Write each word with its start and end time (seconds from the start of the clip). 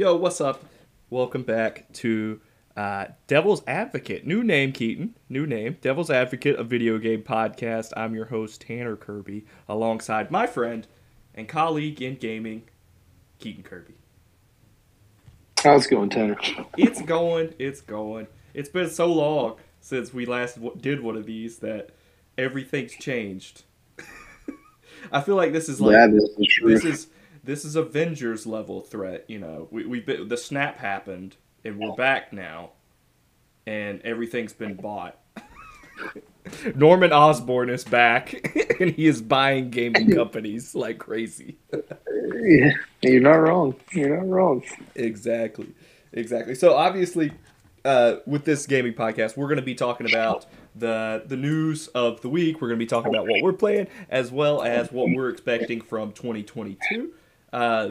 Yo, 0.00 0.16
what's 0.16 0.40
up? 0.40 0.64
Welcome 1.10 1.42
back 1.42 1.92
to 1.92 2.40
uh, 2.74 3.04
Devil's 3.26 3.62
Advocate. 3.66 4.26
New 4.26 4.42
name, 4.42 4.72
Keaton. 4.72 5.14
New 5.28 5.46
name. 5.46 5.76
Devil's 5.82 6.08
Advocate, 6.08 6.58
a 6.58 6.64
video 6.64 6.96
game 6.96 7.22
podcast. 7.22 7.92
I'm 7.98 8.14
your 8.14 8.24
host, 8.24 8.62
Tanner 8.62 8.96
Kirby, 8.96 9.44
alongside 9.68 10.30
my 10.30 10.46
friend 10.46 10.86
and 11.34 11.46
colleague 11.46 12.00
in 12.00 12.14
gaming, 12.14 12.62
Keaton 13.40 13.62
Kirby. 13.62 13.92
How's 15.62 15.84
it 15.84 15.90
going, 15.90 16.08
Tanner? 16.08 16.38
It's 16.78 17.02
going. 17.02 17.52
It's 17.58 17.82
going. 17.82 18.26
It's 18.54 18.70
been 18.70 18.88
so 18.88 19.04
long 19.04 19.56
since 19.82 20.14
we 20.14 20.24
last 20.24 20.54
w- 20.54 20.80
did 20.80 21.02
one 21.02 21.18
of 21.18 21.26
these 21.26 21.58
that 21.58 21.90
everything's 22.38 22.94
changed. 22.94 23.64
I 25.12 25.20
feel 25.20 25.36
like 25.36 25.52
this 25.52 25.68
is 25.68 25.78
like 25.78 25.92
that 25.92 26.08
is 26.08 26.34
the 26.38 26.46
truth. 26.46 26.82
this 26.82 26.84
is 26.86 27.08
this 27.42 27.64
is 27.64 27.76
Avengers 27.76 28.46
level 28.46 28.80
threat. 28.80 29.24
You 29.28 29.38
know, 29.38 29.68
we 29.70 29.86
we 29.86 30.00
been, 30.00 30.28
the 30.28 30.36
snap 30.36 30.78
happened 30.78 31.36
and 31.64 31.78
we're 31.78 31.94
back 31.94 32.32
now, 32.32 32.70
and 33.66 34.00
everything's 34.02 34.52
been 34.52 34.74
bought. 34.74 35.18
Norman 36.74 37.12
Osborn 37.12 37.70
is 37.70 37.84
back, 37.84 38.34
and 38.80 38.90
he 38.90 39.06
is 39.06 39.22
buying 39.22 39.70
gaming 39.70 40.10
companies 40.14 40.74
like 40.74 40.98
crazy. 40.98 41.58
Yeah, 41.72 42.70
you're 43.02 43.20
not 43.20 43.34
wrong. 43.34 43.76
You're 43.92 44.16
not 44.16 44.28
wrong. 44.28 44.62
Exactly, 44.94 45.68
exactly. 46.12 46.54
So 46.54 46.74
obviously, 46.74 47.32
uh, 47.84 48.16
with 48.26 48.44
this 48.44 48.66
gaming 48.66 48.94
podcast, 48.94 49.36
we're 49.36 49.46
going 49.48 49.56
to 49.56 49.62
be 49.62 49.74
talking 49.74 50.08
about 50.08 50.46
the 50.74 51.22
the 51.26 51.36
news 51.36 51.88
of 51.88 52.20
the 52.22 52.28
week. 52.28 52.60
We're 52.60 52.68
going 52.68 52.78
to 52.78 52.84
be 52.84 52.88
talking 52.88 53.14
about 53.14 53.26
what 53.26 53.42
we're 53.42 53.52
playing, 53.52 53.88
as 54.08 54.30
well 54.30 54.62
as 54.62 54.90
what 54.90 55.08
we're 55.10 55.28
expecting 55.28 55.80
from 55.80 56.12
2022. 56.12 57.12
Uh, 57.52 57.90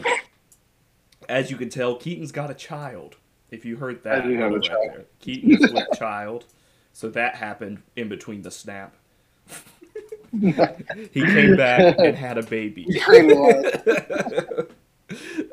as 1.28 1.52
you 1.52 1.58
can 1.58 1.70
tell, 1.70 1.96
Keaton's 1.96 2.32
got 2.32 2.50
a 2.50 2.54
child. 2.54 3.18
If 3.52 3.66
you 3.66 3.78
heard 3.78 4.04
that, 4.04 4.24
I 4.24 4.28
do 4.28 4.38
have 4.38 4.52
a 4.52 4.56
right 4.56 4.64
child. 4.64 4.90
there. 4.90 5.06
Keaton 5.20 5.52
is 5.52 5.72
with 5.72 5.88
child, 5.98 6.46
so 6.94 7.10
that 7.10 7.36
happened 7.36 7.82
in 7.96 8.10
between 8.10 8.42
the 8.44 8.52
snap. 8.52 8.96
he 10.32 11.26
came 11.26 11.56
back 11.56 11.96
and 11.98 12.16
had 12.16 12.38
a 12.38 12.44
baby. 12.44 12.88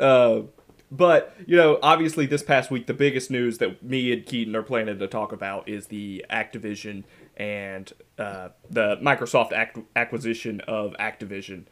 uh, 0.01 0.43
but 0.91 1.35
you 1.47 1.57
know, 1.57 1.79
obviously, 1.83 2.27
this 2.27 2.43
past 2.43 2.71
week, 2.71 2.87
the 2.87 2.95
biggest 2.95 3.31
news 3.31 3.59
that 3.59 3.83
me 3.83 4.13
and 4.13 4.25
Keaton 4.25 4.55
are 4.55 4.63
planning 4.63 4.99
to 4.99 5.07
talk 5.07 5.33
about 5.33 5.69
is 5.69 5.87
the 5.87 6.25
Activision 6.31 7.05
and 7.37 7.93
uh, 8.19 8.51
the 8.71 8.97
Microsoft 8.99 9.53
ac- 9.53 9.85
acquisition 9.95 10.61
of 10.63 10.95
Activision, 10.99 11.65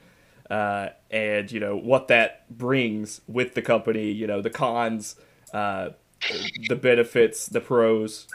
uh, 0.51 0.89
and 1.11 1.51
you 1.51 1.61
know 1.61 1.77
what 1.77 2.09
that 2.09 2.57
brings 2.57 3.21
with 3.27 3.55
the 3.55 3.63
company. 3.63 4.11
You 4.11 4.27
know, 4.27 4.43
the 4.43 4.51
cons, 4.51 5.17
uh, 5.53 5.91
the 6.69 6.77
benefits, 6.77 7.47
the 7.47 7.61
pros. 7.61 8.27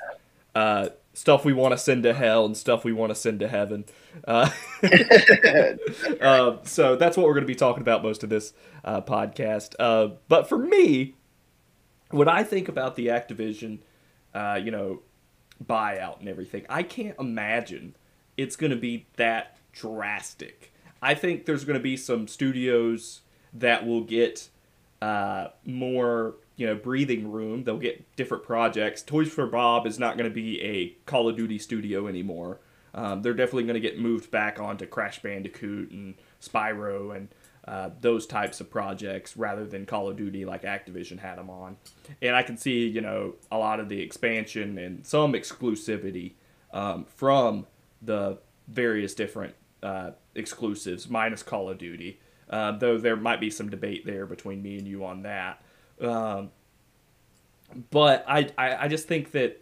Uh, 0.55 0.89
stuff 1.13 1.43
we 1.43 1.53
want 1.53 1.73
to 1.73 1.77
send 1.77 2.03
to 2.03 2.13
hell 2.13 2.45
and 2.45 2.55
stuff 2.55 2.85
we 2.85 2.93
want 2.93 3.09
to 3.09 3.15
send 3.15 3.39
to 3.41 3.47
heaven. 3.47 3.83
Uh, 4.25 4.49
uh, 6.21 6.57
so 6.63 6.95
that's 6.95 7.17
what 7.17 7.25
we're 7.25 7.33
going 7.33 7.43
to 7.43 7.47
be 7.47 7.55
talking 7.55 7.81
about 7.81 8.03
most 8.03 8.23
of 8.23 8.29
this 8.29 8.53
uh, 8.85 9.01
podcast. 9.01 9.75
Uh, 9.79 10.15
but 10.27 10.47
for 10.47 10.57
me, 10.57 11.15
when 12.11 12.27
I 12.29 12.43
think 12.43 12.69
about 12.69 12.95
the 12.95 13.07
Activision, 13.07 13.79
you 14.63 14.71
know, 14.71 15.01
buyout 15.63 16.19
and 16.19 16.29
everything, 16.29 16.65
I 16.69 16.83
can't 16.83 17.19
imagine 17.19 17.95
it's 18.37 18.55
going 18.55 18.71
to 18.71 18.77
be 18.77 19.05
that 19.17 19.57
drastic. 19.73 20.71
I 21.01 21.13
think 21.13 21.45
there's 21.45 21.65
going 21.65 21.77
to 21.77 21.83
be 21.83 21.97
some 21.97 22.27
studios 22.27 23.21
that 23.53 23.85
will 23.85 24.03
get 24.03 24.49
uh, 25.01 25.47
more, 25.65 26.35
you 26.55 26.67
know, 26.67 26.75
breathing 26.75 27.31
room. 27.31 27.63
They'll 27.63 27.77
get 27.77 28.15
different 28.15 28.43
projects. 28.43 29.01
Toys 29.01 29.29
for 29.29 29.47
Bob 29.47 29.87
is 29.87 29.97
not 29.97 30.17
going 30.17 30.29
to 30.29 30.33
be 30.33 30.61
a 30.61 30.89
Call 31.05 31.29
of 31.29 31.37
Duty 31.37 31.57
studio 31.57 32.07
anymore. 32.07 32.59
Um, 32.93 33.21
they're 33.21 33.33
definitely 33.33 33.63
going 33.63 33.75
to 33.75 33.79
get 33.79 33.99
moved 33.99 34.31
back 34.31 34.59
onto 34.59 34.85
Crash 34.85 35.21
Bandicoot 35.21 35.91
and 35.91 36.15
Spyro 36.41 37.15
and 37.15 37.29
uh, 37.67 37.91
those 38.01 38.25
types 38.25 38.59
of 38.61 38.69
projects 38.69 39.37
rather 39.37 39.65
than 39.65 39.85
Call 39.85 40.09
of 40.09 40.17
Duty 40.17 40.43
like 40.43 40.63
Activision 40.63 41.19
had 41.19 41.37
them 41.37 41.49
on. 41.49 41.77
And 42.21 42.35
I 42.35 42.41
can 42.41 42.57
see, 42.57 42.87
you 42.87 43.01
know, 43.01 43.35
a 43.51 43.57
lot 43.57 43.79
of 43.79 43.89
the 43.89 44.01
expansion 44.01 44.77
and 44.77 45.05
some 45.05 45.33
exclusivity 45.33 46.33
um, 46.73 47.05
from 47.05 47.67
the 48.01 48.39
various 48.67 49.13
different 49.13 49.53
uh, 49.83 50.11
exclusives, 50.39 51.09
minus 51.09 51.43
Call 51.43 51.69
of 51.69 51.77
Duty. 51.77 52.19
Uh, 52.49 52.71
though 52.71 52.97
there 52.97 53.15
might 53.15 53.39
be 53.39 53.51
some 53.51 53.69
debate 53.69 54.05
there 54.05 54.25
between 54.25 54.63
me 54.63 54.79
and 54.79 54.87
you 54.87 55.05
on 55.05 55.21
that. 55.21 55.61
Um, 56.01 56.49
but 57.91 58.25
I, 58.27 58.49
I, 58.57 58.85
I 58.85 58.87
just 58.87 59.07
think 59.07 59.31
that 59.31 59.61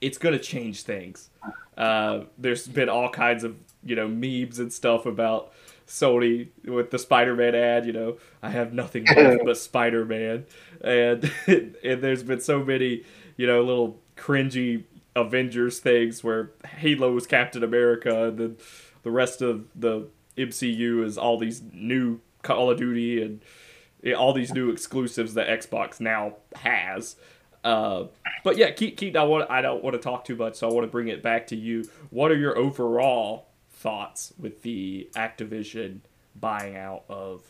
it's 0.00 0.18
going 0.18 0.36
to 0.36 0.42
change 0.42 0.82
things. 0.82 1.30
Uh, 1.76 2.24
there's 2.36 2.66
been 2.66 2.88
all 2.88 3.08
kinds 3.08 3.44
of 3.44 3.56
you 3.84 3.94
know 3.94 4.08
memes 4.08 4.58
and 4.58 4.72
stuff 4.72 5.06
about 5.06 5.52
Sony 5.86 6.48
with 6.64 6.90
the 6.90 6.98
Spider-Man 6.98 7.54
ad. 7.54 7.86
You 7.86 7.92
know, 7.92 8.16
I 8.42 8.50
have 8.50 8.72
nothing 8.72 9.04
left 9.16 9.44
but 9.44 9.56
Spider-Man, 9.56 10.46
and 10.80 11.32
and 11.46 12.02
there's 12.02 12.22
been 12.22 12.40
so 12.40 12.64
many 12.64 13.04
you 13.36 13.46
know 13.46 13.62
little 13.62 14.00
cringy 14.16 14.84
Avengers 15.14 15.78
things 15.78 16.22
where 16.22 16.50
Halo 16.66 17.16
is 17.16 17.26
Captain 17.26 17.62
America, 17.62 18.28
and 18.28 18.38
then 18.38 18.56
the 19.02 19.10
rest 19.10 19.42
of 19.42 19.66
the 19.74 20.08
MCU 20.36 21.04
is 21.04 21.18
all 21.18 21.38
these 21.38 21.62
new 21.72 22.20
Call 22.42 22.70
of 22.70 22.78
Duty 22.78 23.22
and 23.22 23.42
all 24.14 24.32
these 24.32 24.52
new 24.52 24.70
exclusives 24.70 25.34
that 25.34 25.48
Xbox 25.48 26.00
now 26.00 26.34
has. 26.56 27.16
Uh, 27.64 28.04
but 28.44 28.56
yeah, 28.56 28.70
Keith, 28.70 28.96
Keith, 28.96 29.16
I 29.16 29.24
want 29.24 29.50
I 29.50 29.60
don't 29.60 29.82
want 29.82 29.94
to 29.94 30.00
talk 30.00 30.24
too 30.24 30.36
much, 30.36 30.56
so 30.56 30.68
I 30.68 30.72
want 30.72 30.86
to 30.86 30.90
bring 30.90 31.08
it 31.08 31.22
back 31.22 31.48
to 31.48 31.56
you. 31.56 31.84
What 32.10 32.30
are 32.30 32.36
your 32.36 32.56
overall 32.56 33.48
thoughts 33.70 34.32
with 34.38 34.62
the 34.62 35.08
Activision 35.14 36.00
buying 36.36 36.76
out 36.76 37.04
of, 37.08 37.42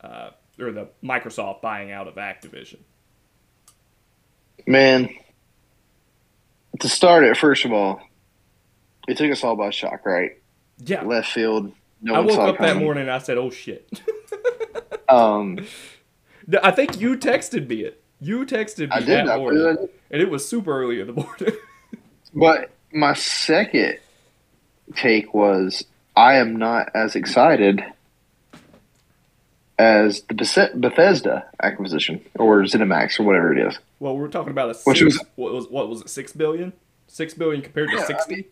uh, 0.00 0.30
or 0.58 0.72
the 0.72 0.88
Microsoft 1.04 1.60
buying 1.60 1.92
out 1.92 2.08
of 2.08 2.14
Activision? 2.14 2.78
Man, 4.66 5.10
to 6.80 6.88
start 6.88 7.24
it, 7.24 7.36
first 7.36 7.64
of 7.64 7.72
all, 7.72 8.00
it 9.08 9.18
took 9.18 9.30
us 9.30 9.44
all 9.44 9.56
by 9.56 9.70
shock, 9.70 10.04
right? 10.06 10.39
Yeah, 10.84 11.02
Left 11.02 11.30
field. 11.30 11.72
No 12.02 12.14
I 12.14 12.20
woke 12.20 12.38
up 12.38 12.58
that 12.58 12.76
morning 12.78 13.02
and 13.02 13.10
I 13.12 13.18
said, 13.18 13.36
"Oh 13.38 13.50
shit." 13.50 13.88
Um, 15.08 15.58
I 16.62 16.70
think 16.70 17.00
you 17.00 17.16
texted 17.16 17.66
me 17.68 17.80
it. 17.82 18.00
You 18.20 18.46
texted 18.46 18.90
me 18.90 18.92
I 18.92 19.00
did. 19.00 19.26
that 19.26 19.28
I 19.28 19.36
morning, 19.38 19.60
really 19.60 19.88
and 20.12 20.22
it 20.22 20.30
was 20.30 20.48
super 20.48 20.72
early 20.80 21.00
in 21.00 21.08
the 21.08 21.12
morning. 21.14 21.52
But 22.32 22.70
my 22.92 23.14
second 23.14 23.98
take 24.94 25.34
was 25.34 25.84
I 26.16 26.34
am 26.36 26.54
not 26.56 26.90
as 26.94 27.16
excited 27.16 27.82
as 29.80 30.22
the 30.28 30.70
Bethesda 30.76 31.46
acquisition 31.62 32.24
or 32.38 32.60
ZeniMax 32.62 33.18
or 33.18 33.24
whatever 33.24 33.52
it 33.56 33.66
is. 33.66 33.78
well, 33.98 34.16
we're 34.16 34.28
talking 34.28 34.50
about 34.52 34.66
a 34.76 34.78
Which 34.84 34.98
six, 34.98 35.18
was- 35.18 35.26
what 35.36 35.52
was 35.52 35.66
what 35.68 35.88
was 35.88 36.02
it? 36.02 36.08
Six 36.08 36.32
billion. 36.32 36.72
Six 37.08 37.34
billion 37.34 37.62
compared 37.62 37.88
to 37.88 37.96
Yeah, 37.96 38.02
I 38.02 38.06
sixty. 38.06 38.46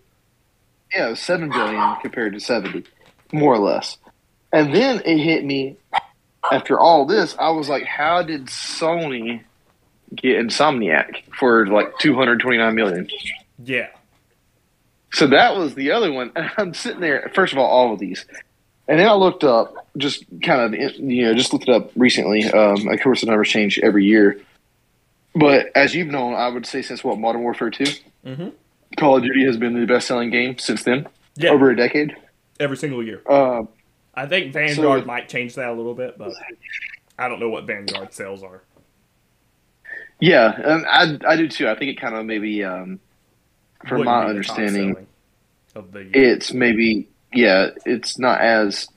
Yeah, 0.94 1.09
it 1.09 1.10
was 1.10 1.21
seven 1.21 1.50
billion 1.50 1.97
compared 2.03 2.32
to 2.34 2.41
seventy, 2.41 2.84
more 3.32 3.54
or 3.54 3.59
less. 3.59 3.99
And 4.53 4.75
then 4.75 5.03
it 5.04 5.19
hit 5.19 5.44
me 5.44 5.76
after 6.50 6.78
all 6.81 7.04
this. 7.04 7.37
I 7.38 7.50
was 7.50 7.69
like, 7.69 7.84
"How 7.84 8.22
did 8.22 8.47
Sony 8.47 9.43
get 10.15 10.37
Insomniac 10.44 11.25
for 11.38 11.66
like 11.66 11.98
two 11.98 12.15
hundred 12.15 12.41
twenty 12.41 12.59
nine 12.59 12.75
million? 12.75 13.09
yeah. 13.62 13.88
So 15.13 15.27
that 15.28 15.57
was 15.57 15.74
the 15.74 15.91
other 15.92 16.13
one. 16.13 16.33
And 16.36 16.51
I'm 16.59 16.74
sitting 16.74 17.01
there. 17.01 17.30
First 17.34 17.53
of 17.53 17.59
all, 17.59 17.66
all 17.66 17.92
of 17.95 17.98
these, 17.98 18.24
and 18.86 18.98
then 18.98 19.09
I 19.09 19.15
looked 19.15 19.42
up, 19.45 19.74
just 19.97 20.24
kind 20.42 20.74
of 20.74 20.80
you 21.01 21.24
know, 21.24 21.34
just 21.34 21.53
looked 21.53 21.68
it 21.68 21.74
up 21.74 21.91
recently. 21.97 22.45
Um, 22.45 22.89
of 22.89 23.01
course, 23.03 23.21
the 23.22 23.27
numbers 23.27 23.48
change 23.48 23.78
every 23.83 24.04
year. 24.04 24.41
But 25.34 25.66
as 25.74 25.95
you've 25.95 26.09
known, 26.09 26.34
I 26.34 26.48
would 26.48 26.66
say 26.66 26.83
since 26.83 27.04
what 27.04 27.18
Modern 27.18 27.42
Warfare 27.42 27.71
Two, 27.71 27.84
Mhm. 28.24 28.53
Call 28.97 29.17
of 29.17 29.23
Duty 29.23 29.45
has 29.45 29.57
been 29.57 29.79
the 29.79 29.87
best 29.87 30.07
selling 30.09 30.31
game 30.31 30.59
since 30.59 30.83
then, 30.85 31.07
Yeah. 31.37 31.51
over 31.51 31.71
a 31.71 31.77
decade. 31.77 32.17
Every 32.59 32.77
single 32.77 33.05
year. 33.05 33.23
Uh, 33.29 33.63
I 34.15 34.27
think 34.27 34.53
Vanguard 34.53 35.03
So- 35.03 35.07
might 35.07 35.29
change 35.29 35.55
that 35.55 35.69
a 35.69 35.73
little 35.73 35.95
bit, 35.95 36.19
but 36.19 36.33
I 37.19 37.29
don't 37.29 37.39
know 37.41 37.49
what 37.51 37.65
Vanguard 37.67 38.13
sales 38.13 38.43
are. 38.43 38.63
Yeah, 40.21 40.47
um, 40.65 40.85
I 40.89 41.17
I 41.27 41.37
do 41.37 41.47
too. 41.49 41.69
I 41.69 41.77
think 41.77 41.93
it 41.93 42.01
kind 42.01 42.17
of 42.17 42.27
maybe, 42.27 42.65
um, 42.65 42.99
from 43.87 43.99
Wouldn't 43.99 44.07
my 44.07 44.33
be 44.33 44.39
the 44.39 44.43
top 44.45 44.59
understanding, 44.59 45.07
of 45.77 45.93
the 45.93 46.01
year. 46.01 46.11
it's 46.13 46.53
maybe 46.53 47.09
yeah, 47.33 47.69
it's 47.87 48.19
not 48.19 48.41
as 48.41 48.89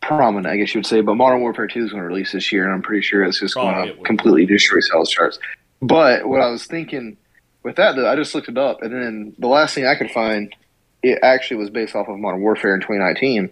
prominent, 0.00 0.46
I 0.52 0.56
guess 0.56 0.74
you 0.74 0.78
would 0.80 0.86
say. 0.86 1.00
But 1.00 1.14
Modern 1.14 1.40
Warfare 1.42 1.68
Two 1.68 1.84
is 1.84 1.90
going 1.92 2.02
to 2.02 2.08
release 2.08 2.32
this 2.32 2.50
year, 2.50 2.64
and 2.64 2.72
I'm 2.72 2.82
pretty 2.82 3.02
sure 3.02 3.22
it's 3.22 3.38
just 3.38 3.54
going 3.54 3.86
to 3.86 4.02
completely 4.02 4.46
destroy 4.46 4.80
sales 4.80 5.10
charts. 5.10 5.38
But 5.80 6.26
what 6.28 6.40
I 6.40 6.48
was 6.48 6.64
thinking 6.66 7.16
with 7.62 7.76
that, 7.76 7.96
though, 7.96 8.10
I 8.10 8.16
just 8.16 8.34
looked 8.34 8.48
it 8.48 8.58
up, 8.58 8.82
and 8.82 8.92
then 8.92 9.34
the 9.38 9.48
last 9.48 9.74
thing 9.74 9.86
I 9.86 9.94
could 9.94 10.10
find, 10.10 10.54
it 11.02 11.18
actually 11.22 11.58
was 11.58 11.70
based 11.70 11.94
off 11.94 12.08
of 12.08 12.18
Modern 12.18 12.40
Warfare 12.40 12.74
in 12.74 12.80
2019, 12.80 13.50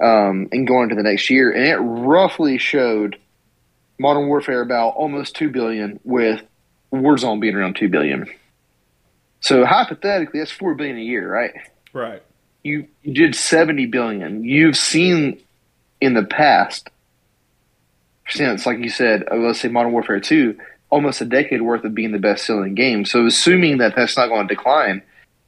um, 0.00 0.48
and 0.52 0.66
going 0.66 0.84
into 0.84 0.94
the 0.94 1.02
next 1.02 1.30
year, 1.30 1.50
and 1.50 1.64
it 1.64 1.76
roughly 1.76 2.58
showed 2.58 3.16
Modern 3.98 4.26
Warfare 4.26 4.60
about 4.60 4.90
almost 4.90 5.36
two 5.36 5.50
billion, 5.50 6.00
with 6.04 6.42
Warzone 6.92 7.40
being 7.40 7.54
around 7.54 7.76
two 7.76 7.88
billion. 7.88 8.26
So 9.40 9.64
hypothetically, 9.66 10.40
that's 10.40 10.50
four 10.50 10.74
billion 10.74 10.96
a 10.96 11.02
year, 11.02 11.30
right? 11.30 11.52
Right. 11.92 12.22
You 12.62 12.88
you 13.02 13.12
did 13.12 13.34
seventy 13.34 13.84
billion. 13.84 14.42
You've 14.42 14.76
seen 14.76 15.38
in 16.00 16.14
the 16.14 16.24
past 16.24 16.88
since, 18.26 18.64
like 18.64 18.78
you 18.78 18.88
said, 18.88 19.24
uh, 19.30 19.36
let's 19.36 19.60
say 19.60 19.68
Modern 19.68 19.92
Warfare 19.92 20.20
two, 20.20 20.58
almost 20.94 21.20
a 21.20 21.24
decade 21.24 21.62
worth 21.62 21.82
of 21.82 21.92
being 21.92 22.12
the 22.12 22.20
best 22.20 22.46
selling 22.46 22.74
game. 22.76 23.04
So 23.04 23.26
assuming 23.26 23.78
that 23.78 23.96
that's 23.96 24.16
not 24.16 24.28
going 24.28 24.46
to 24.46 24.54
decline, 24.54 25.02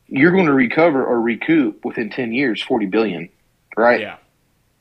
you're 0.09 0.33
going 0.33 0.47
to 0.47 0.53
recover 0.53 1.05
or 1.05 1.21
recoup 1.21 1.85
within 1.85 2.11
ten 2.11 2.33
years 2.33 2.61
forty 2.61 2.87
billion, 2.87 3.29
right? 3.77 4.01
Yeah. 4.01 4.17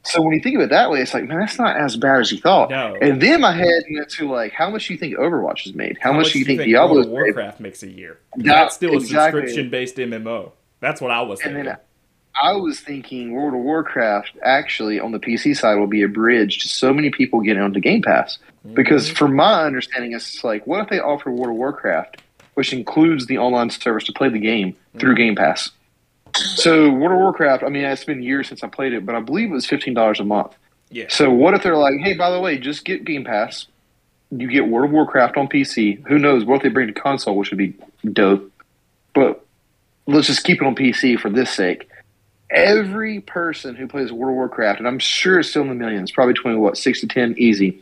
So 0.01 0.21
when 0.21 0.33
you 0.33 0.41
think 0.41 0.55
of 0.55 0.61
it 0.61 0.69
that 0.69 0.89
way, 0.91 1.01
it's 1.01 1.13
like, 1.13 1.25
man, 1.25 1.39
that's 1.39 1.57
not 1.57 1.77
as 1.77 1.95
bad 1.97 2.19
as 2.19 2.31
you 2.31 2.39
thought. 2.39 2.69
No. 2.69 2.95
And 3.01 3.21
then 3.21 3.41
my 3.41 3.53
head 3.55 3.83
went 3.89 4.09
to 4.11 4.29
like, 4.29 4.53
how 4.53 4.69
much 4.69 4.87
do 4.87 4.93
you 4.93 4.99
think 4.99 5.17
Overwatch 5.17 5.63
has 5.63 5.73
made? 5.73 5.97
How, 5.99 6.13
much 6.13 6.25
much 6.25 6.33
do 6.33 6.39
you 6.39 6.45
think, 6.45 6.59
World 6.59 6.69
Diablo's 6.71 7.05
of 7.07 7.11
made? 7.11 7.21
Warcraft 7.21 7.59
makes 7.59 7.81
a 7.81 7.89
year? 7.89 8.19
That- 8.35 8.45
That's 8.45 8.75
still 8.75 8.93
a 8.93 8.97
exactly. 8.97 9.41
subscription 9.41 9.71
based 9.71 9.95
MMO. 9.97 10.51
That's 10.79 11.01
what 11.01 11.09
I 11.09 11.21
was 11.21 11.41
thinking. 11.41 11.73
I 12.41 12.51
was 12.53 12.81
thinking 12.81 13.31
World 13.31 13.55
of 13.55 13.61
Warcraft 13.61 14.37
actually 14.43 14.99
on 14.99 15.11
the 15.11 15.19
PC 15.19 15.57
side 15.57 15.75
will 15.75 15.87
be 15.87 16.03
a 16.03 16.07
bridge 16.07 16.59
to 16.59 16.67
so 16.67 16.93
many 16.93 17.09
people 17.09 17.41
getting 17.41 17.63
onto 17.63 17.79
Game 17.79 18.03
Pass. 18.03 18.37
Because 18.73 19.07
Mm-hmm. 19.07 19.15
from 19.15 19.35
my 19.35 19.63
understanding, 19.63 20.13
it's 20.13 20.43
like, 20.43 20.65
what 20.65 20.81
if 20.81 20.89
they 20.89 20.99
offer 20.99 21.29
World 21.31 21.49
of 21.51 21.55
Warcraft, 21.55 22.21
which 22.55 22.73
includes 22.73 23.27
the 23.27 23.37
online 23.37 23.69
service 23.69 24.05
to 24.05 24.13
play 24.13 24.29
the 24.29 24.39
game 24.39 24.73
Mm-hmm. 24.73 24.99
through 24.99 25.15
Game 25.15 25.35
Pass? 25.35 25.71
So 26.35 26.89
World 26.89 27.13
of 27.13 27.17
Warcraft, 27.19 27.63
I 27.63 27.69
mean, 27.69 27.83
it's 27.85 28.03
been 28.03 28.21
years 28.23 28.47
since 28.49 28.63
I 28.63 28.67
played 28.67 28.93
it, 28.93 29.05
but 29.05 29.15
I 29.15 29.19
believe 29.21 29.49
it 29.51 29.53
was 29.53 29.65
fifteen 29.65 29.93
dollars 29.93 30.19
a 30.19 30.25
month. 30.25 30.53
yeah. 30.89 31.05
So 31.09 31.29
what 31.31 31.53
if 31.53 31.63
they're 31.63 31.77
like, 31.77 31.95
hey, 31.99 32.13
by 32.13 32.29
the 32.29 32.39
way, 32.41 32.57
just 32.57 32.83
get 32.85 33.05
Game 33.05 33.23
Pass. 33.23 33.67
You 34.31 34.49
get 34.49 34.67
World 34.67 34.89
of 34.89 34.91
Warcraft 34.91 35.37
on 35.37 35.47
PC. 35.47 36.05
Who 36.07 36.17
knows 36.19 36.43
what 36.43 36.61
they 36.63 36.69
bring 36.69 36.87
to 36.87 36.93
console, 36.93 37.37
which 37.37 37.51
would 37.51 37.57
be 37.59 37.75
dope. 38.11 38.51
But 39.13 39.45
let's 40.07 40.27
just 40.27 40.43
keep 40.43 40.61
it 40.61 40.65
on 40.65 40.75
PC 40.75 41.17
for 41.19 41.29
this 41.29 41.51
sake. 41.51 41.87
Every 42.49 43.21
person 43.21 43.75
who 43.75 43.87
plays 43.87 44.11
World 44.11 44.31
of 44.31 44.35
Warcraft, 44.35 44.79
and 44.79 44.87
I'm 44.87 44.99
sure 44.99 45.39
it's 45.39 45.49
still 45.49 45.61
in 45.61 45.69
the 45.69 45.75
millions, 45.75 46.11
probably 46.11 46.33
between 46.33 46.59
what 46.59 46.77
six 46.77 46.99
to 47.01 47.07
ten, 47.07 47.33
easy, 47.37 47.81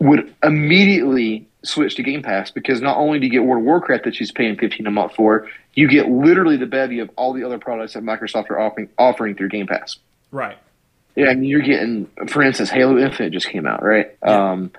would 0.00 0.34
immediately 0.42 1.46
switch 1.62 1.94
to 1.96 2.02
Game 2.02 2.22
Pass 2.22 2.50
because 2.50 2.80
not 2.80 2.96
only 2.96 3.18
do 3.20 3.26
you 3.26 3.30
get 3.30 3.44
World 3.44 3.62
of 3.62 3.66
Warcraft 3.66 4.04
that 4.04 4.14
she's 4.16 4.32
paying 4.32 4.56
fifteen 4.56 4.86
a 4.86 4.90
month 4.90 5.14
for, 5.14 5.48
you 5.74 5.88
get 5.88 6.08
literally 6.08 6.56
the 6.56 6.66
bevy 6.66 6.98
of 6.98 7.10
all 7.16 7.32
the 7.32 7.44
other 7.44 7.58
products 7.58 7.92
that 7.94 8.02
Microsoft 8.02 8.50
are 8.50 8.58
offering 8.58 8.88
offering 8.98 9.36
through 9.36 9.50
Game 9.50 9.66
Pass. 9.66 9.98
Right. 10.32 10.58
Yeah, 11.16 11.26
I 11.26 11.34
mean, 11.34 11.50
you're 11.50 11.60
getting, 11.60 12.06
for 12.28 12.42
instance, 12.42 12.70
Halo 12.70 12.96
Infinite 12.96 13.32
just 13.32 13.48
came 13.48 13.66
out, 13.66 13.82
right? 13.82 14.16
Yeah. 14.24 14.52
Um, 14.52 14.70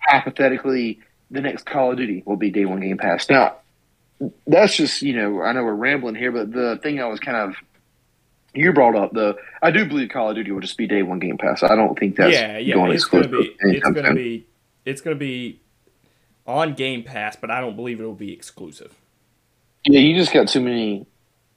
hypothetically, 0.00 0.98
the 1.30 1.40
next 1.40 1.66
Call 1.66 1.92
of 1.92 1.96
Duty 1.96 2.22
will 2.26 2.36
be 2.36 2.50
day 2.50 2.64
one 2.64 2.80
Game 2.80 2.98
Pass. 2.98 3.30
Now, 3.30 3.56
that's 4.46 4.76
just, 4.76 5.02
you 5.02 5.14
know, 5.14 5.40
I 5.42 5.52
know 5.52 5.62
we're 5.62 5.74
rambling 5.74 6.16
here, 6.16 6.32
but 6.32 6.52
the 6.52 6.80
thing 6.82 7.00
I 7.00 7.06
was 7.06 7.20
kind 7.20 7.36
of, 7.36 7.54
you 8.54 8.72
brought 8.72 8.96
up, 8.96 9.12
the 9.12 9.36
I 9.62 9.70
do 9.70 9.86
believe 9.86 10.08
Call 10.08 10.30
of 10.30 10.36
Duty 10.36 10.50
will 10.50 10.60
just 10.60 10.76
be 10.76 10.88
day 10.88 11.02
one 11.02 11.20
Game 11.20 11.38
Pass. 11.38 11.62
I 11.62 11.76
don't 11.76 11.96
think 11.96 12.16
that's 12.16 12.32
yeah, 12.32 12.58
yeah. 12.58 12.74
going 12.74 12.92
It's 12.92 13.04
gonna 13.04 13.28
be. 13.28 13.56
It's 13.60 13.88
gonna 13.88 14.14
be. 14.14 14.46
It's 14.88 15.00
gonna 15.02 15.16
be 15.16 15.60
on 16.46 16.74
Game 16.74 17.02
Pass, 17.02 17.36
but 17.36 17.50
I 17.50 17.60
don't 17.60 17.76
believe 17.76 18.00
it 18.00 18.04
will 18.04 18.14
be 18.14 18.32
exclusive. 18.32 18.94
Yeah, 19.84 20.00
you 20.00 20.16
just 20.16 20.32
got 20.32 20.48
too 20.48 20.60
many. 20.60 21.06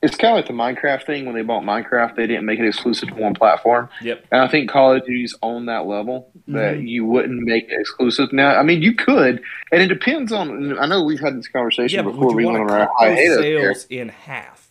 It's 0.01 0.17
kind 0.17 0.31
of 0.31 0.35
like 0.37 0.47
the 0.47 0.53
Minecraft 0.53 1.05
thing. 1.05 1.25
When 1.25 1.35
they 1.35 1.43
bought 1.43 1.63
Minecraft, 1.63 2.15
they 2.15 2.25
didn't 2.27 2.45
make 2.45 2.59
it 2.59 2.67
exclusive 2.67 3.09
to 3.09 3.15
one 3.15 3.33
platform. 3.35 3.87
Yep. 4.01 4.25
And 4.31 4.41
I 4.41 4.47
think 4.47 4.69
Call 4.69 4.95
of 4.95 5.05
Duty's 5.05 5.35
on 5.41 5.67
that 5.67 5.85
level 5.85 6.31
that 6.47 6.77
Mhm. 6.77 6.87
you 6.89 7.05
wouldn't 7.05 7.41
make 7.43 7.65
it 7.69 7.79
exclusive. 7.79 8.33
Now, 8.33 8.55
I 8.57 8.63
mean, 8.63 8.81
you 8.81 8.93
could, 8.95 9.41
and 9.71 9.81
it 9.81 9.87
depends 9.87 10.31
on. 10.33 10.77
I 10.79 10.87
know 10.87 11.03
we've 11.03 11.19
had 11.19 11.37
this 11.37 11.47
conversation 11.47 11.97
Yeah, 12.03 12.11
before 12.11 12.33
we 12.33 12.45
went 12.45 12.57
on 12.57 12.67
to 12.67 12.73
our 12.73 12.87
cut 12.87 12.95
hiatus 12.97 13.43
here. 13.45 13.73
sales 13.73 13.85
in 13.89 14.09
half? 14.09 14.67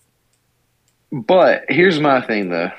But 1.12 1.64
here's 1.68 1.98
my 2.00 2.20
thing, 2.20 2.50
though, 2.50 2.70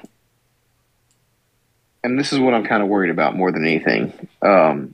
and 2.04 2.20
this 2.20 2.32
is 2.34 2.40
what 2.40 2.54
I'm 2.54 2.66
kind 2.66 2.84
of 2.84 2.90
worried 2.90 3.12
about 3.12 3.36
more 3.36 3.52
than 3.52 3.66
anything. 3.66 4.14
Um, 4.42 4.94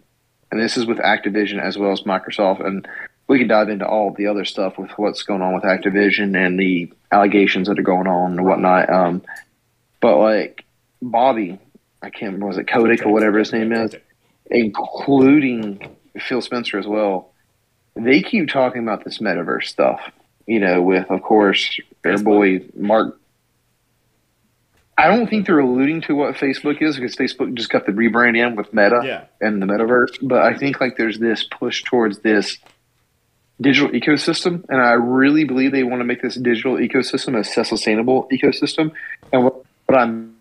and 0.51 0.61
this 0.61 0.77
is 0.77 0.85
with 0.85 0.97
Activision 0.99 1.61
as 1.61 1.77
well 1.77 1.91
as 1.91 2.01
Microsoft, 2.01 2.65
and 2.65 2.87
we 3.27 3.39
can 3.39 3.47
dive 3.47 3.69
into 3.69 3.85
all 3.85 4.13
the 4.13 4.27
other 4.27 4.45
stuff 4.45 4.77
with 4.77 4.91
what's 4.91 5.23
going 5.23 5.41
on 5.41 5.53
with 5.53 5.63
Activision 5.63 6.35
and 6.37 6.59
the 6.59 6.91
allegations 7.11 7.67
that 7.67 7.79
are 7.79 7.83
going 7.83 8.07
on 8.07 8.31
and 8.31 8.45
whatnot. 8.45 8.89
Um, 8.89 9.21
but 9.99 10.17
like 10.17 10.65
Bobby, 11.01 11.59
I 12.01 12.09
can't 12.09 12.33
remember 12.33 12.47
was 12.47 12.57
it 12.57 12.67
Kodak 12.67 13.05
or 13.05 13.11
whatever 13.11 13.39
his 13.39 13.51
name 13.51 13.73
is, 13.73 13.95
including 14.49 15.95
Phil 16.19 16.41
Spencer 16.41 16.79
as 16.79 16.87
well. 16.87 17.33
They 17.95 18.21
keep 18.21 18.49
talking 18.49 18.83
about 18.83 19.03
this 19.03 19.17
metaverse 19.17 19.65
stuff, 19.65 19.99
you 20.45 20.59
know, 20.59 20.81
with 20.81 21.09
of 21.11 21.21
course 21.21 21.79
their 22.03 22.17
boy 22.17 22.61
Mark. 22.75 23.19
I 24.99 25.07
don't 25.07 25.29
think 25.29 25.45
they're 25.45 25.59
alluding 25.59 26.01
to 26.01 26.15
what 26.15 26.35
Facebook 26.35 26.81
is 26.81 26.95
because 26.95 27.15
Facebook 27.15 27.53
just 27.53 27.69
got 27.69 27.85
the 27.85 27.91
rebrand 27.91 28.35
in 28.35 28.55
with 28.55 28.73
Meta 28.73 29.01
Yeah. 29.03 29.25
and 29.39 29.61
the 29.61 29.67
metaverse. 29.67 30.17
But 30.27 30.41
I 30.41 30.57
think 30.57 30.81
like 30.81 30.97
there's 30.97 31.19
this 31.19 31.43
push 31.43 31.83
towards 31.83 32.19
this 32.19 32.57
digital 33.61 33.89
ecosystem, 33.89 34.65
and 34.69 34.81
I 34.81 34.93
really 34.93 35.43
believe 35.43 35.71
they 35.71 35.83
want 35.83 35.99
to 35.99 36.03
make 36.03 36.21
this 36.23 36.35
digital 36.35 36.77
ecosystem 36.77 37.37
a 37.37 37.43
sustainable 37.43 38.27
ecosystem. 38.31 38.91
And 39.31 39.43
what, 39.43 39.63
what 39.85 39.99
I'm 39.99 40.35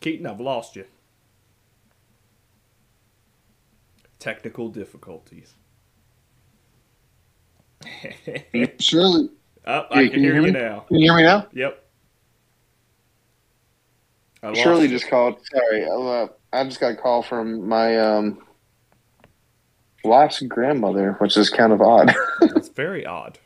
Keaton, 0.00 0.26
I've 0.26 0.40
lost 0.40 0.76
you. 0.76 0.84
Technical 4.18 4.68
difficulties. 4.68 5.54
surely 8.78 9.30
oh, 9.66 9.86
I 9.90 10.02
Yeah, 10.02 10.08
can, 10.10 10.20
hear, 10.20 10.34
you 10.34 10.42
you, 10.42 10.42
hear 10.42 10.42
me? 10.42 10.50
now. 10.52 10.80
can 10.88 10.98
you 10.98 11.10
hear 11.10 11.16
me 11.16 11.22
now? 11.24 11.46
Yep. 11.52 11.84
I 14.42 14.52
Shirley 14.54 14.82
you. 14.84 14.88
just 14.88 15.08
called. 15.08 15.36
Sorry, 15.52 15.84
uh, 15.84 16.26
I 16.52 16.64
just 16.64 16.80
got 16.80 16.92
a 16.92 16.96
call 16.96 17.22
from 17.22 17.68
my 17.68 17.98
um, 17.98 18.42
wife's 20.04 20.40
grandmother, 20.42 21.12
which 21.18 21.36
is 21.36 21.50
kind 21.50 21.72
of 21.72 21.80
odd. 21.82 22.14
It's 22.42 22.68
very 22.68 23.04
odd. 23.06 23.38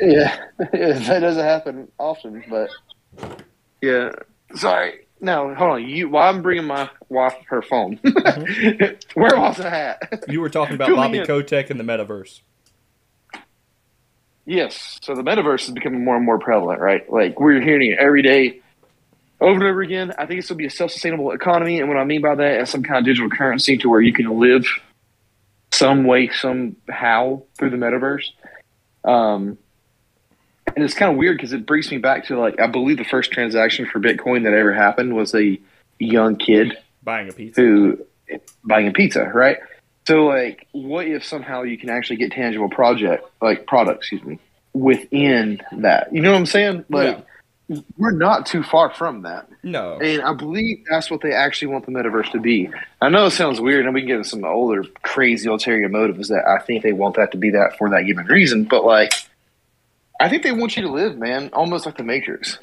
yeah, 0.00 0.36
that 0.58 1.18
doesn't 1.20 1.44
happen 1.44 1.90
often, 1.98 2.44
but 2.48 2.70
yeah. 3.82 4.10
Sorry. 4.54 5.06
No, 5.20 5.54
hold 5.54 5.72
on. 5.72 5.86
You, 5.88 6.08
while 6.08 6.28
I'm 6.32 6.42
bringing 6.42 6.64
my 6.66 6.88
wife 7.08 7.34
her 7.48 7.60
phone, 7.62 8.00
where 9.14 9.36
was 9.36 9.60
I 9.60 9.68
at? 9.68 10.24
You 10.28 10.40
were 10.40 10.48
talking 10.48 10.74
about 10.74 10.86
Fill 10.88 10.96
me 10.96 11.02
Bobby 11.02 11.18
in. 11.18 11.26
Kotick 11.26 11.70
and 11.70 11.78
the 11.78 11.84
metaverse. 11.84 12.40
Yes. 14.50 14.98
So 15.00 15.14
the 15.14 15.22
metaverse 15.22 15.68
is 15.68 15.70
becoming 15.70 16.04
more 16.04 16.16
and 16.16 16.26
more 16.26 16.40
prevalent, 16.40 16.80
right? 16.80 17.08
Like 17.08 17.38
we're 17.38 17.60
hearing 17.60 17.92
it 17.92 18.00
every 18.00 18.20
day, 18.20 18.60
over 19.40 19.54
and 19.54 19.62
over 19.62 19.80
again. 19.80 20.12
I 20.18 20.26
think 20.26 20.40
it's 20.40 20.48
going 20.48 20.58
to 20.58 20.62
be 20.62 20.66
a 20.66 20.70
self-sustainable 20.70 21.30
economy, 21.30 21.78
and 21.78 21.88
what 21.88 21.96
I 21.96 22.02
mean 22.02 22.20
by 22.20 22.34
that 22.34 22.60
is 22.60 22.68
some 22.68 22.82
kind 22.82 22.98
of 22.98 23.04
digital 23.04 23.30
currency 23.30 23.76
to 23.78 23.88
where 23.88 24.00
you 24.00 24.12
can 24.12 24.40
live 24.40 24.66
some 25.72 26.02
way, 26.02 26.30
somehow 26.30 27.42
through 27.56 27.70
the 27.70 27.76
metaverse. 27.76 28.24
Um, 29.04 29.56
and 30.74 30.84
it's 30.84 30.94
kind 30.94 31.12
of 31.12 31.16
weird 31.16 31.36
because 31.36 31.52
it 31.52 31.64
brings 31.64 31.88
me 31.92 31.98
back 31.98 32.26
to 32.26 32.36
like 32.36 32.58
I 32.58 32.66
believe 32.66 32.96
the 32.96 33.04
first 33.04 33.30
transaction 33.30 33.86
for 33.86 34.00
Bitcoin 34.00 34.42
that 34.42 34.52
ever 34.52 34.74
happened 34.74 35.14
was 35.14 35.32
a 35.32 35.60
young 36.00 36.34
kid 36.34 36.76
Buying 37.04 37.28
a 37.28 37.32
pizza. 37.32 37.60
who 37.60 37.98
buying 38.64 38.88
a 38.88 38.92
pizza, 38.92 39.30
right? 39.32 39.58
So 40.10 40.26
like, 40.26 40.66
what 40.72 41.06
if 41.06 41.24
somehow 41.24 41.62
you 41.62 41.78
can 41.78 41.88
actually 41.88 42.16
get 42.16 42.32
tangible 42.32 42.68
project 42.68 43.24
like 43.40 43.66
product, 43.68 43.98
excuse 43.98 44.24
me, 44.24 44.40
within 44.72 45.60
that? 45.78 46.12
You 46.12 46.20
know 46.20 46.32
what 46.32 46.38
I'm 46.38 46.46
saying? 46.46 46.84
Like, 46.88 47.24
we're 47.96 48.10
not 48.10 48.46
too 48.46 48.64
far 48.64 48.92
from 48.92 49.22
that, 49.22 49.48
No. 49.62 49.96
and 50.00 50.20
I 50.22 50.34
believe 50.34 50.84
that's 50.90 51.08
what 51.08 51.20
they 51.20 51.32
actually 51.32 51.68
want 51.68 51.86
the 51.86 51.92
metaverse 51.92 52.32
to 52.32 52.40
be. 52.40 52.68
I 53.00 53.08
know 53.08 53.26
it 53.26 53.30
sounds 53.30 53.60
weird, 53.60 53.84
and 53.86 53.94
we 53.94 54.00
can 54.00 54.08
get 54.08 54.16
into 54.16 54.28
some 54.28 54.44
older 54.44 54.82
crazy 55.02 55.48
ulterior 55.48 55.88
motives 55.88 56.26
that 56.30 56.42
I 56.48 56.58
think 56.58 56.82
they 56.82 56.92
want 56.92 57.14
that 57.14 57.30
to 57.30 57.38
be 57.38 57.50
that 57.50 57.78
for 57.78 57.88
that 57.90 58.02
given 58.02 58.26
reason, 58.26 58.64
but 58.64 58.84
like. 58.84 59.12
I 60.18 60.28
think 60.28 60.42
they 60.42 60.52
want 60.52 60.76
you 60.76 60.82
to 60.82 60.90
live, 60.90 61.16
man, 61.16 61.48
almost 61.54 61.86
like 61.86 61.96
the 61.96 62.02
Matrix. 62.02 62.58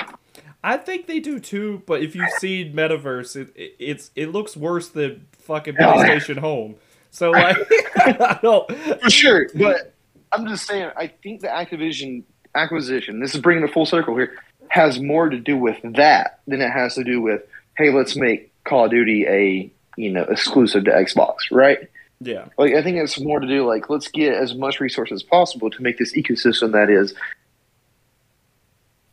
I 0.64 0.78
think 0.78 1.08
they 1.08 1.20
do 1.20 1.40
too, 1.40 1.82
but 1.88 2.04
if 2.04 2.14
you've 2.16 2.30
seen 2.38 2.74
Metaverse, 2.74 3.36
it, 3.36 3.54
it 3.56 3.76
it's 3.80 4.12
it 4.16 4.28
looks 4.34 4.56
worse 4.58 4.90
than 4.90 5.26
fucking 5.40 5.76
Oh. 5.80 5.84
PlayStation 5.94 6.38
Home. 6.40 6.76
So 7.18 7.32
like, 7.32 7.58
I 7.96 8.40
don't. 8.44 8.72
for 9.02 9.10
sure. 9.10 9.50
But 9.56 9.92
I'm 10.32 10.48
just 10.48 10.68
saying, 10.68 10.92
I 10.96 11.08
think 11.08 11.42
the 11.42 11.48
Activision 11.48 12.22
acquisition, 12.54 13.20
this 13.20 13.34
is 13.34 13.42
bringing 13.42 13.64
it 13.64 13.74
full 13.74 13.88
circle 13.88 14.16
here, 14.16 14.38
has 14.68 15.00
more 15.00 15.28
to 15.28 15.40
do 15.40 15.58
with 15.58 15.78
that 15.96 16.42
than 16.46 16.62
it 16.62 16.70
has 16.70 16.94
to 16.94 17.04
do 17.04 17.20
with, 17.20 17.42
hey, 17.76 17.90
let's 17.90 18.16
make 18.16 18.52
Call 18.66 18.86
of 18.86 18.92
Duty 18.92 19.26
a 19.28 19.72
you 19.96 20.12
know 20.12 20.24
exclusive 20.26 20.84
to 20.86 20.92
Xbox, 20.92 21.38
right? 21.52 21.90
Yeah, 22.20 22.46
Like 22.60 22.74
I 22.76 22.84
think 22.84 22.98
it's 22.98 23.20
more 23.20 23.40
to 23.40 23.48
do 23.48 23.66
like 23.66 23.90
let's 23.90 24.10
get 24.10 24.36
as 24.36 24.54
much 24.54 24.80
resources 24.80 25.16
as 25.16 25.24
possible 25.24 25.72
to 25.72 25.82
make 25.82 25.98
this 25.98 26.14
ecosystem 26.14 26.72
that 26.74 26.92
is 26.92 27.16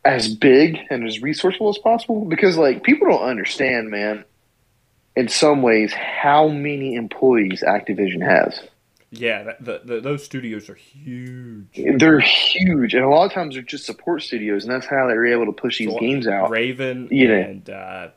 as 0.03 0.31
big 0.33 0.77
and 0.91 1.07
as 1.07 1.23
resourceful 1.23 1.69
as 1.69 1.79
possible 1.79 2.25
because 2.25 2.55
like 2.55 2.83
people 2.83 3.07
don't 3.09 3.27
understand, 3.27 3.89
man. 3.89 4.25
In 5.15 5.27
some 5.29 5.61
ways 5.61 5.93
how 5.93 6.47
many 6.49 6.95
employees 6.95 7.63
Activision 7.65 8.21
has. 8.21 8.59
Yeah, 9.11 9.43
that, 9.43 9.63
the, 9.63 9.81
the, 9.85 10.01
those 10.01 10.25
studios 10.25 10.69
are 10.69 10.75
huge. 10.75 11.67
They're 11.99 12.19
huge, 12.19 12.93
and 12.93 13.03
a 13.05 13.07
lot 13.07 13.25
of 13.25 13.31
times 13.31 13.53
they're 13.55 13.63
just 13.63 13.85
support 13.85 14.23
studios, 14.23 14.65
and 14.65 14.73
that's 14.73 14.87
how 14.87 15.07
they're 15.07 15.25
able 15.27 15.45
to 15.45 15.53
push 15.53 15.77
these 15.79 15.91
So, 15.91 15.99
games 15.99 16.27
out. 16.27 16.49
Raven 16.49 17.07
You 17.11 17.27
know. 17.29 17.33
and 17.35 17.69
uh, 17.69 18.07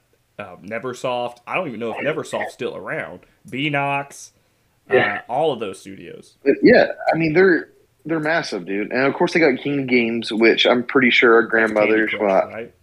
uh, 0.41 0.57
Neversoft. 0.57 1.37
I 1.47 1.55
don't 1.55 1.69
even 1.69 1.79
know 1.79 1.93
if 1.93 1.99
Neversoft's 2.05 2.53
still 2.55 2.75
around. 2.77 3.21
Beenox. 3.49 4.33
Yeah. 4.91 5.21
Uh, 5.29 5.33
all 5.33 5.53
of 5.53 5.61
those 5.61 5.79
studios. 5.81 6.35
Yeah, 6.63 6.87
I 7.13 7.17
mean 7.17 7.33
they're 7.35 7.69
they're 8.07 8.21
massive, 8.21 8.65
dude. 8.65 8.91
And 8.91 9.03
of 9.07 9.15
course 9.15 9.35
they 9.35 9.41
got 9.41 9.57
King 9.63 9.87
Games, 9.87 10.33
which 10.33 10.67
I'm 10.67 10.83
pretty 10.83 11.11
sure 11.11 11.35
our 11.35 11.43
grandmothers, 11.43 12.11
Crush, 12.11 12.53
right? 12.55 12.75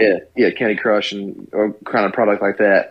yeah, 0.00 0.16
yeah, 0.34 0.50
Candy 0.50 0.76
Crush 0.76 1.12
and 1.12 1.46
a 1.52 1.72
kind 1.84 2.06
of 2.06 2.12
product 2.14 2.40
like 2.42 2.56
that. 2.58 2.90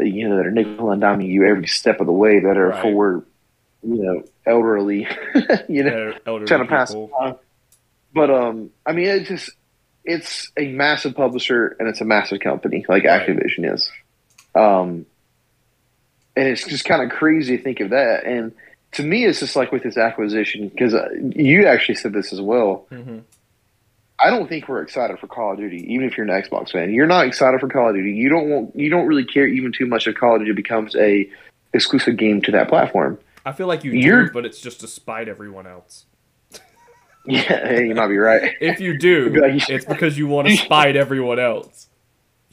You 0.00 0.28
know 0.28 0.36
that 0.36 0.46
are 0.46 0.50
nickel 0.50 0.90
and 0.90 1.02
diming 1.02 1.28
you 1.28 1.44
every 1.46 1.66
step 1.66 2.00
of 2.00 2.06
the 2.06 2.12
way 2.12 2.40
that 2.40 2.56
are 2.56 2.68
Right. 2.68 2.82
for 2.82 3.24
you 3.82 4.02
know 4.02 4.22
elderly, 4.46 5.06
you 5.68 5.82
know, 5.84 6.12
El- 6.12 6.20
elderly 6.26 6.46
trying 6.46 6.60
to 6.62 6.66
pass 6.68 6.90
people. 6.90 7.08
the 7.08 7.18
time. 7.26 7.34
But 8.14 8.30
um, 8.30 8.70
I 8.86 8.92
mean, 8.92 9.06
it's 9.08 9.28
just 9.28 9.50
it's 10.04 10.50
a 10.56 10.68
massive 10.72 11.14
publisher 11.14 11.76
and 11.78 11.88
it's 11.88 12.00
a 12.00 12.04
massive 12.04 12.40
company 12.40 12.84
like 12.88 13.04
Right. 13.04 13.26
Activision 13.28 13.72
is. 13.74 13.90
Um, 14.54 15.04
and 16.36 16.46
it's 16.48 16.64
just 16.64 16.84
kind 16.84 17.02
of 17.02 17.10
crazy 17.16 17.56
to 17.56 17.62
think 17.62 17.80
of 17.80 17.90
that. 17.90 18.24
And 18.24 18.52
to 18.92 19.02
me, 19.02 19.24
it's 19.26 19.40
just 19.40 19.56
like 19.56 19.72
with 19.72 19.82
this 19.82 19.96
acquisition 19.98 20.68
because 20.68 20.94
uh, 20.94 21.08
you 21.34 21.66
actually 21.66 21.96
said 21.96 22.12
this 22.12 22.32
as 22.32 22.40
well. 22.40 22.86
Mhm. 22.90 23.22
I 24.20 24.30
don't 24.30 24.48
think 24.48 24.68
we're 24.68 24.82
excited 24.82 25.18
for 25.18 25.26
Call 25.28 25.52
of 25.52 25.58
Duty, 25.58 25.84
even 25.92 26.06
if 26.06 26.16
you're 26.16 26.26
an 26.28 26.42
Xbox 26.42 26.70
fan. 26.72 26.92
You're 26.92 27.06
not 27.06 27.26
excited 27.26 27.60
for 27.60 27.68
Call 27.68 27.90
of 27.90 27.94
Duty. 27.94 28.12
You 28.12 28.28
don't 28.28 28.48
want. 28.48 28.76
You 28.76 28.90
don't 28.90 29.06
really 29.06 29.24
care 29.24 29.46
even 29.46 29.72
too 29.72 29.86
much 29.86 30.06
if 30.06 30.16
Call 30.16 30.34
of 30.34 30.40
Duty 30.40 30.52
becomes 30.52 30.96
a 30.96 31.28
exclusive 31.72 32.16
game 32.16 32.42
to 32.42 32.50
that 32.52 32.68
platform. 32.68 33.18
I 33.46 33.52
feel 33.52 33.66
like 33.68 33.84
you 33.84 33.92
You're- 33.92 34.26
do, 34.26 34.32
but 34.32 34.44
it's 34.44 34.60
just 34.60 34.80
to 34.80 34.88
spite 34.88 35.28
everyone 35.28 35.66
else. 35.66 36.04
Yeah, 37.26 37.80
you 37.80 37.94
might 37.94 38.08
be 38.08 38.16
right. 38.16 38.52
If 38.60 38.80
you 38.80 38.96
do, 38.96 39.30
it's 39.44 39.84
because 39.84 40.16
you 40.16 40.26
want 40.26 40.48
to 40.48 40.56
spite 40.64 40.96
everyone 40.96 41.38
else. 41.38 41.88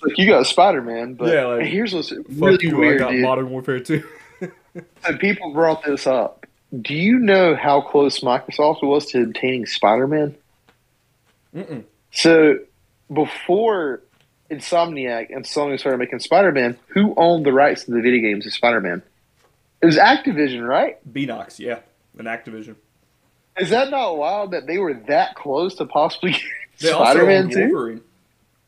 Like 0.03 0.17
you 0.17 0.27
got 0.27 0.45
Spider 0.47 0.81
Man, 0.81 1.13
but 1.13 1.33
Yeah, 1.33 1.45
like, 1.45 1.65
here's 1.67 1.93
what's 1.93 2.11
really 2.29 2.57
you, 2.67 2.75
weird, 2.75 3.01
I 3.01 3.05
got 3.05 3.11
dude. 3.11 3.21
Modern 3.21 3.49
Warfare 3.51 3.79
2. 3.79 4.03
So 5.05 5.17
people 5.17 5.53
brought 5.53 5.81
this 5.85 6.05
up. 6.05 6.45
Do 6.81 6.93
you 6.93 7.19
know 7.19 7.55
how 7.55 7.79
close 7.79 8.19
Microsoft 8.19 8.83
was 8.83 9.05
to 9.11 9.21
obtaining 9.23 9.65
Spider 9.65 10.07
Man? 10.07 10.35
Mm-mm. 11.55 11.83
So 12.11 12.59
before 13.11 14.01
Insomniac 14.51 15.35
and 15.35 15.45
Sony 15.45 15.79
started 15.79 15.97
making 15.97 16.19
Spider 16.19 16.51
Man, 16.51 16.77
who 16.87 17.13
owned 17.17 17.45
the 17.45 17.53
rights 17.53 17.85
to 17.85 17.91
the 17.91 18.01
video 18.01 18.21
games 18.21 18.45
of 18.45 18.53
Spider 18.53 18.81
Man? 18.81 19.01
It 19.81 19.85
was 19.85 19.97
Activision, 19.97 20.67
right? 20.67 20.97
Beenox, 21.11 21.59
yeah. 21.59 21.79
An 22.17 22.25
Activision. 22.25 22.75
Is 23.57 23.69
that 23.69 23.89
not 23.89 24.17
wild 24.17 24.51
that 24.51 24.67
they 24.67 24.77
were 24.77 24.93
that 25.07 25.35
close 25.35 25.75
to 25.75 25.85
possibly 25.85 26.35
Spider 26.75 27.25
Man 27.25 27.49
too? 27.49 27.69
Wolverine. 27.69 28.01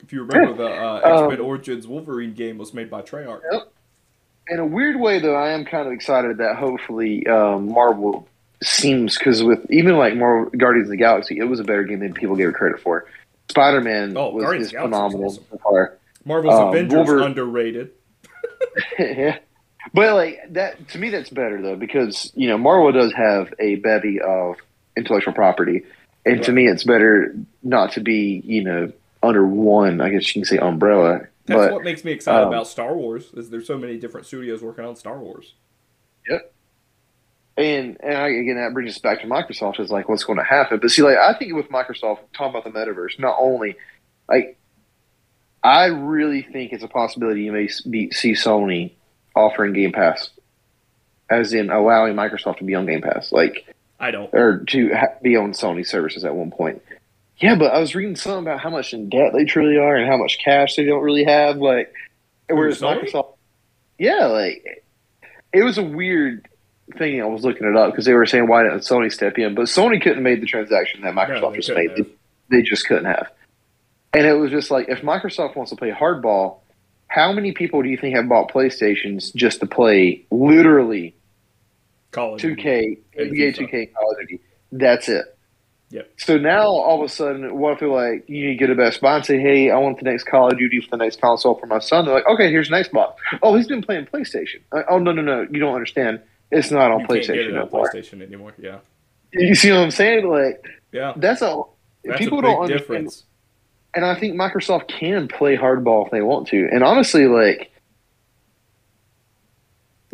If 0.01 0.13
you 0.13 0.23
remember, 0.23 0.53
the 0.53 0.67
uh, 0.67 1.01
Um, 1.03 1.23
X-Men 1.25 1.41
Origins 1.41 1.87
Wolverine 1.87 2.33
game 2.33 2.57
was 2.57 2.73
made 2.73 2.89
by 2.89 3.01
Treyarch. 3.01 3.41
Yep. 3.51 3.71
In 4.49 4.59
a 4.59 4.65
weird 4.65 4.97
way, 4.97 5.19
though, 5.19 5.35
I 5.35 5.49
am 5.49 5.65
kind 5.65 5.87
of 5.87 5.93
excited 5.93 6.37
that 6.37 6.55
hopefully 6.55 7.27
um, 7.27 7.69
Marvel 7.69 8.29
seems 8.63 9.17
because 9.17 9.43
with 9.43 9.69
even 9.71 9.97
like 9.97 10.15
more 10.15 10.49
Guardians 10.51 10.87
of 10.87 10.91
the 10.91 10.97
Galaxy, 10.97 11.37
it 11.39 11.43
was 11.45 11.59
a 11.59 11.63
better 11.63 11.83
game 11.83 11.99
than 11.99 12.13
people 12.13 12.35
gave 12.35 12.49
it 12.49 12.55
credit 12.55 12.79
for. 12.79 13.05
Spider 13.49 13.81
Man 13.81 14.15
Oh, 14.17 14.31
was 14.31 14.43
Guardians 14.43 14.67
is 14.67 14.73
of 14.73 14.81
the 14.83 14.87
Galaxy 14.89 15.17
phenomenal 15.17 15.31
so 15.31 15.57
far. 15.63 15.97
Marvel's 16.25 16.55
Um, 16.55 16.67
Avengers 16.69 16.93
Wolver- 16.95 17.19
underrated. 17.21 17.91
yeah. 18.99 19.37
But 19.93 20.15
like 20.15 20.41
that 20.53 20.89
to 20.89 20.97
me 20.99 21.09
that's 21.11 21.29
better 21.29 21.61
though 21.61 21.77
because 21.77 22.29
you 22.35 22.49
know 22.49 22.57
Marvel 22.57 22.91
does 22.91 23.13
have 23.13 23.53
a 23.57 23.75
bevy 23.75 24.19
of 24.19 24.57
intellectual 24.97 25.33
property 25.33 25.83
and 26.25 26.43
to 26.43 26.51
me 26.51 26.67
it's 26.67 26.83
better 26.83 27.33
not 27.63 27.93
to 27.93 28.01
be 28.01 28.41
you 28.43 28.65
know 28.65 28.91
under 29.23 29.47
one 29.47 30.01
I 30.01 30.09
guess 30.09 30.27
you 30.35 30.41
can 30.41 30.45
say 30.45 30.57
umbrella 30.57 31.21
That's 31.45 31.57
but 31.67 31.71
what 31.71 31.83
makes 31.85 32.03
me 32.03 32.11
excited 32.11 32.41
um, 32.41 32.47
about 32.49 32.67
Star 32.67 32.97
Wars. 32.97 33.31
Is 33.37 33.49
there's 33.49 33.65
so 33.65 33.77
many 33.77 33.97
different 33.97 34.27
studios 34.27 34.61
working 34.61 34.83
on 34.83 34.97
Star 34.97 35.17
Wars. 35.19 35.53
And 37.57 37.97
and 38.01 38.15
I, 38.15 38.27
again 38.27 38.55
that 38.57 38.73
brings 38.73 38.91
us 38.91 38.99
back 38.99 39.21
to 39.21 39.27
Microsoft 39.27 39.79
is 39.79 39.89
like 39.89 40.07
what's 40.07 40.23
going 40.23 40.37
to 40.37 40.43
happen 40.43 40.79
but 40.79 40.91
see 40.91 41.01
like 41.01 41.17
I 41.17 41.37
think 41.37 41.53
with 41.53 41.69
Microsoft 41.69 42.19
talking 42.33 42.49
about 42.49 42.63
the 42.63 42.69
metaverse 42.69 43.19
not 43.19 43.35
only 43.39 43.75
like 44.29 44.57
I 45.63 45.85
really 45.87 46.43
think 46.43 46.71
it's 46.71 46.83
a 46.83 46.87
possibility 46.87 47.43
you 47.43 47.51
may 47.51 47.67
be, 47.89 48.11
see 48.11 48.33
Sony 48.33 48.93
offering 49.35 49.73
Game 49.73 49.91
Pass 49.91 50.29
as 51.29 51.53
in 51.53 51.69
allowing 51.69 52.13
Microsoft 52.15 52.57
to 52.57 52.63
be 52.63 52.75
on 52.75 52.85
Game 52.85 53.01
Pass 53.01 53.31
like 53.31 53.73
I 53.99 54.11
don't. 54.11 54.29
or 54.33 54.59
to 54.69 54.93
ha- 54.93 55.15
be 55.21 55.35
on 55.35 55.51
Sony 55.51 55.85
services 55.85 56.23
at 56.23 56.35
one 56.35 56.51
point. 56.51 56.81
Yeah, 57.37 57.55
but 57.55 57.71
I 57.71 57.79
was 57.79 57.93
reading 57.93 58.15
something 58.15 58.43
about 58.43 58.59
how 58.59 58.69
much 58.69 58.93
in 58.93 59.09
debt 59.09 59.31
they 59.33 59.45
truly 59.45 59.77
are 59.77 59.95
and 59.95 60.07
how 60.07 60.17
much 60.17 60.39
cash 60.43 60.75
they 60.75 60.85
don't 60.85 61.03
really 61.03 61.23
have. 61.23 61.57
Like, 61.57 61.93
whereas 62.49 62.81
Microsoft, 62.81 63.35
yeah, 63.99 64.25
like 64.25 64.83
it 65.53 65.63
was 65.63 65.77
a 65.77 65.83
weird 65.83 66.47
thing. 66.97 67.21
I 67.21 67.25
was 67.25 67.43
looking 67.43 67.67
it 67.67 67.75
up 67.75 67.91
because 67.91 68.05
they 68.05 68.13
were 68.13 68.25
saying 68.25 68.47
why 68.47 68.63
didn't 68.63 68.79
Sony 68.79 69.11
step 69.11 69.37
in, 69.37 69.55
but 69.55 69.65
Sony 69.65 70.01
couldn't 70.01 70.23
make 70.23 70.39
the 70.39 70.47
transaction 70.47 71.01
that 71.01 71.13
Microsoft 71.13 71.51
they 71.51 71.57
just 71.57 71.75
made. 71.75 71.91
They, 71.95 72.05
they 72.49 72.61
just 72.61 72.87
couldn't 72.87 73.05
have. 73.05 73.29
And 74.13 74.25
it 74.25 74.33
was 74.33 74.51
just 74.51 74.71
like 74.71 74.89
if 74.89 75.01
Microsoft 75.01 75.55
wants 75.55 75.71
to 75.71 75.75
play 75.77 75.91
hardball, 75.91 76.59
how 77.07 77.31
many 77.31 77.51
people 77.51 77.81
do 77.81 77.89
you 77.89 77.97
think 77.97 78.15
have 78.15 78.27
bought 78.27 78.51
PlayStations 78.51 79.33
just 79.35 79.59
to 79.59 79.65
play 79.65 80.25
literally 80.31 81.15
Call 82.11 82.37
2K, 82.37 82.99
And 83.17 83.31
NBA 83.31 83.57
2K, 83.57 83.93
Call 83.93 84.11
of 84.11 84.17
Duty. 84.19 84.41
That's 84.71 85.09
it. 85.09 85.25
Yep. 85.89 86.11
So 86.17 86.37
now 86.37 86.67
all 86.67 87.01
of 87.01 87.05
a 87.05 87.13
sudden, 87.13 87.57
what 87.57 87.73
if 87.73 87.79
they're 87.79 87.89
like, 87.89 88.25
you 88.27 88.47
need 88.47 88.57
to 88.57 88.65
go 88.65 88.73
to 88.73 88.75
Best 88.75 88.99
Buy 88.99 89.15
and 89.15 89.25
say, 89.25 89.39
hey, 89.39 89.71
I 89.71 89.77
want 89.77 89.99
the 89.99 90.05
next 90.05 90.25
Call 90.25 90.47
of 90.49 90.57
Duty 90.57 90.81
for 90.81 90.89
the 90.91 90.97
next 90.97 91.21
console 91.21 91.55
for 91.55 91.65
my 91.65 91.79
son. 91.79 92.05
They're 92.05 92.13
like, 92.13 92.27
okay, 92.27 92.49
here's 92.49 92.69
an 92.69 92.83
Xbox. 92.83 93.13
Oh, 93.41 93.55
he's 93.55 93.67
been 93.67 93.81
playing 93.81 94.07
PlayStation. 94.07 94.61
Uh, 94.71 94.83
oh, 94.89 94.99
no, 94.99 95.11
no, 95.11 95.21
no. 95.21 95.47
You 95.49 95.59
don't 95.59 95.73
understand. 95.73 96.21
It's 96.51 96.71
not 96.71 96.91
on 96.91 97.01
You 97.01 97.07
PlayStation 97.07 97.49
it 97.49 97.53
no 97.53 97.63
on 97.63 97.69
more. 97.71 97.89
PlayStation 97.89 98.21
anymore. 98.21 98.53
Yeah. 98.57 98.79
You 99.33 99.53
see 99.55 99.71
what 99.71 99.79
I'm 99.81 99.91
saying? 99.91 100.27
Like, 100.29 100.65
Yeah. 100.91 101.13
that's 101.17 101.41
a. 101.41 101.61
That's 102.05 102.19
people 102.19 102.39
a 102.39 102.41
don't 102.43 102.61
understand. 102.61 102.79
difference. 102.79 103.23
And 103.93 104.05
I 104.05 104.15
think 104.19 104.35
Microsoft 104.35 104.87
can 104.87 105.27
play 105.27 105.57
hardball 105.57 106.05
if 106.05 106.11
they 106.11 106.21
want 106.21 106.47
to. 106.49 106.69
And 106.71 106.83
honestly, 106.83 107.25
like, 107.27 107.71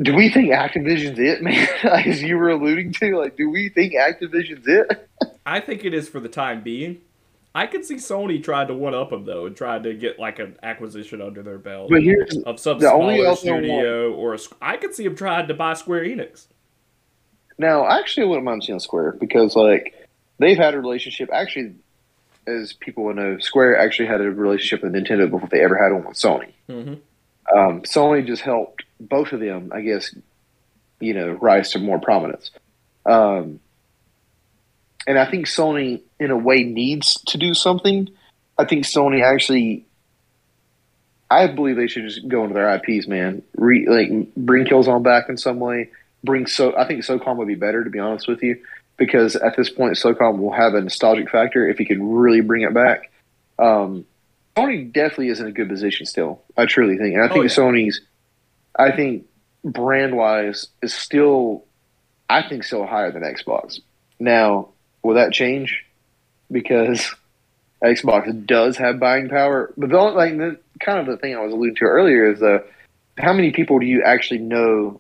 do 0.02 0.16
we 0.16 0.30
think 0.30 0.50
Activision's 0.50 1.20
it, 1.20 1.42
man? 1.44 1.68
As 1.84 2.22
you 2.24 2.38
were 2.38 2.50
alluding 2.50 2.94
to, 2.94 3.18
like, 3.18 3.38
do 3.38 3.50
we 3.50 3.70
think 3.70 3.94
Activision's 3.94 4.66
it? 4.68 5.08
I 5.46 5.60
think 5.60 5.86
it 5.86 5.94
is 5.94 6.10
for 6.10 6.20
the 6.20 6.30
time 6.30 6.62
being. 6.64 7.02
I 7.56 7.68
could 7.68 7.86
see 7.86 7.96
Sony 7.96 8.44
trying 8.44 8.68
to 8.68 8.74
one 8.74 8.96
up 8.96 9.12
them 9.12 9.26
though, 9.26 9.46
and 9.46 9.56
trying 9.56 9.84
to 9.84 9.94
get 9.94 10.18
like 10.20 10.40
an 10.40 10.58
acquisition 10.64 11.22
under 11.22 11.44
their 11.44 11.60
belt 11.60 11.90
But 11.90 12.02
here's 12.02 12.36
of 12.38 12.60
some 12.60 12.80
the 12.80 12.88
smaller 12.88 13.36
studio 13.36 14.14
or 14.14 14.34
a. 14.34 14.40
I 14.62 14.78
could 14.78 14.96
see 14.96 15.04
them 15.04 15.16
trying 15.16 15.48
to 15.48 15.54
buy 15.54 15.74
Square 15.74 16.06
Enix. 16.06 16.48
Now, 17.58 17.88
actually, 17.88 18.24
I 18.24 18.30
wouldn't 18.30 18.46
mind 18.46 18.64
seeing 18.64 18.80
Square 18.80 19.18
because, 19.20 19.56
like, 19.56 20.10
they've 20.40 20.58
had 20.58 20.74
a 20.74 20.80
relationship. 20.80 21.30
Actually, 21.32 21.76
as 22.48 22.74
people 22.74 23.04
will 23.04 23.14
know, 23.14 23.38
Square 23.38 23.78
actually 23.80 24.08
had 24.08 24.22
a 24.22 24.32
relationship 24.32 24.84
with 24.84 24.94
Nintendo 24.94 25.30
before 25.30 25.50
they 25.50 25.64
ever 25.64 25.78
had 25.78 25.94
one 25.94 26.06
with 26.06 26.18
Sony. 26.18 26.52
Mm-hmm. 26.68 27.58
Um, 27.58 27.82
Sony 27.84 28.26
just 28.26 28.42
helped 28.42 28.84
both 29.00 29.32
of 29.32 29.40
them, 29.40 29.72
I 29.74 29.82
guess, 29.82 30.16
you 31.00 31.14
know, 31.14 31.32
rise 31.34 31.72
to 31.74 31.80
more 31.80 32.00
prominence. 32.00 32.52
Um, 33.06 33.60
and 35.08 35.18
I 35.20 35.30
think 35.30 35.48
Sony, 35.48 36.02
in 36.20 36.32
a 36.32 36.38
way, 36.38 36.64
needs 36.64 37.16
to 37.28 37.38
do 37.38 37.54
something. 37.54 38.10
I 38.58 38.66
think 38.66 38.86
Sony 38.86 39.24
actually, 39.24 39.86
I 41.30 41.48
believe 41.48 41.76
they 41.76 41.88
should 41.88 42.04
just 42.04 42.28
go 42.28 42.44
into 42.44 42.54
their 42.54 42.74
IPs, 42.76 43.08
man. 43.08 43.42
Re, 43.56 43.88
like 43.88 44.34
bring 44.36 44.66
Killzone 44.66 45.04
back 45.04 45.30
in 45.30 45.38
some 45.38 45.60
way. 45.60 45.90
Bring 46.24 46.46
so 46.48 46.76
I 46.78 46.88
think 46.88 47.04
SOCOM 47.04 47.38
would 47.38 47.48
be 47.48 47.56
better, 47.56 47.84
to 47.84 47.90
be 47.90 48.00
honest 48.00 48.28
with 48.28 48.42
you, 48.44 48.62
because 48.98 49.36
at 49.36 49.58
this 49.58 49.70
point, 49.70 49.96
SOCOM 49.96 50.38
will 50.38 50.54
have 50.54 50.74
a 50.74 50.82
nostalgic 50.82 51.30
factor 51.30 51.68
if 51.68 51.78
he 51.78 51.86
can 51.86 52.14
really 52.16 52.42
bring 52.42 52.62
it 52.62 52.74
back. 52.74 53.12
Um, 53.60 54.06
Sony 54.56 54.92
definitely 54.92 55.30
is 55.30 55.40
in 55.40 55.48
a 55.48 55.52
good 55.52 55.68
position 55.68 56.06
still. 56.06 56.42
I 56.56 56.66
truly 56.66 56.98
think, 56.98 57.16
and 57.16 57.24
I 57.24 57.28
Oh, 57.28 57.34
think 57.34 57.46
yeah. 57.50 57.56
Sony's, 57.56 58.02
I 58.78 58.92
think 58.92 59.26
brand 59.66 60.16
wise 60.16 60.68
is 60.84 60.94
still, 60.94 61.66
I 62.30 62.48
think 62.48 62.64
still 62.64 62.86
higher 62.86 63.12
than 63.12 63.24
Xbox. 63.24 63.80
Now, 64.20 64.70
will 65.04 65.16
that 65.16 65.32
change? 65.34 65.84
Because 66.52 67.14
Xbox 67.84 68.46
does 68.46 68.78
have 68.78 69.00
buying 69.00 69.30
power, 69.30 69.74
but 69.78 69.90
the 69.90 69.98
only, 69.98 70.16
like 70.16 70.38
the, 70.38 70.60
kind 70.80 71.00
of 71.00 71.06
the 71.06 71.18
thing 71.18 71.36
I 71.36 71.40
was 71.42 71.52
alluding 71.54 71.76
to 71.76 71.86
earlier 71.86 72.32
is 72.32 72.42
uh, 72.42 72.60
how 73.18 73.34
many 73.34 73.52
people 73.52 73.80
do 73.80 73.86
you 73.86 74.02
actually 74.04 74.40
know 74.40 75.00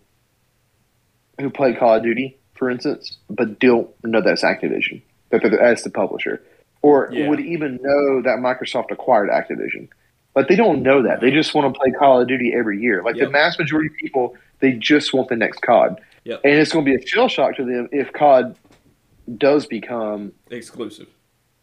who 1.39 1.50
play 1.50 1.74
Call 1.74 1.95
of 1.95 2.03
Duty, 2.03 2.38
for 2.55 2.69
instance, 2.69 3.17
but 3.29 3.60
don't 3.60 3.89
know 4.03 4.22
that's 4.22 4.43
Activision, 4.43 5.01
that 5.29 5.41
that's 5.60 5.83
the 5.83 5.89
publisher, 5.89 6.43
or 6.81 7.10
Yeah. 7.12 7.29
would 7.29 7.39
even 7.39 7.79
know 7.81 8.22
that 8.22 8.38
Microsoft 8.39 8.91
acquired 8.91 9.29
Activision? 9.29 9.88
Like 10.36 10.48
they 10.48 10.55
don't 10.55 10.81
know 10.81 11.03
that. 11.03 11.22
They 11.22 11.31
just 11.31 11.53
want 11.53 11.74
to 11.74 11.79
play 11.79 11.91
Call 11.91 12.22
of 12.22 12.27
Duty 12.27 12.53
every 12.55 12.79
year. 12.81 13.03
Like 13.03 13.15
Yep. 13.15 13.27
the 13.27 13.31
mass 13.31 13.57
majority 13.60 13.88
of 13.89 13.95
people, 13.98 14.36
they 14.60 14.74
just 14.74 15.13
want 15.13 15.29
the 15.29 15.36
next 15.36 15.62
COD. 15.62 16.00
Yep. 16.25 16.41
And 16.43 16.53
it's 16.53 16.72
going 16.72 16.86
to 16.86 16.91
be 16.98 17.01
a 17.01 17.05
shell 17.05 17.27
shock 17.27 17.55
to 17.57 17.65
them 17.65 17.88
if 17.91 18.12
COD 18.13 18.55
does 19.38 19.65
become 19.65 20.34
Exclusive. 20.50 21.08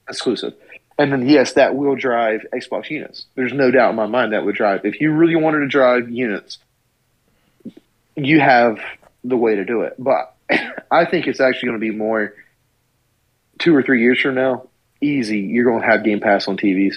exclusive. 0.09 0.55
And 0.99 1.13
then 1.13 1.29
yes, 1.29 1.55
that 1.55 1.77
will 1.77 1.97
drive 1.97 2.45
Xbox 2.53 2.91
units. 2.91 3.27
There's 3.35 3.53
no 3.53 3.71
doubt 3.71 3.91
in 3.91 3.97
my 3.97 4.07
mind 4.07 4.33
that 4.33 4.45
would 4.45 4.55
drive. 4.55 4.85
If 4.85 5.01
you 5.01 5.13
really 5.13 5.37
wanted 5.37 5.61
to 5.61 5.69
drive 5.69 6.11
units, 6.11 6.59
you 8.17 8.41
have 8.41 8.79
the 9.25 9.37
way 9.37 9.55
to 9.57 9.65
do 9.65 9.83
it. 9.83 9.95
But 9.99 10.35
I 10.91 11.05
think 11.07 11.27
it's 11.27 11.41
actually 11.41 11.69
going 11.69 11.81
to 11.81 11.87
be 11.91 11.97
more 11.97 12.35
two 13.59 13.75
or 13.75 13.83
three 13.83 14.03
years 14.03 14.21
from 14.21 14.35
now. 14.35 14.69
Easy, 15.01 15.39
you're 15.39 15.65
going 15.65 15.81
to 15.81 15.87
have 15.87 16.05
Game 16.05 16.21
Pass 16.21 16.47
on 16.49 16.59
TVs. 16.59 16.97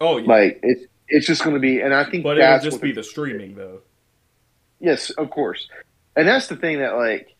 Oh 0.00 0.18
yeah. 0.18 0.28
Like 0.28 0.60
it's 0.62 0.84
it's 1.08 1.26
just 1.26 1.42
going 1.42 1.54
to 1.54 1.60
be, 1.60 1.80
and 1.80 1.92
I 1.92 2.08
think 2.08 2.22
but 2.22 2.38
it 2.38 2.48
would 2.48 2.62
just 2.62 2.80
be 2.80 2.92
the 2.92 3.02
streaming 3.02 3.56
though. 3.56 3.80
Yes, 4.78 5.10
of 5.10 5.30
course. 5.30 5.68
And 6.14 6.28
that's 6.28 6.46
the 6.46 6.54
thing 6.56 6.78
that 6.78 6.94
like 6.96 7.34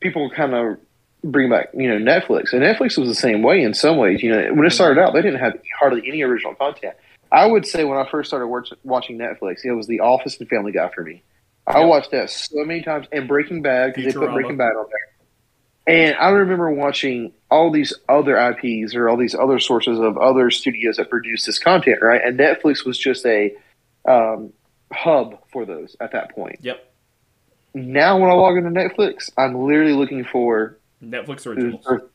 people 0.00 0.30
kind 0.30 0.54
of 0.54 0.78
bring 1.22 1.50
back, 1.50 1.68
you 1.74 1.88
know, 1.88 1.98
Netflix. 1.98 2.52
And 2.52 2.62
Netflix 2.62 2.98
was 2.98 3.08
the 3.08 3.14
same 3.14 3.42
way 3.42 3.62
in 3.62 3.74
some 3.74 3.96
ways. 3.96 4.22
You 4.22 4.30
know, 4.30 4.54
when 4.54 4.66
it 4.66 4.70
started 4.70 5.00
out, 5.00 5.12
they 5.14 5.22
didn't 5.22 5.40
have 5.40 5.58
hardly 5.78 6.02
any 6.06 6.22
original 6.22 6.54
content. 6.54 6.94
I 7.32 7.46
would 7.46 7.66
say 7.66 7.84
when 7.84 7.98
I 7.98 8.08
first 8.10 8.28
started 8.30 8.48
watching 8.82 9.18
Netflix, 9.18 9.64
it 9.64 9.72
was 9.72 9.86
The 9.86 10.00
Office 10.00 10.38
and 10.40 10.48
Family 10.48 10.72
Guy 10.72 10.88
for 10.94 11.04
me. 11.04 11.22
I 11.66 11.84
watched 11.84 12.10
that 12.10 12.30
so 12.30 12.64
many 12.64 12.82
times, 12.82 13.06
and 13.12 13.28
Breaking 13.28 13.62
Bad 13.62 13.94
because 13.94 14.12
they 14.12 14.18
put 14.18 14.32
Breaking 14.32 14.56
Bad 14.56 14.72
on 14.72 14.86
there. 14.88 15.10
And 15.86 16.16
I 16.16 16.30
remember 16.30 16.70
watching 16.72 17.32
all 17.50 17.70
these 17.70 17.92
other 18.08 18.36
IPs 18.36 18.94
or 18.94 19.08
all 19.08 19.16
these 19.16 19.34
other 19.34 19.58
sources 19.58 19.98
of 19.98 20.18
other 20.18 20.50
studios 20.50 20.96
that 20.96 21.10
produce 21.10 21.46
this 21.46 21.58
content, 21.58 21.98
right? 22.02 22.20
And 22.24 22.38
Netflix 22.38 22.84
was 22.84 22.98
just 22.98 23.24
a 23.26 23.54
um, 24.06 24.52
hub 24.92 25.38
for 25.52 25.64
those 25.64 25.96
at 26.00 26.12
that 26.12 26.34
point 26.34 26.58
Yep. 26.62 26.92
now 27.74 28.18
when 28.18 28.30
I 28.30 28.34
log 28.34 28.56
into 28.56 28.70
Netflix, 28.70 29.30
I'm 29.36 29.54
literally 29.54 29.92
looking 29.92 30.24
for 30.24 30.76
Netflix 31.02 31.46
originals. 31.46 31.84
or, 31.86 32.10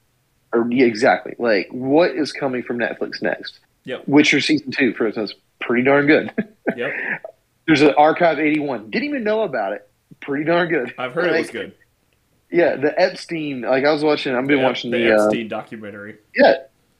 or 0.53 0.71
yeah, 0.71 0.85
exactly 0.85 1.33
like 1.39 1.67
what 1.71 2.11
is 2.11 2.31
coming 2.31 2.63
from 2.63 2.77
Netflix 2.77 3.21
next. 3.21 3.59
Yep. 3.85 4.07
Witcher 4.07 4.41
season 4.41 4.71
two, 4.71 4.93
for 4.93 5.07
instance, 5.07 5.33
pretty 5.61 5.83
darn 5.83 6.07
good. 6.07 6.31
Yep. 6.75 6.91
There's 7.67 7.81
an 7.81 7.93
Archive 7.95 8.39
81. 8.39 8.89
Didn't 8.89 9.07
even 9.07 9.23
know 9.23 9.41
about 9.43 9.73
it. 9.73 9.87
Pretty 10.19 10.43
darn 10.45 10.67
good. 10.67 10.93
I've 10.97 11.13
heard 11.13 11.25
it 11.25 11.37
was 11.37 11.49
good. 11.49 11.73
Yeah, 12.51 12.75
the 12.75 12.99
Epstein. 12.99 13.61
Like 13.61 13.85
I 13.85 13.91
was 13.93 14.03
watching. 14.03 14.35
I've 14.35 14.47
been 14.47 14.63
watching 14.63 14.91
the 14.91 14.97
the, 14.97 15.15
uh, 15.15 15.23
Epstein 15.25 15.47
documentary. 15.47 16.17
yeah, 16.35 16.55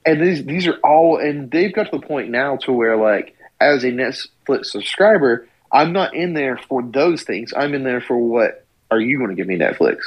and 0.06 0.22
these 0.22 0.46
these 0.46 0.68
are 0.68 0.78
all, 0.84 1.18
and 1.18 1.50
they've 1.52 1.74
got 1.74 1.92
to 1.92 2.00
the 2.00 2.06
point 2.06 2.30
now 2.30 2.58
to 2.58 2.72
where 2.72 2.96
like 2.96 3.36
as 3.60 3.84
a 3.84 3.88
Netflix 3.88 4.68
subscriber, 4.68 5.48
I'm 5.72 5.92
not 5.94 6.16
in 6.16 6.34
there 6.34 6.58
for 6.58 6.84
those 6.84 7.24
things. 7.24 7.54
I'm 7.56 7.74
in 7.74 7.84
there 7.84 8.02
for 8.02 8.18
what 8.18 8.66
are 8.92 9.00
you 9.00 9.18
going 9.18 9.30
to 9.30 9.36
give 9.36 9.48
me 9.48 9.58
Netflix? 9.58 9.98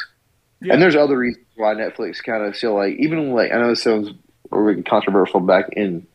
Yeah. 0.61 0.73
And 0.73 0.83
there's 0.83 0.97
other 0.97 1.17
reasons 1.17 1.47
why 1.57 1.75
Netflix 1.75 2.23
kind 2.23 2.45
of 2.45 2.57
still 2.57 2.75
like 2.75 2.95
even 2.99 3.33
like 3.33 3.53
I 3.53 3.59
know 3.59 3.69
this 3.69 3.83
sounds 3.83 4.11
really 4.51 4.83
controversial 4.83 5.41
back 5.41 5.67
in 5.73 6.07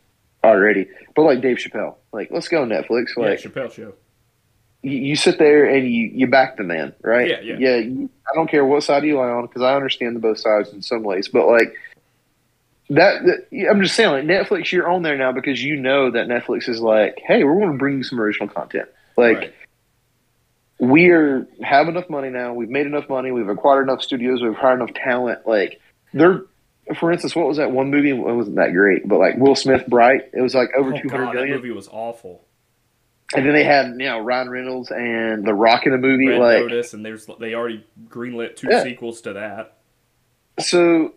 already, 0.44 0.88
but 1.16 1.24
like 1.24 1.42
Dave 1.42 1.58
Chappelle, 1.58 1.96
like 2.12 2.30
let's 2.32 2.48
go 2.48 2.66
Netflix. 2.66 3.08
yeah, 3.16 3.24
Like 3.24 3.40
Chappelle 3.40 3.72
show. 3.72 3.94
you, 4.82 4.92
you 4.92 5.16
sit 5.16 5.40
there 5.40 5.66
and 5.66 5.90
you 5.90 6.10
you 6.14 6.28
back 6.28 6.58
the 6.58 6.64
man, 6.64 6.94
right? 7.02 7.30
Yeah, 7.30 7.40
yeah. 7.42 7.56
yeah. 7.58 7.76
You, 7.78 8.10
I 8.30 8.36
don't 8.36 8.50
care 8.50 8.66
what 8.66 8.84
side 8.84 9.06
you 9.06 9.18
lie 9.18 9.30
on 9.30 9.46
because 9.46 9.62
I 9.62 9.76
understand 9.76 10.16
the 10.16 10.20
both 10.20 10.40
sides 10.40 10.74
in 10.74 10.82
some 10.82 11.04
ways, 11.04 11.30
but 11.30 11.48
like 11.48 11.74
that, 12.90 13.24
that 13.24 13.70
I'm 13.70 13.82
just 13.82 13.96
saying, 13.96 14.10
like 14.12 14.26
Netflix, 14.26 14.74
you're 14.74 14.90
on 14.90 15.04
there 15.04 15.18
now 15.18 15.32
because 15.32 15.64
you 15.64 15.78
know 15.78 16.12
that 16.12 16.28
Netflix 16.28 16.68
is 16.68 16.82
like, 16.82 17.18
hey, 17.26 17.46
we're 17.46 17.56
going 17.58 17.72
to 17.72 17.78
bring 17.78 17.98
you 17.98 18.04
some 18.04 18.20
original 18.20 18.50
content, 18.50 18.90
like. 19.16 19.38
Right. 19.38 19.54
We 20.84 21.10
are 21.12 21.48
have 21.62 21.88
enough 21.88 22.10
money 22.10 22.30
now. 22.30 22.54
We've 22.54 22.70
made 22.70 22.86
enough 22.86 23.08
money. 23.08 23.32
We've 23.32 23.48
acquired 23.48 23.84
enough 23.84 24.02
studios. 24.02 24.42
We've 24.42 24.56
hired 24.56 24.82
enough 24.82 24.94
talent. 24.94 25.48
Like 25.48 25.80
they're, 26.14 26.42
for 27.00 27.12
instance, 27.12 27.36
what 27.36 27.48
was 27.48 27.58
that 27.58 27.72
one 27.72 27.90
movie? 27.90 28.10
It 28.10 28.14
wasn't 28.18 28.58
that 28.58 28.74
great, 28.74 29.08
but 29.08 29.18
like 29.20 29.38
Will 29.38 29.56
Smith, 29.56 29.86
Bright. 29.88 30.24
It 30.34 30.42
was 30.42 30.54
like 30.54 30.70
over 30.78 30.94
Oh, 30.94 31.00
two 31.00 31.10
hundred 31.10 31.38
that 31.38 31.48
movie 31.48 31.72
was 31.72 31.88
awful. 31.90 32.44
And 33.36 33.46
then 33.46 33.54
they 33.54 33.64
had 33.64 33.88
you 33.92 34.06
know 34.06 34.20
Ryan 34.20 34.50
Reynolds 34.50 34.92
and 34.92 35.46
The 35.46 35.54
Rock 35.54 35.86
in 35.86 35.94
a 35.94 35.98
movie. 35.98 36.28
Red 36.28 36.40
like 36.40 36.60
Notice, 36.60 36.94
and 36.94 37.06
there's 37.06 37.28
they 37.40 37.54
already 37.54 37.86
greenlit 38.10 38.58
two 38.58 38.68
Yeah. 38.70 38.84
sequels 38.84 39.22
to 39.22 39.34
that. 39.34 39.78
so, 40.60 41.14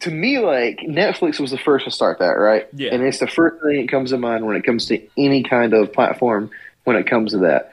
to 0.00 0.10
me, 0.10 0.38
like 0.38 0.78
Netflix 0.80 1.38
was 1.38 1.50
the 1.50 1.58
first 1.58 1.84
to 1.84 1.90
start 1.90 2.18
that, 2.20 2.38
right? 2.38 2.66
Yeah. 2.72 2.94
And 2.94 3.02
it's 3.02 3.18
the 3.18 3.26
first 3.28 3.62
thing 3.62 3.82
that 3.82 3.90
comes 3.90 4.10
to 4.10 4.16
mind 4.18 4.46
when 4.46 4.56
it 4.56 4.64
comes 4.64 4.86
to 4.86 5.06
any 5.18 5.42
kind 5.42 5.74
of 5.74 5.92
platform. 5.92 6.50
When 6.84 6.96
it 6.96 7.06
comes 7.06 7.30
to 7.30 7.38
that, 7.38 7.71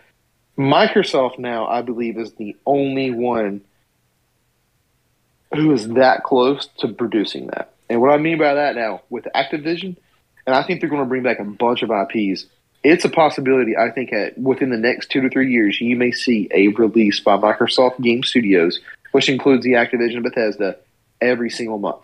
Microsoft 0.60 1.39
now, 1.39 1.67
I 1.67 1.82
believe, 1.82 2.17
is 2.17 2.34
the 2.34 2.56
only 2.65 3.12
one 3.12 3.62
who 5.54 5.72
is 5.72 5.88
that 5.89 6.24
close 6.24 6.67
to 6.80 6.89
producing 6.89 7.48
that. 7.48 7.72
And 7.89 8.02
what 8.02 8.12
I 8.12 8.17
mean 8.17 8.38
by 8.38 8.54
that 8.54 8.76
now, 8.76 9.02
with 9.10 9.26
Activision, 9.34 9.95
and 10.45 10.56
I 10.56 10.63
think 10.63 10.82
they're 10.82 10.89
going 10.89 11.02
to 11.02 11.08
bring 11.08 11.24
back 11.24 11.39
a 11.39 11.45
bunch 11.45 11.82
of 11.82 11.91
IPs. 11.91 12.45
It's 12.84 13.06
a 13.06 13.10
possibility. 13.10 13.76
I 13.78 13.89
think 13.89 14.13
at 14.13 14.38
within 14.38 14.69
the 14.69 14.78
next 14.78 15.10
two 15.10 15.22
to 15.22 15.30
three 15.30 15.52
years, 15.52 15.80
you 15.82 15.95
may 15.95 16.12
see 16.12 16.50
a 16.54 16.67
release 16.69 17.19
by 17.19 17.38
Microsoft 17.38 18.02
Game 18.02 18.24
Studios, 18.24 18.80
which 19.12 19.30
includes 19.30 19.63
the 19.63 19.74
Activision 19.74 20.24
Bethesda, 20.24 20.78
every 21.22 21.50
single 21.50 21.78
month. 21.78 22.02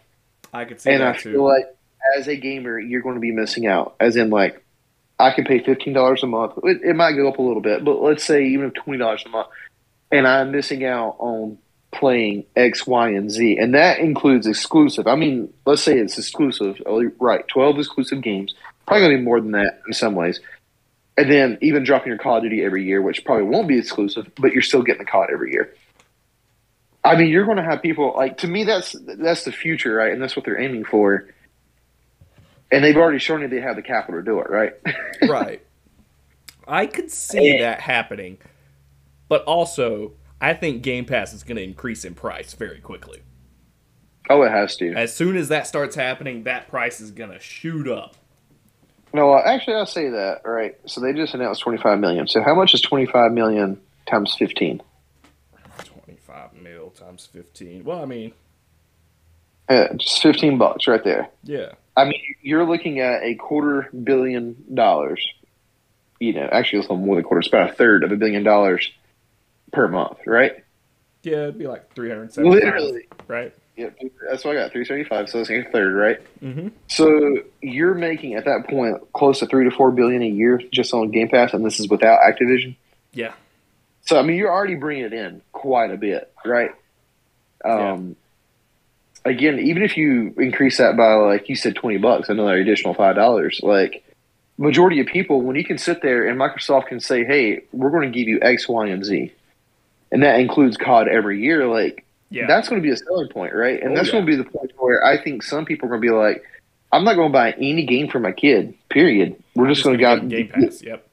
I 0.53 0.65
could 0.65 0.79
see 0.81 0.91
And 0.91 1.03
I 1.03 1.11
that 1.11 1.21
too. 1.21 1.33
feel 1.33 1.43
like 1.43 1.65
as 2.17 2.27
a 2.27 2.35
gamer, 2.35 2.79
you're 2.79 3.01
going 3.01 3.15
to 3.15 3.21
be 3.21 3.31
missing 3.31 3.67
out. 3.67 3.95
As 3.99 4.15
in, 4.15 4.29
like, 4.29 4.64
I 5.19 5.32
can 5.32 5.45
pay 5.45 5.63
fifteen 5.63 5.93
dollars 5.93 6.23
a 6.23 6.28
month. 6.28 6.54
It, 6.63 6.82
it 6.84 6.95
might 6.95 7.13
go 7.13 7.30
up 7.30 7.38
a 7.38 7.41
little 7.41 7.62
bit, 7.62 7.84
but 7.84 8.01
let's 8.01 8.23
say 8.23 8.45
even 8.47 8.71
twenty 8.71 8.99
dollars 8.99 9.23
a 9.25 9.30
month, 9.30 9.47
and 10.12 10.28
I'm 10.28 10.51
missing 10.51 10.86
out 10.86 11.15
on 11.19 11.58
playing 11.91 12.45
X, 12.56 12.86
Y, 12.86 13.10
and 13.10 13.32
Z, 13.32 13.58
and 13.58 13.73
that 13.73 13.99
includes 13.99 14.47
exclusive. 14.47 15.08
I 15.08 15.15
mean, 15.15 15.54
let's 15.65 15.82
say 15.82 15.97
it's 15.97 16.17
exclusive, 16.17 16.82
oh, 16.86 17.04
right? 17.19 17.47
Twelve 17.47 17.78
exclusive 17.78 18.21
games, 18.21 18.54
probably 18.86 19.10
to 19.10 19.17
be 19.17 19.23
more 19.23 19.39
than 19.39 19.51
that 19.51 19.82
in 19.88 19.93
some 19.93 20.15
ways. 20.15 20.39
And 21.17 21.32
then 21.32 21.58
even 21.62 21.86
dropping 21.86 22.10
your 22.10 22.17
Call 22.17 22.38
of 22.38 22.43
Duty 22.43 22.62
every 22.63 22.84
year, 22.84 23.01
which 23.01 23.23
probably 23.23 23.45
won't 23.45 23.69
be 23.69 23.78
exclusive, 23.78 24.30
but 24.36 24.51
you're 24.51 24.62
still 24.62 24.82
getting 24.82 25.06
the 25.06 25.10
COD 25.10 25.30
every 25.32 25.54
year. 25.54 25.73
I 27.06 27.15
mean, 27.15 27.30
you're 27.30 27.45
going 27.45 27.58
to 27.58 27.63
have 27.63 27.82
people 27.82 28.13
like 28.17 28.39
to 28.39 28.47
me. 28.47 28.65
That's 28.65 28.93
that's 29.06 29.45
the 29.45 29.51
future, 29.51 29.93
right? 29.93 30.12
And 30.12 30.21
that's 30.21 30.36
what 30.36 30.43
they're 30.43 30.60
aiming 30.60 30.86
for. 30.86 31.28
And 32.75 32.83
they've 32.83 32.97
already 32.97 33.19
shown 33.19 33.41
you 33.41 33.47
they 33.47 33.61
have 33.61 33.75
the 33.75 33.81
capital 33.81 34.19
to 34.19 34.25
do 34.25 34.39
it, 34.39 34.49
right? 34.49 34.73
right. 35.29 35.61
I 36.67 36.85
could 36.88 37.11
see 37.11 37.59
that 37.59 37.79
happening, 37.81 38.38
but 39.29 39.43
also 39.43 40.13
I 40.41 40.53
think 40.53 40.81
Game 40.83 41.05
Pass 41.05 41.33
is 41.33 41.43
going 41.43 41.57
to 41.57 41.63
increase 41.63 42.03
in 42.05 42.15
price 42.15 42.53
very 42.53 42.79
quickly. 42.79 43.21
oh, 44.29 44.41
it 44.43 44.49
has 44.51 44.75
to. 44.77 44.93
As 44.93 45.15
soon 45.15 45.38
as 45.38 45.47
that 45.49 45.67
starts 45.67 45.95
happening, 45.95 46.43
that 46.43 46.67
price 46.67 46.99
is 46.99 47.11
going 47.11 47.29
to 47.31 47.39
shoot 47.39 47.88
up. 47.88 48.15
No, 49.13 49.31
uh, 49.33 49.41
actually, 49.45 49.75
I'll 49.75 49.85
say 49.85 50.09
that. 50.09 50.41
All 50.43 50.51
right. 50.51 50.75
So 50.88 50.99
they 50.99 51.13
just 51.13 51.33
announced 51.35 51.61
25 51.61 51.99
million. 51.99 52.27
So 52.27 52.41
how 52.43 52.53
much 52.55 52.73
is 52.73 52.81
25 52.81 53.31
million 53.31 53.79
times 54.07 54.35
15? 54.38 54.81
25 55.85 56.53
mil 56.61 56.89
times 56.89 57.25
15. 57.31 57.83
Well, 57.85 58.01
I 58.01 58.05
mean, 58.05 58.33
Uh, 59.69 59.93
just 59.95 60.21
15 60.21 60.57
bucks 60.57 60.88
right 60.88 61.03
there. 61.03 61.29
yeah. 61.43 61.73
I 61.97 62.05
mean, 62.05 62.21
you're 62.41 62.65
looking 62.65 62.99
at 62.99 63.23
a 63.23 63.36
quarter 63.36 63.89
billion 63.91 64.55
dollars. 64.73 65.25
You 66.19 66.34
know, 66.34 66.47
actually, 66.51 66.79
it's 66.79 66.88
a 66.88 66.93
little 66.93 67.05
more 67.05 67.15
than 67.15 67.25
a 67.25 67.27
quarter. 67.27 67.39
It's 67.39 67.47
about 67.47 67.71
a 67.71 67.73
third 67.73 68.03
of 68.03 68.12
a 68.12 68.15
billion 68.15 68.43
dollars 68.43 68.91
per 69.71 69.88
month, 69.88 70.17
right? 70.25 70.63
Yeah, 71.23 71.43
it'd 71.43 71.58
be 71.58 71.67
like 71.67 71.93
375. 71.95 72.53
Literally. 72.53 73.08
Right? 73.27 73.53
Yep. 73.77 73.99
That's 74.29 74.45
what 74.45 74.55
I 74.55 74.62
got. 74.62 74.71
375. 74.71 75.29
So 75.29 75.39
it's 75.39 75.49
a 75.49 75.63
third, 75.71 75.95
right? 75.95 76.19
Mm-hmm. 76.41 76.69
So 76.88 77.39
you're 77.62 77.93
making 77.93 78.36
at 78.36 78.45
that 78.45 78.67
point 78.69 78.97
close 79.13 79.39
to 79.39 79.47
three 79.47 79.65
to 79.65 79.75
four 79.75 79.91
billion 79.91 80.21
a 80.21 80.27
year 80.27 80.62
just 80.71 80.93
on 80.93 81.12
Game 81.12 81.29
Pass, 81.29 81.53
and 81.53 81.65
this 81.65 81.79
is 81.79 81.89
without 81.89 82.19
Activision. 82.21 82.75
Yeah. 83.12 83.34
So 84.01 84.19
I 84.19 84.21
mean, 84.21 84.38
you're 84.38 84.51
already 84.51 84.75
bringing 84.75 85.05
it 85.05 85.13
in 85.13 85.41
quite 85.51 85.91
a 85.91 85.97
bit, 85.97 86.31
right? 86.45 86.71
Um, 87.65 88.15
Again, 89.25 89.59
even 89.59 89.81
if 89.83 89.97
you 89.97 90.33
increase 90.38 90.77
that 90.77 90.95
by 90.95 91.13
like 91.13 91.49
you 91.49 91.55
said, 91.55 91.75
twenty 91.75 91.97
bucks, 91.97 92.29
another 92.29 92.55
additional 92.57 92.93
five 92.93 93.15
dollars, 93.15 93.59
like 93.63 94.03
majority 94.57 94.99
of 94.99 95.07
people, 95.07 95.41
when 95.41 95.55
you 95.55 95.63
can 95.65 95.77
sit 95.79 96.01
there 96.03 96.27
and 96.27 96.39
Microsoft 96.39 96.88
can 96.88 96.99
say, 96.99 97.25
"Hey, 97.25 97.63
we're 97.73 97.89
going 97.89 98.11
to 98.11 98.17
give 98.17 98.27
you 98.27 98.39
X, 98.41 98.69
Y, 98.69 98.88
and 98.88 99.03
Z," 99.03 99.31
and 100.11 100.21
that 100.23 100.39
includes 100.39 100.77
COD 100.77 101.07
every 101.07 101.41
year, 101.41 101.65
like 101.67 102.05
Yeah. 102.29 102.45
that's 102.47 102.69
going 102.69 102.79
to 102.81 102.85
be 102.85 102.91
a 102.93 102.97
selling 102.97 103.27
point, 103.29 103.55
right? 103.55 103.81
And 103.81 103.93
Oh, 103.93 103.95
that's 103.95 104.07
yeah. 104.09 104.13
going 104.13 104.25
to 104.27 104.31
be 104.31 104.35
the 104.38 104.43
point 104.49 104.71
where 104.77 105.03
I 105.03 105.21
think 105.21 105.41
some 105.41 105.65
people 105.65 105.88
are 105.88 105.89
going 105.89 106.01
to 106.01 106.07
be 106.07 106.13
like, 106.13 106.43
"I'm 106.91 107.03
not 107.03 107.15
going 107.15 107.29
to 107.29 107.33
buy 107.33 107.51
any 107.53 107.83
game 107.85 108.07
for 108.09 108.19
my 108.19 108.31
kid." 108.31 108.75
Period. 108.89 109.35
We're 109.55 109.69
just, 109.69 109.83
going 109.83 109.97
to 109.97 110.03
gonna 110.03 110.21
go 110.21 110.27
get 110.27 110.53
Game 110.53 110.65
Pass. 110.67 110.83
Yep. 110.83 111.07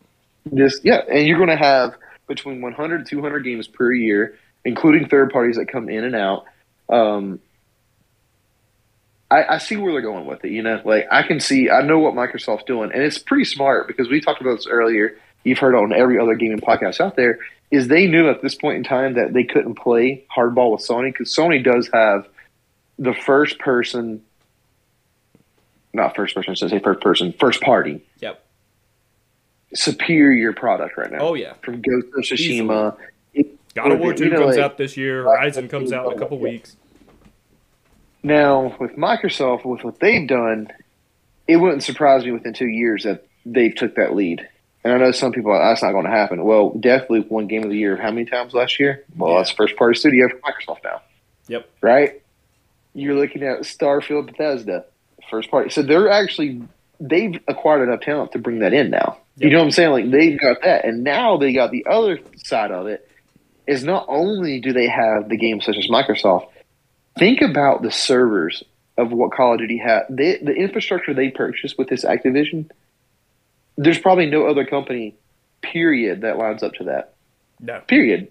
just 0.55 0.85
yeah, 0.85 1.01
and 1.11 1.27
you're 1.27 1.38
going 1.38 1.48
to 1.48 1.57
have 1.57 1.94
between 2.29 2.61
100 2.61 3.07
200 3.07 3.40
games 3.40 3.66
per 3.68 3.90
year, 3.90 4.37
including 4.66 5.09
third 5.09 5.31
parties 5.33 5.57
that 5.57 5.66
come 5.68 5.88
in 5.88 6.05
and 6.05 6.14
out. 6.14 6.44
Um, 6.90 7.40
I, 9.33 9.55
I 9.55 9.59
see 9.59 9.77
where 9.77 9.92
they're 9.92 10.03
going 10.03 10.27
with 10.27 10.45
it. 10.45 10.51
You 10.51 10.62
know, 10.62 10.81
like 10.85 11.07
I 11.11 11.23
can 11.23 11.40
see, 11.40 11.71
I 11.71 11.81
know 11.83 11.99
what 11.99 12.14
Microsoft's 12.14 12.64
doing, 12.64 12.90
and 12.92 13.03
it's 13.03 13.18
pretty 13.18 13.45
smart 13.45 13.87
because 13.88 14.09
we 14.11 14.21
talked 14.21 14.40
about 14.42 14.57
this 14.57 14.66
earlier. 14.66 15.16
You've 15.45 15.59
heard 15.59 15.75
on 15.75 15.92
every 15.92 16.18
other 16.21 16.35
gaming 16.35 16.61
podcast 16.61 17.01
out 17.01 17.16
there. 17.16 17.38
Is 17.71 17.88
they 17.88 18.07
knew 18.07 18.29
at 18.29 18.42
this 18.42 18.55
point 18.55 18.77
in 18.77 18.85
time 18.85 19.14
that 19.14 19.33
they 19.33 19.45
couldn't 19.45 19.77
play 19.77 20.25
hardball 20.37 20.73
with 20.73 20.83
Sony 20.87 21.11
because 21.12 21.35
Sony 21.35 21.64
does 21.64 21.88
have 21.95 22.29
the 22.99 23.14
first 23.14 23.59
person, 23.59 24.23
not 25.95 26.14
first 26.14 26.35
person, 26.35 26.53
I 26.53 26.55
should 26.55 26.68
say 26.71 26.79
first 26.81 27.01
person, 27.01 27.33
first 27.40 27.62
party 27.62 28.03
Yep. 28.21 28.45
superior 29.75 30.53
product 30.53 30.97
right 30.99 31.11
now. 31.11 31.18
Oh 31.21 31.35
yeah. 31.35 31.55
From 31.62 31.81
Ghost 31.81 32.07
of 32.14 32.25
Tsushima. 32.25 32.97
God 33.75 33.90
of 33.90 34.01
War 34.01 34.12
Two 34.12 34.25
You 34.25 34.31
know, 34.33 34.38
comes 34.40 34.57
like- 34.57 34.64
out 34.64 34.77
this 34.77 34.97
year. 34.99 35.23
Horizon 35.23 35.68
comes 35.68 35.92
out 35.92 36.07
in 36.09 36.12
a 36.12 36.18
couple 36.18 36.37
Yeah. 36.38 36.42
weeks. 36.45 36.77
Now 38.22 38.76
with 38.78 38.92
Microsoft, 38.96 39.64
with 39.64 39.82
what 39.85 39.98
they've 40.00 40.26
done, 40.26 40.68
it 41.48 41.56
wouldn't 41.56 41.82
surprise 41.82 42.24
me 42.24 42.30
within 42.32 42.52
two 42.54 42.68
years 42.68 43.04
that 43.04 43.26
they've 43.44 43.74
took 43.74 43.96
that 43.96 44.14
lead. 44.14 44.48
And 44.85 44.92
I 44.92 44.98
know 44.98 45.12
some 45.12 45.32
people 45.32 45.52
are, 45.52 45.58
that's 45.58 45.82
not 45.82 45.92
going 45.92 46.04
to 46.04 46.11
happen. 46.11 46.44
Well, 46.44 46.72
Deathloop 46.72 47.30
won 47.30 47.46
Game 47.46 47.62
of 47.64 47.70
the 47.70 47.76
Year 47.76 47.96
how 47.96 48.11
many 48.11 48.24
times 48.24 48.52
last 48.52 48.80
year? 48.80 49.04
Well, 49.16 49.32
Yeah. 49.32 49.38
that's 49.38 49.50
first 49.50 49.76
party 49.76 49.98
studio 49.98 50.28
for 50.28 50.37
Microsoft 50.38 50.82
now, 50.85 51.00
Yep. 51.48 51.68
right? 51.80 52.20
You're 52.94 53.14
looking 53.14 53.42
at 53.42 53.61
Starfield 53.61 54.26
Bethesda, 54.26 54.85
first 55.30 55.50
party. 55.50 55.70
So 55.70 55.82
they're 55.82 56.11
actually 56.11 56.62
they've 57.00 57.40
acquired 57.48 57.88
enough 57.88 58.00
talent 58.02 58.30
to 58.32 58.38
bring 58.38 58.61
that 58.61 58.72
in 58.72 58.90
now. 58.90 59.18
You 59.37 59.50
know 59.50 59.58
what 59.58 59.64
I'm 59.64 59.70
saying? 59.72 59.90
Like 59.90 60.11
they've 60.11 60.38
got 60.38 60.58
that, 60.62 60.85
and 60.85 61.02
now 61.02 61.37
they 61.37 61.52
got 61.52 61.72
the 61.72 61.85
other 61.90 62.20
side 62.37 62.70
of 62.70 62.87
it. 62.87 63.08
Is 63.66 63.82
not 63.82 64.04
only 64.08 64.61
do 64.61 64.72
they 64.72 64.87
have 64.88 65.28
the 65.28 65.37
games 65.37 65.64
such 65.64 65.76
as 65.78 65.88
Microsoft, 65.88 66.46
think 67.18 67.40
about 67.42 67.83
the 67.83 67.90
servers 67.90 68.62
of 68.98 69.11
what 69.12 69.33
Call 69.33 69.55
of 69.55 69.59
Duty 69.59 69.79
had. 69.79 70.03
They, 70.11 70.38
the 70.38 70.53
infrastructure 70.53 71.14
they 71.14 71.31
purchased 71.31 71.79
with 71.79 71.88
this 71.88 72.05
Activision, 72.05 72.70
there's 73.77 73.98
probably 73.98 74.27
no 74.27 74.46
other 74.46 74.64
company, 74.66 75.14
period, 75.62 76.22
that 76.22 76.38
lines 76.38 76.62
up 76.62 76.75
to 76.75 76.85
that. 76.85 77.14
No. 77.61 77.81
Period. 77.81 78.31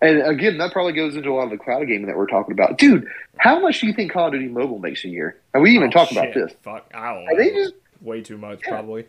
And 0.00 0.22
again, 0.22 0.58
that 0.58 0.72
probably 0.72 0.92
goes 0.92 1.16
into 1.16 1.30
a 1.30 1.34
lot 1.34 1.44
of 1.44 1.50
the 1.50 1.58
cloud 1.58 1.86
gaming 1.88 2.06
that 2.06 2.16
we're 2.16 2.28
talking 2.28 2.52
about. 2.52 2.78
Dude, 2.78 3.08
how 3.36 3.58
much 3.58 3.80
do 3.80 3.88
you 3.88 3.92
think 3.92 4.12
Call 4.12 4.28
of 4.28 4.32
Duty 4.32 4.46
Mobile 4.48 4.78
makes 4.78 5.04
a 5.04 5.08
year? 5.08 5.36
And 5.52 5.62
we 5.62 5.72
even 5.72 5.88
Oh, 5.88 5.90
talk 5.90 6.12
about 6.12 6.32
this. 6.34 6.52
Fuck. 6.62 6.90
I 6.94 7.12
don't 7.14 7.24
know. 7.24 7.32
Are 7.32 7.36
they 7.36 7.50
just 7.50 7.74
Way 8.00 8.20
too 8.20 8.38
much, 8.38 8.60
Yeah. 8.64 8.70
probably. 8.70 9.06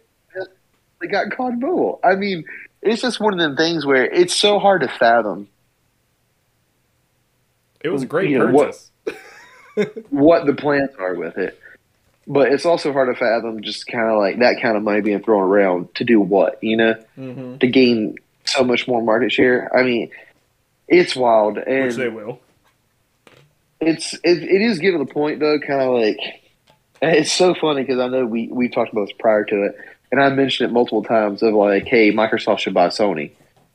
they 1.00 1.08
got 1.08 1.30
COD 1.32 1.60
Mobile? 1.60 2.00
I 2.04 2.16
mean, 2.16 2.44
it's 2.82 3.04
just 3.04 3.20
one 3.20 3.34
of 3.34 3.40
them 3.40 3.56
things 3.56 3.86
where 3.86 4.04
it's 4.06 4.36
so 4.36 4.58
hard 4.58 4.82
to 4.82 4.88
fathom 4.88 5.48
It 7.84 7.90
was 7.90 8.04
a 8.04 8.06
great 8.06 8.30
You 8.30 8.40
know, 8.40 8.48
what- 8.48 8.66
purchase. 8.68 8.92
what 10.10 10.46
the 10.46 10.54
plans 10.54 10.90
are 11.00 11.16
with 11.16 11.38
it. 11.38 11.60
But 12.28 12.52
it's 12.52 12.66
also 12.66 12.94
hard 12.94 13.14
to 13.14 13.20
fathom 13.20 13.62
just 13.64 13.88
kind 13.88 14.08
of 14.12 14.18
like 14.20 14.40
that 14.40 14.62
kind 14.62 14.78
of 14.78 14.84
money 14.84 15.02
being 15.02 15.24
thrown 15.24 15.42
around 15.42 15.94
to 15.96 16.04
do 16.04 16.20
what, 16.20 16.62
you 16.64 16.78
know, 16.78 16.94
hmm 17.16 17.58
to 17.58 17.68
gain 17.68 18.16
so 18.46 18.64
much 18.64 18.88
more 18.88 19.02
market 19.02 19.32
share. 19.32 19.76
I 19.76 19.84
mean, 19.84 20.12
it's 20.88 21.16
wild, 21.16 21.58
and 21.58 21.86
Which 21.88 21.96
they 21.96 22.10
will. 22.10 22.40
it's 23.80 24.14
it, 24.16 24.44
it 24.44 24.62
is 24.62 24.80
getting 24.80 25.00
to 25.00 25.06
the 25.06 25.14
point 25.14 25.40
though, 25.40 25.60
kind 25.60 25.82
of 25.82 25.94
like 25.94 26.18
it's 27.02 27.32
so 27.32 27.54
funny 27.56 27.82
because 27.84 28.00
I 28.00 28.08
know 28.10 28.26
we 28.26 28.48
we 28.52 28.70
talked 28.70 28.92
about 28.92 29.08
this 29.08 29.16
prior 29.18 29.46
to 29.46 29.64
it, 29.64 29.76
and 30.12 30.22
I 30.22 30.30
mentioned 30.30 30.70
it 30.70 30.74
multiple 30.74 31.04
times 31.04 31.42
of 31.42 31.54
like, 31.54 31.86
hey, 31.86 32.12
Microsoft 32.12 32.60
should 32.60 32.74
buy 32.74 32.88
Sony 32.90 33.32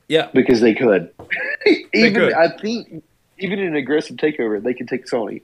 Yeah. 0.08 0.28
because 0.34 0.60
they 0.60 0.74
could. 0.74 1.10
even 1.94 2.14
could. 2.14 2.32
I 2.34 2.48
think 2.58 3.02
even 3.38 3.58
in 3.58 3.68
an 3.68 3.76
aggressive 3.76 4.16
takeover, 4.16 4.62
they 4.62 4.74
can 4.74 4.86
take 4.86 5.06
Sony, 5.06 5.42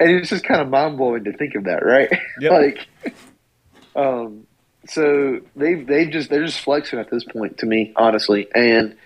and 0.00 0.10
it's 0.10 0.30
just 0.30 0.44
kind 0.44 0.60
of 0.60 0.68
mind 0.68 0.96
blowing 0.96 1.24
to 1.24 1.32
think 1.32 1.54
of 1.54 1.64
that, 1.64 1.84
right? 1.84 2.10
Yep. 2.40 2.52
like, 2.52 2.86
um, 3.96 4.46
so 4.86 5.40
they 5.56 5.74
they 5.74 6.06
just 6.06 6.30
they're 6.30 6.44
just 6.44 6.60
flexing 6.60 6.98
at 6.98 7.10
this 7.10 7.24
point 7.24 7.58
to 7.58 7.66
me, 7.66 7.92
honestly, 7.96 8.48
and 8.54 8.96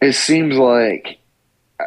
it 0.00 0.14
seems 0.14 0.56
like 0.56 1.18
uh, 1.80 1.84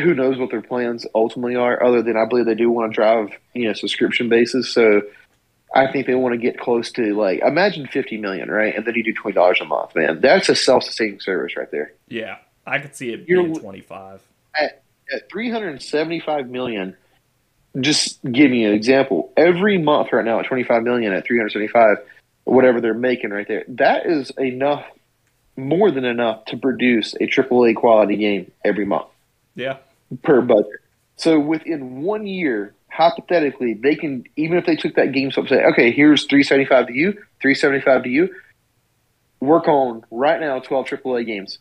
who 0.00 0.14
knows 0.14 0.38
what 0.38 0.50
their 0.50 0.62
plans 0.62 1.06
ultimately 1.14 1.56
are, 1.56 1.82
other 1.82 2.02
than 2.02 2.16
I 2.16 2.26
believe 2.26 2.46
they 2.46 2.54
do 2.54 2.70
want 2.70 2.92
to 2.92 2.94
drive 2.94 3.30
you 3.54 3.68
know 3.68 3.72
subscription 3.72 4.28
basis. 4.28 4.72
So 4.72 5.02
I 5.74 5.90
think 5.90 6.06
they 6.06 6.14
want 6.14 6.32
to 6.34 6.38
get 6.38 6.58
close 6.58 6.90
to 6.92 7.14
like 7.14 7.40
imagine 7.40 7.86
fifty 7.86 8.16
million, 8.16 8.50
right? 8.50 8.74
And 8.74 8.84
then 8.84 8.94
you 8.94 9.04
do 9.04 9.14
twenty 9.14 9.34
dollars 9.34 9.60
a 9.60 9.64
month, 9.64 9.94
man. 9.94 10.20
That's 10.20 10.48
a 10.48 10.54
self 10.54 10.84
sustaining 10.84 11.20
service 11.20 11.56
right 11.56 11.70
there. 11.70 11.92
Yeah. 12.08 12.36
I 12.70 12.78
could 12.78 12.94
see 12.94 13.12
it 13.12 13.26
being 13.26 13.54
25. 13.54 14.22
At 15.12 15.28
three 15.28 15.50
hundred 15.50 15.70
and 15.70 15.82
seventy 15.82 16.20
five 16.20 16.48
million, 16.48 16.96
just 17.80 18.22
give 18.22 18.48
me 18.50 18.64
an 18.64 18.72
example. 18.72 19.32
Every 19.36 19.76
month 19.76 20.12
right 20.12 20.24
now 20.24 20.38
at 20.38 20.46
twenty 20.46 20.62
five 20.62 20.84
million 20.84 21.12
at 21.12 21.26
three 21.26 21.36
hundred 21.36 21.50
seventy 21.50 21.68
five, 21.68 21.96
whatever 22.44 22.80
they're 22.80 22.94
making 22.94 23.30
right 23.30 23.48
there, 23.48 23.64
that 23.68 24.06
is 24.06 24.30
enough 24.38 24.84
more 25.56 25.90
than 25.90 26.04
enough 26.04 26.44
to 26.46 26.56
produce 26.56 27.14
a 27.14 27.26
AAA 27.26 27.74
quality 27.74 28.16
game 28.16 28.52
every 28.64 28.84
month. 28.86 29.08
Yeah. 29.56 29.78
per 30.22 30.40
budget. 30.40 30.80
So 31.16 31.40
within 31.40 32.02
one 32.02 32.26
year, 32.26 32.72
hypothetically, 32.88 33.74
they 33.74 33.96
can 33.96 34.24
even 34.36 34.58
if 34.58 34.66
they 34.66 34.76
took 34.76 34.94
that 34.94 35.12
game 35.12 35.32
up, 35.36 35.48
say, 35.48 35.64
okay, 35.64 35.90
here's 35.90 36.24
three 36.26 36.44
seventy 36.44 36.66
five 36.66 36.86
to 36.86 36.94
you, 36.94 37.20
three 37.42 37.56
seventy 37.56 37.80
five 37.80 38.04
to 38.04 38.08
you. 38.08 38.32
Work 39.40 39.66
on 39.66 40.04
right 40.12 40.40
now 40.40 40.60
twelve 40.60 40.86
AAA 40.86 41.26
games, 41.26 41.58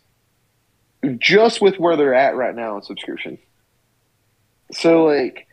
just 1.17 1.62
with 1.62 1.77
where 1.79 1.95
they're 1.95 2.13
at 2.15 2.35
right 2.35 2.55
now 2.55 2.75
in 2.77 2.83
subscription. 2.83 3.38
So 4.71 5.05
like, 5.05 5.47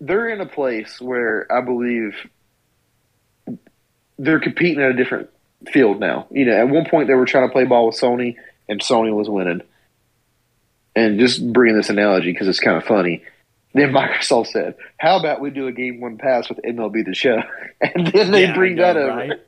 they're 0.00 0.28
in 0.28 0.40
a 0.40 0.46
place 0.46 1.00
where 1.00 1.50
I 1.52 1.60
believe 1.60 2.14
they're 4.18 4.40
competing 4.40 4.82
at 4.82 4.90
a 4.90 4.94
different 4.94 5.30
field 5.72 6.00
now. 6.00 6.26
You 6.30 6.44
know, 6.46 6.52
at 6.56 6.68
one 6.68 6.86
point 6.88 7.08
they 7.08 7.14
were 7.14 7.26
trying 7.26 7.48
to 7.48 7.52
play 7.52 7.64
ball 7.64 7.86
with 7.86 7.96
Sony, 7.96 8.36
and 8.68 8.80
Sony 8.80 9.12
was 9.14 9.28
winning 9.28 9.62
and 10.96 11.18
just 11.20 11.52
bringing 11.52 11.76
this 11.76 11.90
analogy 11.90 12.32
because 12.32 12.48
it's 12.48 12.60
kind 12.60 12.76
of 12.76 12.84
funny. 12.84 13.22
Then 13.74 13.92
Microsoft 13.92 14.48
said, 14.48 14.74
"How 14.98 15.18
about 15.18 15.40
we 15.40 15.50
do 15.50 15.66
a 15.68 15.72
game 15.72 16.00
one 16.00 16.16
pass 16.18 16.48
with 16.48 16.58
MLB 16.62 17.04
the 17.04 17.14
Show?" 17.14 17.42
And 17.80 18.06
then 18.08 18.32
they 18.32 18.42
Yeah, 18.42 18.54
bring 18.54 18.74
know, 18.76 18.82
that 18.82 18.96
over. 18.96 19.16
right? 19.16 19.32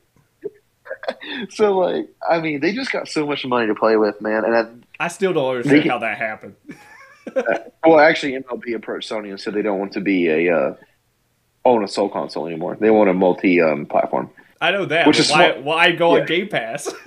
So, 1.49 1.77
like, 1.79 2.09
I 2.29 2.39
mean, 2.39 2.59
they 2.59 2.73
just 2.73 2.91
got 2.91 3.07
so 3.07 3.25
much 3.25 3.43
money 3.45 3.65
to 3.67 3.75
play 3.75 3.97
with, 3.97 4.21
man. 4.21 4.45
And 4.45 4.55
I, 4.55 4.65
I 5.01 5.07
still 5.07 5.33
don't 5.33 5.49
understand 5.55 5.83
They- 5.83 5.89
how 5.89 5.97
that 5.99 6.17
happened. 6.17 6.55
well, 7.85 7.99
actually, 7.99 8.33
MLB 8.41 8.75
approached 8.75 9.09
Sony 9.09 9.29
and 9.29 9.39
said 9.39 9.53
they 9.53 9.61
don't 9.61 9.79
want 9.79 9.93
to 9.93 10.01
be 10.01 10.27
a 10.27 10.55
uh, 10.55 10.75
own 11.65 11.83
a 11.83 11.87
sole 11.87 12.09
console 12.09 12.47
anymore. 12.47 12.77
They 12.79 12.89
want 12.89 13.09
a 13.09 13.13
multi 13.13 13.61
um, 13.61 13.85
platform. 13.85 14.29
I 14.59 14.71
know 14.71 14.85
that. 14.85 15.07
Which 15.07 15.19
is 15.19 15.29
why, 15.31 15.51
smart. 15.51 15.63
why 15.63 15.91
go 15.91 16.15
Yeah. 16.15 16.21
on 16.21 16.27
Game 16.27 16.47
Pass? 16.47 16.91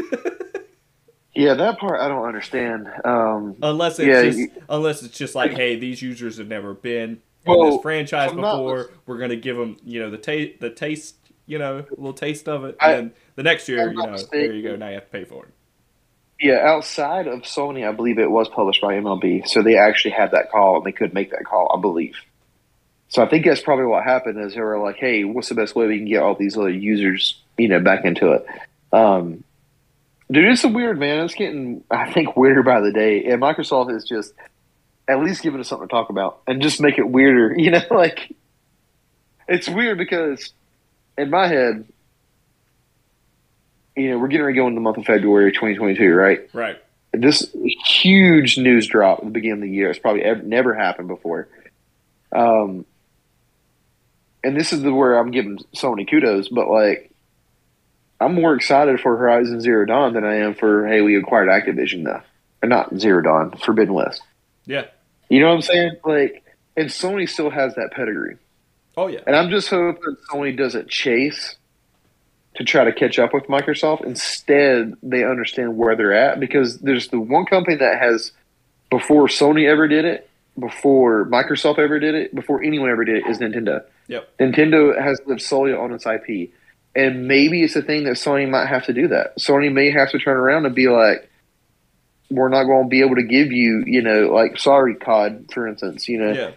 Yeah, 1.37 1.55
that 1.55 1.81
part 1.81 2.01
I 2.01 2.07
don't 2.07 2.25
understand. 2.27 2.87
Um, 3.05 3.57
unless 3.61 3.99
it's 3.99 4.07
Yeah, 4.07 4.23
just 4.23 4.39
you- 4.39 4.53
unless 4.69 5.03
it's 5.03 5.19
just 5.19 5.35
like, 5.35 5.51
hey, 5.53 5.75
these 5.75 6.01
users 6.01 6.39
have 6.39 6.47
never 6.47 6.75
been 6.75 7.21
on 7.45 7.59
Well, 7.59 7.73
this 7.73 7.83
franchise 7.83 8.31
I'm 8.31 8.41
not- 8.41 8.53
before. 8.59 8.91
We're 9.07 9.19
gonna 9.19 9.35
give 9.35 9.57
them, 9.57 9.77
you 9.85 9.99
know, 10.01 10.11
the 10.11 10.17
taste, 10.19 10.61
the 10.61 10.71
taste, 10.71 11.17
you 11.47 11.59
know, 11.59 11.79
a 11.79 11.91
little 11.91 12.13
taste 12.13 12.49
of 12.49 12.65
it, 12.65 12.77
I- 12.81 12.93
and 12.93 13.11
the 13.35 13.43
next 13.43 13.69
year, 13.69 13.83
I'm 13.89 13.97
you 13.97 14.03
know, 14.05 14.13
mistaken. 14.13 14.39
there 14.47 14.53
you 14.55 14.63
go. 14.63 14.77
Now 14.77 14.87
you 14.91 14.95
have 14.95 15.07
to 15.07 15.11
pay 15.11 15.25
for 15.25 15.47
it. 15.47 15.51
Yeah, 16.41 16.61
outside 16.65 17.27
of 17.27 17.43
Sony, 17.43 17.89
I 17.89 17.93
believe 17.93 18.19
it 18.19 18.31
was 18.31 18.49
published 18.49 18.81
by 18.83 18.95
MLB, 18.95 19.47
so 19.47 19.63
they 19.63 19.77
actually 19.77 20.11
had 20.11 20.33
that 20.33 20.51
call 20.51 20.77
and 20.77 20.85
they 20.85 20.93
could 20.93 21.15
make 21.15 21.31
that 21.31 21.45
call, 21.45 21.73
I 21.77 21.81
believe. 21.81 22.17
So 23.09 23.23
I 23.23 23.29
think 23.29 23.45
that's 23.45 23.61
probably 23.61 23.87
what 23.87 24.03
happened 24.03 24.41
is 24.41 24.55
they 24.55 24.61
were 24.61 24.79
like, 24.79 24.97
"Hey, 24.97 25.23
what's 25.23 25.49
the 25.49 25.55
best 25.55 25.77
way 25.77 25.87
we 25.87 25.99
can 25.99 26.09
get 26.09 26.23
all 26.23 26.35
these 26.35 26.57
other 26.57 26.71
users, 26.71 27.41
you 27.57 27.69
know, 27.69 27.79
back 27.79 28.05
into 28.05 28.33
it?" 28.33 28.47
Um, 28.93 29.45
dude, 30.31 30.47
it's 30.47 30.65
a 30.65 30.69
weird 30.69 30.99
man. 30.99 31.25
It's 31.25 31.35
getting, 31.35 31.85
I 31.91 32.13
think, 32.13 32.37
weirder 32.37 32.65
by 32.65 32.81
the 32.81 32.93
day, 32.93 33.25
and 33.27 33.41
Microsoft 33.41 33.95
is 33.95 34.05
just 34.05 34.33
at 35.07 35.23
least 35.23 35.43
giving 35.43 35.61
us 35.61 35.69
something 35.69 35.87
to 35.87 35.93
talk 35.93 36.11
about 36.11 36.41
and 36.47 36.61
just 36.61 36.81
make 36.81 36.99
it 36.99 37.09
weirder. 37.09 37.55
You 37.59 37.71
know, 37.71 37.83
like 37.91 38.35
it's 39.49 39.69
weird 39.69 39.99
because 39.99 40.53
in 41.17 41.31
my 41.31 41.47
head, 41.47 41.87
you 43.97 44.11
know, 44.11 44.19
we're 44.19 44.29
getting 44.29 44.45
ready 44.47 44.57
to 44.57 44.61
go 44.63 44.67
into 44.67 44.77
the 44.77 44.81
month 44.83 44.97
of 44.99 45.05
February 45.05 45.53
2022, 45.53 46.13
right? 46.15 46.49
Right. 46.53 46.79
this 47.13 47.47
huge 47.87 48.59
news 48.59 48.87
drop 48.87 49.19
at 49.19 49.25
the 49.25 49.31
beginning 49.31 49.59
of 49.59 49.63
the 49.63 49.71
year. 49.71 49.91
It's 49.91 49.99
probably 49.99 50.23
ever, 50.23 50.43
never 50.43 50.75
happened 50.75 51.09
before. 51.09 51.49
Um, 52.33 52.85
and 54.43 54.57
this 54.57 54.73
is 54.73 54.83
the, 54.83 54.93
where 54.93 55.17
I'm 55.19 55.31
giving 55.31 55.59
Sony 55.75 56.09
kudos, 56.09 56.49
but 56.49 56.69
like, 56.69 57.11
I'm 58.21 58.35
more 58.35 58.55
excited 58.55 59.01
for 59.01 59.17
Horizon 59.17 59.61
Zero 59.61 59.85
Dawn 59.87 60.13
than 60.15 60.25
I 60.25 60.37
am 60.37 60.55
for 60.55 60.87
hey, 60.87 61.01
we 61.01 61.17
acquired 61.17 61.49
Activision 61.49 62.05
though, 62.05 62.23
or 62.63 62.69
not 62.69 62.97
Zero 62.99 63.23
Dawn, 63.23 63.53
Forbidden 63.65 63.95
West. 63.95 64.23
Yeah. 64.67 64.87
You 65.29 65.41
know 65.41 65.49
what 65.49 65.55
I'm 65.57 65.63
saying? 65.63 65.93
Like, 66.05 66.45
and 66.77 66.89
Sony 66.89 67.29
still 67.29 67.51
has 67.51 67.75
that 67.75 67.91
pedigree, 67.93 68.37
Oh 68.97 69.07
yeah. 69.09 69.21
and 69.27 69.35
I'm 69.37 69.51
just 69.51 69.69
hoping 69.69 70.17
Sony 70.31 70.57
doesn't 70.57 70.89
chase 70.89 71.57
to 72.55 72.65
try 72.65 72.85
to 72.85 72.93
catch 72.93 73.19
up 73.19 73.35
with 73.35 73.45
Microsoft. 73.45 74.05
Instead, 74.05 74.97
they 75.03 75.25
understand 75.25 75.77
where 75.77 75.97
they're 75.97 76.15
at 76.15 76.39
because 76.39 76.79
there's 76.79 77.09
the 77.09 77.19
one 77.19 77.47
company 77.47 77.77
that 77.77 78.01
has, 78.01 78.33
before 78.91 79.27
Sony 79.27 79.69
ever 79.69 79.89
did 79.89 80.05
it, 80.05 80.31
before 80.59 81.27
Microsoft 81.27 81.79
ever 81.79 81.99
did 81.99 82.15
it, 82.15 82.35
before 82.35 82.63
anyone 82.63 82.91
ever 82.91 83.05
did 83.05 83.17
it, 83.17 83.27
is 83.27 83.39
Nintendo. 83.39 83.85
Yep. 84.07 84.39
Nintendo 84.39 85.01
has 85.01 85.21
lived 85.27 85.43
solely 85.43 85.73
on 85.73 85.93
its 85.93 86.07
IP. 86.07 86.51
And 86.95 87.27
maybe 87.27 87.65
it's 87.65 87.75
a 87.75 87.83
thing 87.83 88.05
that 88.05 88.15
Sony 88.15 88.49
might 88.49 88.67
have 88.67 88.85
to 88.87 88.93
do 88.93 89.09
that. 89.09 89.37
Sony 89.37 89.73
may 89.73 89.91
have 89.91 90.11
to 90.11 90.19
turn 90.19 90.37
around 90.37 90.65
and 90.65 90.77
be 90.77 90.87
like, 90.87 91.29
we're 92.31 92.49
not 92.49 92.65
going 92.65 92.85
to 92.85 92.89
be 92.89 93.01
able 93.01 93.17
to 93.17 93.25
give 93.25 93.51
you, 93.51 93.83
you 93.85 94.01
know, 94.01 94.29
like, 94.33 94.59
sorry, 94.59 94.95
COD, 94.95 95.51
for 95.53 95.67
instance, 95.67 96.09
you 96.09 96.19
know. 96.21 96.33
Yeah. 96.33 96.51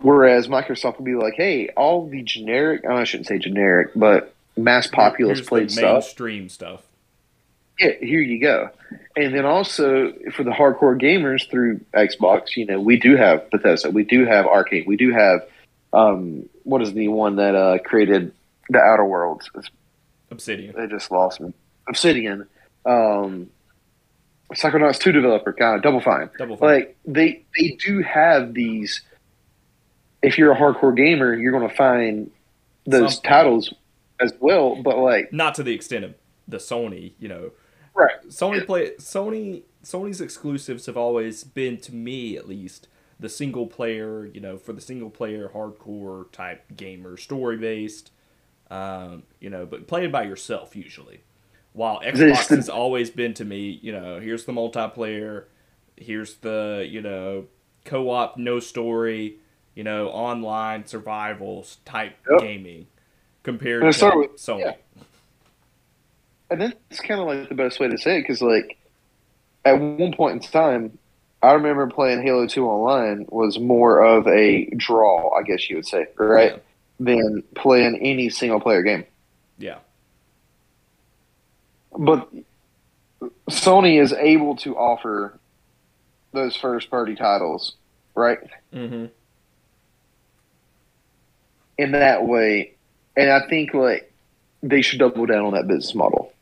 Whereas 0.00 0.48
Microsoft 0.48 0.98
would 0.98 1.06
be 1.06 1.14
like, 1.14 1.34
hey, 1.36 1.68
all 1.70 2.08
the 2.08 2.22
generic, 2.22 2.84
I 2.84 3.04
shouldn't 3.04 3.28
say 3.28 3.38
generic, 3.38 3.92
but 3.96 4.34
mass 4.56 4.86
populace 4.86 5.38
Here's 5.38 5.48
played 5.48 5.68
the 5.68 5.72
stuff. 5.72 5.94
mainstream 6.04 6.48
stuff. 6.48 6.82
Yeah, 7.78 7.92
here 8.00 8.20
you 8.20 8.40
go. 8.40 8.70
And 9.16 9.34
then 9.34 9.44
also 9.46 10.12
for 10.32 10.44
the 10.44 10.50
hardcore 10.50 11.00
gamers 11.00 11.48
through 11.50 11.80
Xbox, 11.94 12.56
you 12.56 12.66
know, 12.66 12.78
we 12.80 12.98
do 12.98 13.16
have 13.16 13.50
Bethesda, 13.50 13.90
we 13.90 14.04
do 14.04 14.26
have 14.26 14.44
Arkane, 14.44 14.86
we 14.86 14.96
do 14.96 15.12
have 15.12 15.40
um, 15.92 16.48
what 16.64 16.82
is 16.82 16.92
the 16.92 17.08
one 17.08 17.36
that 17.36 17.54
uh, 17.54 17.78
created 17.78 18.32
the 18.68 18.78
Outer 18.78 19.04
Worlds? 19.04 19.50
It's, 19.54 19.70
Obsidian. 20.30 20.74
they 20.76 20.86
just 20.86 21.10
lost 21.10 21.40
me. 21.40 21.52
Obsidian, 21.88 22.46
um, 22.86 23.50
Psychonauts 24.52 24.98
two 24.98 25.12
developer, 25.12 25.50
of 25.50 25.82
Double 25.82 26.00
Fine. 26.00 26.30
Double 26.38 26.56
Fine. 26.56 26.68
Like 26.68 26.96
they 27.06 27.42
they 27.58 27.76
do 27.84 28.00
have 28.02 28.54
these. 28.54 29.02
If 30.22 30.38
you're 30.38 30.52
a 30.52 30.56
hardcore 30.56 30.96
gamer, 30.96 31.34
you're 31.34 31.52
going 31.52 31.68
to 31.68 31.74
find 31.74 32.30
those 32.86 33.14
Something. 33.14 33.28
titles 33.30 33.74
as 34.22 34.32
well. 34.40 34.76
But 34.76 34.98
like, 34.98 35.32
Not 35.32 35.54
to 35.56 35.62
the 35.62 35.72
extent 35.74 36.04
of 36.04 36.14
the 36.46 36.58
Sony, 36.58 37.12
you 37.18 37.28
know. 37.28 37.52
right? 37.94 38.16
Sony 38.28 38.64
play 38.66 38.92
Sony 38.98 39.62
Sony's 39.84 40.20
exclusives 40.20 40.86
have 40.86 40.96
always 40.96 41.44
been 41.44 41.78
to 41.78 41.94
me 41.94 42.36
at 42.36 42.48
least 42.48 42.88
the 43.20 43.28
single 43.28 43.66
player, 43.66 44.26
you 44.26 44.40
know, 44.40 44.58
for 44.58 44.72
the 44.72 44.80
single 44.80 45.10
player 45.10 45.50
hardcore 45.54 46.30
type 46.32 46.64
gamer, 46.76 47.16
story 47.16 47.56
based, 47.56 48.10
um, 48.70 49.24
you 49.40 49.50
know, 49.50 49.66
but 49.66 49.86
played 49.88 50.12
by 50.12 50.22
yourself 50.24 50.76
usually. 50.76 51.22
While 51.72 52.00
Xbox 52.02 52.54
has 52.54 52.68
always 52.68 53.10
been 53.10 53.34
to 53.34 53.44
me, 53.44 53.78
you 53.82 53.92
know, 53.92 54.20
here's 54.20 54.44
the 54.44 54.52
multiplayer, 54.52 55.46
here's 55.96 56.36
the, 56.36 56.86
you 56.88 57.00
know, 57.02 57.46
co-op 57.84 58.36
no 58.38 58.60
story, 58.60 59.38
you 59.74 59.84
know, 59.84 60.08
online 60.08 60.86
survival 60.86 61.66
type 61.84 62.16
Yep. 62.28 62.38
gaming 62.38 62.86
compared 63.42 63.82
to 63.82 63.92
start 63.92 64.16
with- 64.18 64.36
Sony. 64.36 64.60
yeah. 64.60 64.72
And 66.50 66.60
that's 66.60 67.00
kind 67.00 67.20
of 67.20 67.26
like 67.26 67.48
the 67.48 67.54
best 67.54 67.80
way 67.80 67.88
to 67.88 67.96
say 67.96 68.18
it 68.18 68.22
because, 68.22 68.42
like, 68.42 68.76
at 69.64 69.80
one 69.80 70.12
point 70.12 70.34
in 70.34 70.40
time, 70.40 70.98
I 71.42 71.52
remember 71.52 71.86
playing 71.86 72.22
Halo 72.22 72.46
2 72.46 72.66
online 72.66 73.26
was 73.30 73.58
more 73.58 74.00
of 74.00 74.26
a 74.28 74.66
draw, 74.76 75.30
I 75.30 75.42
guess 75.42 75.68
you 75.70 75.76
would 75.76 75.86
say, 75.86 76.06
right? 76.16 76.52
Yeah. 76.52 76.58
Than 77.00 77.42
playing 77.56 77.98
any 78.00 78.28
single 78.28 78.60
player 78.60 78.82
game. 78.82 79.06
Yeah. 79.58 79.78
But 81.98 82.28
Sony 83.50 84.00
is 84.00 84.12
able 84.12 84.56
to 84.56 84.76
offer 84.76 85.38
those 86.32 86.54
first 86.54 86.90
party 86.90 87.14
titles, 87.14 87.76
right? 88.14 88.38
Mm-hmm. 88.72 89.06
In 91.78 91.92
that 91.92 92.26
way. 92.26 92.71
And 93.16 93.30
I 93.30 93.46
think, 93.48 93.74
like, 93.74 94.12
they 94.62 94.82
should 94.82 94.98
double 94.98 95.26
down 95.26 95.44
on 95.44 95.54
that 95.54 95.68
business 95.68 95.94
model. 95.94 96.32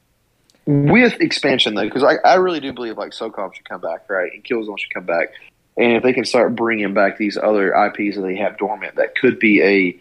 With 0.66 1.20
expansion, 1.20 1.74
though, 1.74 1.84
because 1.84 2.04
I, 2.04 2.16
I 2.24 2.34
really 2.34 2.60
do 2.60 2.72
believe, 2.72 2.96
like, 2.96 3.12
SOCOM 3.12 3.54
should 3.54 3.68
come 3.68 3.80
back, 3.80 4.08
right? 4.08 4.32
And 4.32 4.44
Killzone 4.44 4.78
should 4.78 4.94
come 4.94 5.06
back. 5.06 5.32
And 5.76 5.94
if 5.94 6.02
they 6.02 6.12
can 6.12 6.24
start 6.24 6.54
bringing 6.54 6.94
back 6.94 7.16
these 7.16 7.36
other 7.36 7.72
IPs 7.72 8.16
that 8.16 8.22
they 8.22 8.36
have 8.36 8.58
dormant, 8.58 8.96
that 8.96 9.16
could 9.16 9.38
be 9.38 9.62
a 9.62 10.00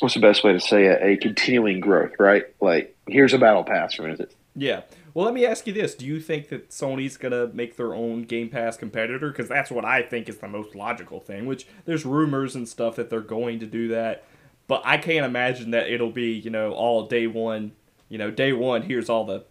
what's 0.00 0.14
the 0.14 0.20
best 0.20 0.42
way 0.42 0.52
to 0.52 0.60
say 0.60 0.86
it? 0.86 1.00
A 1.02 1.16
continuing 1.16 1.80
growth, 1.80 2.12
right? 2.18 2.44
Like, 2.60 2.96
here's 3.06 3.32
a 3.32 3.38
battle 3.38 3.64
pass, 3.64 3.94
for 3.94 4.08
instance. 4.08 4.34
Yeah. 4.56 4.82
Well, 5.14 5.24
let 5.24 5.34
me 5.34 5.44
ask 5.44 5.66
you 5.66 5.72
this: 5.72 5.94
Do 5.94 6.06
you 6.06 6.20
think 6.20 6.48
that 6.48 6.70
Sony's 6.70 7.16
gonna 7.16 7.48
make 7.48 7.76
their 7.76 7.94
own 7.94 8.22
Game 8.22 8.48
Pass 8.48 8.76
competitor? 8.76 9.30
Because 9.30 9.48
that's 9.48 9.70
what 9.70 9.84
I 9.84 10.02
think 10.02 10.28
is 10.28 10.38
the 10.38 10.48
most 10.48 10.74
logical 10.74 11.20
thing. 11.20 11.46
Which 11.46 11.66
there's 11.84 12.04
rumors 12.04 12.54
and 12.54 12.68
stuff 12.68 12.96
that 12.96 13.10
they're 13.10 13.20
going 13.20 13.60
to 13.60 13.66
do 13.66 13.88
that, 13.88 14.24
but 14.70 14.82
I 14.86 14.96
can't 14.96 15.26
imagine 15.26 15.72
that 15.72 15.90
it'll 15.90 16.12
be 16.12 16.32
you 16.32 16.48
know 16.50 16.72
all 16.72 17.06
day 17.06 17.26
one. 17.26 17.72
You 18.08 18.18
know, 18.18 18.30
day 18.30 18.52
one. 18.52 18.82
Here's 18.82 19.10
all 19.10 19.24
the 19.24 19.44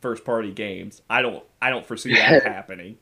first 0.00 0.24
party 0.24 0.52
games. 0.52 1.00
I 1.08 1.22
don't. 1.22 1.42
I 1.62 1.70
don't 1.70 1.86
foresee 1.86 2.14
that 2.14 2.42
happening. 2.46 2.98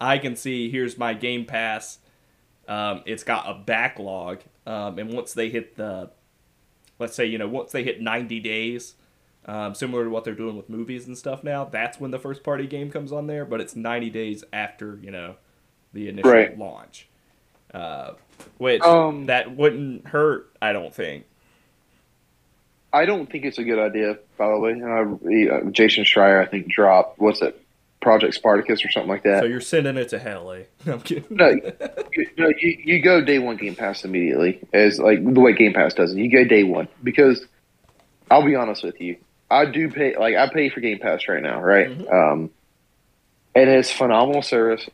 I 0.00 0.16
can 0.18 0.34
see 0.34 0.70
here's 0.70 0.96
my 0.98 1.12
Game 1.14 1.44
Pass. 1.44 1.98
Um, 2.66 3.02
it's 3.04 3.22
got 3.24 3.48
a 3.48 3.54
backlog, 3.54 4.40
um, 4.66 4.98
and 4.98 5.12
once 5.12 5.34
they 5.34 5.50
hit 5.50 5.76
the, 5.76 6.10
let's 6.98 7.14
say 7.14 7.26
you 7.26 7.36
know 7.38 7.48
once 7.48 7.72
they 7.72 7.82
hit 7.84 8.00
90 8.00 8.40
days, 8.40 8.94
um, 9.44 9.74
similar 9.74 10.04
to 10.04 10.10
what 10.10 10.24
they're 10.24 10.34
doing 10.34 10.56
with 10.56 10.68
movies 10.70 11.06
and 11.06 11.18
stuff 11.18 11.42
now. 11.44 11.64
That's 11.66 12.00
when 12.00 12.12
the 12.12 12.18
first 12.18 12.42
party 12.42 12.66
game 12.66 12.90
comes 12.90 13.12
on 13.12 13.26
there, 13.26 13.44
but 13.44 13.60
it's 13.60 13.76
90 13.76 14.08
days 14.10 14.42
after 14.52 14.98
you 15.02 15.10
know 15.10 15.34
the 15.92 16.08
initial 16.08 16.30
Right. 16.30 16.56
launch, 16.58 17.08
uh, 17.74 18.12
which 18.58 18.82
Um, 18.82 19.26
that 19.26 19.54
wouldn't 19.54 20.06
hurt. 20.06 20.50
I 20.60 20.72
don't 20.72 20.94
think. 20.94 21.24
I 22.92 23.04
don't 23.04 23.30
think 23.30 23.44
it's 23.44 23.58
a 23.58 23.64
good 23.64 23.78
idea, 23.78 24.18
by 24.36 24.48
the 24.48 24.58
way. 24.58 24.72
Uh, 24.72 25.70
Jason 25.70 26.04
Schreier, 26.04 26.42
I 26.42 26.46
think, 26.46 26.68
dropped, 26.68 27.20
what's 27.20 27.40
it, 27.40 27.60
Project 28.00 28.34
Spartacus 28.34 28.84
or 28.84 28.90
something 28.90 29.10
like 29.10 29.22
that. 29.22 29.40
So 29.40 29.46
you're 29.46 29.60
sending 29.60 29.96
it 29.96 30.08
to 30.08 30.18
hell, 30.18 30.50
eh? 30.52 30.62
I'm 30.90 31.00
kidding. 31.00 31.24
No, 31.30 31.48
you, 31.50 32.26
no, 32.36 32.48
you, 32.58 32.78
you 32.84 33.02
go 33.02 33.20
day 33.20 33.38
one 33.38 33.56
Game 33.56 33.76
Pass 33.76 34.04
immediately, 34.04 34.60
as 34.72 34.98
like 34.98 35.22
the 35.22 35.40
way 35.40 35.52
Game 35.52 35.72
Pass 35.72 35.94
does 35.94 36.12
it. 36.12 36.18
You 36.18 36.30
go 36.32 36.44
day 36.44 36.64
one 36.64 36.88
because 37.02 37.44
I'll 38.30 38.44
be 38.44 38.56
honest 38.56 38.82
with 38.82 39.00
you, 39.00 39.16
I 39.50 39.66
do 39.66 39.90
pay 39.90 40.16
like 40.16 40.34
I 40.34 40.48
pay 40.52 40.70
for 40.70 40.80
Game 40.80 40.98
Pass 40.98 41.28
right 41.28 41.42
now, 41.42 41.60
right? 41.60 41.88
Um, 42.10 42.50
and 43.54 43.68
it's 43.68 43.90
phenomenal 43.92 44.42
service. 44.42 44.88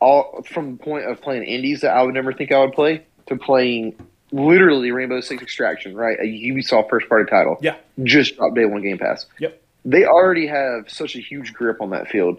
All 0.00 0.42
from 0.42 0.76
the 0.76 0.82
point 0.82 1.06
of 1.06 1.20
playing 1.20 1.44
indies 1.44 1.80
that 1.80 1.96
I 1.96 2.02
would 2.02 2.14
never 2.14 2.32
think 2.32 2.52
I 2.52 2.60
would 2.60 2.72
play 2.72 3.06
to 3.26 3.36
playing 3.36 3.94
literally 4.32 4.90
Rainbow 4.90 5.20
Six 5.20 5.42
Extraction, 5.42 5.94
right? 5.94 6.18
A 6.20 6.24
Ubisoft 6.24 6.90
first 6.90 7.08
party 7.08 7.28
title. 7.30 7.56
Yeah. 7.60 7.76
just 8.02 8.36
dropped 8.36 8.54
day 8.54 8.64
one 8.66 8.82
Game 8.82 8.98
Pass. 8.98 9.26
Yep. 9.38 9.60
They 9.84 10.04
already 10.04 10.46
have 10.46 10.90
such 10.90 11.16
a 11.16 11.20
huge 11.20 11.54
grip 11.54 11.80
on 11.80 11.90
that 11.90 12.08
field 12.08 12.38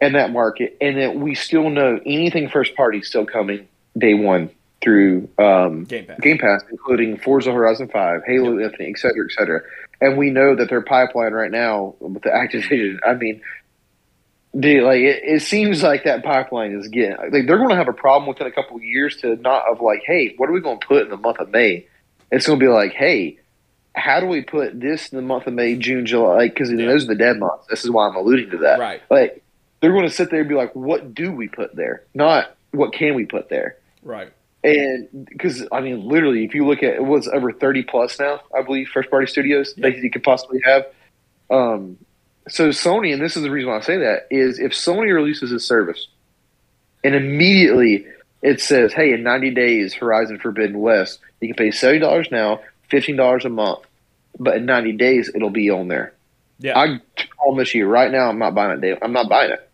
and 0.00 0.14
that 0.14 0.30
market, 0.32 0.76
and 0.80 0.96
that 0.98 1.16
we 1.16 1.34
still 1.34 1.70
know 1.70 2.00
anything 2.04 2.48
first 2.48 2.74
party 2.74 3.02
still 3.02 3.26
coming 3.26 3.68
day 3.96 4.14
one 4.14 4.50
through 4.82 5.28
um, 5.38 5.84
Game 5.84 6.06
Pass. 6.06 6.20
Game 6.20 6.38
Pass, 6.38 6.62
including 6.70 7.18
Forza 7.18 7.52
Horizon 7.52 7.88
Five, 7.88 8.22
Halo 8.26 8.58
Infinite, 8.58 8.90
et 8.90 8.98
cetera, 8.98 9.24
et 9.24 9.32
cetera. 9.32 9.60
And 10.00 10.18
we 10.18 10.30
know 10.30 10.54
that 10.54 10.68
their 10.68 10.82
pipeline 10.82 11.32
right 11.32 11.50
now 11.50 11.94
with 12.00 12.22
the 12.22 12.28
Activision, 12.30 12.98
I 13.06 13.14
mean, 13.14 13.40
dude, 14.58 14.84
like 14.84 15.00
it, 15.00 15.22
it 15.24 15.42
seems 15.42 15.82
like 15.82 16.04
that 16.04 16.24
pipeline 16.24 16.72
is 16.72 16.88
getting 16.88 17.16
like 17.16 17.46
they're 17.46 17.58
going 17.58 17.68
to 17.70 17.76
have 17.76 17.88
a 17.88 17.92
problem 17.92 18.28
within 18.28 18.46
a 18.46 18.52
couple 18.52 18.76
of 18.76 18.82
years 18.84 19.16
to 19.18 19.36
not 19.36 19.64
of 19.70 19.80
like, 19.80 20.02
hey, 20.06 20.34
what 20.36 20.48
are 20.48 20.52
we 20.52 20.60
going 20.60 20.78
to 20.80 20.86
put 20.86 21.02
in 21.02 21.08
the 21.10 21.16
month 21.16 21.38
of 21.38 21.50
May? 21.50 21.86
It's 22.30 22.46
going 22.46 22.58
to 22.58 22.64
be 22.64 22.70
like, 22.70 22.92
hey, 22.92 23.38
how 23.94 24.20
do 24.20 24.26
we 24.26 24.42
put 24.42 24.78
this 24.80 25.08
in 25.10 25.16
the 25.16 25.22
month 25.22 25.46
of 25.46 25.54
May, 25.54 25.76
June, 25.76 26.04
July? 26.06 26.48
Because 26.48 26.70
Yeah. 26.70 26.86
those 26.86 27.04
are 27.04 27.08
the 27.08 27.14
dead 27.14 27.38
months. 27.38 27.66
This 27.68 27.84
is 27.84 27.90
why 27.90 28.08
I'm 28.08 28.16
alluding 28.16 28.50
to 28.50 28.58
that. 28.58 28.78
Right. 28.78 29.00
Like 29.10 29.42
they're 29.80 29.92
going 29.92 30.04
to 30.08 30.10
sit 30.10 30.30
there 30.30 30.40
and 30.40 30.48
be 30.48 30.54
like, 30.54 30.74
what 30.74 31.14
do 31.14 31.30
we 31.32 31.48
put 31.48 31.74
there? 31.76 32.04
Not 32.14 32.56
what 32.72 32.92
can 32.92 33.14
we 33.14 33.24
put 33.26 33.48
there. 33.48 33.76
Right. 34.02 34.32
And 34.64 35.26
because 35.28 35.66
I 35.70 35.80
mean, 35.80 36.06
literally, 36.08 36.44
if 36.44 36.54
you 36.54 36.66
look 36.66 36.82
at 36.82 36.94
it 36.94 37.04
was 37.04 37.28
over 37.28 37.52
thirty 37.52 37.84
plus 37.84 38.18
now, 38.18 38.40
I 38.56 38.62
believe 38.62 38.88
first 38.88 39.10
party 39.10 39.26
studios 39.28 39.72
Yeah. 39.76 39.90
that 39.90 39.98
you 39.98 40.10
could 40.10 40.24
possibly 40.24 40.60
have. 40.64 40.86
Um, 41.50 41.98
so 42.48 42.68
Sony, 42.68 43.12
and 43.12 43.20
this 43.22 43.36
is 43.36 43.42
the 43.42 43.50
reason 43.50 43.70
why 43.70 43.78
I 43.78 43.80
say 43.80 43.98
that 43.98 44.26
is 44.30 44.58
if 44.58 44.72
Sony 44.72 45.12
releases 45.14 45.52
a 45.52 45.60
service, 45.60 46.06
and 47.02 47.14
immediately 47.14 48.06
it 48.42 48.60
says, 48.60 48.92
"Hey, 48.92 49.12
in 49.12 49.22
ninety 49.22 49.50
days, 49.50 49.94
Horizon 49.94 50.38
Forbidden 50.38 50.80
West, 50.80 51.18
you 51.40 51.48
can 51.48 51.56
pay 51.56 51.70
seventy 51.70 52.00
dollars 52.00 52.28
now, 52.30 52.60
fifteen 52.88 53.16
dollars 53.16 53.44
a 53.44 53.48
month, 53.48 53.80
but 54.38 54.56
in 54.56 54.66
ninety 54.66 54.92
days 54.92 55.30
it'll 55.34 55.50
be 55.50 55.70
on 55.70 55.88
there." 55.88 56.12
Yeah. 56.58 56.78
I 56.78 57.00
promise 57.38 57.74
you, 57.74 57.86
right 57.86 58.10
now, 58.10 58.28
I'm 58.28 58.38
not 58.38 58.54
buying 58.54 58.78
it. 58.78 58.80
Dave. 58.80 58.98
I'm 59.02 59.12
not 59.12 59.28
buying 59.28 59.50
it. 59.52 59.68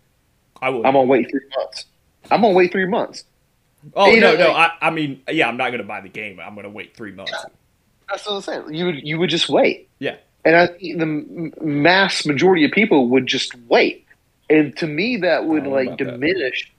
I 0.60 0.70
would. 0.70 0.84
I'm 0.86 0.94
gonna 0.94 1.04
wait 1.04 1.30
three 1.30 1.46
months. 1.56 1.86
I'm 2.30 2.40
gonna 2.40 2.54
wait 2.54 2.72
three 2.72 2.86
months. 2.86 3.24
oh 3.94 4.10
you 4.10 4.20
no, 4.20 4.32
know, 4.32 4.46
no. 4.46 4.52
like- 4.52 4.70
I, 4.80 4.86
I 4.88 4.90
mean, 4.90 5.22
yeah, 5.28 5.48
I'm 5.48 5.56
not 5.56 5.70
gonna 5.70 5.82
buy 5.84 6.00
the 6.00 6.08
game. 6.08 6.40
I'm 6.40 6.54
gonna 6.54 6.70
wait 6.70 6.96
three 6.96 7.12
months. 7.12 7.32
That's 8.08 8.26
what 8.26 8.34
I'm 8.34 8.42
saying. 8.42 8.74
You 8.74 8.86
would 8.86 9.02
you 9.06 9.18
would 9.18 9.30
just 9.30 9.48
wait. 9.48 9.88
Yeah. 9.98 10.16
And 10.44 10.56
I 10.56 10.66
think 10.66 10.98
the 10.98 11.62
mass 11.64 12.26
majority 12.26 12.64
of 12.64 12.72
people 12.72 13.08
would 13.08 13.26
just 13.26 13.54
wait. 13.68 14.06
And 14.50 14.76
to 14.78 14.86
me, 14.86 15.18
that 15.18 15.44
would 15.46 15.62
I 15.62 15.64
don't 15.64 15.70
know 15.70 15.76
like 15.76 15.86
about 15.88 15.98
that. 15.98 16.04
diminish 16.20 16.72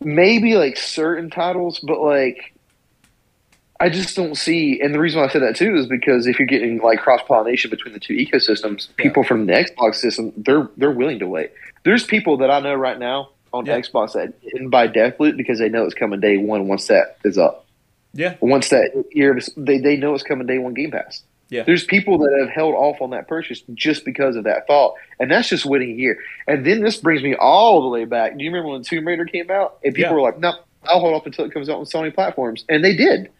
maybe 0.00 0.56
like 0.56 0.76
certain 0.76 1.30
titles, 1.30 1.80
but 1.80 2.00
like 2.00 2.52
I 3.80 3.88
just 3.90 4.16
don't 4.16 4.36
see. 4.36 4.80
And 4.80 4.94
the 4.94 4.98
reason 5.00 5.20
why 5.20 5.26
I 5.26 5.30
said 5.30 5.42
that 5.42 5.56
too 5.56 5.74
is 5.76 5.86
because 5.86 6.26
if 6.26 6.38
you're 6.38 6.46
getting 6.46 6.78
like 6.78 7.00
cross 7.00 7.20
pollination 7.26 7.70
between 7.70 7.94
the 7.94 8.00
two 8.00 8.14
ecosystems, 8.14 8.88
Yeah. 8.88 9.02
people 9.02 9.22
from 9.24 9.46
the 9.46 9.52
Xbox 9.52 9.96
system 9.96 10.32
they're 10.36 10.68
they're 10.76 10.90
willing 10.90 11.18
to 11.20 11.26
wait. 11.26 11.50
There's 11.84 12.04
people 12.04 12.36
that 12.38 12.50
I 12.50 12.60
know 12.60 12.74
right 12.74 12.98
now 12.98 13.30
on 13.52 13.66
Yeah. 13.66 13.78
Xbox 13.80 14.12
that 14.12 14.40
didn't 14.42 14.70
buy 14.70 14.88
Deathloop 14.88 15.36
because 15.36 15.58
they 15.58 15.68
know 15.68 15.84
it's 15.84 15.94
coming 15.94 16.20
day 16.20 16.36
one 16.36 16.68
once 16.68 16.86
that 16.88 17.18
is 17.24 17.38
up. 17.38 17.66
Yeah. 18.12 18.36
Once 18.40 18.70
that 18.70 19.04
year, 19.12 19.38
they, 19.58 19.78
they 19.78 19.96
know 19.96 20.14
it's 20.14 20.22
coming 20.22 20.46
day 20.46 20.58
one 20.58 20.72
Game 20.74 20.90
Pass. 20.90 21.22
Yeah. 21.48 21.62
There's 21.62 21.84
people 21.84 22.18
that 22.18 22.36
have 22.40 22.48
held 22.50 22.74
off 22.74 23.00
on 23.00 23.10
that 23.10 23.28
purchase 23.28 23.62
just 23.74 24.04
because 24.04 24.34
of 24.34 24.44
that 24.44 24.66
thought, 24.66 24.94
and 25.20 25.30
that's 25.30 25.48
just 25.48 25.64
waiting 25.64 25.96
here. 25.96 26.18
And 26.48 26.66
then 26.66 26.80
this 26.82 26.96
brings 26.96 27.22
me 27.22 27.36
all 27.36 27.82
the 27.82 27.88
way 27.88 28.04
back. 28.04 28.36
Do 28.36 28.42
you 28.44 28.50
remember 28.50 28.72
when 28.72 28.82
Tomb 28.82 29.06
Raider 29.06 29.24
came 29.26 29.50
out? 29.50 29.78
And 29.84 29.94
people 29.94 30.10
Yeah. 30.10 30.14
were 30.14 30.22
like, 30.22 30.40
"No, 30.40 30.54
I'll 30.84 30.98
hold 31.00 31.14
off 31.14 31.24
until 31.24 31.44
it 31.44 31.52
comes 31.52 31.68
out 31.68 31.78
on 31.78 31.84
Sony 31.84 32.12
platforms," 32.12 32.64
and 32.68 32.84
they 32.84 32.96
did. 32.96 33.30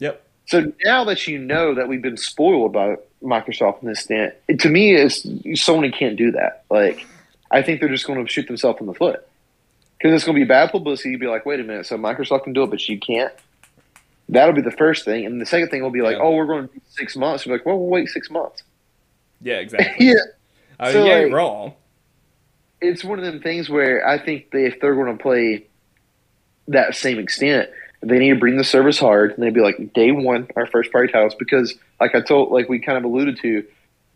Yep. 0.00 0.22
So 0.46 0.72
now 0.84 1.04
that 1.04 1.28
you 1.28 1.38
know 1.38 1.74
that 1.74 1.86
we've 1.86 2.02
been 2.02 2.16
spoiled 2.16 2.72
by 2.72 2.96
Microsoft 3.22 3.82
in 3.82 3.88
this 3.88 4.00
stint, 4.00 4.34
it, 4.48 4.58
to 4.60 4.68
me, 4.68 4.92
is 4.96 5.24
Sony 5.24 5.96
can't 5.96 6.16
do 6.16 6.32
that. 6.32 6.64
Like, 6.68 7.06
I 7.52 7.62
think 7.62 7.78
they're 7.78 7.88
just 7.88 8.08
going 8.08 8.24
to 8.24 8.30
shoot 8.30 8.48
themselves 8.48 8.80
in 8.80 8.86
the 8.86 8.94
foot 8.94 9.24
because 9.98 10.12
it's 10.14 10.24
going 10.24 10.34
to 10.36 10.44
be 10.44 10.48
bad 10.48 10.72
publicity. 10.72 11.10
You'd 11.10 11.20
be 11.20 11.28
like, 11.28 11.46
wait 11.46 11.60
a 11.60 11.62
minute, 11.62 11.86
so 11.86 11.96
Microsoft 11.96 12.42
can 12.42 12.54
do 12.54 12.64
it, 12.64 12.70
but 12.70 12.88
you 12.88 12.98
can't. 12.98 13.32
That'll 14.32 14.54
be 14.54 14.62
the 14.62 14.70
first 14.70 15.04
thing, 15.04 15.26
and 15.26 15.40
the 15.40 15.46
second 15.46 15.68
thing 15.68 15.82
will 15.82 15.90
be 15.90 16.02
like, 16.02 16.16
Yeah. 16.16 16.22
oh, 16.22 16.30
we're 16.34 16.46
going 16.46 16.66
to 16.68 16.74
do 16.74 16.80
six 16.88 17.16
months. 17.16 17.44
You're 17.46 17.56
like, 17.56 17.66
well, 17.66 17.78
we'll 17.78 17.88
wait 17.88 18.08
six 18.08 18.30
months. 18.30 18.62
Yeah. 19.40 19.54
Exactly. 19.56 20.06
yeah, 20.08 20.14
I 20.80 20.84
mean, 20.86 20.92
So, 20.94 21.04
ain't 21.06 21.24
like- 21.26 21.32
wrong. 21.36 21.74
it's 22.80 23.04
one 23.04 23.18
of 23.18 23.24
them 23.24 23.40
things 23.40 23.68
where 23.68 24.06
I 24.06 24.18
think 24.18 24.50
they, 24.50 24.64
if 24.66 24.80
they're 24.80 24.94
going 24.94 25.16
to 25.16 25.22
play 25.22 25.66
that 26.68 26.94
same 26.94 27.18
extent, 27.18 27.68
they 28.00 28.18
need 28.18 28.30
to 28.30 28.36
bring 28.38 28.56
the 28.56 28.64
service 28.64 28.98
hard, 28.98 29.32
and 29.32 29.42
they'd 29.42 29.54
be 29.54 29.60
like 29.60 29.92
day 29.92 30.10
one, 30.12 30.48
our 30.56 30.66
first 30.66 30.90
party 30.90 31.12
titles, 31.12 31.34
because 31.38 31.74
like 32.00 32.14
I 32.14 32.20
told, 32.20 32.50
like 32.50 32.68
we 32.68 32.78
kind 32.80 32.98
of 32.98 33.04
alluded 33.04 33.38
to, 33.42 33.64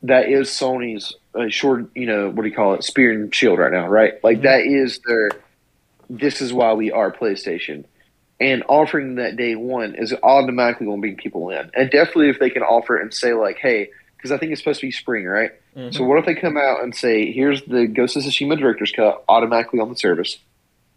that 0.03 0.29
is 0.29 0.49
Sony's 0.49 1.15
uh, 1.35 1.49
short, 1.49 1.87
you 1.95 2.07
know, 2.07 2.31
what 2.31 2.43
do 2.43 2.49
you 2.49 2.55
call 2.55 2.75
it, 2.75 2.83
spear 2.85 3.13
and 3.13 3.33
shield 3.35 3.59
right 3.59 3.73
now, 3.73 3.87
right? 3.87 4.15
Like 4.25 4.39
Mhm. 4.39 4.43
that 4.43 4.61
is 4.63 4.99
their. 5.07 5.29
This 6.09 6.41
is 6.41 6.53
why 6.53 6.73
we 6.75 6.91
are 6.93 7.11
PlayStation, 7.13 7.85
and 8.41 8.63
offering 8.69 9.17
that 9.17 9.37
day 9.37 9.55
one 9.55 9.95
is 9.95 10.15
automatically 10.23 10.87
going 10.87 10.99
to 10.99 11.01
bring 11.01 11.17
people 11.17 11.51
in, 11.51 11.71
and 11.75 11.91
definitely 11.91 12.29
if 12.31 12.39
they 12.39 12.51
can 12.51 12.63
offer 12.63 12.97
and 12.97 13.13
say 13.13 13.33
like, 13.33 13.59
hey, 13.59 13.91
because 14.17 14.33
I 14.33 14.39
think 14.39 14.53
it's 14.53 14.61
supposed 14.61 14.81
to 14.81 14.87
be 14.87 14.93
spring, 14.93 15.25
right? 15.27 15.53
Mhm. 15.77 15.95
So 15.95 16.05
what 16.05 16.19
if 16.19 16.27
they 16.27 16.35
come 16.35 16.57
out 16.57 16.83
and 16.83 16.95
say, 16.95 17.31
"Here's 17.31 17.63
the 17.63 17.87
Ghost 17.87 18.17
of 18.17 18.23
Tsushima 18.23 18.59
director's 18.59 18.93
cut 18.93 19.23
automatically 19.29 19.79
on 19.81 19.89
the 19.91 19.97
service. 19.97 20.39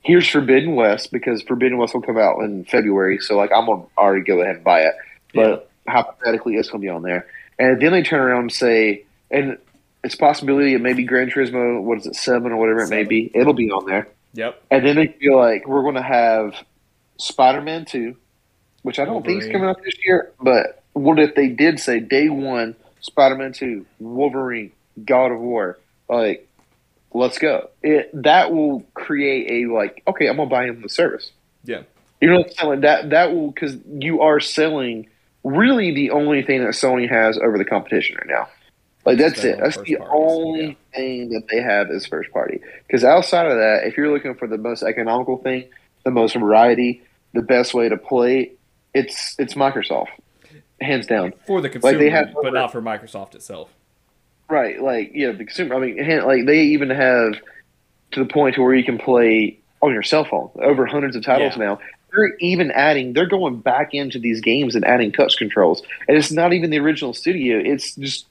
Here's 0.01 0.27
Forbidden 0.27 0.75
West 0.75 1.11
because 1.11 1.41
Forbidden 1.41 1.77
West 1.77 1.93
will 1.93 2.01
come 2.01 2.17
out 2.17 2.39
in 2.39 2.63
February. 2.65 3.19
So 3.19 3.35
like 3.35 3.51
I'm 3.53 3.65
gonna 3.65 3.83
already 3.97 4.23
go 4.23 4.41
ahead 4.41 4.55
and 4.55 4.63
buy 4.63 4.81
it, 4.83 4.95
but 5.33 5.69
hypothetically 5.87 6.55
it's 6.55 6.69
gonna 6.69 6.81
be 6.81 6.89
on 6.89 7.01
there. 7.03 7.27
And 7.59 7.81
then 7.81 7.91
they 7.91 8.03
turn 8.03 8.21
around 8.21 8.41
and 8.41 8.51
say, 8.51 9.03
and 9.29 9.57
it's 10.03 10.15
a 10.15 10.17
possibility 10.17 10.73
it 10.73 10.81
may 10.81 10.93
be 10.93 11.03
Gran 11.03 11.29
Turismo, 11.29 11.81
what 11.81 11.97
is 11.97 12.07
it, 12.07 12.15
seven 12.15 12.53
or 12.53 12.57
whatever 12.57 12.83
it 12.83 12.89
may 12.89 13.03
be. 13.03 13.29
It'll 13.35 13.53
be 13.53 13.69
on 13.69 13.85
there. 13.85 14.07
Yep. 14.33 14.61
And 14.71 14.85
then 14.85 14.95
they 14.95 15.07
feel 15.07 15.37
like 15.37 15.67
we're 15.67 15.83
gonna 15.83 16.01
have 16.01 16.55
Spider-Man 17.19 17.85
two, 17.85 18.17
which 18.81 18.97
I 18.97 19.05
don't 19.05 19.25
think 19.25 19.43
is 19.43 19.51
coming 19.51 19.69
out 19.69 19.81
this 19.83 19.95
year. 20.05 20.31
But 20.41 20.83
what 20.93 21.19
if 21.19 21.35
they 21.35 21.49
did 21.49 21.79
say 21.79 21.99
day 21.99 22.29
one 22.29 22.75
Spider-Man 23.01 23.53
two, 23.53 23.85
Wolverine, 23.99 24.71
God 25.05 25.31
of 25.31 25.39
War, 25.39 25.77
like 26.09 26.47
let's 27.13 27.37
go. 27.37 27.69
It 27.83 28.09
that 28.23 28.51
will 28.51 28.81
create 28.93 29.63
a 29.63 29.71
like 29.71 30.03
okay, 30.07 30.27
I'm 30.27 30.37
gonna 30.37 30.49
buy 30.49 30.65
him 30.65 30.81
the 30.81 30.89
service. 30.89 31.31
Yeah. 31.63 31.83
You 32.21 32.29
know 32.29 32.39
what 32.39 32.47
I'm 32.47 32.69
saying? 32.69 32.81
That 32.81 33.09
that 33.11 33.33
will 33.33 33.51
because 33.51 33.77
you 33.87 34.21
are 34.21 34.39
selling 34.39 35.07
really 35.43 35.93
the 35.93 36.11
only 36.11 36.43
thing 36.43 36.63
that 36.63 36.73
Sony 36.73 37.09
has 37.09 37.37
over 37.37 37.57
the 37.57 37.65
competition 37.65 38.17
right 38.17 38.27
now. 38.27 38.47
Like 39.05 39.17
that's 39.17 39.43
it. 39.43 39.57
That's 39.59 39.77
the 39.77 39.95
parties, 39.95 40.07
only 40.11 40.65
yeah. 40.67 40.95
thing 40.95 41.29
that 41.29 41.43
they 41.49 41.61
have 41.61 41.89
is 41.89 42.05
first 42.05 42.31
party. 42.31 42.61
Because 42.85 43.03
outside 43.03 43.45
of 43.45 43.57
that, 43.57 43.83
if 43.85 43.97
you're 43.97 44.11
looking 44.11 44.35
for 44.35 44.47
the 44.47 44.57
most 44.57 44.83
economical 44.83 45.37
thing, 45.37 45.69
the 46.03 46.11
most 46.11 46.35
variety, 46.35 47.01
the 47.33 47.41
best 47.41 47.73
way 47.73 47.89
to 47.89 47.97
play, 47.97 48.51
it's 48.93 49.35
it's 49.39 49.53
Microsoft, 49.53 50.07
hands 50.81 51.07
down. 51.07 51.33
For 51.45 51.61
the 51.61 51.69
consumer, 51.69 51.97
they 51.97 52.09
have- 52.09 52.33
but 52.41 52.53
not 52.53 52.71
for 52.71 52.81
Microsoft 52.81 53.35
itself. 53.35 53.69
Right, 54.49 54.81
like 54.81 55.11
yeah, 55.13 55.31
the 55.31 55.45
consumer. 55.45 55.75
I 55.75 55.79
mean, 55.79 56.25
like 56.25 56.45
they 56.45 56.61
even 56.63 56.89
have 56.89 57.33
to 58.11 58.19
the 58.23 58.25
point 58.25 58.55
to 58.55 58.61
where 58.63 58.73
you 58.73 58.83
can 58.83 58.97
play 58.97 59.59
on 59.81 59.93
your 59.93 60.01
cell 60.03 60.25
phone. 60.25 60.49
Over 60.55 60.85
hundreds 60.87 61.15
of 61.15 61.23
titles 61.23 61.53
Yeah. 61.55 61.63
now. 61.65 61.79
They're 62.11 62.35
even 62.39 62.71
adding. 62.71 63.13
They're 63.13 63.27
going 63.27 63.59
back 63.59 63.93
into 63.93 64.17
these 64.17 64.41
games 64.41 64.75
and 64.75 64.83
adding 64.83 65.11
touch 65.11 65.37
controls, 65.37 65.83
and 66.07 66.17
it's 66.17 66.31
not 66.31 66.53
even 66.53 66.71
the 66.71 66.79
original 66.79 67.13
studio. 67.13 67.59
It's 67.63 67.93
just 67.95 68.25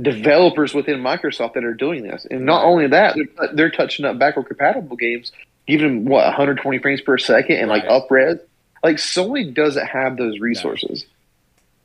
developers 0.00 0.74
within 0.74 1.00
Microsoft 1.00 1.52
that 1.54 1.64
are 1.64 1.74
doing 1.74 2.02
this. 2.02 2.26
And 2.30 2.44
not 2.44 2.64
only 2.64 2.88
that, 2.88 3.14
they're, 3.14 3.48
they're 3.54 3.70
touching 3.70 4.04
up 4.04 4.18
backward 4.18 4.46
compatible 4.46 4.96
games, 4.96 5.30
giving 5.66 5.86
them 5.86 6.04
what 6.04 6.24
120 6.24 6.78
frames 6.78 7.00
per 7.00 7.18
second 7.18 7.56
and 7.56 7.68
like 7.68 7.82
Right. 7.84 7.92
up 7.92 8.10
res. 8.10 8.38
Like 8.82 8.96
Sony 8.96 9.52
doesn't 9.54 9.86
have 9.86 10.16
those 10.16 10.40
resources. 10.40 11.06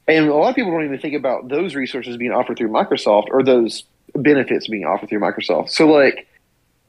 And 0.08 0.28
a 0.30 0.34
lot 0.34 0.50
of 0.50 0.56
people 0.56 0.72
don't 0.72 0.86
even 0.86 1.00
think 1.00 1.16
about 1.16 1.50
those 1.50 1.76
resources 1.76 2.16
being 2.18 2.32
offered 2.32 2.58
through 2.58 2.70
Microsoft 2.70 3.26
or 3.30 3.44
those 3.44 3.84
benefits 4.16 4.68
being 4.68 4.86
offered 4.86 5.10
through 5.10 5.20
Microsoft. 5.20 5.70
So, 5.70 5.88
like, 5.88 6.28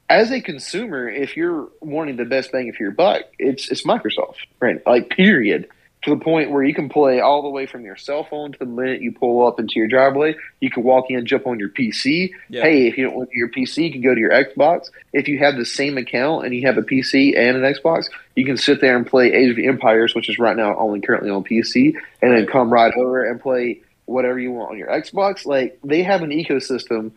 as 0.08 0.30
a 0.30 0.40
consumer, 0.40 1.08
if 1.08 1.36
you're 1.36 1.68
wanting 1.80 2.16
the 2.16 2.24
best 2.24 2.52
bang 2.52 2.72
for 2.72 2.82
your 2.82 2.92
buck, 2.92 3.22
it's 3.38 3.70
it's 3.70 3.82
Microsoft, 3.82 4.36
right? 4.60 4.80
Like, 4.86 5.10
period. 5.10 5.68
To 6.04 6.10
the 6.10 6.24
point 6.24 6.52
where 6.52 6.62
you 6.62 6.74
can 6.74 6.88
play 6.88 7.18
all 7.18 7.42
the 7.42 7.48
way 7.48 7.66
from 7.66 7.84
your 7.84 7.96
cell 7.96 8.22
phone 8.22 8.52
to 8.52 8.58
the 8.58 8.66
minute 8.66 9.02
you 9.02 9.10
pull 9.10 9.44
up 9.46 9.58
into 9.58 9.74
your 9.76 9.88
driveway. 9.88 10.36
You 10.60 10.70
can 10.70 10.84
walk 10.84 11.06
in, 11.10 11.26
jump 11.26 11.46
on 11.46 11.58
your 11.58 11.70
PC. 11.70 12.30
Yeah. 12.48 12.62
Hey, 12.62 12.86
if 12.86 12.96
you 12.96 13.04
don't 13.04 13.16
want 13.16 13.30
your 13.32 13.48
PC, 13.48 13.86
you 13.86 13.92
can 13.92 14.02
go 14.02 14.14
to 14.14 14.20
your 14.20 14.30
Xbox. 14.30 14.90
If 15.12 15.26
you 15.26 15.38
have 15.40 15.56
the 15.56 15.64
same 15.64 15.98
account 15.98 16.44
and 16.44 16.54
you 16.54 16.66
have 16.68 16.78
a 16.78 16.82
PC 16.82 17.36
and 17.36 17.56
an 17.56 17.62
Xbox, 17.64 18.08
you 18.36 18.44
can 18.44 18.56
sit 18.56 18.80
there 18.80 18.96
and 18.96 19.04
play 19.04 19.32
Age 19.32 19.50
of 19.50 19.58
Empires, 19.58 20.14
which 20.14 20.28
is 20.28 20.38
right 20.38 20.56
now 20.56 20.78
only 20.78 21.00
currently 21.00 21.30
on 21.30 21.42
PC, 21.42 21.94
and 22.22 22.32
then 22.32 22.46
come 22.46 22.72
right 22.72 22.94
over 22.94 23.28
and 23.28 23.40
play 23.40 23.80
whatever 24.04 24.38
you 24.38 24.52
want 24.52 24.70
on 24.70 24.78
your 24.78 24.88
Xbox. 24.88 25.46
Like 25.46 25.80
they 25.82 26.04
have 26.04 26.22
an 26.22 26.30
ecosystem 26.30 27.10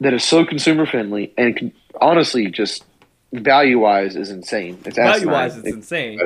that 0.00 0.12
is 0.12 0.24
so 0.24 0.44
consumer 0.44 0.86
friendly 0.86 1.32
and 1.38 1.56
can, 1.56 1.72
honestly 2.00 2.50
just 2.50 2.84
value 3.32 3.78
wise 3.78 4.16
is 4.16 4.30
insane. 4.30 4.78
It's 4.84 4.96
Value 4.96 5.30
wise, 5.30 5.56
it's 5.56 5.68
insane. 5.68 6.20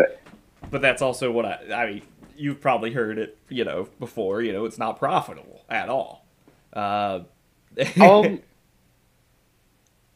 But 0.70 0.82
that's 0.82 1.02
also 1.02 1.30
what 1.30 1.44
I. 1.44 1.58
I 1.74 1.86
mean, 1.92 2.02
you've 2.36 2.60
probably 2.60 2.92
heard 2.92 3.18
it, 3.18 3.38
you 3.48 3.64
know, 3.64 3.88
before. 3.98 4.42
You 4.42 4.52
know, 4.52 4.64
it's 4.64 4.78
not 4.78 4.98
profitable 4.98 5.64
at 5.68 5.88
all. 5.88 6.24
Uh, 6.72 7.20
um, 8.00 8.40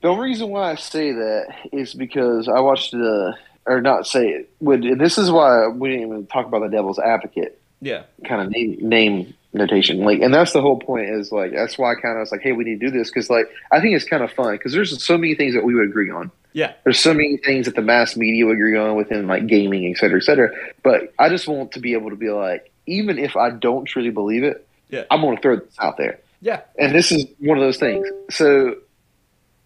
the 0.01 0.09
only 0.09 0.29
reason 0.29 0.49
why 0.49 0.73
I 0.73 0.75
say 0.75 1.13
that 1.13 1.55
is 1.73 1.95
because 1.95 2.49
I 2.49 2.61
watched 2.61 2.93
the, 2.93 3.37
or 3.67 3.81
not 3.81 4.07
say 4.07 4.29
it. 4.29 4.51
When, 4.59 4.85
and 4.85 5.01
this 5.01 5.17
is 5.17 5.31
why 5.31 5.69
we 5.69 5.91
didn't 5.91 6.07
even 6.09 6.27
talk 6.27 6.47
about 6.47 6.61
the 6.61 6.69
Devil's 6.69 6.99
Advocate 6.99 7.63
yeah, 7.83 8.05
kind 8.25 8.41
of 8.41 8.51
name 8.51 8.79
name 8.81 9.35
notation. 9.53 9.99
Like, 10.05 10.21
and 10.21 10.33
that's 10.33 10.53
the 10.53 10.61
whole 10.63 10.79
point. 10.79 11.09
Is 11.11 11.31
like 11.33 11.53
that's 11.53 11.77
why 11.79 11.93
I 11.93 11.95
kind 11.95 12.17
of 12.17 12.21
was 12.21 12.33
like, 12.33 12.41
hey, 12.43 12.53
we 12.53 12.65
need 12.65 12.81
to 12.81 12.87
do 12.91 12.97
this 12.97 13.11
because 13.11 13.29
like 13.31 13.47
I 13.71 13.81
think 13.81 13.95
it's 13.95 14.05
kind 14.05 14.23
of 14.23 14.33
fun 14.33 14.53
because 14.53 14.73
there's 14.73 15.03
so 15.05 15.17
many 15.19 15.35
things 15.35 15.55
that 15.55 15.65
we 15.65 15.75
would 15.75 15.89
agree 15.89 16.11
on. 16.11 16.31
yeah, 16.53 16.73
There's 16.85 16.99
so 17.01 17.13
many 17.15 17.37
things 17.39 17.67
that 17.67 17.75
the 17.77 17.83
mass 17.83 18.17
media 18.17 18.47
would 18.47 18.57
agree 18.57 18.77
on 18.77 18.97
within 18.97 19.27
like 19.27 19.47
gaming, 19.47 19.91
et 19.93 19.99
cetera, 19.99 20.19
et 20.19 20.25
cetera. 20.25 20.51
But 20.83 21.13
I 21.19 21.29
just 21.29 21.47
want 21.49 21.73
to 21.73 21.81
be 21.81 21.93
able 21.95 22.11
to 22.11 22.17
be 22.17 22.31
like, 22.31 22.71
even 22.87 23.19
if 23.19 23.37
I 23.37 23.51
don't 23.51 23.85
truly 23.85 24.11
believe 24.11 24.45
it, 24.45 24.67
Yeah. 24.91 25.05
I'm 25.11 25.21
going 25.21 25.37
to 25.37 25.43
throw 25.43 25.57
this 25.57 25.75
out 25.79 25.97
there. 25.97 26.19
yeah, 26.41 26.63
And 26.79 26.95
this 26.95 27.11
is 27.13 27.25
one 27.39 27.57
of 27.59 27.63
those 27.65 27.79
things. 27.79 28.07
So, 28.31 28.77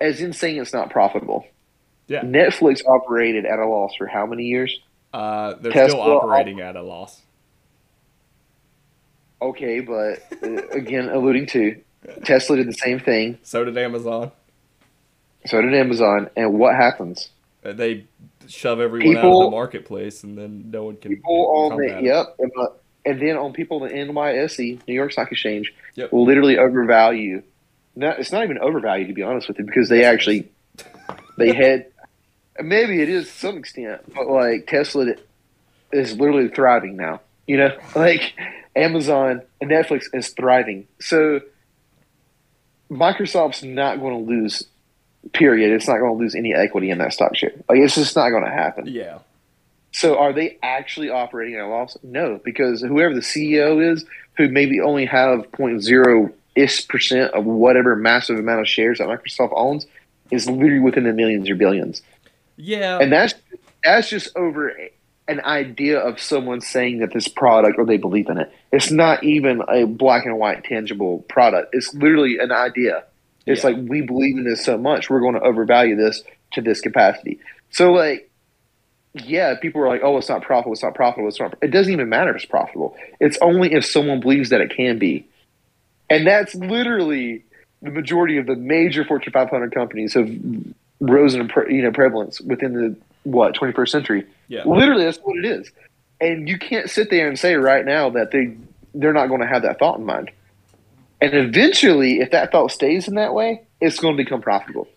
as 0.01 0.21
in 0.21 0.33
saying 0.33 0.59
it's 0.59 0.73
not 0.75 0.91
profitable, 0.91 1.47
yeah. 2.07 2.21
Netflix 2.23 2.85
operated 2.87 3.47
at 3.47 3.59
a 3.59 3.67
loss 3.67 3.95
for 3.97 4.07
how 4.07 4.27
many 4.27 4.45
years? 4.45 4.79
Uh, 5.13 5.55
they're 5.61 5.73
Tesla 5.73 5.89
still 6.03 6.21
operating 6.21 6.61
at 6.61 6.77
a 6.77 6.83
loss. 6.83 7.21
Okay, 9.41 9.81
but 9.81 10.23
uh, 10.43 10.67
again, 10.69 11.09
alluding 11.09 11.47
to 11.49 11.81
Tesla 12.25 12.57
did 12.57 12.69
the 12.69 12.73
same 12.73 13.01
thing. 13.01 13.39
So 13.43 13.65
did 13.65 13.77
Amazon. 13.77 14.33
So 15.47 15.61
did 15.61 15.75
Amazon. 15.75 16.31
And 16.37 16.55
what 16.59 16.75
happens? 16.75 17.29
Uh, 17.65 17.73
They 17.73 18.07
shove 18.49 18.81
everyone 18.81 19.17
out 19.17 19.25
of 19.25 19.45
the 19.45 19.51
marketplace, 19.51 20.25
and 20.25 20.37
then 20.39 20.71
no 20.71 20.85
one 20.85 20.97
can. 20.97 21.17
People 21.17 21.71
on 21.71 21.77
the 21.79 22.01
yep, 22.03 22.35
and, 22.39 22.51
uh, 22.59 22.67
and 23.05 23.21
then 23.21 23.37
on 23.37 23.53
people 23.53 23.85
in 23.85 24.09
the 24.09 24.13
NYSE, 24.13 24.81
New 24.87 24.95
York 24.95 25.13
Stock 25.13 25.31
Exchange, 25.31 25.73
Yep. 25.95 26.13
will 26.13 26.25
literally 26.25 26.59
overvalue. 26.59 27.43
It's 27.97 28.33
not 28.33 28.45
even 28.45 28.59
overvalued 28.59 29.09
to 29.09 29.15
be 29.15 29.23
honest 29.23 29.49
with 29.49 29.59
you, 29.59 29.65
because 29.65 29.89
they 29.89 30.05
actually 30.05 30.49
they 31.39 31.53
had 31.55 31.87
maybe 32.63 33.01
it 33.03 33.09
is 33.09 33.27
to 33.27 33.33
some 33.33 33.57
extent, 33.59 34.03
but 34.15 34.29
like 34.29 34.67
Tesla 34.67 35.15
is 35.93 36.19
literally 36.19 36.49
thriving 36.49 36.97
now. 36.97 37.21
You 37.47 37.59
know, 37.59 37.77
like 37.97 38.35
Amazon 38.77 39.43
and 39.61 39.71
Netflix 39.71 40.05
is 40.13 40.29
thriving. 40.29 40.87
So 41.01 41.41
Microsoft's 42.91 43.63
not 43.63 44.01
going 44.01 44.25
to 44.25 44.31
lose. 44.31 44.65
Period. 45.33 45.73
It's 45.73 45.89
not 45.89 45.99
going 45.99 46.17
to 46.17 46.23
lose 46.23 46.37
any 46.37 46.55
equity 46.55 46.91
in 46.91 46.99
that 46.99 47.13
stock 47.13 47.35
share. 47.35 47.53
Like 47.69 47.79
it's 47.79 47.97
just 47.97 48.15
not 48.15 48.31
going 48.31 48.45
to 48.45 48.51
happen. 48.51 48.87
Yeah, 48.87 49.19
So 49.91 50.19
are 50.19 50.33
they 50.33 50.57
actually 50.63 51.11
operating 51.11 51.57
at 51.57 51.63
a 51.63 51.67
loss? 51.67 51.97
No, 52.05 52.41
because 52.45 52.81
whoever 52.81 53.13
the 53.13 53.21
CEO 53.21 53.93
is, 53.93 54.05
who 54.37 54.49
maybe 54.49 54.81
only 54.81 55.05
have 55.07 55.51
0.0 55.51 56.33
ish 56.55 56.87
percent 56.87 57.33
of 57.33 57.45
whatever 57.45 57.97
massive 57.97 58.39
amount 58.39 58.61
of 58.61 58.69
shares 58.69 58.99
that 58.99 59.09
Microsoft 59.09 59.53
owns, 59.57 59.87
is 60.31 60.49
literally 60.49 60.79
within 60.79 61.05
the 61.05 61.13
millions 61.13 61.51
or 61.51 61.57
billions. 61.57 62.03
Yeah, 62.57 62.99
and 63.01 63.13
that's 63.13 63.35
that's 63.83 64.09
just 64.09 64.35
over 64.37 64.77
an 65.29 65.41
idea 65.41 65.99
of 65.99 66.21
someone 66.21 66.61
saying 66.61 67.01
that 67.01 67.13
this 67.13 67.29
product 67.29 67.79
or 67.79 67.85
they 67.85 67.97
believe 67.97 68.29
in 68.29 68.39
it. 68.39 68.53
It's 68.73 68.91
not 68.91 69.25
even 69.25 69.63
a 69.69 69.85
black 69.85 70.25
and 70.25 70.39
white 70.39 70.65
tangible 70.65 71.25
product. 71.29 71.75
It's 71.75 71.93
literally 71.95 72.39
an 72.39 72.53
idea. 72.53 73.05
It's 73.45 73.65
Yeah. 73.65 73.71
like 73.71 73.89
we 73.89 74.03
believe 74.03 74.37
in 74.37 74.45
this 74.45 74.65
so 74.65 74.79
much, 74.79 75.11
we're 75.11 75.21
going 75.21 75.35
to 75.35 75.41
overvalue 75.41 75.97
this 75.97 76.23
to 76.53 76.61
this 76.61 76.81
capacity. 76.81 77.41
So 77.71 77.93
like, 77.93 78.31
yeah, 79.15 79.55
people 79.61 79.83
are 79.83 79.89
like, 79.89 80.03
"Oh, 80.05 80.19
it's 80.19 80.29
not 80.29 80.43
profitable. 80.43 80.75
It's 80.75 80.83
not 80.83 80.95
profitable. 80.95 81.29
It's 81.29 81.41
not." 81.41 81.57
It 81.63 81.69
doesn't 81.71 81.93
even 81.93 82.09
matter 82.09 82.31
if 82.31 82.37
it's 82.37 82.45
profitable. 82.45 82.97
It's 83.19 83.39
only 83.41 83.73
if 83.73 83.85
someone 83.85 84.21
believes 84.21 84.51
that 84.51 84.61
it 84.61 84.71
can 84.77 84.99
be, 84.99 85.27
and 86.11 86.27
that's 86.27 86.55
literally 86.55 87.43
the 87.83 87.91
majority 87.91 88.37
of 88.37 88.47
the 88.47 88.57
major 88.57 89.05
Fortune 89.05 89.33
500 89.33 89.73
companies 89.73 90.15
have 90.15 90.31
risen 91.01 91.41
in 91.41 91.51
you 91.75 91.83
know 91.83 91.93
prevalence 91.93 92.41
within 92.43 92.75
the 92.75 92.97
what 93.27 93.55
21st 93.55 93.89
century. 93.89 94.27
yeah, 94.49 94.63
Literally, 94.65 95.05
that's 95.05 95.19
what 95.19 95.37
it 95.37 95.45
is. 95.45 95.71
And 96.21 96.49
you 96.49 96.59
can't 96.59 96.89
sit 96.89 97.11
there 97.11 97.29
and 97.29 97.39
say 97.39 97.55
right 97.57 97.85
now 97.85 98.11
that 98.11 98.31
they 98.31 98.57
they're 98.95 99.13
not 99.13 99.27
going 99.27 99.41
to 99.43 99.47
have 99.47 99.63
that 99.63 99.79
thought 99.79 99.99
in 99.99 100.07
mind. 100.07 100.31
And 101.21 101.35
eventually, 101.35 102.21
if 102.21 102.31
that 102.31 102.53
thought 102.53 102.71
stays 102.73 103.09
in 103.09 103.15
that 103.17 103.35
way, 103.35 103.63
it's 103.81 103.99
going 104.01 104.17
to 104.17 104.23
become 104.23 104.41
profitable. 104.41 104.89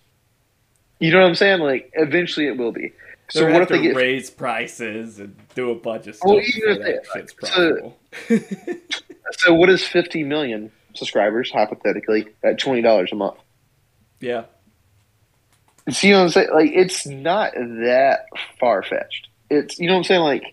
You 0.99 1.11
know 1.11 1.21
what 1.21 1.27
I'm 1.27 1.35
saying? 1.35 1.59
Like 1.61 1.91
eventually, 1.95 2.47
it 2.47 2.57
will 2.57 2.71
be. 2.71 2.93
So 3.29 3.51
what 3.51 3.61
if 3.61 3.69
they 3.69 3.81
get? 3.81 3.95
raise 3.95 4.29
prices 4.29 5.19
and 5.19 5.35
do 5.55 5.69
a 5.71 5.75
bunch 5.75 6.07
of 6.07 6.15
stuff 6.15 6.27
Well, 6.29 6.39
even 6.39 6.69
if 6.69 6.81
they- 6.81 7.19
shit's 7.19 7.33
so- 7.41 7.93
profitable? 8.29 8.79
So 9.33 9.53
what 9.53 9.69
is 9.69 9.85
50 9.85 10.23
million 10.23 10.71
subscribers 10.95 11.51
hypothetically 11.51 12.27
at 12.43 12.57
twenty 12.57 12.81
dollars 12.81 13.11
a 13.11 13.15
month? 13.15 13.37
yeah, 14.19 14.45
See 15.91 16.13
what 16.13 16.19
I'm 16.21 16.29
saying? 16.29 16.49
Like 16.53 16.71
it's 16.73 17.05
not 17.07 17.53
that 17.53 18.25
far 18.59 18.83
fetched. 18.83 19.27
It's 19.49 19.79
you 19.79 19.87
know 19.87 19.93
what 19.93 19.99
I'm 19.99 20.03
saying? 20.03 20.21
Like 20.21 20.43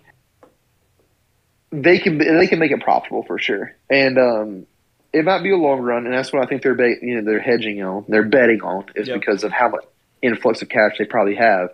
they 1.71 1.99
can 1.99 2.19
they 2.19 2.47
can 2.47 2.59
make 2.59 2.71
it 2.71 2.81
profitable 2.81 3.23
for 3.25 3.39
sure, 3.39 3.75
and 3.91 4.19
um, 4.19 4.67
it 5.13 5.25
might 5.25 5.43
be 5.43 5.51
a 5.51 5.57
long 5.57 5.81
run, 5.81 6.05
and 6.07 6.15
that's 6.15 6.33
what 6.33 6.43
I 6.45 6.47
think 6.47 6.63
they're 6.63 6.75
ba- 6.75 6.97
you 7.03 7.17
know 7.17 7.25
they're 7.25 7.41
hedging 7.41 7.83
on, 7.83 8.05
they're 8.09 8.23
betting 8.25 8.63
on, 8.63 8.87
is 8.95 9.09
Yep. 9.09 9.21
because 9.21 9.45
of 9.45 9.53
how 9.53 9.69
much 9.69 9.85
influx 10.23 10.63
of 10.63 10.69
cash 10.69 10.93
they 10.99 11.05
probably 11.05 11.35
have, 11.35 11.71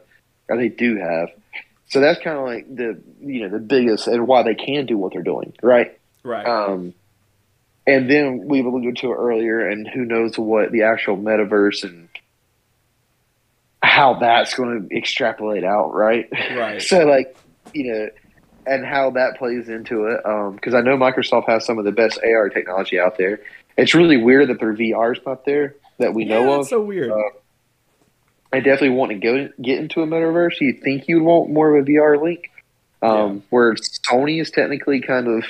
or 0.48 0.56
they 0.56 0.68
do 0.68 0.96
have. 0.96 1.28
So 1.88 2.00
that's 2.00 2.20
kind 2.22 2.38
of 2.38 2.44
like 2.44 2.74
the 2.74 3.00
you 3.20 3.42
know 3.42 3.48
the 3.50 3.58
biggest 3.62 4.08
and 4.08 4.26
why 4.26 4.42
they 4.42 4.54
can 4.54 4.86
do 4.86 4.96
what 4.96 5.12
they're 5.12 5.22
doing, 5.22 5.52
right? 5.62 5.98
right. 6.24 6.46
Um, 6.46 6.94
and 7.86 8.10
then 8.10 8.44
we've 8.46 8.64
alluded 8.64 8.96
to 8.98 9.12
it 9.12 9.16
earlier, 9.16 9.68
and 9.68 9.86
who 9.86 10.04
knows 10.04 10.38
what 10.38 10.72
the 10.72 10.84
actual 10.84 11.16
metaverse 11.16 11.84
and 11.84 12.08
how 13.92 14.14
that's 14.14 14.54
going 14.54 14.88
to 14.88 14.96
extrapolate 14.96 15.64
out, 15.64 15.92
right? 15.92 16.26
Right. 16.56 16.80
so, 16.90 17.04
like, 17.04 17.36
you 17.74 17.92
know, 17.92 18.08
and 18.66 18.86
how 18.86 19.10
that 19.10 19.36
plays 19.36 19.68
into 19.68 20.06
it. 20.06 20.20
Because 20.54 20.72
I 20.72 20.80
know 20.80 20.96
Microsoft 20.96 21.46
has 21.48 21.66
some 21.66 21.78
of 21.78 21.84
the 21.84 21.92
best 21.92 22.18
AR 22.24 22.48
technology 22.48 22.98
out 22.98 23.18
there. 23.18 23.40
It's 23.76 23.94
really 23.94 24.16
weird 24.16 24.48
that 24.48 24.60
their 24.60 24.72
VR's 24.72 25.20
not 25.26 25.44
there 25.44 25.76
that 25.98 26.14
we 26.14 26.24
yeah, 26.24 26.38
know 26.38 26.56
that's 26.56 26.66
of. 26.66 26.68
so 26.68 26.80
weird. 26.80 27.10
Uh, 27.10 27.16
I 28.50 28.60
definitely 28.60 28.96
want 28.96 29.12
to 29.12 29.18
go 29.18 29.48
get 29.60 29.78
into 29.78 30.00
a 30.00 30.06
metaverse. 30.06 30.60
You 30.60 30.80
think 30.82 31.06
you'd 31.06 31.22
want 31.22 31.50
more 31.50 31.76
of 31.76 31.86
a 31.86 31.86
VR 31.86 32.22
link, 32.22 32.50
um, 33.02 33.42
where 33.50 33.74
Sony 33.74 34.40
is 34.40 34.50
technically 34.50 35.00
kind 35.00 35.28
of 35.28 35.44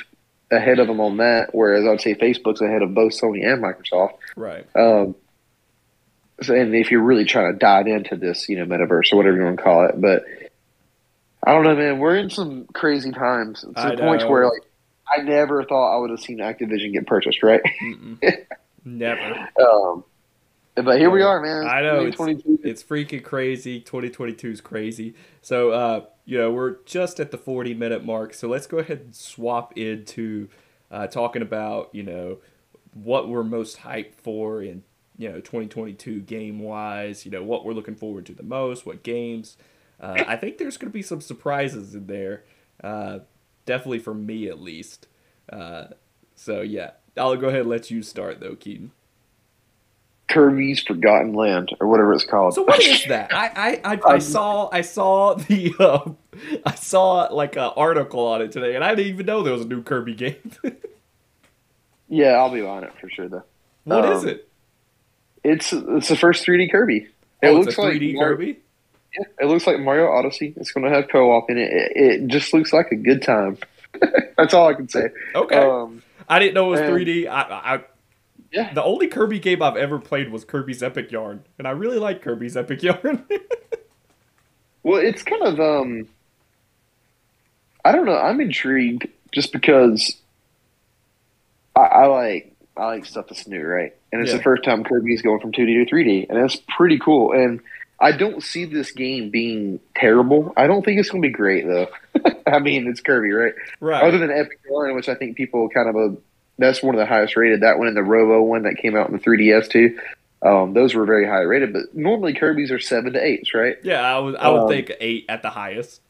ahead 0.51 0.81
of 0.81 0.89
them 0.89 1.01
on 1.01 1.19
that, 1.19 1.51
whereas 1.53 1.87
I'd 1.87 2.01
say 2.01 2.15
Facebook's 2.15 2.61
ahead 2.61 2.83
of 2.83 2.93
both 2.93 3.13
Sony 3.13 3.47
and 3.47 3.63
Microsoft. 3.63 4.15
right. 4.37 4.67
Um, 4.77 5.15
and 6.49 6.75
if 6.75 6.91
you're 6.91 7.03
really 7.03 7.25
trying 7.25 7.53
to 7.53 7.59
dive 7.59 7.87
into 7.87 8.17
this, 8.17 8.49
you 8.49 8.57
know, 8.59 8.65
metaverse 8.67 9.13
or 9.13 9.17
whatever 9.17 9.37
you 9.37 9.45
want 9.45 9.57
to 9.59 9.63
call 9.63 9.87
it, 9.87 10.01
but 10.01 10.25
I 11.45 11.53
don't 11.53 11.65
know, 11.65 11.75
man. 11.77 11.99
We're 11.99 12.17
in 12.17 12.31
some 12.31 12.67
crazy 12.73 13.11
times 13.11 13.61
to 13.63 13.69
the 13.69 13.73
point 13.99 14.23
where, 14.31 14.45
like, 14.45 14.63
I 15.13 15.23
never 15.23 15.65
thought 15.65 15.95
I 15.95 15.99
would 15.99 16.11
have 16.11 16.21
seen 16.21 16.39
Activision 16.39 16.93
get 16.93 17.07
purchased, 17.07 17.43
right? 17.43 17.61
Never. 18.85 19.49
Um, 19.61 20.05
but 20.75 20.99
here 20.99 21.11
we 21.11 21.23
are, 21.23 21.41
man. 21.41 21.67
I 21.69 21.83
know, 21.83 22.01
it's- 22.09 22.19
It's 22.65 22.83
freaking 22.83 23.23
crazy. 23.23 23.81
2022 23.81 24.51
is 24.51 24.61
crazy. 24.61 25.15
So, 25.43 25.71
uh, 25.71 26.05
you 26.25 26.39
know, 26.39 26.51
we're 26.53 26.77
just 26.87 27.21
at 27.21 27.31
the 27.31 27.39
40 27.39 27.75
minute 27.75 28.05
mark. 28.05 28.33
So 28.35 28.49
let's 28.49 28.67
go 28.67 28.79
ahead 28.79 29.01
and 29.01 29.15
swap 29.15 29.77
into 29.77 30.49
uh, 30.91 31.09
talking 31.09 31.43
about, 31.43 31.91
you 31.93 32.03
know, 32.05 32.39
what 32.95 33.29
we're 33.29 33.43
most 33.43 33.79
hyped 33.81 34.15
for 34.15 34.63
in, 34.63 34.83
you 35.19 35.29
know, 35.29 35.41
2022 35.41 36.21
game 36.21 36.59
wise, 36.61 37.25
you 37.25 37.31
know, 37.31 37.43
what 37.43 37.65
we're 37.65 37.73
looking 37.75 37.97
forward 37.97 38.27
to 38.27 38.35
the 38.35 38.43
most, 38.43 38.87
what 38.87 39.03
games. 39.03 39.57
Uh, 40.01 40.25
I 40.27 40.37
think 40.37 40.59
there's 40.59 40.77
going 40.77 40.91
to 40.91 40.93
be 40.95 41.03
some 41.03 41.21
surprises 41.21 41.95
in 41.95 42.07
there. 42.07 42.45
Uh, 42.83 43.21
definitely 43.67 44.01
for 44.01 44.15
me, 44.15 44.49
at 44.49 44.61
least. 44.61 45.07
Uh, 45.53 45.87
so, 46.35 46.61
yeah. 46.63 46.93
I'll 47.17 47.37
go 47.37 47.49
ahead 47.49 47.61
and 47.61 47.71
let 47.71 47.91
you 47.91 48.03
start, 48.03 48.41
though, 48.41 48.57
Keaton. 48.57 48.93
Kirby's 50.29 50.83
Forgotten 50.83 51.33
Land 51.35 51.71
or 51.81 51.87
whatever 51.89 52.13
it's 52.13 52.25
called. 52.25 52.55
So 52.55 52.63
what 52.63 52.81
is 52.81 53.05
that? 53.07 53.33
I 53.33 53.81
I, 53.85 53.93
I, 53.95 54.03
I 54.15 54.19
Um, 54.19 54.19
saw 54.19 54.69
I 54.73 54.83
saw 54.83 55.35
the 55.35 55.75
um, 55.81 56.19
I 56.67 56.75
saw 56.75 57.29
like 57.33 57.57
an 57.57 57.71
article 57.77 58.27
on 58.27 58.43
it 58.43 58.53
today, 58.53 58.75
and 58.75 58.85
I 58.85 58.95
didn't 58.95 59.13
even 59.13 59.27
know 59.27 59.43
there 59.43 59.53
was 59.53 59.63
a 59.63 59.69
new 59.69 59.83
Kirby 59.83 60.15
game. 60.15 60.53
yeah, 62.09 62.33
I'll 62.33 62.51
be 62.51 62.63
on 62.63 62.85
it 62.85 62.93
for 63.01 63.09
sure 63.09 63.29
though. 63.29 63.45
What 63.85 64.05
is 64.05 64.25
Um, 64.25 64.25
it? 64.25 64.49
It's 65.45 65.73
it's 65.73 66.09
the 66.09 66.17
first 66.17 66.47
3D 66.47 66.71
Kirby. 66.71 67.09
It 67.43 67.49
Oh, 67.49 67.55
looks 67.61 67.77
like 67.79 67.95
3D 67.95 68.15
Mar- 68.15 68.29
Kirby. 68.31 68.59
Yeah, 69.19 69.25
it 69.41 69.45
looks 69.47 69.67
like 69.67 69.79
Mario 69.81 70.07
Odyssey. 70.11 70.55
It's 70.57 70.71
going 70.73 70.85
to 70.85 70.91
have 70.91 71.09
co-op 71.09 71.51
in 71.51 71.59
it. 71.59 71.71
it. 71.73 71.93
It 71.97 72.27
just 72.29 72.55
looks 72.55 72.73
like 72.73 72.91
a 72.93 72.97
good 72.97 73.21
time. 73.23 73.59
That's 74.39 74.55
all 74.55 74.69
I 74.69 74.75
can 74.75 74.89
say. 74.89 75.09
Okay, 75.35 75.57
Um, 75.57 76.03
I 76.29 76.39
didn't 76.39 76.55
know 76.55 76.69
it 76.69 76.71
was 76.71 76.81
and- 76.81 76.91
3D. 76.93 77.29
I, 77.29 77.41
I 77.75 77.81
yeah, 78.53 78.73
the 78.75 78.83
only 78.83 79.09
Kirby 79.09 79.39
game 79.39 79.63
I've 79.63 79.77
ever 79.77 79.99
played 79.99 80.31
was 80.31 80.45
Kirby's 80.45 80.83
Epic 80.83 81.11
Yarn, 81.11 81.43
and 81.59 81.67
I 81.67 81.71
really 81.73 81.99
like 81.99 82.21
Kirby's 82.23 82.57
Epic 82.57 82.83
Yarn. 82.83 83.25
well, 84.83 85.01
it's 85.01 85.23
kind 85.23 85.43
of 85.43 85.59
um, 85.61 86.09
I 87.85 87.93
don't 87.93 88.05
know. 88.07 88.17
I'm 88.19 88.41
intrigued 88.41 89.09
just 89.33 89.53
because 89.53 90.17
I, 91.75 91.81
I 91.81 92.07
like 92.07 92.52
I 92.77 92.87
like 92.87 93.05
stuff 93.05 93.27
that's 93.29 93.47
new, 93.47 93.63
right? 93.65 93.95
And 94.13 94.23
it's 94.23 94.31
Yeah. 94.31 94.39
the 94.39 94.43
first 94.43 94.65
time 94.65 94.85
Kirby's 94.85 95.23
going 95.23 95.41
from 95.41 95.53
2D 95.53 95.85
to 95.85 95.91
3D, 95.95 96.27
and 96.29 96.43
that's 96.43 96.57
pretty 96.77 96.99
cool. 96.99 97.33
And 97.33 97.61
I 98.01 98.13
don't 98.13 98.43
see 98.43 98.65
this 98.65 98.91
game 98.91 99.31
being 99.31 99.79
terrible. 99.95 100.53
I 100.57 100.67
don't 100.67 100.85
think 100.85 100.99
it's 100.99 101.11
going 101.11 101.23
to 101.23 101.29
be 101.29 101.33
great 101.33 101.67
though. 101.67 101.89
I 102.47 102.59
mean, 102.59 102.89
it's 102.89 103.01
Kirby, 103.01 103.31
right? 103.33 103.55
right. 103.81 104.03
Other 104.03 104.19
than 104.19 104.31
Epic 104.31 104.59
Yarn, 104.69 104.95
which 104.97 105.09
I 105.09 105.15
think 105.15 105.37
people 105.37 105.69
kind 105.69 105.89
of 105.89 105.97
a 105.97 106.17
that's 106.59 106.83
one 106.83 106.95
of 106.95 106.99
the 106.99 107.07
highest 107.07 107.37
rated. 107.37 107.61
That 107.63 107.79
one 107.79 107.89
and 107.89 107.97
the 107.97 108.03
Robo 108.03 108.43
one 108.43 108.65
that 108.65 108.77
came 108.77 108.97
out 108.97 109.09
in 109.09 109.15
the 109.17 109.23
3DS 109.23 109.69
too. 109.69 109.99
Um, 110.43 110.75
those 110.75 110.95
were 110.95 111.05
very 111.07 111.27
high 111.27 111.41
rated, 111.43 111.73
but 111.73 111.95
normally 111.95 112.35
Kirby's 112.35 112.71
are 112.73 112.81
seven 112.81 113.13
to 113.13 113.25
eights, 113.25 113.55
right? 113.55 113.77
yeah, 113.85 114.01
I 114.01 114.19
would 114.19 114.35
I 114.37 114.49
would 114.51 114.63
um, 114.63 114.69
think 114.69 114.93
eight 115.01 115.27
at 115.29 115.43
the 115.43 115.51
highest. 115.51 116.01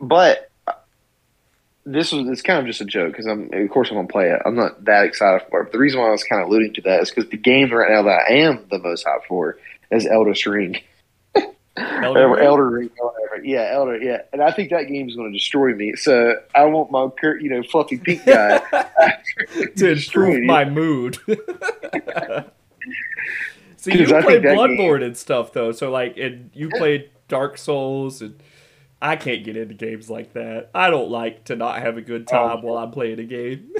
But 0.00 0.38
uh, 0.38 0.42
this 1.84 2.12
was 2.12 2.28
it's 2.28 2.42
kind 2.42 2.58
of 2.60 2.66
just 2.66 2.80
a 2.80 2.84
joke 2.84 3.12
because 3.12 3.26
I'm 3.26 3.50
of 3.52 3.70
course 3.70 3.90
I'm 3.90 3.96
gonna 3.96 4.08
play 4.08 4.30
it. 4.30 4.40
I'm 4.44 4.54
not 4.54 4.84
that 4.84 5.04
excited 5.04 5.46
for 5.50 5.60
it. 5.60 5.64
But 5.64 5.72
the 5.72 5.78
reason 5.78 6.00
why 6.00 6.08
I 6.08 6.12
was 6.12 6.24
kind 6.24 6.42
of 6.42 6.48
alluding 6.48 6.74
to 6.74 6.80
that 6.82 7.00
is 7.02 7.10
because 7.10 7.28
the 7.30 7.36
game 7.36 7.70
right 7.72 7.90
now 7.90 8.02
that 8.02 8.22
I 8.30 8.34
am 8.34 8.64
the 8.70 8.78
most 8.78 9.04
hyped 9.06 9.24
for 9.28 9.58
is 9.90 10.06
Elder 10.06 10.34
Ring. 10.50 10.78
Ring? 11.34 11.46
Elder 11.76 12.68
Ring, 12.70 12.90
whatever. 12.98 13.44
Yeah, 13.44 13.70
Elder. 13.72 13.96
Yeah, 13.98 14.22
and 14.32 14.42
I 14.42 14.52
think 14.52 14.70
that 14.70 14.84
game 14.88 15.08
is 15.08 15.16
going 15.16 15.32
to 15.32 15.36
destroy 15.38 15.74
me. 15.74 15.94
So 15.96 16.34
I 16.54 16.64
want 16.64 16.90
my 16.90 17.08
cur- 17.20 17.38
you 17.38 17.48
know 17.50 17.62
fluffy 17.62 17.96
pink 17.98 18.24
guy 18.26 18.58
to 19.76 19.92
improve 19.92 20.42
my 20.44 20.64
mood. 20.64 21.18
'Cause 23.84 23.96
you 23.96 24.04
I 24.16 24.22
played 24.22 24.42
think 24.42 24.44
that 24.44 24.56
Bloodborne 24.56 25.04
and 25.04 25.16
stuff 25.16 25.52
though, 25.52 25.72
so 25.72 25.90
like, 25.90 26.16
and 26.16 26.50
you 26.54 26.68
played 26.68 27.10
Dark 27.26 27.58
Souls, 27.58 28.22
and 28.22 28.40
I 29.04 29.16
can't 29.16 29.42
get 29.44 29.56
into 29.56 29.74
games 29.74 30.08
like 30.08 30.32
that. 30.34 30.70
I 30.74 30.88
don't 30.88 31.10
like 31.10 31.44
to 31.46 31.56
not 31.56 31.82
have 31.82 31.96
a 31.96 32.02
good 32.02 32.26
time 32.28 32.58
Oh. 32.62 32.66
while 32.66 32.78
I'm 32.78 32.92
playing 32.92 33.18
a 33.18 33.24
game. 33.24 33.72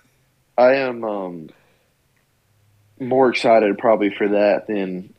I 0.58 0.74
am 0.74 1.02
um, 1.02 1.48
more 3.00 3.30
excited 3.30 3.78
probably 3.78 4.10
for 4.10 4.28
that 4.28 4.66
than 4.66 5.12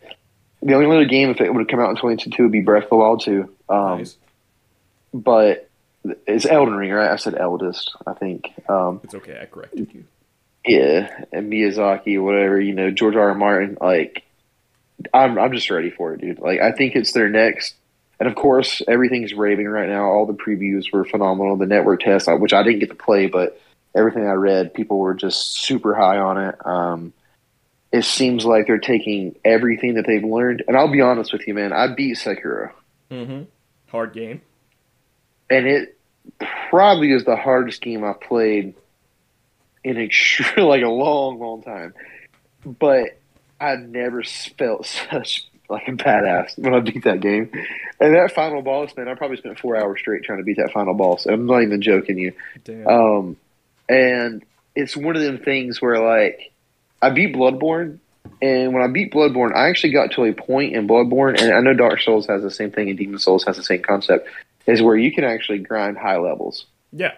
the 0.62 0.74
only 0.74 0.86
other 0.88 1.06
game 1.06 1.30
if 1.30 1.42
it 1.42 1.52
would 1.54 1.60
have 1.62 1.68
come 1.68 1.80
out 1.80 1.90
in 1.90 1.96
2022 1.96 2.44
would 2.44 2.52
be 2.52 2.62
Breath 2.62 2.84
of 2.86 2.90
the 2.90 2.96
Wild 2.96 3.22
2. 3.24 3.50
Um, 3.70 3.98
nice. 4.00 4.18
But 5.14 5.70
it's 6.28 6.46
Elden 6.46 6.76
Ring, 6.76 6.92
right? 6.92 7.12
I 7.12 7.16
said 7.16 7.36
eldest, 7.36 7.96
I 8.06 8.14
think. 8.14 8.52
Um, 8.70 9.00
It's 9.04 9.16
okay. 9.16 9.40
I 9.42 9.46
corrected 9.46 9.90
you. 9.94 10.04
yeah, 10.66 11.24
and 11.32 11.52
Miyazaki, 11.52 12.22
whatever, 12.22 12.60
you 12.60 12.74
know, 12.74 12.92
George 12.92 13.16
R. 13.16 13.30
R. 13.30 13.36
Martin, 13.36 13.78
like, 13.82 14.24
I'm 15.14 15.38
I'm 15.38 15.54
just 15.54 15.70
ready 15.70 15.90
for 15.92 16.14
it, 16.14 16.22
dude. 16.22 16.40
Like, 16.40 16.60
I 16.60 16.72
think 16.72 16.96
it's 16.96 17.12
their 17.14 17.30
next. 17.30 17.76
And 18.20 18.28
of 18.28 18.36
course, 18.36 18.82
everything's 18.88 19.34
raving 19.34 19.68
right 19.68 19.88
now. 19.88 20.06
All 20.06 20.26
the 20.26 20.34
previews 20.34 20.92
were 20.92 21.06
phenomenal. 21.06 21.56
The 21.56 21.68
network 21.68 22.02
test, 22.02 22.28
which 22.40 22.54
I 22.54 22.64
didn't 22.64 22.80
get 22.80 22.90
to 22.90 22.96
play, 22.96 23.28
but 23.28 23.60
everything 23.96 24.28
I 24.28 24.34
read, 24.34 24.74
people 24.74 24.98
were 24.98 25.14
just 25.14 25.60
super 25.60 25.94
high 25.94 26.18
on 26.18 26.38
it. 26.38 26.56
Um, 26.66 27.14
it 27.92 28.04
seems 28.04 28.44
like 28.46 28.68
they're 28.68 28.80
taking 28.80 29.36
everything 29.46 29.96
that 29.96 30.06
they've 30.08 30.24
learned. 30.24 30.64
And 30.68 30.76
I'll 30.76 30.92
be 30.92 31.02
honest 31.02 31.32
with 31.32 31.48
you, 31.48 31.54
man. 31.54 31.74
I 31.74 31.94
beat 31.94 32.18
Sekiro. 32.18 32.72
Mm-hmm. 33.12 33.44
Hard 33.90 34.14
game. 34.14 34.42
and 35.50 35.66
it 35.66 35.98
probably 36.70 37.12
is 37.14 37.24
the 37.24 37.38
hardest 37.38 37.82
game 37.82 38.04
I've 38.04 38.20
played 38.20 38.74
in 39.84 39.96
like 40.58 40.84
a 40.84 40.90
long, 40.90 41.40
long 41.40 41.62
time. 41.64 41.94
But 42.66 43.20
I've 43.60 43.80
never 43.80 44.24
felt 44.24 44.86
such 45.12 45.48
like 45.70 45.88
a 45.88 45.92
badass 45.94 46.58
when 46.58 46.74
I 46.74 46.80
beat 46.80 47.04
that 47.04 47.22
game. 47.22 47.52
And 48.00 48.16
that 48.16 48.34
final 48.34 48.62
boss, 48.62 48.96
man, 48.96 49.08
I 49.08 49.16
probably 49.16 49.38
spent 49.38 49.60
four 49.60 49.76
hours 49.76 50.00
straight 50.00 50.24
trying 50.24 50.40
to 50.40 50.44
beat 50.44 50.58
that 50.58 50.72
final 50.72 50.94
boss. 50.94 51.26
I'm 51.26 51.46
not 51.46 51.64
even 51.64 51.82
joking 51.82 52.18
you. 52.18 52.34
Damn. 52.64 52.88
Um, 52.88 53.38
and 53.90 54.44
it's 54.76 54.96
one 54.96 55.16
of 55.16 55.22
them 55.22 55.40
things 55.40 55.82
where 55.82 56.00
like 56.00 56.52
I 57.02 57.10
beat 57.10 57.36
Bloodborne, 57.36 58.00
and 58.42 58.74
when 58.74 58.84
I 58.84 58.88
beat 58.88 59.14
Bloodborne, 59.14 59.56
I 59.56 59.70
actually 59.70 59.94
got 59.94 60.12
to 60.12 60.26
a 60.26 60.34
point 60.34 60.76
in 60.76 60.88
Bloodborne, 60.88 61.42
and 61.42 61.54
I 61.54 61.60
know 61.62 61.74
Dark 61.74 62.02
Souls 62.02 62.28
has 62.28 62.44
the 62.44 62.52
same 62.52 62.72
thing, 62.72 62.90
and 62.90 62.98
Demon 62.98 63.20
Souls 63.20 63.44
has 63.46 63.58
the 63.58 63.64
same 63.64 63.82
concept, 63.82 64.28
is 64.66 64.82
where 64.82 64.98
you 64.98 65.12
can 65.12 65.24
actually 65.24 65.60
grind 65.60 65.98
high 65.98 66.18
levels. 66.18 66.66
yeah. 66.92 67.14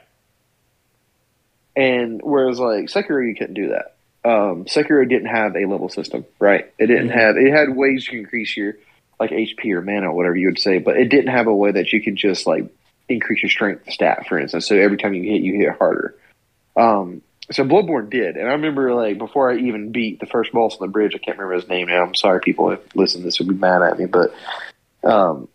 And 1.75 2.19
whereas 2.21 2.59
like 2.59 2.85
Sekiro, 2.85 3.25
you 3.25 3.35
couldn't 3.35 3.53
do 3.53 3.69
that. 3.69 3.95
Um, 4.29 4.65
Sekiro 4.65 5.09
didn't 5.09 5.27
have 5.29 5.55
a 5.55 5.65
level 5.65 5.89
system, 5.89 6.23
right? 6.39 6.71
It 6.77 6.85
didn't 6.85 7.09
Mhm. 7.09 7.13
have. 7.13 7.35
It 7.37 7.51
had 7.51 7.75
ways 7.75 8.05
you 8.05 8.11
can 8.11 8.19
increase 8.19 8.55
your 8.55 8.75
like 9.19 9.31
HP 9.31 9.73
or 9.73 9.81
mana 9.81 10.11
or 10.11 10.13
whatever 10.15 10.35
you 10.35 10.47
would 10.47 10.59
say, 10.59 10.77
but 10.77 10.97
it 10.97 11.09
didn't 11.09 11.31
have 11.31 11.47
a 11.47 11.55
way 11.55 11.71
that 11.71 11.91
you 11.91 12.01
could 12.01 12.15
just 12.15 12.45
like 12.45 12.65
increase 13.09 13.41
your 13.41 13.49
strength 13.49 13.91
stat, 13.91 14.27
for 14.27 14.37
instance. 14.37 14.67
So 14.67 14.75
every 14.75 14.97
time 14.97 15.13
you 15.15 15.23
hit, 15.23 15.41
you 15.41 15.55
hit 15.55 15.75
harder. 15.77 16.15
Um, 16.77 17.21
so 17.51 17.63
Bloodborne 17.63 18.11
did, 18.11 18.37
and 18.37 18.47
I 18.47 18.51
remember 18.51 18.93
like 18.93 19.17
before 19.17 19.51
I 19.51 19.57
even 19.57 19.91
beat 19.91 20.19
the 20.19 20.27
first 20.27 20.51
boss 20.51 20.77
on 20.79 20.85
the 20.87 20.91
bridge, 20.91 21.15
I 21.15 21.17
can't 21.17 21.37
remember 21.37 21.55
his 21.55 21.67
name 21.67 21.87
now. 21.87 22.03
I'm 22.03 22.13
sorry, 22.13 22.39
people 22.39 22.69
if 22.69 22.95
listen 22.95 23.23
this 23.23 23.39
would 23.39 23.47
be 23.47 23.55
mad 23.55 23.81
at 23.81 23.97
me, 23.97 24.05
but 24.05 24.31
um, 25.03 25.47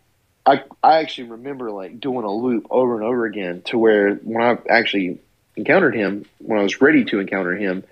I 0.45 0.65
I 0.83 0.99
actually 0.99 1.29
remember 1.29 1.71
like 1.71 2.01
doing 2.01 2.25
a 2.25 2.33
loop 2.33 2.67
over 2.71 2.97
and 2.97 3.05
over 3.05 3.25
again 3.25 3.63
to 3.67 3.79
where 3.79 4.17
when 4.17 4.43
I 4.43 4.59
actually 4.69 5.21
encountered 5.55 5.95
him, 5.95 6.25
when 6.39 6.59
I 6.59 6.63
was 6.65 6.81
ready 6.81 7.05
to 7.05 7.21
encounter 7.21 7.55
him, 7.55 7.85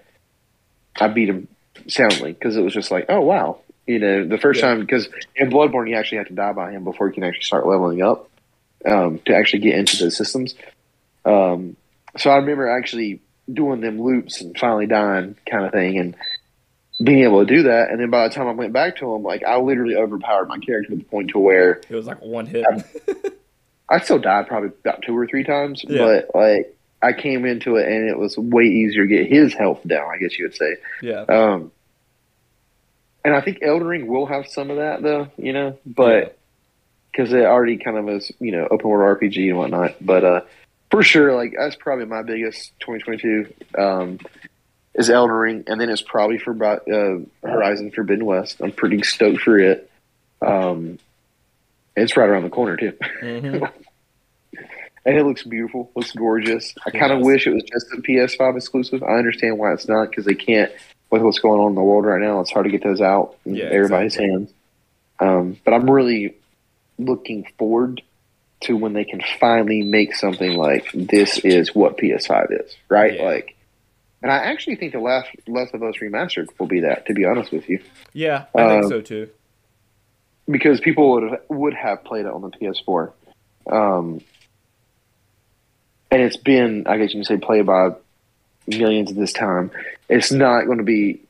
I 1.00 1.08
beat 1.08 1.28
him 1.28 1.48
soundly 1.88 2.32
because 2.32 2.56
it 2.56 2.62
was 2.62 2.72
just 2.74 2.90
like, 2.90 3.06
oh 3.08 3.20
wow, 3.20 3.58
you 3.86 3.98
know, 3.98 4.26
the 4.26 4.38
first 4.38 4.60
Yeah. 4.60 4.68
time 4.68 4.80
because 4.80 5.08
in 5.36 5.50
Bloodborne 5.50 5.88
you 5.88 5.96
actually 5.96 6.18
have 6.18 6.28
to 6.28 6.34
die 6.34 6.52
by 6.52 6.70
him 6.72 6.84
before 6.84 7.08
you 7.08 7.14
can 7.14 7.24
actually 7.24 7.42
start 7.44 7.66
leveling 7.66 8.02
up 8.02 8.28
um, 8.86 9.18
to 9.26 9.34
actually 9.34 9.60
get 9.60 9.74
into 9.76 9.96
the 10.04 10.10
systems. 10.10 10.54
Um, 11.24 11.76
so 12.18 12.30
I 12.30 12.36
remember 12.36 12.68
actually 12.68 13.20
doing 13.52 13.80
them 13.80 14.00
loops 14.00 14.40
and 14.40 14.56
finally 14.58 14.86
dying 14.86 15.36
kind 15.50 15.64
of 15.66 15.72
thing 15.72 15.98
and 15.98 16.16
being 17.02 17.20
able 17.24 17.44
to 17.44 17.46
do 17.46 17.62
that. 17.64 17.90
And 17.90 17.98
then 18.00 18.10
by 18.10 18.28
the 18.28 18.34
time 18.34 18.46
I 18.48 18.52
went 18.52 18.72
back 18.72 18.96
to 18.98 19.14
him, 19.14 19.22
like 19.22 19.42
I 19.42 19.56
literally 19.58 19.96
overpowered 19.96 20.46
my 20.48 20.58
character 20.58 20.90
to 20.90 20.96
the 20.96 21.04
point 21.04 21.30
to 21.30 21.38
where 21.38 21.80
It 21.88 21.94
was 21.94 22.06
like 22.06 22.20
one 22.20 22.46
hit. 22.46 22.66
I 23.88 23.98
still 24.00 24.18
died 24.18 24.46
probably 24.46 24.70
about 24.84 25.02
two 25.02 25.16
or 25.16 25.26
three 25.26 25.44
times, 25.44 25.84
Yeah. 25.88 25.98
but 25.98 26.30
like 26.34 26.76
I 27.02 27.12
came 27.12 27.44
into 27.44 27.76
it 27.76 27.88
and 27.88 28.08
it 28.08 28.18
was 28.18 28.36
way 28.38 28.64
easier 28.64 29.06
to 29.06 29.08
get 29.08 29.26
his 29.26 29.54
health 29.54 29.80
down, 29.86 30.08
I 30.12 30.18
guess 30.18 30.38
you 30.38 30.44
would 30.44 30.54
say. 30.54 30.76
yeah. 31.02 31.22
Um, 31.22 31.72
and 33.24 33.34
I 33.34 33.40
think 33.40 33.58
Elden 33.62 33.86
Ring 33.86 34.06
will 34.06 34.26
have 34.26 34.48
some 34.48 34.70
of 34.70 34.76
that 34.76 35.02
though, 35.02 35.28
you 35.36 35.52
know, 35.52 35.78
but 35.86 36.38
because 37.10 37.32
it 37.32 37.44
already 37.44 37.76
kind 37.76 37.96
of 37.96 38.08
is, 38.08 38.32
you 38.40 38.52
know, 38.52 38.66
open 38.70 38.88
world 38.88 39.18
RPG 39.20 39.48
and 39.48 39.58
whatnot. 39.58 39.94
But 40.00 40.24
uh, 40.24 40.40
for 40.90 41.02
sure, 41.02 41.34
like 41.34 41.54
that's 41.56 41.76
probably 41.76 42.06
my 42.06 42.22
biggest 42.22 42.72
2022 42.80 43.52
um, 43.78 44.18
is 44.94 45.08
Elden 45.08 45.36
Ring, 45.36 45.64
and 45.66 45.80
then 45.80 45.88
it's 45.88 46.02
probably 46.02 46.38
for 46.38 46.52
uh, 46.64 47.18
Horizon 47.42 47.90
Forbidden 47.92 48.24
West. 48.24 48.60
I'm 48.60 48.72
pretty 48.72 49.02
stoked 49.02 49.40
for 49.40 49.58
it. 49.58 49.90
Um, 50.40 50.98
it's 51.96 52.16
right 52.16 52.28
around 52.28 52.44
the 52.44 52.50
corner 52.50 52.76
too. 52.76 52.92
hmm 53.20 53.64
and 55.04 55.16
it 55.16 55.24
looks 55.24 55.42
beautiful, 55.42 55.90
looks 55.96 56.12
gorgeous. 56.12 56.74
I 56.86 56.90
kind 56.90 57.12
of 57.12 57.18
Yes. 57.18 57.26
wish 57.26 57.46
it 57.46 57.54
was 57.54 57.62
just 57.64 57.86
a 57.92 57.96
PS5 58.02 58.56
exclusive. 58.56 59.02
I 59.02 59.14
understand 59.18 59.58
why 59.58 59.72
it's 59.72 59.88
not 59.88 60.10
because 60.10 60.24
they 60.24 60.34
can't 60.34 60.70
with 61.10 61.22
what's 61.22 61.38
going 61.40 61.60
on 61.60 61.70
in 61.70 61.74
the 61.74 61.82
world 61.82 62.04
right 62.06 62.20
now. 62.20 62.40
It's 62.40 62.50
hard 62.50 62.64
to 62.64 62.70
get 62.70 62.82
those 62.82 63.00
out 63.00 63.36
in 63.44 63.54
Yeah, 63.56 63.64
everybody's 63.64 64.14
exactly. 64.14 64.30
hands. 64.30 64.52
Um, 65.20 65.56
but 65.64 65.74
I'm 65.74 65.90
really 65.90 66.34
looking 66.98 67.46
forward 67.58 68.02
to 68.62 68.76
when 68.76 68.92
they 68.92 69.04
can 69.04 69.20
finally 69.40 69.82
make 69.82 70.14
something 70.14 70.56
like 70.56 70.86
this 70.94 71.38
is 71.40 71.74
what 71.74 71.98
PS5 71.98 72.52
is, 72.64 72.76
right? 72.88 73.14
Yeah. 73.16 73.24
Like, 73.24 73.56
and 74.22 74.30
I 74.30 74.36
actually 74.36 74.76
think 74.76 74.92
the 74.92 75.00
last 75.00 75.28
Last 75.48 75.74
of 75.74 75.82
Us 75.82 75.96
remastered 76.00 76.46
will 76.58 76.68
be 76.68 76.80
that. 76.80 77.06
To 77.06 77.12
be 77.14 77.24
honest 77.24 77.50
with 77.52 77.68
you, 77.68 77.80
Yeah, 78.12 78.44
I 78.54 78.68
think 78.68 78.84
Um, 78.84 78.88
so 78.88 79.00
too. 79.00 79.28
because 80.48 80.80
people 80.80 81.10
would 81.12 81.22
have, 81.30 81.40
would 81.48 81.74
have 81.74 82.04
played 82.04 82.24
it 82.26 82.32
on 82.32 82.40
the 82.42 82.50
PS4. 82.50 83.12
Um, 83.70 84.20
and 86.12 86.22
it's 86.22 86.36
been, 86.36 86.86
I 86.86 86.98
guess 86.98 87.14
you 87.14 87.20
can 87.20 87.24
say, 87.24 87.38
played 87.38 87.66
by 87.66 87.90
millions 88.66 89.10
at 89.10 89.16
this 89.16 89.32
time. 89.32 89.70
It's 90.08 90.30
not 90.30 90.66
going 90.66 90.78
to 90.78 90.84
be. 90.84 91.22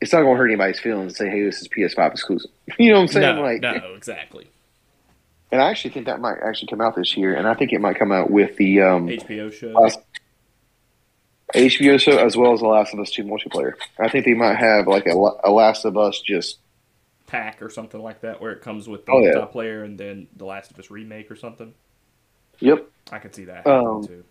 It's 0.00 0.12
not 0.12 0.22
going 0.22 0.34
to 0.34 0.38
hurt 0.38 0.46
anybody's 0.48 0.80
feelings 0.80 1.12
and 1.12 1.16
say, 1.16 1.28
"Hey, 1.28 1.42
this 1.44 1.60
is 1.60 1.68
PS5 1.68 2.12
exclusive." 2.12 2.50
You 2.78 2.90
know 2.92 2.96
what 2.98 3.02
I'm 3.02 3.08
saying? 3.08 3.36
No, 3.36 3.42
like, 3.42 3.60
no, 3.60 3.94
exactly. 3.96 4.46
and 5.52 5.60
I 5.60 5.68
actually 5.70 5.90
think 5.90 6.06
that 6.06 6.20
might 6.20 6.38
actually 6.42 6.68
come 6.68 6.80
out 6.80 6.94
this 6.96 7.16
year, 7.16 7.34
and 7.34 7.46
I 7.48 7.54
think 7.54 7.72
it 7.72 7.80
might 7.80 7.98
come 7.98 8.12
out 8.12 8.30
with 8.30 8.56
the 8.56 8.80
um, 8.82 9.08
HBO 9.08 9.52
show. 9.52 9.66
Last- 9.68 9.98
HBO 11.52 11.98
show 12.00 12.16
as 12.24 12.36
well 12.36 12.52
as 12.52 12.60
the 12.60 12.68
Last 12.68 12.94
of 12.94 13.00
Us 13.00 13.10
Two 13.10 13.24
multiplayer. 13.24 13.72
I 13.98 14.08
think 14.08 14.24
they 14.24 14.34
might 14.34 14.56
have 14.56 14.86
like 14.86 15.06
a, 15.06 15.10
a 15.44 15.50
Last 15.50 15.84
of 15.84 15.98
Us 15.98 16.20
just 16.20 16.58
pack 17.26 17.60
or 17.60 17.68
something 17.70 18.00
like 18.00 18.20
that 18.20 18.40
where 18.40 18.52
it 18.52 18.60
comes 18.62 18.88
with 18.88 19.04
the 19.04 19.12
Oh, 19.12 19.18
yeah. 19.20 19.32
multiplayer 19.34 19.84
and 19.84 19.98
then 19.98 20.28
the 20.36 20.44
Last 20.44 20.70
of 20.70 20.78
Us 20.78 20.90
remake 20.90 21.28
or 21.30 21.34
something. 21.36 21.74
Yep 22.60 22.86
I 23.12 23.18
could 23.18 23.34
see 23.34 23.44
that 23.46 23.66
Um, 23.66 24.06
too. 24.06 24.24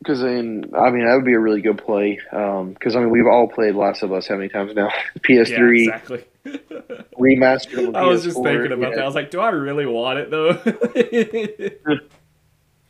Because 0.00 0.20
then, 0.20 0.70
I 0.78 0.90
mean, 0.90 1.04
that 1.06 1.14
would 1.16 1.24
be 1.24 1.32
a 1.34 1.40
really 1.40 1.60
good 1.60 1.78
play. 1.78 2.20
Because 2.30 2.94
I 2.94 3.00
mean, 3.00 3.10
we've 3.10 3.26
all 3.26 3.48
played 3.48 3.74
Last 3.74 4.04
of 4.04 4.12
Us 4.12 4.28
how 4.28 4.36
many 4.36 4.48
times 4.48 4.72
now? 4.74 4.90
PS3 5.26 5.48
Yeah, 5.86 5.94
exactly. 5.94 6.24
remastered. 7.18 7.96
I 7.96 8.04
was 8.04 8.22
just 8.22 8.36
PS4, 8.36 8.44
thinking 8.44 8.72
about 8.72 8.90
you 8.90 8.94
that. 8.94 9.02
I 9.02 9.06
was 9.06 9.16
like, 9.16 9.30
do 9.32 9.40
I 9.40 9.48
really 9.48 9.86
want 9.86 10.18
it 10.20 10.30
though? 10.30 11.98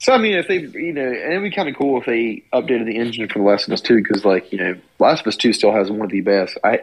So 0.00 0.12
I 0.12 0.18
mean, 0.18 0.34
if 0.38 0.46
they, 0.46 0.58
you 0.58 0.92
know, 0.92 1.02
and 1.02 1.32
it'd 1.32 1.42
be 1.42 1.50
kind 1.50 1.68
of 1.68 1.74
cool 1.76 1.98
if 2.00 2.06
they 2.06 2.44
updated 2.52 2.86
the 2.86 2.96
engine 2.98 3.28
for 3.28 3.40
Last 3.40 3.66
of 3.66 3.72
Us 3.72 3.80
Two, 3.80 3.96
because 3.96 4.24
like 4.24 4.52
you 4.52 4.58
know, 4.58 4.74
Last 5.00 5.22
of 5.22 5.26
Us 5.26 5.36
Two 5.36 5.52
still 5.52 5.72
has 5.72 5.90
one 5.90 6.02
of 6.02 6.10
the 6.10 6.20
best. 6.20 6.56
I 6.62 6.82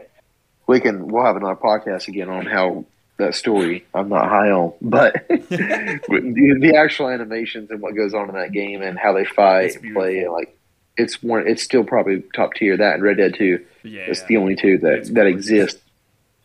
we 0.68 0.82
can 0.82 1.08
we'll 1.08 1.24
have 1.24 1.38
another 1.38 1.56
podcast 1.56 2.10
again 2.10 2.30
on 2.30 2.46
how 2.46 2.84
that 3.18 3.36
story 3.36 3.86
I'm 3.94 4.10
not 4.10 4.28
high 4.30 4.52
on, 4.52 4.74
but 4.82 5.14
the, 5.30 6.58
the 6.60 6.76
actual 6.76 7.10
animations 7.10 7.72
and 7.72 7.82
what 7.82 7.96
goes 7.96 8.14
on 8.14 8.30
in 8.30 8.36
that 8.36 8.52
game 8.52 8.82
and 8.82 8.98
how 8.98 9.14
they 9.14 9.26
fight 9.26 9.76
and 9.76 9.94
play, 9.94 10.28
like 10.28 10.58
it's 10.98 11.22
one. 11.22 11.48
It's 11.48 11.64
still 11.64 11.84
probably 11.84 12.24
top 12.36 12.54
tier. 12.54 12.78
That 12.78 12.96
and 12.96 13.04
Red 13.04 13.18
Dead 13.18 13.36
Two. 13.36 13.66
yeah. 13.84 14.02
It's 14.02 14.24
the 14.24 14.38
only 14.38 14.56
two 14.56 14.78
that 14.80 15.10
that 15.14 15.28
exist 15.28 15.80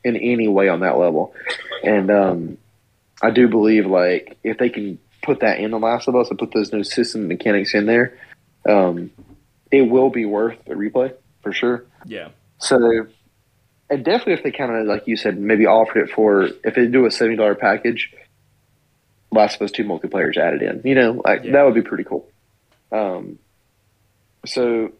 in 0.04 0.16
any 0.16 0.48
way 0.48 0.68
on 0.68 0.80
that 0.80 0.98
level. 0.98 1.34
And 1.84 2.10
um, 2.10 2.58
I 3.22 3.30
do 3.30 3.48
believe 3.48 3.86
like 3.86 4.38
if 4.42 4.58
they 4.58 4.68
can 4.68 4.98
put 5.22 5.40
that 5.40 5.60
in 5.60 5.70
the 5.70 5.78
Last 5.78 6.08
of 6.08 6.16
Us 6.16 6.30
and 6.30 6.38
put 6.38 6.52
those 6.52 6.72
new 6.72 6.84
system 6.84 7.28
mechanics 7.28 7.74
in 7.74 7.86
there, 7.86 8.18
um, 8.68 9.10
it 9.70 9.82
will 9.82 10.10
be 10.10 10.24
worth 10.24 10.58
a 10.66 10.70
replay 10.70 11.12
for 11.42 11.52
sure. 11.52 11.84
yeah. 12.06 12.28
So, 12.58 13.06
and 13.90 14.04
definitely 14.04 14.34
if 14.34 14.42
they 14.42 14.52
kind 14.52 14.74
of 14.74 14.86
like 14.86 15.06
you 15.06 15.16
said, 15.16 15.38
maybe 15.38 15.66
offered 15.66 16.02
it 16.08 16.10
for 16.10 16.44
if 16.64 16.74
they 16.74 16.86
do 16.86 17.06
a 17.06 17.10
seventy 17.10 17.36
dollar 17.36 17.54
package, 17.54 18.12
Last 19.32 19.56
of 19.56 19.62
Us 19.62 19.70
Two 19.72 19.84
multiplayers 19.84 20.36
added 20.36 20.62
in. 20.62 20.82
You 20.84 20.94
know, 20.94 21.22
like 21.24 21.44
Yeah. 21.44 21.52
that 21.52 21.64
would 21.64 21.74
be 21.74 21.82
pretty 21.82 22.04
cool. 22.04 22.28
Um, 22.92 23.38
so 24.46 24.92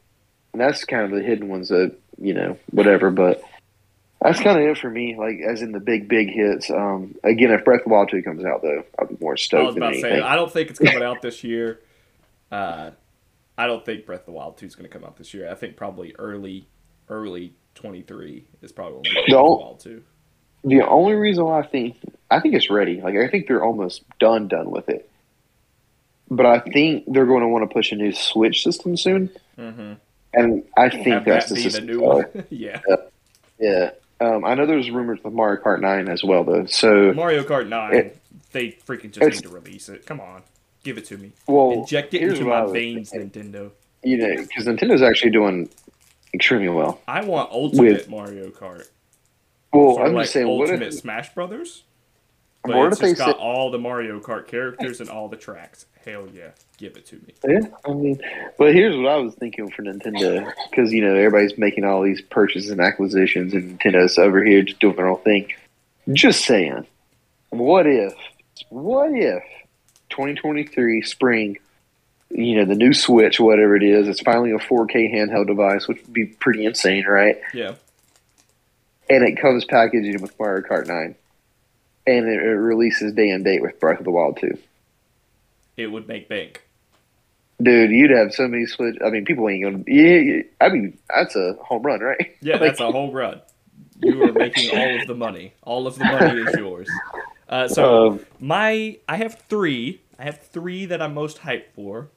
that's 0.53 0.85
kind 0.85 1.05
of 1.05 1.11
the 1.13 1.25
hidden 1.25 1.49
ones 1.49 1.69
that 1.69 1.97
you 2.19 2.35
know 2.35 2.59
whatever, 2.71 3.11
but 3.11 3.43
that's 4.21 4.41
kind 4.41 4.59
of 4.61 4.67
it 4.69 4.77
for 4.79 4.91
me. 4.91 5.17
Like 5.17 5.39
as 5.41 5.63
in 5.63 5.73
the 5.73 5.81
big 5.81 6.09
big 6.09 6.29
hits. 6.31 6.71
Um, 6.71 7.15
again, 7.25 7.51
if 7.53 7.65
Breath 7.65 7.81
of 7.81 7.85
the 7.85 7.91
Wild 7.91 8.11
Two 8.11 8.23
comes 8.23 8.45
out 8.45 8.61
though, 8.63 8.83
I'll 8.99 9.07
be 9.07 9.17
more 9.21 9.37
stoked. 9.37 9.63
I 9.63 9.67
was 9.67 9.77
about 9.77 9.93
to 9.95 10.01
say. 10.01 10.21
I 10.21 10.37
don't 10.37 10.53
think 10.53 10.71
it's 10.71 10.79
coming 10.79 11.03
out 11.03 11.23
this 11.23 11.43
year. 11.45 11.81
Uh, 12.51 12.91
I 13.57 13.67
don't 13.67 13.85
think 13.85 14.07
Breath 14.07 14.21
of 14.21 14.27
the 14.27 14.33
Wild 14.33 14.57
2 14.57 14.67
is 14.67 14.75
going 14.75 14.89
to 14.89 14.93
come 14.93 15.05
out 15.05 15.17
this 15.19 15.35
year. 15.35 15.51
I 15.51 15.55
think 15.55 15.77
probably 15.77 16.15
early, 16.19 16.67
early 17.11 17.53
23 17.75 18.45
is 18.63 18.73
probably 18.73 18.95
when 18.97 19.03
we 19.27 19.33
the 19.33 19.77
2. 19.83 20.03
The 20.65 20.87
only 20.87 21.15
reason 21.15 21.45
why 21.45 21.61
I 21.61 21.67
think 21.67 21.97
I 22.31 22.41
think 22.41 22.55
it's 22.55 22.71
ready. 22.71 23.01
Like 23.01 23.17
I 23.17 23.29
think 23.29 23.47
they're 23.47 23.65
almost 23.65 24.03
done 24.19 24.49
done 24.49 24.71
with 24.71 24.89
it. 24.89 25.09
But 26.31 26.47
I 26.47 26.61
think 26.61 27.05
they're 27.09 27.27
going 27.27 27.41
to 27.43 27.49
want 27.49 27.69
to 27.69 27.73
push 27.75 27.91
a 27.93 27.97
new 27.97 28.13
Switch 28.13 28.63
system 28.63 28.97
soon, 28.97 29.31
Mm-hmm. 29.59 29.95
and 30.35 30.65
I 30.77 30.89
think 30.89 31.07
Have 31.09 31.25
that's 31.25 31.49
that 31.49 31.55
the 31.57 31.63
be 31.65 31.69
the 31.71 31.81
new 31.81 32.01
one. 32.01 32.27
yeah. 32.51 32.81
Yeah, 33.59 33.91
um, 34.21 34.45
I 34.45 34.55
know 34.55 34.65
there's 34.65 34.91
rumors 34.91 35.19
with 35.25 35.35
Mario 35.35 35.61
Kart 35.63 35.81
Nine 35.81 36.09
as 36.09 36.23
well, 36.25 36.45
though. 36.45 36.65
So, 36.67 37.13
Mario 37.13 37.43
Kart 37.43 37.69
9, 37.69 37.95
It- 37.95 38.17
they 38.53 38.69
freaking 38.87 39.11
just 39.13 39.21
need 39.21 39.43
to 39.43 39.49
release 39.49 39.89
it. 39.89 40.07
Come 40.07 40.19
on. 40.21 40.43
Give 40.83 40.97
it 40.99 41.05
to 41.07 41.19
me. 41.19 41.33
well, 41.47 41.73
Inject 41.73 42.15
it 42.15 42.23
into 42.23 42.45
my 42.45 42.65
veins, 42.73 43.11
thinking. 43.11 43.53
Nintendo. 43.53 43.71
you 44.03 44.17
know, 44.17 44.35
because 44.37 44.67
Nintendo's 44.67 45.03
actually 45.03 45.31
doing 45.33 45.69
extremely 46.35 46.69
well. 46.69 47.01
I 47.09 47.25
want 47.25 47.51
Ultimate 47.53 48.09
Mario 48.09 48.51
Kart. 48.51 48.89
Well, 49.73 49.99
I'm 49.99 50.15
like 50.15 50.25
just 50.25 50.33
saying, 50.35 50.49
what 50.49 50.69
Ultimate 50.71 50.89
if 50.89 50.95
Smash 50.95 51.35
Brothers? 51.35 51.85
But 52.63 52.77
What 52.77 52.93
it's 52.93 53.01
if 53.01 53.03
they 53.03 53.15
got 53.15 53.37
say- 53.37 53.43
all 53.43 53.71
the 53.71 53.79
Mario 53.79 54.21
Kart 54.21 54.47
characters 54.47 55.01
and 55.01 55.09
all 55.09 55.29
the 55.29 55.37
tracks. 55.37 55.87
Hell 56.05 56.27
yeah, 56.35 56.51
give 56.79 56.97
it 56.97 57.07
to 57.07 57.17
me. 57.17 57.35
Yeah, 57.47 57.69
I 57.87 57.93
mean, 57.93 58.21
but 58.59 58.75
here's 58.75 58.97
what 58.97 59.07
I 59.07 59.17
was 59.17 59.35
thinking 59.35 59.71
for 59.71 59.83
Nintendo 59.83 60.51
because 60.71 60.93
you 60.93 61.03
know 61.03 61.15
everybody's 61.15 61.57
making 61.59 61.85
all 61.85 62.03
these 62.03 62.21
purchases 62.23 62.71
and 62.71 62.81
acquisitions, 62.81 63.53
and 63.53 63.79
Nintendo's 63.79 64.19
over 64.19 64.43
here 64.45 64.63
just 64.63 64.81
doing 64.81 64.97
their 64.97 65.09
own 65.09 65.21
thing. 65.23 65.53
Just 66.13 66.45
saying, 66.47 66.87
what 67.51 67.87
if, 67.87 68.15
what 68.71 69.11
if, 69.13 69.43
2023 70.09 71.03
spring, 71.03 71.59
you 72.31 72.57
know, 72.57 72.65
the 72.65 72.75
new 72.75 72.93
Switch, 72.93 73.41
whatever 73.41 73.77
it 73.77 73.83
is, 73.83 74.09
it's 74.09 74.21
finally 74.21 74.53
a 74.53 74.59
4K 74.59 75.13
handheld 75.15 75.47
device, 75.49 75.89
which 75.89 76.01
would 76.03 76.13
be 76.13 76.27
pretty 76.27 76.65
insane, 76.65 77.05
right? 77.07 77.37
Yeah, 77.53 77.75
And 79.09 79.25
it 79.25 79.41
comes 79.41 79.65
packaged 79.65 80.21
with 80.21 80.39
Mario 80.39 80.63
Kart 80.67 80.87
9, 80.87 81.15
and 82.07 82.29
it, 82.29 82.43
it 82.43 82.47
releases 82.57 83.13
day 83.15 83.31
and 83.31 83.45
date 83.45 83.63
with 83.63 83.81
Breath 83.81 83.99
of 83.99 84.05
the 84.05 84.11
Wild 84.11 84.39
2. 84.41 84.57
it 85.77 85.87
would 85.89 86.07
make 86.07 86.29
bank. 86.29 86.63
Dude, 87.63 87.91
you'd 87.91 88.11
have 88.11 88.33
so 88.33 88.49
many 88.49 88.65
Switch. 88.65 88.97
I 89.05 89.11
mean, 89.11 89.25
people 89.27 89.47
ain't 89.49 89.63
gonna. 89.63 89.85
Yeah, 89.87 90.43
I 90.63 90.71
mean, 90.71 90.97
that's 91.15 91.37
a 91.37 91.55
home 91.63 91.83
run, 91.83 92.01
right? 92.01 92.37
Yeah, 92.41 92.55
Like, 92.55 92.63
that's 92.63 92.81
a 92.81 92.91
whole 92.91 93.13
run. 93.13 93.43
You 94.01 94.23
are 94.25 94.33
making 94.33 94.71
all 94.79 94.99
of 94.99 95.07
the 95.07 95.15
money. 95.15 95.53
All 95.63 95.87
of 95.87 95.99
the 95.99 96.05
money 96.05 96.41
is 96.41 96.57
yours. 96.57 96.89
Uh, 97.47 97.69
so 97.69 98.07
Um, 98.13 98.21
my, 98.39 98.97
I 99.07 99.17
have 99.17 99.35
three. 99.49 100.01
I 100.19 100.25
have 100.25 100.41
three 100.41 100.87
that 100.87 101.03
I'm 101.03 101.13
most 101.13 101.39
hyped 101.41 101.73
for. 101.75 102.09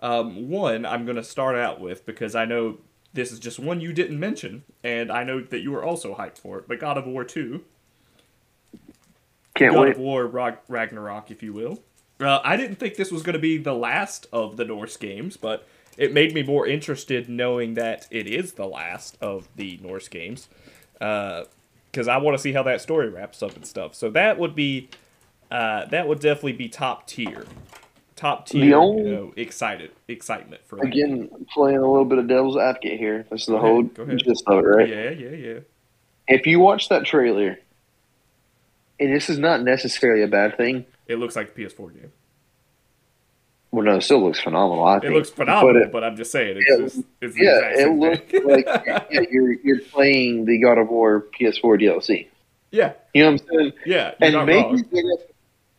Um, 0.00 0.50
one 0.50 0.84
I'm 0.84 1.06
gonna 1.06 1.24
start 1.24 1.56
out 1.56 1.80
with 1.80 2.04
because 2.04 2.34
I 2.34 2.44
know 2.44 2.78
this 3.12 3.32
is 3.32 3.38
just 3.38 3.58
one 3.58 3.80
you 3.80 3.92
didn't 3.92 4.20
mention, 4.20 4.64
and 4.84 5.10
I 5.10 5.24
know 5.24 5.40
that 5.40 5.60
you 5.60 5.72
were 5.72 5.82
also 5.82 6.14
hyped 6.14 6.38
for 6.38 6.58
it. 6.58 6.68
But 6.68 6.80
God 6.80 6.98
of 6.98 7.06
War 7.06 7.24
Two, 7.24 7.64
can't 9.54 9.72
God 9.72 9.80
wait. 9.80 9.92
of 9.92 9.98
War 9.98 10.26
Ragnarok, 10.68 11.30
if 11.30 11.42
you 11.42 11.52
will. 11.52 11.82
Uh, 12.18 12.40
I 12.42 12.56
didn't 12.56 12.76
think 12.76 12.94
this 12.94 13.12
was 13.12 13.22
going 13.22 13.34
to 13.34 13.38
be 13.38 13.58
the 13.58 13.74
last 13.74 14.26
of 14.32 14.56
the 14.56 14.64
Norse 14.64 14.96
games, 14.96 15.36
but 15.36 15.66
it 15.98 16.12
made 16.14 16.34
me 16.34 16.42
more 16.42 16.66
interested 16.66 17.28
knowing 17.28 17.74
that 17.74 18.06
it 18.10 18.26
is 18.26 18.54
the 18.54 18.66
last 18.66 19.18
of 19.20 19.48
the 19.56 19.78
Norse 19.82 20.08
games. 20.08 20.48
Because 20.94 22.08
I 22.08 22.16
want 22.16 22.34
to 22.34 22.42
see 22.42 22.52
how 22.52 22.62
that 22.62 22.80
story 22.80 23.10
wraps 23.10 23.42
up 23.42 23.54
and 23.54 23.66
stuff. 23.66 23.94
So 23.94 24.10
that 24.10 24.38
would 24.38 24.54
be, 24.54 24.88
uh, 25.50 25.84
that 25.86 26.08
would 26.08 26.20
definitely 26.20 26.54
be 26.54 26.68
top 26.70 27.06
tier, 27.06 27.44
top 28.16 28.46
tier. 28.46 28.76
only- 28.76 29.02
you 29.10 29.14
know, 29.14 29.32
excited 29.36 29.90
excitement 30.08 30.62
for 30.66 30.76
that. 30.76 30.86
Again, 30.86 31.28
playing 31.52 31.78
a 31.78 31.88
little 31.88 32.04
bit 32.04 32.18
of 32.18 32.26
devil's 32.28 32.56
advocate 32.56 32.98
here. 32.98 33.26
This 33.30 33.42
is 33.42 33.46
the 33.46 33.52
Go 33.52 33.58
whole 33.60 33.80
ahead, 33.80 33.94
go 33.94 34.02
ahead. 34.02 34.18
gist 34.18 34.44
of 34.46 34.58
it, 34.58 34.66
right? 34.66 34.88
Yeah, 34.88 35.10
yeah, 35.10 35.28
yeah. 35.30 35.58
If 36.28 36.46
you 36.46 36.58
watch 36.58 36.88
that 36.88 37.04
trailer, 37.04 37.58
and 38.98 39.14
this 39.14 39.28
is 39.30 39.38
not 39.38 39.62
necessarily 39.62 40.22
a 40.22 40.26
bad 40.28 40.56
thing. 40.56 40.86
It 41.06 41.16
looks 41.16 41.36
like 41.36 41.54
the 41.54 41.64
PS4 41.64 41.92
game. 41.94 42.12
Well, 43.70 43.84
no, 43.84 43.96
it 43.96 44.02
still 44.02 44.24
looks 44.24 44.40
phenomenal. 44.40 44.84
I 44.84 44.96
It 44.96 45.00
think. 45.02 45.14
looks 45.14 45.30
phenomenal, 45.30 45.82
But 45.84 45.92
but, 45.92 46.04
I'm 46.04 46.16
just 46.16 46.32
saying, 46.32 46.56
it's 46.56 46.66
Yeah, 46.68 46.76
just 46.84 47.02
it's 47.20 47.36
yeah, 47.38 47.84
it 47.84 47.92
looks 47.94 48.32
like 48.44 48.64
yeah, 49.10 49.20
you're 49.30 49.52
you're 49.52 49.80
playing 49.80 50.46
the 50.46 50.58
God 50.62 50.78
of 50.78 50.88
War 50.88 51.26
PS4 51.38 51.80
DLC. 51.82 52.26
yeah, 52.70 52.94
You 53.12 53.24
know 53.24 53.32
what 53.32 53.42
I'm 53.42 53.58
saying? 53.58 53.72
yeah. 53.84 54.14
And 54.20 54.46
maybe 54.46 54.62
wrong. 54.62 54.74
are 54.80 55.18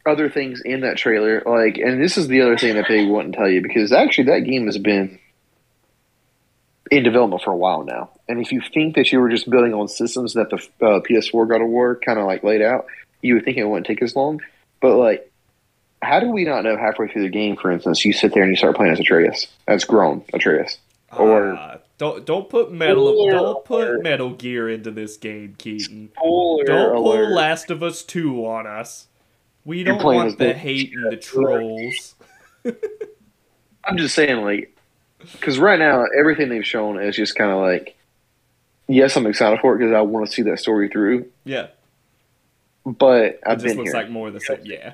other 0.08 0.30
things 0.30 0.62
in 0.64 0.82
that 0.82 0.98
trailer, 0.98 1.42
like, 1.46 1.78
and 1.78 2.02
this 2.02 2.18
is 2.18 2.28
the 2.28 2.42
other 2.42 2.58
thing 2.58 2.76
that 2.76 2.86
they 2.88 3.06
wouldn't 3.06 3.36
tell 3.36 3.50
you 3.50 3.62
because 3.62 3.92
actually 3.92 4.26
that 4.26 4.40
game 4.46 4.66
has 4.66 4.78
been 4.78 5.20
in 6.90 7.04
development 7.04 7.42
for 7.44 7.52
a 7.52 7.58
while 7.58 7.84
now. 7.84 8.10
And 8.30 8.40
if 8.40 8.52
you 8.52 8.62
think 8.74 8.96
that 8.96 9.12
you 9.12 9.20
were 9.20 9.30
just 9.30 9.50
building 9.50 9.74
on 9.74 9.88
systems 9.88 10.34
that 10.34 10.50
the 10.50 10.58
uh, 10.86 11.00
PS4 11.02 11.50
God 11.50 11.62
of 11.62 11.68
War 11.68 11.96
kind 11.98 12.20
of 12.20 12.26
like 12.26 12.44
laid 12.44 12.62
out, 12.62 12.86
you 13.22 13.34
would 13.36 13.46
think 13.46 13.58
it 13.58 13.66
wouldn't 13.66 13.88
take 13.88 14.02
as 14.02 14.16
long. 14.16 14.42
But 14.82 14.96
like, 14.96 15.32
how 16.02 16.20
do 16.20 16.30
we 16.30 16.46
not 16.46 16.64
know 16.64 16.78
halfway 16.78 17.08
through 17.08 17.24
the 17.24 17.30
game, 17.30 17.58
for 17.58 17.72
instance, 17.72 18.06
you 18.06 18.14
sit 18.14 18.34
there 18.34 18.44
and 18.44 18.52
you 18.52 18.56
start 18.56 18.76
playing 18.76 18.94
as 18.94 19.00
Atreus, 19.00 19.48
as 19.68 19.84
grown 19.84 20.24
Atreus? 20.34 20.78
or- 21.18 21.54
Ah, 21.56 21.78
don't 21.98 22.26
don't 22.28 22.48
put 22.48 22.72
metal 22.72 23.28
don't 23.32 23.66
put. 23.66 24.04
Metal 24.04 24.30
Gear 24.30 24.70
into 24.70 24.92
this 24.92 25.18
game, 25.18 25.56
Keaton. 25.58 26.12
Spoiler 26.16 26.64
Don't 26.66 26.94
pull 26.96 27.14
alert. 27.14 27.32
Last 27.32 27.72
of 27.72 27.82
Us 27.82 28.04
Two 28.04 28.46
on 28.46 28.68
us. 28.68 29.08
We 29.68 29.84
don't 29.84 30.02
want 30.02 30.38
the 30.38 30.54
hate 30.54 30.94
and 30.94 31.12
the 31.12 31.18
trolls. 31.18 32.16
I'm 33.84 33.98
just 33.98 34.16
saying, 34.16 34.38
like, 34.38 34.74
because 35.34 35.60
right 35.60 35.78
now 35.78 36.06
everything 36.18 36.48
they've 36.48 36.66
shown 36.66 37.04
is 37.04 37.18
just 37.18 37.36
kind 37.36 37.52
of 37.52 37.58
like, 37.58 37.98
yes, 38.88 39.18
I'm 39.18 39.28
excited 39.28 39.60
for 39.60 39.76
it 39.76 39.80
because 39.80 39.94
I 39.94 40.00
want 40.00 40.26
to 40.26 40.32
see 40.32 40.44
that 40.44 40.60
story 40.60 40.88
through. 40.88 41.30
Yeah, 41.44 41.68
But 42.86 43.24
it 43.24 43.40
I've 43.46 43.58
just 43.58 43.66
been 43.66 43.78
looks 43.80 43.92
here, 43.92 44.02
like 44.02 44.10
more 44.10 44.30
of 44.30 44.36
the 44.36 44.40
same. 44.40 44.62
Yeah, 44.64 44.94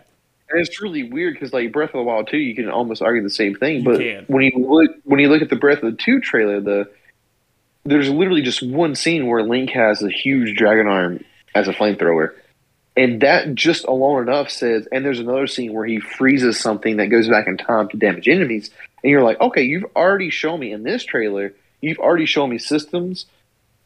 and 0.49 0.59
it's 0.59 0.81
really 0.81 1.03
weird 1.03 1.35
because 1.35 1.53
like 1.53 1.71
Breath 1.71 1.89
of 1.89 1.97
the 1.97 2.03
Wild 2.03 2.27
two, 2.29 2.37
you 2.37 2.55
can 2.55 2.67
almost 2.67 3.03
argue 3.03 3.21
the 3.21 3.29
same 3.29 3.53
thing. 3.53 3.77
You 3.77 3.83
but 3.83 3.99
can. 3.99 4.25
when 4.25 4.41
you 4.41 4.53
look 4.57 4.89
when 5.03 5.19
you 5.19 5.29
look 5.29 5.43
at 5.43 5.51
the 5.51 5.55
Breath 5.55 5.83
of 5.83 5.91
the 5.91 5.97
Two 6.03 6.19
trailer, 6.19 6.59
the 6.59 6.89
there's 7.85 8.09
literally 8.09 8.41
just 8.41 8.63
one 8.63 8.95
scene 8.95 9.27
where 9.27 9.43
Link 9.43 9.69
has 9.69 10.01
a 10.01 10.09
huge 10.09 10.57
dragon 10.57 10.87
arm 10.87 11.23
as 11.53 11.67
a 11.67 11.73
flamethrower. 11.73 12.33
And 12.95 13.21
that 13.21 13.55
just 13.55 13.85
alone 13.85 14.23
enough 14.23 14.49
says, 14.49 14.87
and 14.91 15.03
there's 15.03 15.19
another 15.19 15.47
scene 15.47 15.73
where 15.73 15.85
he 15.85 15.99
freezes 15.99 16.59
something 16.59 16.97
that 16.97 17.07
goes 17.07 17.27
back 17.27 17.47
in 17.47 17.57
time 17.57 17.89
to 17.89 17.97
damage 17.97 18.27
enemies. 18.27 18.69
And 19.03 19.09
you're 19.09 19.23
like, 19.23 19.41
okay, 19.41 19.63
you've 19.63 19.85
already 19.95 20.29
shown 20.29 20.59
me 20.59 20.71
in 20.71 20.83
this 20.83 21.03
trailer, 21.03 21.53
you've 21.81 21.97
already 21.97 22.25
shown 22.27 22.49
me 22.51 22.59
systems 22.59 23.25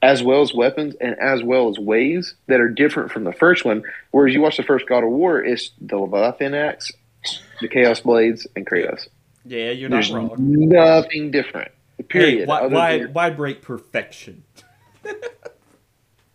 as 0.01 0.21
well 0.21 0.41
as 0.41 0.53
weapons 0.53 0.95
and 1.01 1.17
as 1.19 1.41
well 1.41 1.69
as 1.69 1.79
ways 1.79 2.35
that 2.47 2.59
are 2.59 2.69
different 2.69 3.11
from 3.11 3.23
the 3.23 3.31
first 3.31 3.65
one. 3.65 3.83
Whereas 4.11 4.33
you 4.33 4.41
watch 4.41 4.57
the 4.57 4.63
first 4.63 4.87
God 4.87 5.03
of 5.03 5.09
War, 5.09 5.43
it's 5.43 5.71
the 5.81 5.97
Leviathan 5.97 6.53
axe, 6.53 6.91
the 7.61 7.67
Chaos 7.67 8.01
Blades, 8.01 8.45
and 8.55 8.67
Kratos. 8.67 9.07
yeah, 9.45 9.71
you're 9.71 9.89
not 9.89 10.07
wrong. 10.09 10.35
nothing 10.37 11.31
different. 11.31 11.71
Period. 12.09 12.39
Hey, 12.41 12.45
why 12.45 12.67
why, 12.67 13.05
why 13.05 13.29
break 13.31 13.61
perfection? 13.63 14.43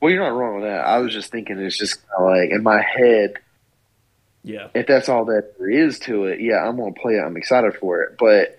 well, 0.02 0.10
you're 0.10 0.22
not 0.22 0.34
wrong 0.36 0.56
with 0.56 0.64
that. 0.64 0.84
I 0.84 0.98
was 0.98 1.12
just 1.12 1.30
thinking 1.30 1.58
it's 1.58 1.78
just 1.78 2.02
kind 2.08 2.12
of 2.18 2.24
like 2.26 2.50
in 2.50 2.62
my 2.64 2.82
head, 2.82 3.34
Yeah, 4.42 4.68
if 4.74 4.86
that's 4.88 5.08
all 5.08 5.24
that 5.26 5.54
there 5.58 5.70
is 5.70 5.98
to 6.00 6.24
it, 6.24 6.40
yeah, 6.40 6.56
I'm 6.66 6.76
going 6.76 6.92
to 6.92 7.00
play 7.00 7.14
it. 7.14 7.20
I'm 7.24 7.36
excited 7.36 7.74
for 7.76 8.02
it. 8.02 8.16
But 8.18 8.56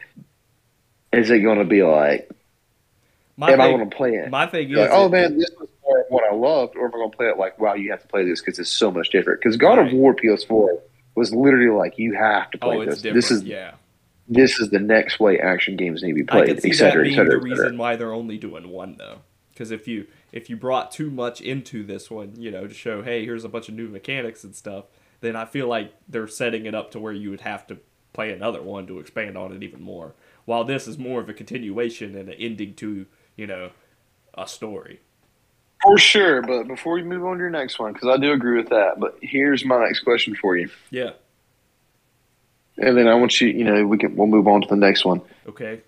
is 1.11 1.29
it 1.29 1.39
going 1.39 1.59
to 1.59 1.65
be 1.65 1.83
like, 1.83 2.29
my 3.35 3.51
am 3.51 3.59
I 3.61 3.65
thing, 3.67 3.77
going 3.77 3.89
to 3.89 3.95
play 3.95 4.11
it? 4.15 4.29
my 4.31 4.47
thing 4.47 4.69
is, 4.71 4.77
Like, 4.77 4.89
oh 4.93 5.09
man, 5.09 5.37
this 5.37 5.51
was 5.59 5.67
more 5.83 5.99
of 5.99 6.05
what 6.09 6.23
I 6.31 6.33
loved, 6.33 6.75
or 6.77 6.85
am 6.85 6.91
I 6.93 6.97
going 6.97 7.11
to 7.11 7.17
play 7.17 7.27
it 7.27 7.37
like, 7.37 7.59
wow, 7.59 7.73
you 7.73 7.91
have 7.91 8.01
to 8.01 8.07
play 8.07 8.23
this 8.25 8.39
because 8.41 8.57
it's 8.59 8.69
so 8.69 8.89
much 8.91 9.09
different? 9.09 9.41
Because 9.41 9.57
God 9.57 9.77
Right. 9.79 9.87
of 9.87 9.93
War 9.93 10.15
PS4 10.15 10.79
was 11.15 11.33
literally 11.33 11.75
like, 11.77 11.97
you 11.97 12.13
have 12.15 12.49
to 12.51 12.57
play 12.57 12.77
oh, 12.77 12.85
this. 12.85 13.01
different. 13.01 13.15
This 13.15 13.31
is 13.31 13.43
yeah. 13.43 13.73
this 14.29 14.59
is 14.59 14.69
the 14.69 14.79
next 14.79 15.19
way 15.19 15.39
action 15.39 15.75
games 15.75 16.01
need 16.03 16.11
to 16.11 16.23
be 16.23 16.29
I 16.29 16.31
played, 16.31 16.47
can 16.47 16.61
see 16.61 16.69
et 16.69 16.73
cetera, 16.75 16.91
that 16.91 16.99
et 17.01 17.03
being 17.03 17.15
cetera, 17.17 17.29
the 17.31 17.35
et 17.35 17.49
cetera. 17.49 17.63
reason 17.65 17.77
why 17.77 17.95
they're 17.97 18.13
only 18.13 18.37
doing 18.37 18.69
one 18.69 18.95
though. 18.97 19.17
Because 19.51 19.71
if 19.71 19.87
you 19.87 20.07
if 20.33 20.49
you 20.49 20.57
brought 20.57 20.91
too 20.91 21.11
much 21.11 21.39
into 21.39 21.83
this 21.83 22.09
one, 22.09 22.33
you 22.35 22.51
know, 22.51 22.67
to 22.67 22.73
show 22.73 23.03
hey, 23.03 23.23
here's 23.23 23.45
a 23.45 23.49
bunch 23.49 23.69
of 23.69 23.75
new 23.75 23.87
mechanics 23.87 24.43
and 24.43 24.53
stuff, 24.53 24.85
then 25.21 25.37
I 25.37 25.45
feel 25.45 25.67
like 25.67 25.93
they're 26.09 26.27
setting 26.27 26.65
it 26.65 26.75
up 26.75 26.91
to 26.91 26.99
where 26.99 27.13
you 27.13 27.29
would 27.29 27.41
have 27.41 27.65
to 27.67 27.77
play 28.11 28.33
another 28.33 28.61
one 28.61 28.87
to 28.87 28.99
expand 28.99 29.37
on 29.37 29.53
it 29.53 29.63
even 29.63 29.81
more. 29.81 30.13
While 30.45 30.63
this 30.65 30.87
is 30.87 30.97
more 30.97 31.21
of 31.21 31.29
a 31.29 31.33
continuation 31.33 32.17
and 32.17 32.27
an 32.27 32.35
ending 32.37 32.73
to 32.75 33.05
you 33.37 33.47
know 33.47 33.69
a 34.33 34.47
story. 34.47 34.99
For 35.83 35.97
sure, 35.97 36.41
but 36.41 36.63
before 36.63 36.97
you 36.97 37.05
move 37.05 37.25
on 37.25 37.33
to 37.33 37.39
your 37.39 37.49
next 37.49 37.77
one, 37.77 37.93
because 37.93 38.07
I 38.07 38.17
do 38.17 38.31
agree 38.31 38.57
with 38.57 38.69
that, 38.69 38.99
but 38.99 39.17
here's 39.21 39.63
my 39.63 39.83
next 39.83 39.99
question 39.99 40.33
for 40.33 40.57
you. 40.57 40.69
Yeah. 40.89 41.11
And 42.77 42.97
then 42.97 43.07
I 43.07 43.13
want 43.13 43.39
you, 43.39 43.49
you 43.49 43.65
know, 43.65 43.85
we 43.85 43.99
can 43.99 44.15
we'll 44.15 44.27
move 44.27 44.47
on 44.47 44.61
to 44.61 44.67
the 44.67 44.75
next 44.75 45.05
one. 45.05 45.21
Okay. 45.47 45.81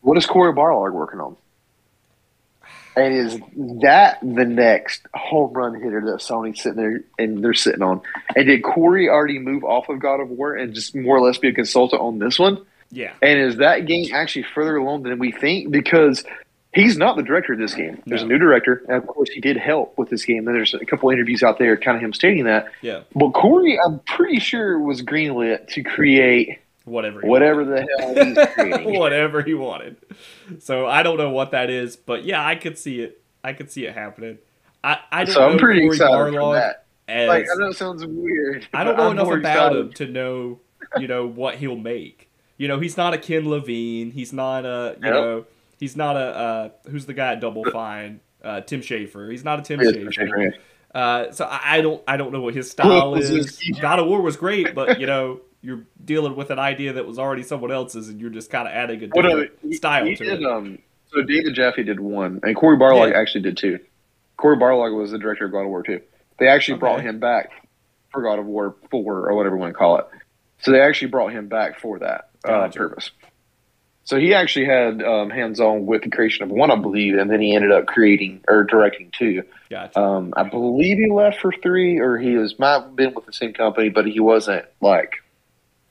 What 0.00 0.16
is 0.16 0.24
Cory 0.24 0.54
Barlog 0.54 0.92
working 0.92 1.20
on? 1.20 1.36
And 2.98 3.14
is 3.14 3.38
that 3.82 4.18
the 4.22 4.44
next 4.44 5.02
home 5.14 5.52
run 5.52 5.74
hitter 5.74 6.00
that 6.00 6.20
Sony's 6.20 6.62
sitting 6.62 6.78
there 6.78 7.00
and 7.18 7.42
they're 7.44 7.54
sitting 7.54 7.82
on? 7.82 8.00
And 8.34 8.46
did 8.46 8.62
Cory 8.62 9.08
already 9.08 9.38
move 9.38 9.64
off 9.64 9.88
of 9.88 10.00
God 10.00 10.20
of 10.20 10.28
War 10.30 10.54
and 10.54 10.74
just 10.74 10.94
more 10.94 11.16
or 11.16 11.20
less 11.20 11.38
be 11.38 11.48
a 11.48 11.52
consultant 11.52 12.02
on 12.02 12.18
this 12.18 12.38
one? 12.38 12.64
Yeah. 12.90 13.12
And 13.22 13.38
is 13.38 13.56
that 13.58 13.86
game 13.86 14.12
actually 14.14 14.46
further 14.54 14.76
along 14.76 15.02
than 15.04 15.18
we 15.18 15.30
think? 15.30 15.70
Because 15.70 16.24
he's 16.72 16.96
not 16.96 17.16
the 17.16 17.22
director 17.22 17.52
of 17.52 17.58
this 17.58 17.74
game. 17.74 18.02
There's 18.06 18.22
No. 18.22 18.26
a 18.26 18.30
new 18.30 18.38
director, 18.38 18.82
and 18.88 18.96
of 18.96 19.06
course 19.06 19.30
he 19.30 19.40
did 19.40 19.56
help 19.56 19.96
with 19.98 20.08
this 20.10 20.24
game. 20.24 20.46
And 20.48 20.56
there's 20.56 20.74
a 20.74 20.84
couple 20.86 21.10
interviews 21.10 21.42
out 21.42 21.58
there, 21.58 21.76
kind 21.76 21.96
of 21.96 22.02
him 22.02 22.12
stating 22.12 22.44
that. 22.44 22.66
Yeah. 22.82 23.00
But 23.14 23.30
Cory, 23.30 23.78
I'm 23.78 24.00
pretty 24.00 24.38
sure 24.40 24.78
was 24.78 25.02
greenlit 25.02 25.68
to 25.74 25.82
create 25.82 26.58
Whatever. 26.88 27.20
whatever 27.20 27.64
the 27.64 27.86
hell 27.98 28.84
he's 28.84 28.98
whatever 28.98 29.42
he 29.42 29.54
wanted. 29.54 29.96
So 30.60 30.86
I 30.86 31.02
don't 31.02 31.16
know 31.18 31.30
what 31.30 31.50
that 31.52 31.70
is, 31.70 31.96
but 31.96 32.24
yeah, 32.24 32.44
I 32.44 32.54
could 32.56 32.78
see 32.78 33.00
it. 33.00 33.22
I 33.44 33.52
could 33.52 33.70
see 33.70 33.86
it 33.86 33.94
happening. 33.94 34.38
I, 34.82 34.98
I 35.10 35.24
don't 35.24 35.34
so 35.34 35.40
know 35.40 35.48
I'm 35.50 35.58
pretty 35.58 35.80
Cory 35.80 35.96
excited 35.96 36.34
for 36.34 36.54
that. 36.54 36.84
as 37.08 37.28
Like 37.28 37.44
I 37.44 37.58
know 37.58 37.68
it 37.68 37.76
sounds 37.76 38.04
weird. 38.06 38.66
I 38.72 38.84
don't 38.84 38.96
know 38.96 39.06
I'm 39.06 39.12
enough 39.12 39.28
about 39.32 39.72
excited. 39.72 39.76
him 39.86 39.92
to 39.94 40.06
know, 40.06 40.60
you 41.00 41.08
know, 41.08 41.26
what 41.26 41.56
he'll 41.56 41.76
make. 41.76 42.30
You 42.56 42.68
know, 42.68 42.80
he's 42.80 42.96
not 42.96 43.14
a 43.14 43.18
Ken 43.18 43.48
Levine. 43.48 44.10
He's 44.10 44.32
not 44.32 44.64
a, 44.64 44.96
you 44.98 45.04
Yep. 45.06 45.14
know, 45.14 45.44
he's 45.78 45.96
not 45.96 46.16
a, 46.16 46.20
uh, 46.20 46.68
who's 46.90 47.06
the 47.06 47.14
guy 47.14 47.32
at 47.32 47.40
Double 47.40 47.64
Fine? 47.70 48.20
Uh, 48.42 48.60
Tim 48.60 48.80
Schafer. 48.80 49.30
He's 49.30 49.44
not 49.44 49.58
a 49.60 49.62
Tim 49.62 49.80
Schafer. 49.80 50.08
Schafer, 50.12 50.52
Uh, 50.94 51.30
so 51.32 51.44
I, 51.44 51.60
I 51.78 51.80
don't 51.80 52.02
I 52.08 52.16
don't 52.16 52.32
know 52.32 52.40
what 52.40 52.54
his 52.54 52.70
style 52.70 53.14
is- 53.14 53.58
God 53.80 53.98
of 53.98 54.06
War 54.06 54.20
was 54.22 54.36
great, 54.36 54.74
but 54.74 54.98
you 55.00 55.06
know 55.06 55.40
you're 55.62 55.84
dealing 56.04 56.36
with 56.36 56.50
an 56.50 56.58
idea 56.58 56.92
that 56.94 57.06
was 57.06 57.18
already 57.18 57.42
someone 57.42 57.72
else's, 57.72 58.08
and 58.08 58.20
you're 58.20 58.30
just 58.30 58.50
kind 58.50 58.68
of 58.68 58.74
adding 58.74 59.02
a 59.04 59.08
Well, 59.14 59.24
no, 59.24 59.40
different 59.40 59.58
he- 59.62 59.72
style 59.74 60.04
he 60.04 60.14
to 60.16 60.24
did, 60.24 60.40
it. 60.42 60.46
Um, 60.46 60.78
so 61.12 61.22
David 61.22 61.54
Jaffe 61.54 61.82
did 61.82 62.00
one, 62.00 62.40
and 62.42 62.54
Cory 62.54 62.76
Barlog 62.76 63.10
Yeah. 63.10 63.18
actually 63.18 63.42
did 63.42 63.56
two. 63.56 63.78
Cory 64.36 64.56
Barlog 64.56 64.96
was 64.96 65.10
the 65.10 65.18
director 65.18 65.46
of 65.46 65.52
God 65.52 65.62
of 65.62 65.68
War 65.68 65.82
two. 65.82 66.00
They 66.38 66.46
actually 66.48 66.74
Okay. 66.74 66.80
brought 66.80 67.00
him 67.00 67.18
back 67.18 67.50
for 68.12 68.22
God 68.22 68.38
of 68.38 68.46
War 68.46 68.76
four 68.90 69.28
or 69.28 69.34
whatever 69.34 69.56
you 69.56 69.60
want 69.60 69.72
to 69.74 69.78
call 69.78 69.98
it. 69.98 70.06
So 70.60 70.70
they 70.70 70.80
actually 70.80 71.08
brought 71.08 71.32
him 71.32 71.48
back 71.48 71.78
for 71.80 71.98
that 71.98 72.30
uh, 72.44 72.68
purpose. 72.68 73.10
So 74.04 74.18
he 74.18 74.32
actually 74.32 74.64
had 74.66 75.02
um, 75.02 75.28
hands 75.28 75.60
on 75.60 75.84
with 75.84 76.02
the 76.02 76.08
creation 76.10 76.42
of 76.44 76.50
one, 76.50 76.70
I 76.70 76.76
believe, 76.76 77.18
and 77.18 77.30
then 77.30 77.40
he 77.40 77.54
ended 77.54 77.72
up 77.72 77.86
creating 77.86 78.40
or 78.48 78.64
directing 78.64 79.10
two. 79.10 79.42
Gotcha. 79.70 80.00
Um, 80.00 80.32
I 80.36 80.44
believe 80.44 80.96
he 80.96 81.10
left 81.10 81.40
for 81.40 81.52
three, 81.52 81.98
or 81.98 82.16
he 82.16 82.36
was 82.36 82.58
might 82.58 82.80
have 82.80 82.96
been 82.96 83.12
with 83.12 83.26
the 83.26 83.32
same 83.34 83.52
company, 83.52 83.88
but 83.90 84.06
he 84.06 84.18
wasn't 84.20 84.64
like, 84.80 85.12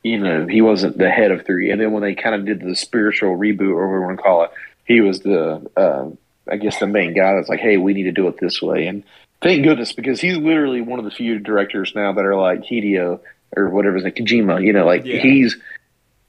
you 0.08 0.20
know, 0.20 0.48
he 0.48 0.62
wasn't 0.62 0.98
the 0.98 1.10
head 1.10 1.32
of 1.32 1.46
three. 1.46 1.72
And 1.72 1.80
then 1.82 1.92
when 1.92 2.04
they 2.04 2.16
kind 2.16 2.36
of 2.36 2.46
did 2.46 2.62
the 2.62 2.76
spiritual 2.76 3.38
reboot, 3.38 3.70
or 3.72 3.88
whatever 3.88 4.00
you 4.00 4.06
want 4.06 4.18
to 4.18 4.24
call 4.24 4.44
it, 4.44 4.52
he 4.86 5.02
was 5.02 5.20
the, 5.22 5.70
uh, 5.76 6.10
I 6.52 6.58
guess, 6.58 6.80
the 6.80 6.88
main 6.88 7.14
guy 7.14 7.36
that's 7.36 7.50
like, 7.50 7.60
hey, 7.60 7.78
we 7.78 7.94
need 7.94 8.04
to 8.04 8.12
do 8.12 8.28
it 8.28 8.38
this 8.40 8.62
way. 8.62 8.88
And 8.88 9.04
thank 9.42 9.64
goodness 9.64 9.94
because 9.94 10.22
he's 10.22 10.38
literally 10.38 10.82
one 10.82 11.00
of 11.00 11.06
the 11.06 11.12
few 11.12 11.40
directors 11.40 11.94
now 11.96 12.14
that 12.14 12.26
are 12.26 12.36
like 12.36 12.62
Hideo 12.62 13.20
or 13.56 13.70
whatever, 13.70 14.00
like 14.00 14.16
Kojima. 14.16 14.64
You 14.64 14.74
know, 14.74 14.86
like 14.86 15.06
Yeah. 15.06 15.20
he's. 15.22 15.58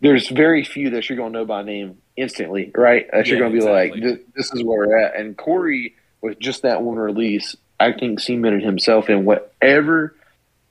There's 0.00 0.28
very 0.28 0.62
few 0.62 0.90
that 0.90 1.08
you're 1.08 1.18
gonna 1.18 1.30
know 1.30 1.44
by 1.44 1.62
name 1.62 1.98
instantly, 2.16 2.70
right? 2.76 3.08
That 3.12 3.26
you're 3.26 3.36
Yeah, 3.36 3.42
gonna 3.42 3.52
be 3.52 3.58
exactly. 3.58 3.90
like, 3.90 4.02
this, 4.02 4.18
this 4.36 4.54
is 4.54 4.62
where 4.62 4.86
we're 4.86 4.96
at. 4.96 5.16
And 5.16 5.36
Cory 5.36 5.94
with 6.20 6.38
just 6.38 6.62
that 6.62 6.82
one 6.82 6.98
release, 6.98 7.56
I 7.80 7.90
think 7.92 8.20
cemented 8.20 8.62
himself 8.62 9.10
in 9.10 9.24
whatever 9.24 10.14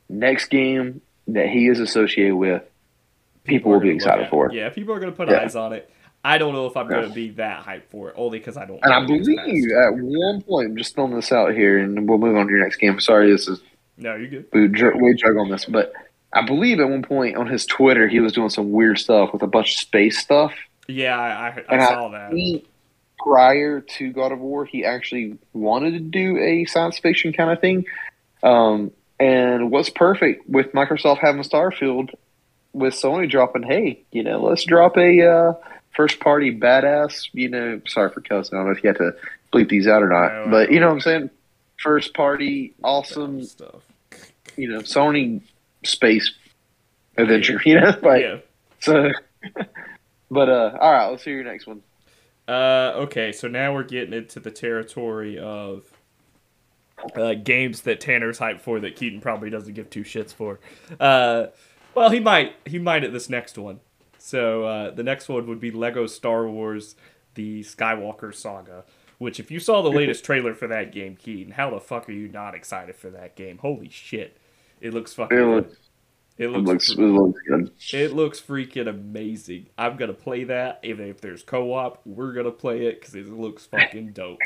next 0.08 0.46
game 0.46 1.02
that 1.28 1.50
he 1.50 1.68
is 1.68 1.82
associated 1.82 2.36
with, 2.36 2.64
people, 3.48 3.72
are 3.72 3.76
will 3.76 3.82
be 3.82 3.90
excited 3.90 4.30
for. 4.30 4.48
it. 4.48 4.54
Yeah, 4.54 4.70
people 4.70 4.94
are 4.94 5.00
gonna 5.00 5.12
put 5.12 5.30
Yeah. 5.30 5.42
eyes 5.42 5.56
on 5.56 5.74
it. 5.74 5.90
I 6.24 6.38
don't 6.38 6.54
know 6.54 6.66
if 6.66 6.76
I'm 6.76 6.90
Yeah. 6.90 7.02
gonna 7.02 7.14
be 7.14 7.30
that 7.32 7.64
hyped 7.64 7.86
for 7.90 8.10
it, 8.10 8.16
only 8.18 8.40
because 8.40 8.58
I 8.58 8.66
don't. 8.66 8.80
And 8.84 8.94
I 8.94 9.06
believe 9.06 9.28
at 9.72 9.94
one 9.94 10.42
point, 10.42 10.70
I'm 10.72 10.78
just 10.78 10.96
throwing 10.96 11.16
this 11.16 11.32
out 11.32 11.54
here, 11.54 11.78
and 11.78 12.08
we'll 12.08 12.18
move 12.18 12.36
on 12.36 12.48
to 12.48 12.52
your 12.52 12.62
next 12.64 12.78
game. 12.78 13.00
Sorry, 13.00 13.32
this 13.32 13.48
is 13.48 13.62
No, 13.98 14.16
you're 14.16 14.28
good. 14.28 14.46
we 14.54 14.68
dr- 14.68 14.96
we 15.02 15.14
jug 15.16 15.38
on 15.38 15.50
this, 15.50 15.66
but 15.66 15.94
I 16.34 16.46
believe 16.46 16.80
at 16.80 16.90
one 16.90 17.02
point 17.04 17.38
on 17.38 17.48
his 17.48 17.66
Twitter, 17.66 18.08
he 18.08 18.20
was 18.20 18.34
doing 18.34 18.50
some 18.50 18.72
weird 18.72 19.00
stuff 19.00 19.32
with 19.32 19.42
a 19.44 19.48
bunch 19.48 19.74
of 19.76 19.80
space 19.80 20.18
stuff. 20.20 20.54
Yeah, 20.90 21.18
I, 21.18 21.28
I, 21.30 21.48
I 21.48 21.64
And 21.74 21.82
I 21.82 21.86
saw 21.88 22.10
that. 22.10 22.62
Prior 23.20 23.82
to 23.82 24.12
God 24.12 24.32
of 24.32 24.40
War, 24.40 24.64
he 24.66 24.86
actually 24.86 25.38
wanted 25.54 25.92
to 25.94 26.00
do 26.00 26.38
a 26.38 26.66
science 26.66 27.00
fiction 27.00 27.34
kind 27.34 27.52
of 27.52 27.60
thing. 27.60 27.86
Um, 28.44 28.92
and 29.20 29.72
what's 29.72 29.90
perfect 29.90 30.48
with 30.48 30.72
Microsoft 30.74 31.18
having 31.20 31.42
Starfield, 31.42 32.14
with 32.78 32.94
Sony 32.94 33.30
dropping, 33.30 33.64
hey, 33.64 34.04
you 34.12 34.24
know, 34.24 34.42
let's 34.42 34.64
drop 34.66 34.98
a 34.98 35.28
uh, 35.28 35.54
first 35.96 36.20
party 36.20 36.58
badass, 36.58 37.28
you 37.34 37.50
know, 37.50 37.82
sorry 37.88 38.12
for 38.12 38.22
cussing. 38.22 38.58
I 38.58 38.62
don't 38.62 38.72
know 38.72 38.78
if 38.78 38.84
you 38.84 38.90
had 38.90 38.98
to 38.98 39.12
bleep 39.54 39.70
these 39.70 39.88
out 39.88 40.04
or 40.04 40.10
not, 40.10 40.46
No, 40.46 40.52
but 40.52 40.72
you 40.72 40.80
know 40.80 40.88
what 40.88 40.94
I'm 40.94 41.02
saying? 41.02 41.30
First 41.82 42.14
party, 42.14 42.74
awesome, 42.84 43.44
stuff. 43.44 43.82
you 44.56 44.70
know, 44.70 44.80
Sony 44.80 45.42
space 45.84 46.32
adventure, 47.18 47.62
you 47.66 47.80
know, 47.80 47.96
like, 48.02 48.22
yeah. 48.24 48.38
so. 48.80 49.12
but 50.32 50.50
uh, 50.50 50.78
all 50.80 50.92
right, 50.92 51.08
let's 51.08 51.24
hear 51.24 51.36
your 51.36 51.44
next 51.44 51.68
one. 51.68 51.82
Uh, 52.48 52.94
okay, 52.96 53.32
so 53.32 53.48
now 53.48 53.74
we're 53.74 53.84
getting 53.84 54.14
into 54.14 54.40
the 54.40 54.52
territory 54.52 55.38
of 55.38 55.84
uh, 57.16 57.34
games 57.34 57.82
that 57.82 58.00
Tanner's 58.00 58.40
hyped 58.40 58.62
for 58.62 58.80
that 58.80 58.96
Keaton 58.96 59.22
probably 59.22 59.50
doesn't 59.50 59.74
give 59.74 59.90
two 59.90 60.04
shits 60.04 60.34
for. 60.34 60.60
Uh, 61.00 61.48
well, 61.96 62.10
he 62.10 62.20
might. 62.20 62.56
He 62.66 62.80
might 62.80 63.04
at 63.04 63.14
this 63.14 63.30
next 63.30 63.58
one. 63.58 63.80
So 64.18 64.66
uh, 64.66 64.92
the 64.92 65.04
next 65.04 65.30
one 65.30 65.48
would 65.48 65.60
be 65.60 65.72
Lego 65.72 66.08
Star 66.08 66.48
Wars: 66.48 66.96
The 67.36 67.62
Skywalker 67.62 68.34
Saga. 68.34 68.84
Which, 69.18 69.40
if 69.40 69.50
you 69.50 69.60
saw 69.60 69.82
the 69.82 69.90
latest 69.98 70.24
trailer 70.24 70.54
for 70.54 70.68
that 70.68 70.92
game, 70.92 71.16
Keaton, 71.16 71.54
how 71.54 71.70
the 71.72 71.80
fuck 71.80 72.08
are 72.08 72.14
you 72.14 72.28
not 72.28 72.54
excited 72.56 72.96
for 72.96 73.10
that 73.12 73.36
game? 73.36 73.58
Holy 73.60 73.90
shit! 73.90 74.38
It 74.82 74.94
looks 74.94 75.14
fucking. 75.14 75.38
It 75.38 75.42
good. 75.42 75.56
looks, 75.56 75.78
It 76.38 76.50
it 76.54 76.64
looks. 76.64 76.68
looks, 76.68 76.90
it 76.92 77.00
looks 77.00 77.40
good. 77.48 77.72
It 77.94 78.14
looks 78.14 78.40
freaking 78.42 78.88
amazing. 78.88 79.68
I'm 79.78 79.98
gonna 79.98 80.14
play 80.14 80.44
that. 80.46 80.80
Even 80.84 81.08
if 81.08 81.20
there's 81.22 81.42
co-op, 81.44 82.02
we're 82.06 82.34
gonna 82.34 82.52
play 82.52 82.86
it 82.86 83.00
because 83.00 83.16
it 83.16 83.28
looks 83.30 83.66
fucking 83.66 84.12
dope. 84.12 84.40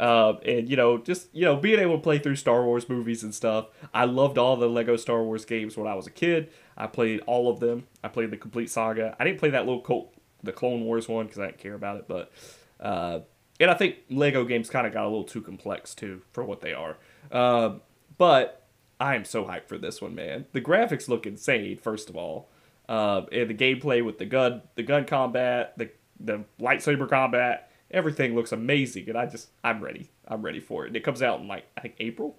Um, 0.00 0.38
and 0.46 0.68
you 0.68 0.76
know, 0.76 0.96
just 0.96 1.28
you 1.34 1.44
know, 1.44 1.56
being 1.56 1.78
able 1.78 1.96
to 1.96 2.02
play 2.02 2.18
through 2.18 2.36
Star 2.36 2.64
Wars 2.64 2.88
movies 2.88 3.22
and 3.22 3.34
stuff. 3.34 3.66
I 3.92 4.06
loved 4.06 4.38
all 4.38 4.56
the 4.56 4.68
Lego 4.68 4.96
Star 4.96 5.22
Wars 5.22 5.44
games 5.44 5.76
when 5.76 5.86
I 5.86 5.94
was 5.94 6.06
a 6.06 6.10
kid. 6.10 6.50
I 6.74 6.86
played 6.86 7.20
all 7.26 7.50
of 7.50 7.60
them. 7.60 7.86
I 8.02 8.08
played 8.08 8.30
the 8.30 8.38
complete 8.38 8.70
saga. 8.70 9.14
I 9.20 9.24
didn't 9.24 9.38
play 9.38 9.50
that 9.50 9.66
little 9.66 9.82
Col- 9.82 10.12
the 10.42 10.52
Clone 10.52 10.84
Wars 10.84 11.06
one 11.06 11.26
because 11.26 11.38
I 11.38 11.46
didn't 11.46 11.58
care 11.58 11.74
about 11.74 11.98
it. 11.98 12.08
But 12.08 12.32
uh, 12.80 13.20
and 13.60 13.70
I 13.70 13.74
think 13.74 13.96
Lego 14.08 14.44
games 14.44 14.70
kind 14.70 14.86
of 14.86 14.94
got 14.94 15.04
a 15.04 15.08
little 15.08 15.24
too 15.24 15.42
complex 15.42 15.94
too 15.94 16.22
for 16.32 16.44
what 16.44 16.62
they 16.62 16.72
are. 16.72 16.96
Um, 17.30 17.82
but 18.16 18.66
I 18.98 19.14
am 19.16 19.26
so 19.26 19.44
hyped 19.44 19.66
for 19.66 19.76
this 19.76 20.00
one, 20.00 20.14
man. 20.14 20.46
The 20.52 20.62
graphics 20.62 21.08
look 21.08 21.26
insane. 21.26 21.76
First 21.76 22.08
of 22.08 22.16
all, 22.16 22.48
um, 22.88 23.26
and 23.32 23.50
the 23.50 23.54
gameplay 23.54 24.02
with 24.02 24.18
the 24.18 24.24
gun, 24.24 24.62
the 24.76 24.82
gun 24.82 25.04
combat, 25.04 25.76
the 25.76 25.90
the 26.18 26.44
lightsaber 26.58 27.08
combat, 27.08 27.69
everything 27.90 28.34
looks 28.34 28.52
amazing. 28.52 29.08
And 29.08 29.18
I 29.18 29.26
just, 29.26 29.48
I'm 29.64 29.82
ready. 29.82 30.08
I'm 30.26 30.42
ready 30.42 30.60
for 30.60 30.84
it. 30.84 30.88
And 30.88 30.96
it 30.96 31.04
comes 31.04 31.22
out 31.22 31.40
in 31.40 31.48
like 31.48 31.64
I 31.76 31.80
think 31.80 31.94
April, 32.00 32.36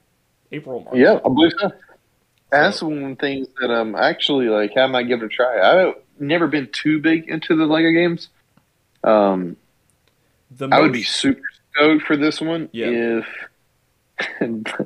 April 0.52 0.82
March. 0.82 0.96
Yeah, 0.98 1.20
I 1.26 1.30
believe 1.30 1.54
so. 1.58 1.72
That's 2.52 2.82
one 2.82 3.04
of 3.04 3.10
the 3.12 3.16
things 3.16 3.48
that 3.60 3.72
um 3.72 3.96
actually 3.96 4.50
like 4.50 4.76
I 4.78 4.86
might 4.88 5.04
give 5.08 5.22
it 5.22 5.26
a 5.26 5.30
try. 5.30 5.60
I've 5.88 5.96
never 6.20 6.48
been 6.48 6.70
too 6.72 7.00
big 7.00 7.30
into 7.30 7.56
the 7.56 7.66
Lego 7.66 7.92
games. 7.92 8.30
Um, 9.04 9.56
The 10.58 10.68
I 10.72 10.80
would 10.82 10.94
be 10.94 11.04
super 11.04 11.42
stoked 11.74 12.04
for 12.06 12.18
this 12.18 12.42
one 12.42 12.70
Yeah. 12.74 13.20
if 13.20 13.26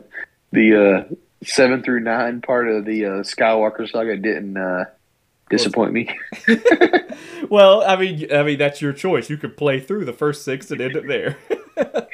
the 0.52 1.08
uh, 1.10 1.16
seven 1.44 1.84
through 1.84 2.00
nine 2.02 2.42
part 2.42 2.68
of 2.70 2.86
the 2.86 3.06
uh, 3.06 3.10
Skywalker 3.24 3.90
saga 3.90 4.16
didn't 4.16 4.58
uh, 4.58 4.86
disappoint 5.50 5.94
me. 5.94 6.10
well, 7.50 7.84
I 7.84 7.96
mean, 7.96 8.32
I 8.34 8.44
mean 8.44 8.58
that's 8.58 8.82
your 8.82 8.94
choice. 8.94 9.30
You 9.30 9.38
could 9.38 9.58
play 9.58 9.80
through 9.80 10.06
the 10.06 10.14
first 10.14 10.44
six 10.44 10.72
and 10.72 10.82
end 10.82 10.96
it 10.96 11.08
there. 11.08 11.38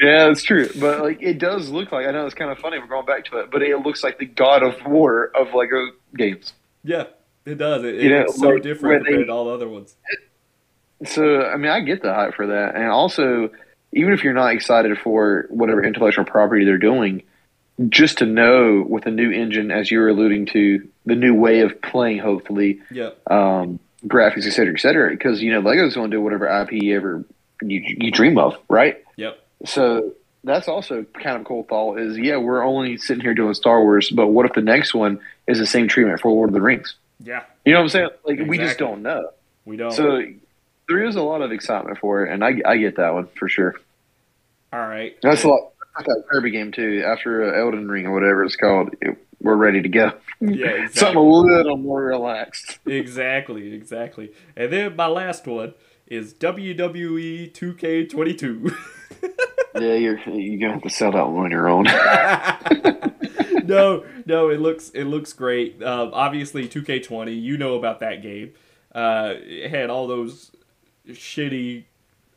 yeah, 0.00 0.26
that's 0.28 0.42
true. 0.42 0.68
But 0.80 1.00
like, 1.00 1.22
it 1.22 1.38
does 1.38 1.70
look 1.70 1.92
like 1.92 2.06
I 2.06 2.10
know 2.10 2.26
it's 2.26 2.34
kind 2.34 2.50
of 2.50 2.58
funny. 2.58 2.78
We're 2.78 2.86
going 2.86 3.06
back 3.06 3.24
to 3.26 3.38
it, 3.38 3.50
but 3.50 3.62
it 3.62 3.76
looks 3.78 4.02
like 4.02 4.18
the 4.18 4.26
God 4.26 4.62
of 4.62 4.74
War 4.86 5.30
of 5.34 5.54
Lego 5.54 5.88
games. 6.16 6.52
yeah, 6.84 7.04
it 7.46 7.56
does. 7.58 7.84
It, 7.84 7.96
You 7.96 8.10
know, 8.10 8.20
it's 8.22 8.38
so 8.38 8.48
like, 8.50 8.62
different 8.62 9.04
compared 9.04 9.22
they- 9.22 9.26
to 9.26 9.32
all 9.32 9.46
the 9.46 9.52
other 9.54 9.68
ones. 9.68 9.96
So 11.06 11.42
I 11.42 11.56
mean, 11.56 11.70
I 11.70 11.80
get 11.80 12.02
the 12.02 12.12
hype 12.12 12.34
for 12.34 12.46
that, 12.48 12.74
and 12.74 12.84
also 12.88 13.50
even 13.92 14.12
if 14.12 14.22
you're 14.22 14.34
not 14.34 14.52
excited 14.52 14.98
for 14.98 15.46
whatever 15.48 15.82
intellectual 15.82 16.24
property 16.26 16.64
they're 16.64 16.76
doing, 16.78 17.22
just 17.88 18.18
to 18.18 18.26
know 18.26 18.84
with 18.88 19.06
a 19.06 19.10
new 19.10 19.30
engine, 19.30 19.70
as 19.70 19.90
you 19.90 19.98
were 20.00 20.08
alluding 20.08 20.46
to, 20.46 20.86
the 21.06 21.14
new 21.16 21.34
way 21.34 21.60
of 21.60 21.80
playing, 21.82 22.18
hopefully, 22.18 22.80
Yeah, 22.90 23.10
um, 23.28 23.78
graphics, 24.06 24.46
et 24.46 24.50
cetera, 24.50 24.74
et 24.74 24.80
cetera, 24.80 25.10
because 25.10 25.42
you 25.42 25.52
know 25.52 25.60
Lego's 25.60 25.94
going 25.94 26.10
to 26.10 26.16
do 26.16 26.20
whatever 26.20 26.46
IP 26.46 26.72
you 26.72 26.96
ever 26.96 27.24
you, 27.62 27.82
you 27.98 28.10
dream 28.10 28.38
of, 28.38 28.56
right? 28.68 29.02
yep, 29.16 29.38
So 29.66 30.12
that's 30.44 30.68
also 30.68 31.04
kind 31.14 31.36
of 31.36 31.42
a 31.42 31.44
cool 31.44 31.64
thought. 31.64 31.98
Is 31.98 32.16
yeah, 32.18 32.36
we're 32.36 32.62
only 32.62 32.96
sitting 32.96 33.22
here 33.22 33.34
doing 33.34 33.54
Star 33.54 33.82
Wars, 33.82 34.10
but 34.10 34.28
what 34.28 34.46
if 34.46 34.52
the 34.54 34.62
next 34.62 34.94
one 34.94 35.20
is 35.46 35.58
the 35.58 35.66
same 35.66 35.88
treatment 35.88 36.20
for 36.20 36.30
Lord 36.30 36.50
of 36.50 36.54
the 36.54 36.60
Rings? 36.62 36.94
yeah. 37.22 37.42
You 37.66 37.72
know 37.74 37.80
what 37.80 37.84
I'm 37.84 37.88
saying? 37.90 38.08
Like 38.24 38.40
we 38.46 38.56
just 38.56 38.78
don't 38.78 39.02
know. 39.02 39.30
We 39.66 39.76
don't. 39.76 39.92
So 39.92 40.22
there 40.88 41.04
is 41.04 41.16
a 41.16 41.22
lot 41.22 41.42
of 41.42 41.52
excitement 41.52 41.98
for 41.98 42.24
it, 42.24 42.32
and 42.32 42.42
I, 42.42 42.60
I 42.64 42.78
get 42.78 42.96
that 42.96 43.12
one 43.12 43.28
for 43.38 43.48
sure. 43.48 43.74
all 44.72 44.80
right. 44.80 45.16
That's 45.22 45.44
a 45.44 45.48
lot. 45.48 45.72
Like 45.96 46.06
that 46.06 46.24
Kirby 46.30 46.50
game 46.50 46.72
too. 46.72 47.02
After 47.04 47.44
uh, 47.44 47.60
Elden 47.60 47.88
Ring 47.88 48.06
or 48.06 48.12
whatever 48.12 48.44
it's 48.44 48.56
called, 48.56 48.94
it, 49.00 49.16
we're 49.40 49.56
ready 49.56 49.82
to 49.82 49.88
go. 49.88 50.12
Yeah, 50.40 50.86
Something 50.92 51.16
a 51.16 51.22
little 51.22 51.76
more 51.76 52.04
relaxed. 52.04 52.78
exactly, 52.86 53.72
exactly. 53.72 54.32
And 54.56 54.72
then 54.72 54.96
my 54.96 55.06
last 55.06 55.46
one 55.46 55.74
is 56.06 56.34
WWE 56.34 57.52
2K22. 57.52 58.74
yeah, 59.74 59.94
you're 59.94 60.18
you're 60.28 60.60
gonna 60.60 60.74
have 60.74 60.82
to 60.82 60.90
sell 60.90 61.12
that 61.12 61.28
one 61.28 61.46
on 61.46 61.50
your 61.50 61.68
own. 61.68 61.84
no, 63.66 64.04
no, 64.26 64.48
it 64.48 64.60
looks 64.60 64.90
it 64.90 65.04
looks 65.04 65.32
great. 65.32 65.82
Um, 65.82 66.10
obviously, 66.12 66.68
2K20, 66.68 67.40
you 67.40 67.56
know 67.58 67.74
about 67.76 68.00
that 68.00 68.22
game. 68.22 68.52
Uh, 68.94 69.34
it 69.36 69.70
had 69.70 69.90
all 69.90 70.06
those 70.06 70.52
shitty. 71.08 71.84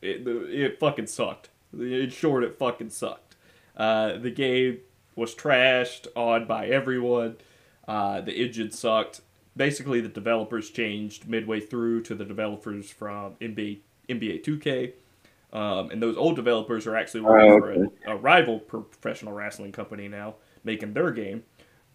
It, 0.01 0.27
it 0.27 0.79
fucking 0.79 1.07
sucked. 1.07 1.49
In 1.73 2.09
short, 2.09 2.43
it 2.43 2.57
fucking 2.57 2.91
sucked. 2.91 3.22
Uh, 3.75 4.17
the 4.17 4.31
game 4.31 4.79
was 5.15 5.33
trashed 5.35 6.07
on 6.15 6.45
by 6.47 6.67
everyone. 6.67 7.37
Uh, 7.87 8.21
the 8.21 8.33
engine 8.33 8.71
sucked. 8.71 9.21
Basically, 9.55 10.01
the 10.01 10.09
developers 10.09 10.69
changed 10.69 11.27
midway 11.27 11.59
through 11.59 12.01
to 12.03 12.15
the 12.15 12.25
developers 12.25 12.89
from 12.89 13.35
NBA 13.41 13.79
NBA 14.09 14.43
2K. 14.43 14.93
Um, 15.53 15.91
and 15.91 16.01
those 16.01 16.17
old 16.17 16.35
developers 16.35 16.87
are 16.87 16.95
actually 16.95 17.21
Oh, 17.21 17.25
working 17.25 17.59
for 17.59 18.09
a, 18.09 18.15
a 18.15 18.17
rival 18.17 18.59
professional 18.59 19.33
wrestling 19.33 19.71
company 19.71 20.07
now, 20.07 20.35
making 20.63 20.93
their 20.93 21.11
game. 21.11 21.43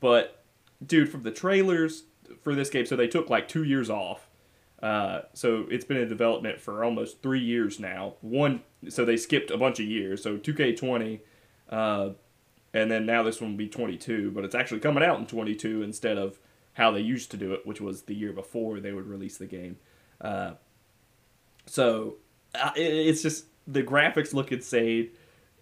But 0.00 0.42
dude, 0.84 1.08
from 1.08 1.24
the 1.24 1.32
trailers 1.32 2.04
for 2.42 2.54
this 2.54 2.70
game, 2.70 2.86
so 2.86 2.94
they 2.94 3.08
took 3.08 3.28
like 3.28 3.48
two 3.48 3.64
years 3.64 3.90
off. 3.90 4.28
Uh, 4.80 5.22
so 5.34 5.66
it's 5.70 5.84
been 5.84 5.96
in 5.96 6.08
development 6.08 6.60
for 6.60 6.84
almost 6.84 7.20
three 7.20 7.40
years 7.40 7.80
now. 7.80 8.14
One, 8.20 8.62
so 8.88 9.04
they 9.04 9.16
skipped 9.16 9.50
a 9.50 9.58
bunch 9.58 9.80
of 9.80 9.86
years. 9.86 10.22
So 10.22 10.36
2K20, 10.38 11.18
uh, 11.68 12.10
and 12.74 12.90
then 12.90 13.06
now 13.06 13.22
this 13.22 13.40
one 13.40 13.52
will 13.52 13.58
be 13.58 13.68
22, 13.68 14.30
but 14.30 14.44
it's 14.44 14.54
actually 14.54 14.80
coming 14.80 15.02
out 15.02 15.18
in 15.18 15.26
22 15.26 15.82
instead 15.82 16.18
of 16.18 16.38
how 16.74 16.90
they 16.90 17.00
used 17.00 17.30
to 17.30 17.36
do 17.36 17.52
it, 17.52 17.66
which 17.66 17.80
was 17.80 18.02
the 18.02 18.14
year 18.14 18.32
before 18.32 18.80
they 18.80 18.92
would 18.92 19.06
release 19.06 19.38
the 19.38 19.46
game. 19.46 19.76
Uh, 20.20 20.52
so 21.66 22.16
uh, 22.54 22.70
it, 22.76 22.82
it's 22.82 23.22
just 23.22 23.46
the 23.66 23.82
graphics 23.82 24.32
look 24.32 24.52
insane. 24.52 25.10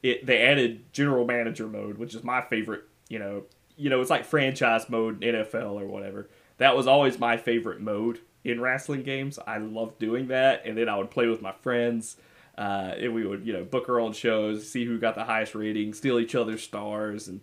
It 0.02 0.26
they 0.26 0.42
added 0.42 0.92
general 0.92 1.26
manager 1.26 1.66
mode, 1.66 1.98
which 1.98 2.14
is 2.14 2.22
my 2.22 2.42
favorite. 2.42 2.84
You 3.08 3.18
know, 3.18 3.44
you 3.76 3.90
know, 3.90 4.00
it's 4.00 4.10
like 4.10 4.24
franchise 4.24 4.88
mode 4.88 5.20
NFL 5.20 5.80
or 5.80 5.86
whatever. 5.86 6.28
That 6.58 6.76
was 6.76 6.86
always 6.86 7.18
my 7.18 7.36
favorite 7.36 7.80
mode 7.80 8.20
in 8.44 8.60
wrestling 8.60 9.02
games. 9.02 9.38
I 9.46 9.58
loved 9.58 9.98
doing 9.98 10.28
that, 10.28 10.62
and 10.64 10.76
then 10.76 10.88
I 10.88 10.96
would 10.96 11.10
play 11.10 11.26
with 11.26 11.42
my 11.42 11.52
friends. 11.52 12.16
Uh, 12.58 12.94
and 12.98 13.12
we 13.14 13.26
would, 13.26 13.46
you 13.46 13.52
know, 13.52 13.64
book 13.64 13.88
our 13.88 14.00
own 14.00 14.12
shows, 14.12 14.68
see 14.70 14.84
who 14.84 14.98
got 14.98 15.14
the 15.14 15.24
highest 15.24 15.54
rating, 15.54 15.92
steal 15.92 16.18
each 16.18 16.34
other's 16.34 16.62
stars, 16.62 17.28
and 17.28 17.40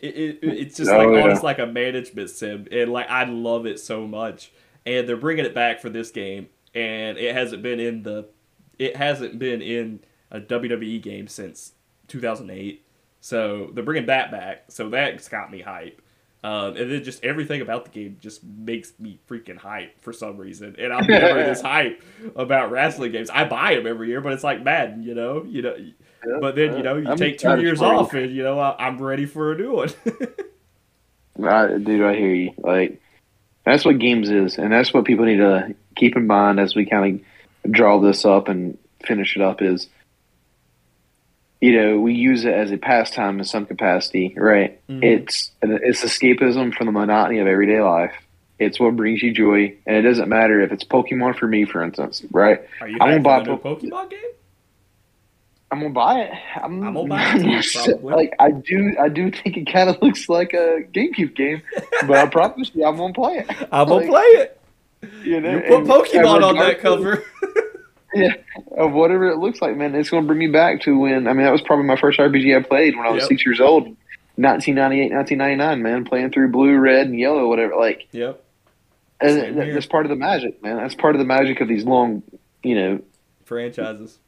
it, 0.00 0.14
it 0.16 0.38
it's 0.42 0.76
just 0.76 0.90
Oh, 0.90 0.98
like 0.98 1.08
yeah. 1.14 1.22
almost 1.22 1.42
like 1.44 1.58
a 1.60 1.66
management 1.66 2.30
sim, 2.30 2.66
and 2.72 2.92
like 2.92 3.08
I 3.08 3.24
love 3.24 3.66
it 3.66 3.78
so 3.78 4.06
much. 4.06 4.52
And 4.84 5.08
they're 5.08 5.16
bringing 5.16 5.44
it 5.44 5.54
back 5.54 5.80
for 5.80 5.88
this 5.88 6.10
game, 6.10 6.48
and 6.74 7.16
it 7.18 7.34
hasn't 7.34 7.62
been 7.62 7.78
in 7.80 8.02
the, 8.02 8.28
it 8.78 8.96
hasn't 8.96 9.38
been 9.38 9.62
in 9.62 10.00
a 10.30 10.40
WWE 10.40 11.00
game 11.02 11.28
since 11.28 11.72
2008. 12.08 12.84
So 13.20 13.70
they're 13.72 13.84
bringing 13.84 14.06
that 14.06 14.30
back, 14.30 14.64
so 14.68 14.88
that's 14.88 15.28
got 15.28 15.50
me 15.50 15.60
hype. 15.60 16.00
Um, 16.46 16.76
and 16.76 16.92
then 16.92 17.02
just 17.02 17.24
everything 17.24 17.60
about 17.60 17.86
the 17.86 17.90
game 17.90 18.18
just 18.20 18.44
makes 18.44 18.92
me 19.00 19.18
freaking 19.28 19.56
hype 19.56 20.00
for 20.00 20.12
some 20.12 20.36
reason. 20.36 20.76
And 20.78 20.92
I'm 20.92 21.04
never 21.08 21.42
this 21.42 21.60
hype 21.60 22.00
about 22.36 22.70
wrestling 22.70 23.10
games. 23.10 23.30
I 23.30 23.48
buy 23.48 23.74
them 23.74 23.84
every 23.84 24.06
year, 24.06 24.20
but 24.20 24.32
it's 24.32 24.44
like 24.44 24.62
Madden, 24.62 25.02
you 25.02 25.16
know, 25.16 25.42
you 25.42 25.62
know. 25.62 25.76
But 26.40 26.54
then 26.54 26.76
you 26.76 26.84
know 26.84 26.98
you 26.98 27.08
I'm 27.08 27.16
take 27.16 27.38
two 27.38 27.60
years 27.60 27.82
off, 27.82 28.14
and 28.14 28.30
you 28.30 28.44
know 28.44 28.60
I, 28.60 28.76
I'm 28.78 29.02
ready 29.02 29.26
for 29.26 29.52
a 29.52 29.56
new 29.56 29.72
one. 29.72 29.88
I, 31.44 31.78
dude, 31.78 32.02
I 32.02 32.14
hear 32.14 32.32
you. 32.32 32.52
Like 32.58 33.02
that's 33.64 33.84
what 33.84 33.98
games 33.98 34.30
is, 34.30 34.56
and 34.56 34.72
that's 34.72 34.94
what 34.94 35.04
people 35.04 35.24
need 35.24 35.38
to 35.38 35.74
keep 35.96 36.14
in 36.14 36.28
mind 36.28 36.60
as 36.60 36.76
we 36.76 36.86
kind 36.86 37.24
of 37.64 37.72
draw 37.72 37.98
this 37.98 38.24
up 38.24 38.46
and 38.46 38.78
finish 39.04 39.34
it 39.34 39.42
up. 39.42 39.62
Is 39.62 39.88
you 41.60 41.80
know 41.80 41.98
we 41.98 42.14
use 42.14 42.44
it 42.44 42.52
as 42.54 42.70
a 42.70 42.76
pastime 42.76 43.38
in 43.38 43.44
some 43.44 43.66
capacity, 43.66 44.34
right? 44.36 44.80
Mhm. 44.88 45.02
It's 45.02 45.50
it's 45.62 46.04
escapism 46.04 46.74
from 46.74 46.86
the 46.86 46.92
monotony 46.92 47.38
of 47.38 47.46
everyday 47.46 47.80
life. 47.80 48.12
It's 48.58 48.80
what 48.80 48.96
brings 48.96 49.22
you 49.22 49.32
joy, 49.32 49.74
and 49.86 49.96
it 49.96 50.02
doesn't 50.02 50.28
matter 50.28 50.60
if 50.60 50.72
it's 50.72 50.84
Pokemon 50.84 51.38
for 51.38 51.46
me, 51.46 51.64
for 51.66 51.82
instance, 51.82 52.24
right? 52.30 52.62
Are 52.80 52.88
you 52.88 52.98
I'm 53.00 53.10
gonna 53.10 53.20
buy 53.20 53.40
the 53.40 53.50
new 53.50 53.58
Pokemon 53.58 54.10
game? 54.10 54.20
I'm 55.70 55.80
gonna 55.80 55.92
buy 55.92 56.20
it. 56.20 56.32
I'm, 56.62 56.82
I'm 56.82 56.94
gonna 56.94 57.08
buy 57.08 57.34
it 57.34 58.02
like 58.04 58.34
I 58.38 58.52
do. 58.52 58.96
I 59.00 59.08
do 59.08 59.30
think 59.30 59.56
it 59.56 59.70
kind 59.70 59.90
of 59.90 60.00
looks 60.00 60.28
like 60.28 60.52
a 60.54 60.84
GameCube 60.92 61.34
game, 61.34 61.60
but 62.06 62.16
I 62.16 62.26
promise 62.30 62.70
you, 62.72 62.84
I'm 62.86 62.96
gonna 62.96 63.12
play 63.12 63.38
it. 63.38 63.68
I'm 63.72 63.88
gonna 63.88 64.06
play 64.06 64.22
it. 64.22 64.60
You 65.22 65.40
know, 65.40 65.56
You 65.56 65.60
put 65.60 65.84
Pokemon 65.84 66.42
on 66.42 66.54
that 66.56 66.76
regardless 66.76 67.18
cover. 68.16 68.76
of 68.82 68.92
whatever 68.92 69.28
it 69.28 69.38
looks 69.38 69.60
like, 69.62 69.76
man. 69.76 69.94
It's 69.94 70.10
gonna 70.10 70.26
bring 70.26 70.38
me 70.38 70.48
back 70.48 70.82
to 70.82 70.98
when. 70.98 71.26
I 71.26 71.32
mean, 71.32 71.44
that 71.44 71.52
was 71.52 71.62
probably 71.62 71.84
my 71.86 71.96
first 71.96 72.18
RPG 72.18 72.56
I 72.56 72.62
played 72.62 72.96
when 72.96 73.06
I 73.06 73.10
was 73.10 73.22
Yep. 73.22 73.28
six 73.28 73.46
years 73.46 73.60
old, 73.60 73.84
1998, 74.36 75.12
1999. 75.12 75.82
Man, 75.82 76.04
playing 76.04 76.30
through 76.30 76.50
blue, 76.50 76.76
red, 76.78 77.06
and 77.08 77.18
yellow, 77.18 77.48
whatever. 77.48 77.76
Like, 77.76 78.06
yep. 78.12 78.42
and 79.20 79.56
that- 79.58 79.72
that's 79.72 79.86
part 79.86 80.06
of 80.06 80.10
the 80.10 80.16
magic, 80.16 80.62
man. 80.62 80.76
That's 80.76 80.94
part 80.94 81.14
of 81.14 81.18
the 81.18 81.24
magic 81.26 81.60
of 81.60 81.68
these 81.68 81.84
long, 81.84 82.22
you 82.62 82.74
know, 82.74 83.00
Franchises. 83.44 84.18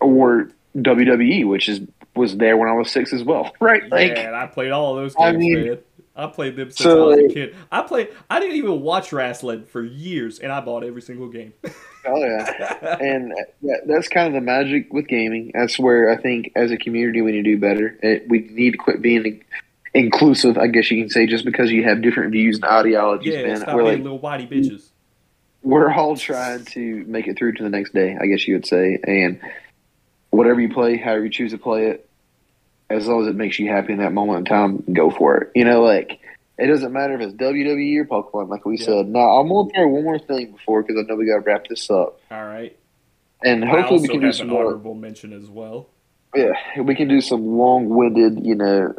or 0.00 0.48
WWE, 0.76 1.44
which 1.46 1.68
is 1.68 1.80
was 2.14 2.36
there 2.36 2.56
when 2.58 2.68
I 2.68 2.72
was 2.72 2.90
six 2.90 3.12
as 3.14 3.24
well, 3.24 3.54
right? 3.60 3.88
Like, 3.90 4.16
yeah, 4.16 4.32
I 4.34 4.46
played 4.46 4.70
all 4.70 4.96
of 4.98 5.02
those 5.02 5.14
I 5.16 5.32
games, 5.32 5.38
mean- 5.38 5.66
man. 5.66 5.78
I 6.14 6.26
played 6.26 6.56
them 6.56 6.70
since 6.70 6.82
So, 6.82 7.10
I 7.10 7.16
was 7.16 7.30
a 7.30 7.34
kid. 7.34 7.56
I 7.70 7.82
played. 7.82 8.08
I 8.28 8.38
didn't 8.38 8.56
even 8.56 8.82
watch 8.82 9.12
wrestling 9.12 9.64
for 9.64 9.82
years, 9.82 10.38
and 10.38 10.52
I 10.52 10.60
bought 10.60 10.84
every 10.84 11.00
single 11.00 11.28
game. 11.28 11.54
oh 11.64 12.16
yeah. 12.16 12.96
and 13.00 13.32
uh, 13.32 13.36
that, 13.62 13.80
that's 13.86 14.08
kind 14.08 14.26
of 14.26 14.34
the 14.34 14.40
magic 14.42 14.92
with 14.92 15.08
gaming. 15.08 15.52
That's 15.54 15.78
where 15.78 16.10
I 16.10 16.20
think, 16.20 16.52
as 16.54 16.70
a 16.70 16.76
community, 16.76 17.22
we 17.22 17.32
need 17.32 17.44
to 17.44 17.50
do 17.54 17.58
better. 17.58 17.98
It, 18.02 18.28
we 18.28 18.40
need 18.50 18.72
to 18.72 18.78
quit 18.78 19.00
being 19.00 19.42
inclusive. 19.94 20.58
I 20.58 20.66
guess 20.66 20.90
you 20.90 21.02
can 21.02 21.08
say, 21.08 21.26
just 21.26 21.46
because 21.46 21.70
you 21.70 21.84
have 21.84 22.02
different 22.02 22.32
views 22.32 22.56
and 22.56 22.64
ideologies, 22.66 23.34
yeah, 23.34 23.46
man. 23.46 23.56
stop 23.58 23.74
We're 23.74 23.84
being 23.84 23.94
like 23.94 24.02
little 24.02 24.20
whitey 24.20 24.50
bitches. 24.50 24.90
we're 25.62 25.90
all 25.90 26.16
trying 26.16 26.66
to 26.66 27.04
make 27.06 27.26
it 27.26 27.38
through 27.38 27.52
to 27.54 27.62
the 27.62 27.70
next 27.70 27.94
day. 27.94 28.18
I 28.20 28.26
guess 28.26 28.46
you 28.46 28.54
would 28.54 28.66
say, 28.66 28.98
and 29.06 29.40
whatever 30.28 30.60
you 30.60 30.68
play, 30.68 30.98
however 30.98 31.24
you 31.24 31.30
choose 31.30 31.52
to 31.52 31.58
play 31.58 31.86
it, 31.86 32.06
as 32.92 33.06
long 33.08 33.22
as 33.22 33.28
it 33.28 33.36
makes 33.36 33.58
you 33.58 33.68
happy 33.68 33.92
in 33.92 33.98
that 34.00 34.12
moment 34.12 34.40
in 34.40 34.44
time, 34.54 34.84
go 34.92 35.10
for 35.10 35.36
it. 35.38 35.50
You 35.54 35.64
know, 35.64 35.82
like. 35.82 36.20
It 36.58 36.66
doesn't 36.66 36.92
matter 36.92 37.14
if 37.14 37.20
it's 37.22 37.32
WWE 37.34 37.96
or 37.96 38.04
Pokemon, 38.04 38.48
like 38.50 38.64
we 38.66 38.76
Yeah. 38.78 38.84
said. 38.84 39.08
Now, 39.08 39.20
I'm 39.40 39.48
going 39.48 39.70
to 39.70 39.74
throw 39.74 39.88
one 39.88 40.04
more 40.04 40.18
thing 40.18 40.52
before 40.52 40.82
because 40.82 40.96
I 40.98 41.02
know 41.08 41.16
we 41.16 41.26
got 41.26 41.36
to 41.36 41.40
wrap 41.40 41.66
this 41.66 41.90
up. 41.90 42.20
All 42.30 42.44
right. 42.44 42.76
And 43.42 43.64
hopefully, 43.64 44.02
we 44.02 44.08
can 44.08 44.20
do 44.20 44.32
some 44.32 44.48
an 44.48 44.52
more. 44.54 44.66
honorable 44.66 44.94
mention 44.94 45.32
as 45.32 45.48
well. 45.48 45.88
Yeah, 46.36 46.52
we 46.80 46.94
can 46.94 47.08
do 47.08 47.20
some 47.22 47.44
long-winded, 47.56 48.44
you 48.44 48.54
know, 48.54 48.94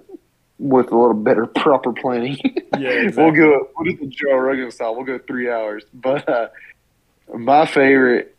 with 0.60 0.92
a 0.92 0.98
little 0.98 1.14
better 1.14 1.46
proper 1.56 1.94
planning. 1.94 2.38
Yeah, 2.78 2.90
exactly. 2.90 3.24
we'll 3.24 3.34
go. 3.34 3.70
We'll 3.78 3.92
do 3.96 3.98
the 3.98 4.08
Joe 4.08 4.36
Rogan 4.36 4.72
style. 4.72 4.96
We'll 4.96 5.06
go 5.06 5.20
three 5.20 5.50
hours. 5.50 5.84
But 5.94 6.28
uh, 6.28 6.48
my 7.34 7.66
favorite, 7.68 8.33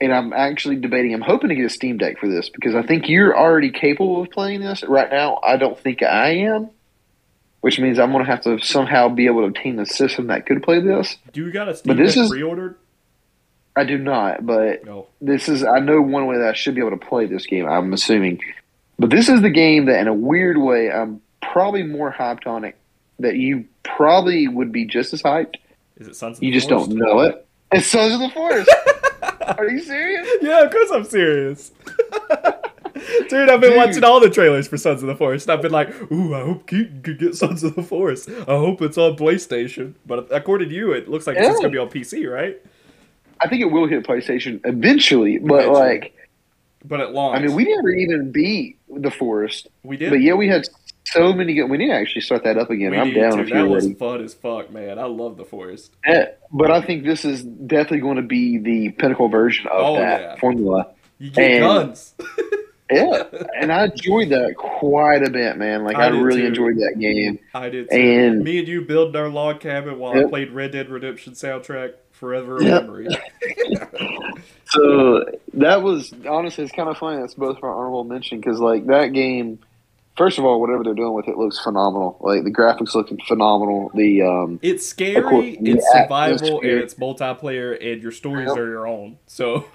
and 0.00 0.12
I'm 0.12 0.32
actually 0.32 0.76
debating. 0.76 1.14
I'm 1.14 1.20
hoping 1.20 1.48
to 1.50 1.54
get 1.54 1.64
a 1.66 1.70
Steam 1.70 1.98
Deck 1.98 2.18
for 2.18 2.28
this 2.28 2.48
because 2.48 2.74
I 2.74 2.82
think 2.82 3.08
you're 3.08 3.36
already 3.36 3.70
capable 3.70 4.22
of 4.22 4.30
playing 4.30 4.60
this 4.60 4.82
right 4.84 5.10
now. 5.10 5.38
I 5.42 5.56
don't 5.56 5.78
think 5.78 6.02
I 6.02 6.30
am, 6.46 6.70
which 7.60 7.78
means 7.78 7.98
I'm 7.98 8.12
going 8.12 8.24
to 8.24 8.30
have 8.30 8.42
to 8.42 8.58
somehow 8.60 9.08
be 9.08 9.26
able 9.26 9.40
to 9.42 9.46
obtain 9.46 9.78
a 9.78 9.86
system 9.86 10.26
that 10.28 10.46
could 10.46 10.62
play 10.62 10.80
this. 10.80 11.16
Do 11.32 11.44
you 11.44 11.52
got 11.52 11.68
a 11.68 11.74
Steam 11.76 11.96
this 11.96 12.14
Deck 12.14 12.24
is- 12.24 12.30
pre-ordered? 12.30 12.76
I 13.76 13.82
do 13.82 13.98
not, 13.98 14.46
but 14.46 14.84
No. 14.84 15.08
this 15.20 15.48
is 15.48 15.64
I 15.64 15.80
know 15.80 16.00
one 16.00 16.26
way 16.26 16.38
that 16.38 16.48
I 16.48 16.52
should 16.52 16.76
be 16.76 16.80
able 16.80 16.92
to 16.96 16.96
play 17.06 17.26
this 17.26 17.44
game. 17.44 17.66
I'm 17.66 17.92
assuming, 17.92 18.38
but 19.00 19.10
this 19.10 19.28
is 19.28 19.42
the 19.42 19.50
game 19.50 19.86
that, 19.86 19.98
in 20.00 20.06
a 20.06 20.14
weird 20.14 20.58
way, 20.58 20.92
I'm 20.92 21.20
probably 21.42 21.82
more 21.82 22.12
hyped 22.12 22.46
on 22.46 22.62
it. 22.64 22.76
That 23.18 23.34
you 23.36 23.64
probably 23.82 24.46
would 24.46 24.70
be 24.70 24.84
just 24.84 25.12
as 25.12 25.22
hyped. 25.22 25.54
Is 25.96 26.06
it 26.06 26.14
Sons 26.14 26.38
of 26.38 26.44
You 26.44 26.50
the 26.52 26.54
just 26.56 26.68
don't 26.68 26.90
know 26.92 27.20
it. 27.20 27.44
It's 27.72 27.86
Sons 27.88 28.14
of 28.14 28.20
the 28.20 28.28
Forest. 28.30 28.70
Are 29.58 29.68
you 29.68 29.80
serious? 29.82 30.28
Yeah, 30.42 30.62
of 30.64 30.70
course 30.70 30.90
I'm 30.90 31.04
serious. 31.04 31.72
Dude, 33.28 33.50
I've 33.50 33.60
been 33.60 33.70
Dude. 33.70 33.76
watching 33.76 34.04
all 34.04 34.20
the 34.20 34.30
trailers 34.30 34.68
for 34.68 34.76
Sons 34.78 35.02
of 35.02 35.08
the 35.08 35.16
Forest. 35.16 35.50
I've 35.50 35.60
been 35.62 35.72
like, 35.72 35.88
ooh, 36.12 36.34
I 36.34 36.40
hope 36.44 36.66
Keaton 36.68 37.02
could 37.02 37.18
get 37.18 37.34
Sons 37.34 37.64
of 37.64 37.74
the 37.74 37.82
Forest. 37.82 38.28
I 38.30 38.44
hope 38.56 38.80
it's 38.82 38.96
on 38.96 39.16
PlayStation. 39.16 39.94
But 40.06 40.28
according 40.30 40.68
to 40.68 40.74
you, 40.74 40.92
it 40.92 41.08
looks 41.08 41.26
like 41.26 41.36
it's 41.36 41.48
going 41.48 41.62
to 41.64 41.68
be 41.70 41.78
on 41.78 41.88
PC, 41.88 42.30
right? 42.32 42.60
I 43.40 43.48
think 43.48 43.62
it 43.62 43.66
will 43.66 43.86
hit 43.88 44.04
PlayStation 44.06 44.60
eventually, 44.64 45.38
but 45.38 45.54
Eventually. 45.64 45.74
like, 45.80 46.16
But 46.84 47.00
at 47.00 47.12
launch. 47.12 47.36
I 47.38 47.42
mean, 47.42 47.54
we 47.56 47.64
never 47.64 47.90
even 47.90 48.30
beat 48.30 48.78
the 48.88 49.10
Forest, 49.10 49.68
we 49.82 49.96
did. 49.96 50.10
but 50.10 50.20
yeah, 50.20 50.34
we 50.34 50.46
had 50.48 50.66
so 51.06 51.32
many. 51.32 51.54
Good, 51.54 51.70
we 51.70 51.76
need 51.78 51.88
to 51.88 51.94
actually 51.94 52.22
start 52.22 52.44
that 52.44 52.56
up 52.58 52.70
again. 52.70 52.90
we 52.92 52.98
I'm 52.98 53.12
down 53.12 53.32
to. 53.38 53.40
if 53.42 53.48
That 53.50 53.56
you're 53.56 53.68
was 53.68 53.84
ready. 53.84 53.94
fun 53.96 54.22
as 54.24 54.34
fuck, 54.34 54.70
man. 54.72 54.98
I 54.98 55.04
love 55.04 55.36
the 55.36 55.44
Forest. 55.44 55.92
Yeah, 56.06 56.26
but 56.52 56.70
I 56.70 56.80
think 56.80 57.04
this 57.04 57.24
is 57.24 57.42
definitely 57.42 58.00
going 58.00 58.16
to 58.16 58.22
be 58.22 58.58
the 58.58 58.90
pinnacle 58.90 59.28
version 59.28 59.66
of 59.66 59.72
Oh, 59.74 59.96
that 59.96 60.20
yeah. 60.20 60.36
formula. 60.36 60.88
You 61.18 61.30
get 61.30 61.50
And- 61.50 61.62
guns. 61.62 62.14
Yeah, 62.92 63.22
and 63.58 63.72
I 63.72 63.86
enjoyed 63.86 64.28
that 64.28 64.56
quite 64.58 65.26
a 65.26 65.30
bit, 65.30 65.56
man. 65.56 65.84
Like 65.84 65.96
I 65.96 66.04
I, 66.04 66.08
really 66.08 66.42
too. 66.42 66.48
enjoyed 66.48 66.76
that 66.76 66.96
game. 67.00 67.38
I 67.54 67.70
did 67.70 67.88
too. 67.90 67.96
And- 67.96 68.44
Me 68.44 68.58
and 68.58 68.68
you 68.68 68.82
building 68.82 69.16
our 69.20 69.30
log 69.30 69.60
cabin 69.60 69.98
while 69.98 70.12
I 70.12 70.24
played 70.28 70.50
Red 70.52 70.72
Dead 70.72 70.90
Redemption 70.90 71.32
soundtrack 71.32 71.94
forever 72.12 72.62
Yep. 72.62 72.82
memory. 72.82 73.08
So 74.66 75.24
that 75.54 75.82
was 75.82 76.12
honestly, 76.28 76.64
it's 76.64 76.72
kind 76.72 76.88
of 76.88 76.98
funny. 76.98 77.20
That's 77.20 77.34
both 77.34 77.58
for 77.60 77.70
honorable 77.70 78.04
mention 78.04 78.38
because 78.40 78.58
like 78.60 78.86
that 78.86 79.08
game. 79.12 79.58
First 80.16 80.38
of 80.38 80.44
all, 80.44 80.60
whatever 80.60 80.84
they're 80.84 80.94
doing 80.94 81.12
with 81.12 81.26
it 81.26 81.36
looks 81.36 81.58
phenomenal. 81.58 82.16
Like 82.20 82.44
the 82.44 82.52
graphics 82.52 82.94
looking 82.94 83.18
phenomenal. 83.26 83.90
The 83.94 84.22
um, 84.22 84.60
It's 84.62 84.92
course, 84.92 85.50
scary, 85.50 85.56
the 85.60 85.72
it's 85.72 85.90
survival, 85.92 86.60
and 86.60 86.70
it's 86.70 86.94
multiplayer, 86.94 87.76
and 87.92 88.00
your 88.02 88.12
stories 88.12 88.48
Yep. 88.48 88.56
are 88.58 88.68
your 88.68 88.86
own. 88.86 89.18
So, 89.26 89.66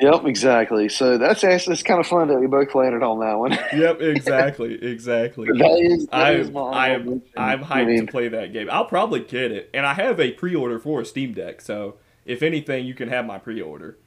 yep, 0.00 0.24
exactly. 0.24 0.88
So 0.88 1.18
that's 1.18 1.42
it's 1.42 1.82
kind 1.82 1.98
of 1.98 2.06
fun 2.06 2.28
that 2.28 2.38
we 2.38 2.46
both 2.46 2.72
landed 2.74 3.02
on 3.02 3.18
that 3.20 3.34
one. 3.38 3.52
yep, 3.76 4.00
exactly, 4.00 4.74
exactly. 4.80 5.48
that 5.48 5.78
is, 5.80 6.06
that 6.06 6.34
is 6.36 6.46
I'm, 6.48 6.52
my 6.52 6.94
I'm. 6.94 7.22
I'm 7.36 7.64
I 7.64 7.66
hyped 7.66 7.86
mean, 7.86 8.06
to 8.06 8.12
play 8.12 8.28
that 8.28 8.52
game. 8.52 8.68
I'll 8.70 8.84
probably 8.86 9.20
get 9.20 9.50
it, 9.50 9.70
and 9.74 9.84
I 9.84 9.94
have 9.94 10.20
a 10.20 10.30
pre-order 10.32 10.78
for 10.78 11.00
a 11.00 11.04
Steam 11.04 11.32
Deck. 11.34 11.60
So, 11.60 11.96
if 12.24 12.42
anything, 12.44 12.86
you 12.86 12.94
can 12.94 13.08
have 13.08 13.26
my 13.26 13.38
pre-order. 13.38 13.98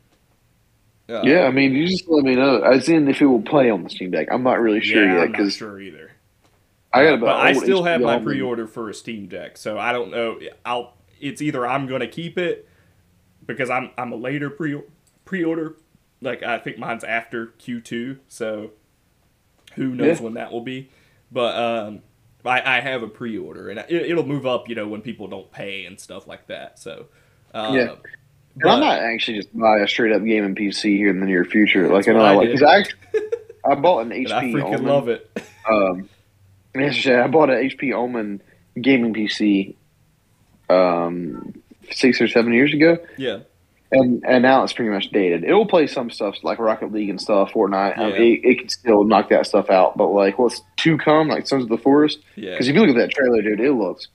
Uh, 1.12 1.24
yeah, 1.24 1.44
I 1.46 1.52
mean, 1.52 1.74
you 1.74 1.88
just 1.88 2.08
let 2.08 2.24
me 2.24 2.36
know. 2.36 2.62
As 2.62 2.90
in, 2.90 3.08
if 3.10 3.22
it 3.22 3.26
will 3.26 3.42
play 3.42 3.70
on 3.70 3.84
the 3.84 3.90
Steam 3.90 4.12
Deck, 4.12 4.28
I'm 4.32 4.44
not 4.44 4.60
really 4.60 4.82
sure 4.82 5.06
yeah, 5.06 5.14
yet 5.14 5.24
I'm 5.24 5.32
not 5.32 5.38
because 5.38 5.56
sure 5.56 5.80
either. 5.80 6.12
I 6.94 7.04
got. 7.06 7.20
but 7.22 7.36
I 7.40 7.54
still 7.54 7.84
have 7.84 8.04
my 8.04 8.18
pre-order 8.18 8.68
for 8.68 8.90
a 8.90 8.94
Steam 8.94 9.28
Deck, 9.28 9.58
so 9.58 9.78
I 9.80 9.92
don't 9.94 10.12
know. 10.12 10.40
I'll. 10.66 10.96
It's 11.20 11.42
either 11.42 11.66
I'm 11.68 11.88
going 11.88 12.02
to 12.02 12.08
keep 12.08 12.38
it 12.38 12.68
because 13.46 13.70
I'm 13.70 13.92
I'm 13.98 14.12
a 14.12 14.16
later 14.16 14.50
pre 14.50 14.82
pre-order. 15.26 15.78
Like 16.22 16.44
I 16.44 16.60
think 16.60 16.78
mine's 16.78 17.04
after 17.04 17.48
Q2, 17.60 18.20
so 18.28 18.72
who 19.76 19.96
knows 19.96 20.20
Yeah. 20.20 20.24
when 20.26 20.34
that 20.36 20.52
will 20.52 20.62
be. 20.62 20.90
But 21.32 21.56
um, 21.56 22.02
I, 22.46 22.78
I 22.78 22.82
have 22.82 23.04
a 23.04 23.08
pre-order, 23.08 23.70
and 23.70 23.80
it, 23.80 23.92
it'll 23.92 24.26
move 24.26 24.46
up, 24.46 24.68
you 24.70 24.76
know, 24.76 24.88
when 24.88 25.02
people 25.02 25.28
don't 25.28 25.52
pay 25.52 25.86
and 25.86 26.00
stuff 26.00 26.28
like 26.28 26.48
that. 26.48 26.80
So 26.80 27.08
uh, 27.54 27.72
Yeah. 27.74 27.96
But- 28.56 28.70
I 28.70 28.80
might 28.80 29.00
actually 29.00 29.38
just 29.38 29.58
buy 29.58 29.80
a 29.80 29.88
straight 29.88 30.14
up 30.14 30.24
gaming 30.24 30.56
PC 30.56 30.98
here 30.98 31.10
in 31.10 31.20
the 31.20 31.26
near 31.26 31.46
future. 31.46 31.88
Like 31.88 32.08
I 32.08 32.14
know, 32.14 32.20
I 32.20 32.36
like 32.36 32.62
I, 32.62 32.86
I 33.72 33.76
bought 33.76 34.06
an 34.06 34.10
HP. 34.10 34.32
I 34.32 34.44
freaking 34.46 34.80
Omen, 34.80 34.86
love 34.86 35.10
it. 35.10 35.30
Um, 35.70 36.10
yesterday 36.76 37.22
I 37.22 37.28
bought 37.28 37.50
an 37.50 37.58
HP 37.58 37.94
Omen 37.94 38.42
gaming 38.80 39.14
PC, 39.14 39.76
um, 40.70 41.54
six 41.92 42.22
or 42.22 42.28
seven 42.28 42.54
years 42.54 42.74
ago, 42.74 42.98
yeah, 43.18 43.40
and 43.92 44.24
and 44.26 44.42
now 44.42 44.64
it's 44.64 44.74
pretty 44.74 44.92
much 44.92 45.10
dated. 45.12 45.44
It 45.44 45.54
will 45.54 45.68
play 45.68 45.88
some 45.88 46.10
stuff 46.10 46.36
like 46.44 46.60
Rocket 46.60 46.92
League 46.92 47.10
and 47.10 47.20
stuff, 47.20 47.52
Fortnite. 47.52 47.98
I 47.98 48.12
mean, 48.12 48.42
it, 48.44 48.48
it 48.50 48.60
can 48.60 48.70
still 48.70 49.04
knock 49.04 49.30
that 49.30 49.46
stuff 49.46 49.70
out. 49.70 49.98
But 49.98 50.08
like 50.08 50.40
what's 50.40 50.62
to 50.78 50.98
come, 50.98 51.28
like 51.28 51.48
Sons 51.48 51.64
of 51.64 51.70
the 51.70 51.78
Forest, 51.78 52.20
yeah. 52.36 52.52
because 52.52 52.68
if 52.68 52.76
you 52.76 52.82
look 52.82 52.90
at 52.90 52.96
that 52.96 53.12
trailer, 53.12 53.42
dude, 53.42 53.60
it 53.60 53.74
looks 53.74 54.08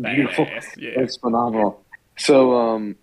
beautiful. 0.00 0.46
Yeah. 0.76 0.90
It's 0.96 1.16
phenomenal. 1.16 1.82
So, 2.18 2.54
um, 2.54 2.96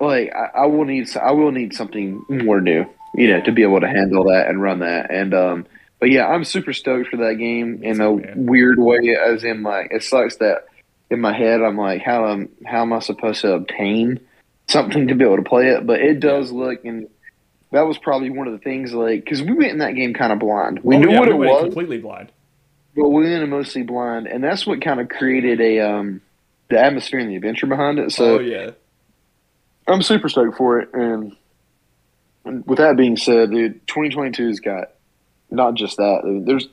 like 0.00 0.32
I, 0.34 0.62
I 0.62 0.66
will 0.66 0.84
need 0.84 1.08
I 1.16 1.32
will 1.32 1.52
need 1.52 1.74
something 1.74 2.24
more 2.28 2.60
new, 2.60 2.84
you 3.14 3.28
know, 3.28 3.40
to 3.42 3.52
be 3.52 3.62
able 3.62 3.80
to 3.80 3.88
handle 3.88 4.24
that 4.24 4.48
and 4.48 4.60
run 4.62 4.80
that. 4.80 5.10
And 5.10 5.34
um, 5.34 5.66
but 6.00 6.10
yeah, 6.10 6.26
I'm 6.26 6.44
super 6.44 6.72
stoked 6.72 7.08
for 7.08 7.16
that 7.18 7.34
game 7.34 7.82
in 7.82 8.00
a 8.00 8.12
weird 8.12 8.78
way. 8.78 9.16
As 9.16 9.44
in, 9.44 9.62
like 9.62 9.88
it 9.90 10.02
sucks 10.02 10.36
that 10.36 10.66
in 11.10 11.20
my 11.20 11.32
head 11.32 11.62
I'm 11.62 11.76
like, 11.78 12.02
how 12.02 12.28
am 12.30 12.48
how 12.64 12.82
am 12.82 12.92
I 12.92 12.98
supposed 13.00 13.40
to 13.42 13.52
obtain 13.52 14.20
something 14.68 15.08
to 15.08 15.14
be 15.14 15.24
able 15.24 15.36
to 15.36 15.42
play 15.42 15.68
it? 15.68 15.86
But 15.86 16.00
it 16.00 16.20
does 16.20 16.50
look 16.52 16.84
and. 16.84 17.08
That 17.72 17.82
was 17.88 17.98
probably 17.98 18.30
one 18.30 18.46
of 18.46 18.52
the 18.52 18.60
things, 18.60 18.94
like, 18.94 19.24
because 19.24 19.42
we 19.42 19.52
went 19.52 19.72
in 19.72 19.78
that 19.78 19.96
game 19.96 20.14
kind 20.14 20.32
of 20.32 20.38
blind. 20.38 20.78
We 20.84 20.94
Oh, 20.94 20.98
knew 21.00 21.10
yeah, 21.10 21.18
what 21.18 21.28
we 21.28 21.34
it 21.34 21.36
went 21.36 21.50
was, 21.52 21.62
completely 21.64 21.98
blind. 21.98 22.30
but 22.94 23.08
we 23.08 23.24
went 23.24 23.42
in 23.42 23.50
mostly 23.50 23.82
blind, 23.82 24.28
and 24.28 24.42
that's 24.42 24.64
what 24.68 24.80
kind 24.80 25.00
of 25.00 25.08
created 25.08 25.60
a 25.60 25.80
um, 25.80 26.20
the 26.70 26.78
atmosphere 26.78 27.18
and 27.18 27.28
the 27.28 27.34
adventure 27.34 27.66
behind 27.66 27.98
it. 27.98 28.12
So 28.12 28.36
oh 28.36 28.38
yeah, 28.38 28.70
I'm 29.88 30.02
super 30.02 30.28
stoked 30.28 30.56
for 30.56 30.80
it. 30.80 30.92
And, 30.92 31.36
with 32.64 32.78
that 32.78 32.96
being 32.96 33.16
said, 33.16 33.50
dude, 33.50 33.84
2022's 33.88 34.60
got 34.60 34.92
not 35.50 35.74
just 35.74 35.96
that. 35.96 36.42
There's 36.46 36.68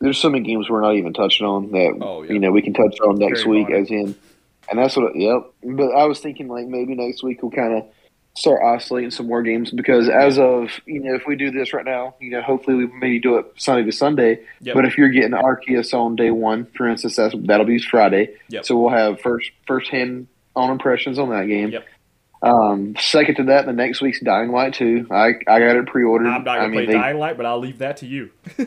there's 0.00 0.18
so 0.18 0.30
many 0.30 0.44
games 0.44 0.70
we're 0.70 0.80
not 0.80 0.94
even 0.94 1.12
touching 1.12 1.44
on 1.44 1.72
that 1.72 1.98
Oh, 2.00 2.22
yeah. 2.22 2.32
you 2.32 2.38
know 2.38 2.52
we 2.52 2.62
can 2.62 2.72
touch 2.72 3.00
on 3.00 3.18
next 3.18 3.42
Very 3.42 3.64
week, 3.64 3.70
as 3.70 3.90
in, 3.90 4.14
and 4.70 4.78
that's 4.78 4.96
what. 4.96 5.16
Yep. 5.16 5.52
But 5.64 5.90
I 5.90 6.04
was 6.04 6.20
thinking 6.20 6.46
like 6.48 6.68
maybe 6.68 6.94
next 6.94 7.22
week 7.24 7.42
we'll 7.42 7.50
kind 7.50 7.78
of 7.78 7.84
start 8.36 8.62
oscillating 8.62 9.10
some 9.10 9.26
more 9.26 9.42
games 9.42 9.72
because 9.72 10.08
as 10.08 10.38
of 10.38 10.70
you 10.86 11.00
know 11.00 11.14
if 11.16 11.26
we 11.26 11.34
do 11.34 11.50
this 11.50 11.72
right 11.72 11.84
now, 11.84 12.14
you 12.20 12.30
know 12.30 12.40
hopefully 12.42 12.76
we 12.76 12.86
maybe 12.86 13.18
do 13.18 13.38
it 13.38 13.46
Sunday 13.56 13.84
to 13.84 13.92
Sunday. 13.92 14.40
Yep. 14.60 14.74
But 14.74 14.84
if 14.84 14.96
you're 14.96 15.08
getting 15.08 15.32
Arceus 15.32 15.92
on 15.92 16.14
day 16.14 16.30
one, 16.30 16.66
for 16.76 16.86
instance, 16.86 17.16
that's 17.16 17.34
that'll 17.40 17.66
be 17.66 17.80
Friday. 17.80 18.36
Yep. 18.50 18.64
So 18.64 18.78
we'll 18.78 18.94
have 18.94 19.20
first 19.20 19.50
first 19.66 19.90
hand 19.90 20.28
on 20.54 20.70
impressions 20.70 21.18
on 21.18 21.30
that 21.30 21.46
game. 21.46 21.70
Yep. 21.70 21.86
Um, 22.40 22.94
second 22.98 23.34
to 23.36 23.42
that, 23.44 23.66
the 23.66 23.72
next 23.72 24.00
week's 24.00 24.20
Dying 24.20 24.52
Light 24.52 24.74
2. 24.74 25.08
I 25.10 25.34
I 25.48 25.58
got 25.58 25.76
it 25.76 25.86
pre-ordered. 25.86 26.26
I'm 26.28 26.44
not 26.44 26.44
gonna 26.44 26.60
I 26.60 26.68
mean, 26.68 26.72
play 26.72 26.86
they, 26.86 26.92
Dying 26.92 27.18
Light, 27.18 27.36
but 27.36 27.46
I'll 27.46 27.58
leave 27.58 27.78
that 27.78 27.96
to 27.98 28.06
you. 28.06 28.30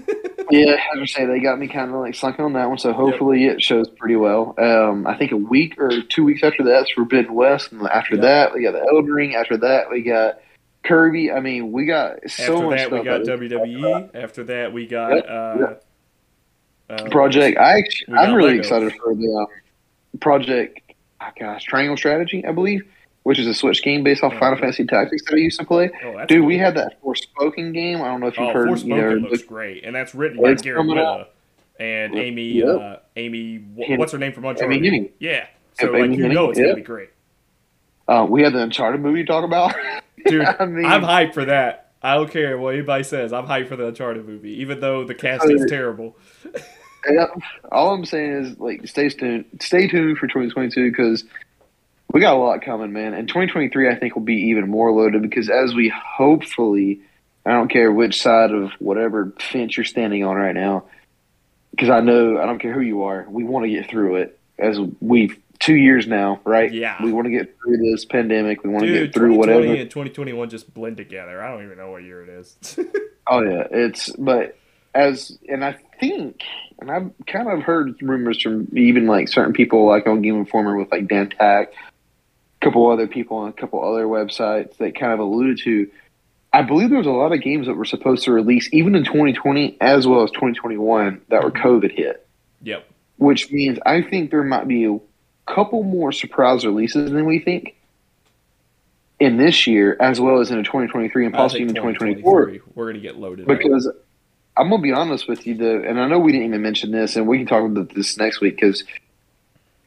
yeah, 0.51 0.75
I 0.93 1.05
say, 1.05 1.25
they 1.25 1.39
got 1.39 1.57
me 1.57 1.67
kind 1.69 1.89
of 1.89 2.01
like 2.01 2.15
sunken 2.15 2.43
on 2.43 2.53
that 2.53 2.67
one. 2.67 2.77
So 2.77 2.91
hopefully 2.91 3.45
it 3.45 3.61
shows 3.61 3.87
pretty 3.89 4.17
well. 4.17 4.55
Um, 4.57 5.07
I 5.07 5.17
think 5.17 5.31
a 5.31 5.37
week 5.37 5.79
or 5.79 6.01
two 6.01 6.25
weeks 6.25 6.43
after 6.43 6.63
that's 6.63 6.91
Forbidden 6.91 7.33
West, 7.33 7.71
and 7.71 7.81
after 7.87 8.15
Yep. 8.15 8.21
that 8.23 8.53
we 8.53 8.63
got 8.63 8.73
the 8.73 8.85
Elden 8.91 9.11
Ring. 9.11 9.35
After 9.35 9.55
that 9.57 9.89
we 9.89 10.01
got 10.01 10.39
Kirby. 10.83 11.31
I 11.31 11.39
mean, 11.39 11.71
we 11.71 11.85
got 11.85 12.29
so 12.29 12.55
After 12.55 12.65
much 12.65 12.79
that, 12.79 12.91
we 12.91 13.03
got 13.03 13.21
WWE. 13.21 14.15
After 14.15 14.43
that, 14.45 14.73
we 14.73 14.85
got 14.85 15.15
Yep, 15.15 15.25
uh, 16.89 16.93
uh, 16.93 17.09
Project. 17.09 17.57
I 17.57 17.77
actually, 17.77 18.17
I'm 18.17 18.35
really 18.35 18.57
excited 18.57 18.93
for 19.01 19.15
the 19.15 19.47
um, 20.13 20.19
Project. 20.19 20.81
Oh 21.21 21.27
gosh, 21.39 21.63
Triangle 21.63 21.95
Strategy, 21.95 22.45
I 22.45 22.51
believe, 22.51 22.83
which 23.23 23.37
is 23.39 23.47
a 23.47 23.53
Switch 23.53 23.83
game 23.83 24.03
based 24.03 24.23
off 24.23 24.33
Oh, 24.35 24.39
Final. 24.39 24.57
Fantasy 24.57 24.85
Tactics 24.85 25.23
that 25.25 25.35
I 25.35 25.37
used 25.37 25.59
to 25.59 25.65
play. 25.65 25.91
Oh, 26.03 26.25
Dude, 26.25 26.39
cool. 26.39 26.47
we 26.47 26.57
had 26.57 26.75
that 26.75 27.01
Forspoken 27.03 27.73
game. 27.73 28.01
I 28.01 28.05
don't 28.07 28.19
know 28.19 28.27
if 28.27 28.37
you've 28.37 28.49
Oh, 28.49 28.53
heard. 28.53 28.69
Forspoken 28.69 28.87
You 28.87 29.19
know, 29.21 29.27
looks 29.29 29.43
great, 29.43 29.83
and 29.83 29.95
that's 29.95 30.13
written 30.15 30.41
by 30.41 30.53
Gary 30.55 30.99
out. 30.99 31.29
and 31.79 32.15
Amy. 32.17 32.43
Yep. 32.53 32.67
Uh, 32.81 32.95
Amy, 33.15 33.57
wh- 33.57 33.97
what's 33.99 34.11
her 34.11 34.17
name 34.17 34.33
from 34.33 34.45
Uncharted? 34.45 34.81
Hennig. 34.81 35.11
Yeah. 35.19 35.45
So 35.79 35.85
Yep, 35.85 35.93
like 35.93 36.03
Amy 36.03 36.17
you 36.17 36.27
know 36.29 36.49
it's 36.49 36.59
gonna 36.59 36.75
be 36.75 36.81
great, 36.81 37.09
uh, 38.07 38.25
we 38.29 38.41
had 38.43 38.53
the 38.53 38.61
Uncharted 38.61 38.99
movie 39.01 39.23
to 39.23 39.25
talk 39.27 39.43
about. 39.45 39.73
dude. 40.25 40.43
I 40.45 40.65
mean, 40.65 40.85
I'm 40.85 41.01
hyped 41.01 41.33
for 41.33 41.45
that. 41.45 41.91
I 42.03 42.15
don't 42.15 42.29
care 42.31 42.57
what 42.57 42.73
anybody 42.73 43.03
says. 43.03 43.31
I'm 43.31 43.45
hyped 43.45 43.67
for 43.69 43.75
the 43.75 43.87
Uncharted 43.87 44.27
movie, 44.27 44.59
even 44.61 44.79
though 44.79 45.03
the 45.03 45.13
casting's 45.15 45.63
Uh, 45.63 45.67
terrible. 45.69 46.15
All 47.71 47.93
I'm 47.93 48.05
saying 48.05 48.31
is 48.31 48.59
like 48.59 48.87
stay 48.87 49.09
tuned, 49.09 49.45
stay 49.59 49.87
tuned 49.87 50.17
for 50.17 50.27
2022 50.27 50.91
because 50.91 51.23
we 52.13 52.21
got 52.21 52.33
a 52.33 52.37
lot 52.37 52.61
coming, 52.61 52.91
man. 52.91 53.13
And 53.13 53.27
2023, 53.27 53.89
I 53.89 53.95
think 53.95 54.15
will 54.15 54.21
be 54.23 54.49
even 54.49 54.69
more 54.69 54.91
loaded 54.91 55.21
because 55.21 55.49
as 55.49 55.73
we 55.73 55.89
hopefully, 55.89 57.01
I 57.45 57.51
don't 57.51 57.69
care 57.69 57.91
which 57.91 58.21
side 58.21 58.51
of 58.51 58.71
whatever 58.79 59.33
fence 59.39 59.77
you're 59.77 59.85
standing 59.85 60.23
on 60.23 60.35
right 60.35 60.55
now, 60.55 60.85
because 61.71 61.89
I 61.89 62.01
know 62.01 62.39
I 62.39 62.45
don't 62.45 62.59
care 62.59 62.73
who 62.73 62.81
you 62.81 63.03
are, 63.03 63.25
we 63.29 63.43
want 63.43 63.65
to 63.65 63.69
get 63.69 63.89
through 63.89 64.17
it. 64.17 64.37
As 64.59 64.77
we've 64.99 65.39
two 65.61 65.75
years 65.75 66.05
now, 66.07 66.41
right? 66.43 66.71
Yeah. 66.71 67.01
we 67.03 67.11
want 67.11 67.25
to 67.25 67.31
get 67.31 67.57
through 67.57 67.77
this 67.77 68.05
pandemic. 68.05 68.63
We 68.63 68.69
want 68.69 68.85
to 68.85 68.91
get 68.91 69.13
through 69.13 69.33
2020 69.35 69.37
whatever. 69.37 69.81
and 69.81 69.89
2021 69.89 70.49
just 70.49 70.73
blend 70.73 70.97
together. 70.97 71.41
I 71.41 71.51
don't 71.51 71.63
even 71.63 71.77
know 71.77 71.91
what 71.91 72.03
year 72.03 72.23
it 72.23 72.29
is. 72.29 72.77
Oh 73.27 73.41
yeah, 73.43 73.67
it's 73.71 74.09
but 74.17 74.57
as 74.93 75.37
and 75.47 75.63
I 75.63 75.77
think 75.99 76.41
and 76.79 76.91
I've 76.91 77.11
kind 77.27 77.47
of 77.49 77.61
heard 77.61 77.95
rumors 78.01 78.41
from 78.41 78.67
even 78.75 79.05
like 79.05 79.29
certain 79.29 79.53
people 79.53 79.85
like 79.85 80.07
on 80.07 80.21
Game 80.21 80.35
Informer 80.35 80.75
with 80.75 80.91
like 80.91 81.07
Dan 81.07 81.29
Tack, 81.29 81.71
couple 82.61 82.89
other 82.89 83.07
people 83.07 83.37
on 83.37 83.49
a 83.49 83.53
couple 83.53 83.83
other 83.83 84.05
websites 84.05 84.77
that 84.77 84.97
kind 84.97 85.11
of 85.11 85.19
alluded 85.19 85.59
to. 85.63 85.89
I 86.53 86.61
believe 86.61 86.89
there 86.89 86.97
was 86.97 87.07
a 87.07 87.11
lot 87.11 87.33
of 87.33 87.41
games 87.41 87.67
that 87.67 87.73
were 87.73 87.85
supposed 87.85 88.23
to 88.25 88.31
release 88.31 88.69
even 88.73 88.95
in 88.95 89.03
2020 89.03 89.77
as 89.79 90.05
well 90.05 90.23
as 90.23 90.31
2021 90.31 91.21
that 91.29 91.43
were 91.43 91.51
COVID 91.51 91.91
hit, 91.91 92.27
yep. 92.61 92.87
which 93.17 93.51
means 93.51 93.79
I 93.85 94.01
think 94.01 94.31
there 94.31 94.43
might 94.43 94.67
be 94.67 94.85
a 94.85 94.99
couple 95.47 95.83
more 95.83 96.11
surprise 96.11 96.65
releases 96.65 97.09
than 97.11 97.25
we 97.25 97.39
think 97.39 97.75
in 99.19 99.37
this 99.37 99.65
year 99.65 99.95
as 99.99 100.19
well 100.19 100.39
as 100.39 100.51
in 100.51 100.57
2023 100.63 101.25
and 101.25 101.33
possibly 101.33 101.61
even 101.61 101.75
2024 101.75 102.57
We're 102.75 102.91
gonna 102.91 102.99
get 102.99 103.17
loaded. 103.17 103.47
because 103.47 103.89
I'm 104.57 104.69
gonna 104.69 104.81
be 104.81 104.91
honest 104.91 105.29
with 105.29 105.47
you, 105.47 105.55
though, 105.55 105.81
and 105.81 105.99
I 105.99 106.07
know 106.07 106.19
we 106.19 106.33
didn't 106.33 106.47
even 106.47 106.61
mention 106.61 106.91
this, 106.91 107.15
and 107.15 107.27
we 107.27 107.37
can 107.37 107.47
talk 107.47 107.63
about 107.63 107.93
this 107.95 108.17
next 108.17 108.41
week 108.41 108.55
because 108.55 108.83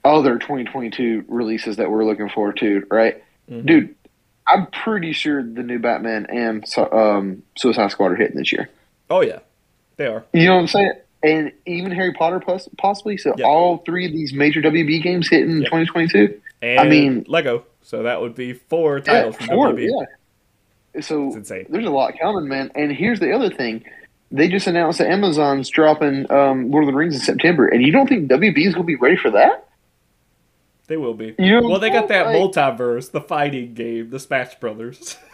other 0.05 0.39
2022 0.39 1.25
releases 1.29 1.77
that 1.77 1.91
we're 1.91 2.05
looking 2.05 2.29
forward 2.29 2.57
to, 2.59 2.87
right, 2.91 3.23
Mhm. 3.51 3.67
dude? 3.67 3.95
I'm 4.47 4.67
pretty 4.67 5.13
sure 5.13 5.43
the 5.43 5.63
new 5.63 5.79
Batman 5.79 6.27
and 6.29 6.65
um, 6.93 7.43
Suicide 7.57 7.91
Squad 7.91 8.13
are 8.13 8.17
hitting 8.17 8.37
this 8.37 8.53
year. 8.53 8.69
Oh 9.09 9.23
yeah, 9.23 9.39
they 9.97 10.07
are. 10.07 10.25
You 10.35 10.47
know 10.47 10.55
what 10.57 10.61
I'm 10.63 10.67
saying? 10.69 10.93
And 11.23 11.53
even 11.65 11.91
Harry 11.93 12.13
Potter, 12.13 12.41
plus, 12.41 12.69
possibly. 12.77 13.17
So 13.17 13.35
Yep. 13.39 13.47
all 13.47 13.79
three 13.79 14.05
of 14.05 14.13
these 14.13 14.35
major 14.35 14.61
WB 14.61 15.01
games 15.03 15.29
hitting 15.31 15.51
in 15.51 15.61
Yep. 15.63 15.67
2022. 15.71 16.41
And 16.61 16.91
mean- 16.91 17.25
Lego. 17.29 17.65
So 17.83 18.03
that 18.03 18.21
would 18.21 18.35
be 18.35 18.53
four 18.53 19.01
titles 19.01 19.37
from 19.37 19.47
four, 19.47 19.69
WB. 19.69 19.89
yeah. 20.95 21.01
So 21.01 21.29
It's 21.29 21.37
insane. 21.37 21.67
there's 21.71 21.87
a 21.87 21.91
lot 21.91 22.13
coming, 22.21 22.47
man. 22.49 22.71
And 22.75 22.93
here's 22.93 23.21
the 23.21 23.33
other 23.33 23.49
thing. 23.51 23.85
They 24.31 24.49
just 24.49 24.67
announced 24.67 24.99
that 24.99 25.09
Amazon's 25.11 25.69
dropping 25.71 26.31
um, 26.31 26.71
Lord 26.71 26.85
of 26.85 26.89
the 26.91 26.97
Rings 26.97 27.15
in 27.15 27.21
September, 27.21 27.67
and 27.69 27.83
you 27.83 27.93
don't 27.93 28.09
think 28.09 28.29
WB 28.29 28.67
is 28.67 28.75
going 28.75 28.85
to 28.85 28.87
be 28.87 28.97
ready 28.97 29.17
for 29.17 29.31
that? 29.31 29.64
They 30.87 30.97
will 30.97 31.15
be. 31.15 31.35
You 31.39 31.61
Well, 31.67 31.79
they 31.79 31.91
got 31.91 32.09
that 32.09 32.27
like- 32.27 32.37
MultiVersus, 32.37 33.11
the 33.11 33.21
fighting 33.21 33.75
game, 33.75 34.11
the 34.11 34.19
Smash 34.19 34.55
Brothers. 34.57 35.17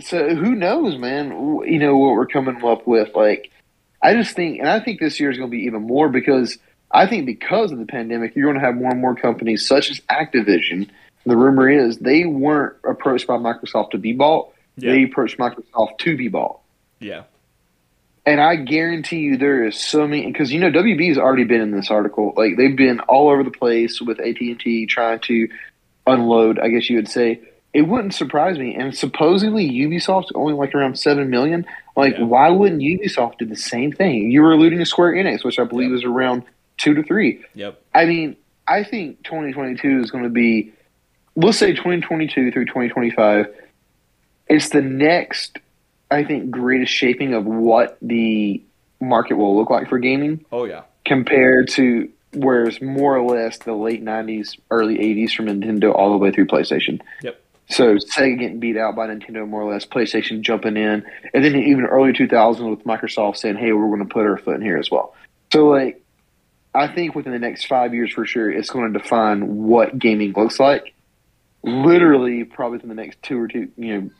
So 0.00 0.34
who 0.34 0.54
knows, 0.54 0.98
man? 0.98 1.28
You 1.66 1.78
know 1.78 1.96
what 1.96 2.12
we're 2.12 2.26
coming 2.26 2.62
up 2.62 2.86
with. 2.86 3.14
Like, 3.14 3.50
I 4.02 4.12
just 4.12 4.36
think, 4.36 4.58
and 4.58 4.68
I 4.68 4.78
think 4.78 5.00
this 5.00 5.18
year 5.18 5.30
is 5.30 5.38
going 5.38 5.48
to 5.50 5.56
be 5.56 5.62
even 5.62 5.84
more 5.86 6.10
because 6.10 6.58
I 6.90 7.06
think 7.06 7.24
because 7.24 7.72
of 7.72 7.78
the 7.78 7.86
pandemic, 7.86 8.36
you're 8.36 8.44
going 8.44 8.60
to 8.60 8.66
have 8.66 8.76
more 8.76 8.90
and 8.90 9.00
more 9.00 9.14
companies 9.16 9.66
such 9.66 9.90
as 9.90 10.00
Activision. 10.10 10.90
The 11.24 11.34
rumor 11.34 11.70
is 11.70 11.96
they 11.96 12.26
weren't 12.26 12.76
approached 12.86 13.26
by 13.26 13.36
Microsoft 13.38 13.92
to 13.92 13.98
be 13.98 14.12
bought; 14.12 14.52
Yeah. 14.76 14.90
they 14.92 15.04
approached 15.04 15.38
Microsoft 15.38 15.96
to 16.00 16.14
be 16.14 16.28
bought. 16.28 16.60
yeah. 17.00 17.22
And 18.26 18.40
I 18.40 18.56
guarantee 18.56 19.18
you, 19.18 19.36
there 19.36 19.64
is 19.66 19.78
so 19.78 20.06
many 20.06 20.26
because 20.26 20.50
you 20.52 20.58
know 20.60 20.70
WB 20.70 21.08
has 21.08 21.18
already 21.18 21.44
been 21.44 21.60
in 21.60 21.72
this 21.72 21.90
article. 21.90 22.32
Like 22.36 22.56
they've 22.56 22.76
been 22.76 23.00
all 23.00 23.28
over 23.30 23.44
the 23.44 23.50
place 23.50 24.00
with 24.00 24.18
AT 24.18 24.40
and 24.40 24.58
T 24.58 24.86
trying 24.86 25.20
to 25.20 25.48
unload, 26.06 26.58
I 26.58 26.68
guess 26.68 26.88
you 26.88 26.96
would 26.96 27.08
say, 27.08 27.40
it 27.74 27.82
wouldn't 27.82 28.14
surprise 28.14 28.58
me. 28.58 28.74
And 28.76 28.96
supposedly 28.96 29.68
Ubisoft's 29.70 30.32
only 30.34 30.54
like 30.54 30.74
around 30.74 30.98
seven 30.98 31.28
million. 31.28 31.66
Like, 31.96 32.14
Yeah. 32.16 32.24
why 32.24 32.48
wouldn't 32.50 32.80
Ubisoft 32.82 33.38
do 33.38 33.46
the 33.46 33.56
same 33.56 33.92
thing? 33.92 34.30
You 34.30 34.42
were 34.42 34.52
alluding 34.52 34.78
to 34.78 34.86
Square 34.86 35.14
Enix, 35.14 35.44
which 35.44 35.58
I 35.58 35.64
believe 35.64 35.90
Yeah. 35.90 35.96
is 35.96 36.04
around 36.04 36.44
two 36.78 36.94
to 36.94 37.02
three. 37.02 37.40
Yep. 37.54 37.80
I 37.94 38.04
mean, 38.06 38.36
I 38.66 38.84
think 38.84 39.22
2022 39.24 40.00
is 40.00 40.10
going 40.10 40.24
to 40.24 40.30
be, 40.30 40.72
let's 41.36 41.58
say 41.58 41.72
2022 41.74 42.52
through 42.52 42.64
2025. 42.66 43.46
It's 44.48 44.68
the 44.70 44.82
next, 44.82 45.58
I 46.10 46.24
think, 46.24 46.50
greatest 46.50 46.92
shaping 46.92 47.34
of 47.34 47.44
what 47.44 47.96
the 48.02 48.62
market 49.00 49.34
will 49.34 49.56
look 49.56 49.70
like 49.70 49.88
for 49.88 49.98
gaming 49.98 50.44
Oh 50.52 50.64
yeah. 50.64 50.82
compared 51.04 51.68
to 51.70 52.08
where 52.32 52.64
it's 52.64 52.80
more 52.80 53.16
or 53.16 53.22
less 53.36 53.58
the 53.58 53.72
late 53.74 54.04
90s, 54.04 54.58
early 54.70 54.96
80s 54.98 55.32
from 55.34 55.46
Nintendo 55.46 55.94
all 55.94 56.10
the 56.10 56.16
way 56.16 56.30
through 56.32 56.46
PlayStation. 56.46 57.00
Yep. 57.22 57.40
So 57.70 57.96
Sega 57.96 58.38
getting 58.38 58.60
beat 58.60 58.76
out 58.76 58.94
by 58.94 59.06
Nintendo 59.06 59.48
more 59.48 59.62
or 59.62 59.72
less, 59.72 59.86
PlayStation 59.86 60.40
jumping 60.42 60.76
in, 60.76 61.04
and 61.32 61.44
then 61.44 61.54
even 61.56 61.84
early 61.86 62.12
2000s 62.12 62.68
with 62.68 62.84
Microsoft 62.84 63.36
saying, 63.38 63.56
"Hey, 63.56 63.72
we're 63.72 63.86
going 63.86 64.06
to 64.06 64.12
put 64.12 64.26
our 64.26 64.36
foot 64.36 64.56
in 64.56 64.62
here 64.62 64.76
as 64.76 64.90
well." 64.90 65.14
So 65.52 65.68
like, 65.68 66.02
I 66.74 66.88
think 66.88 67.14
within 67.14 67.32
the 67.32 67.38
next 67.38 67.64
five 67.66 67.94
years 67.94 68.12
for 68.12 68.26
sure, 68.26 68.50
it's 68.50 68.68
going 68.68 68.92
to 68.92 68.98
define 68.98 69.64
what 69.64 69.98
gaming 69.98 70.32
looks 70.36 70.60
like. 70.60 70.92
Literally, 71.62 72.44
probably 72.44 72.76
within 72.76 72.90
the 72.90 72.94
next 72.96 73.22
two 73.22 73.40
or 73.40 73.48
two, 73.48 73.68
you 73.78 74.00
know, 74.00 74.10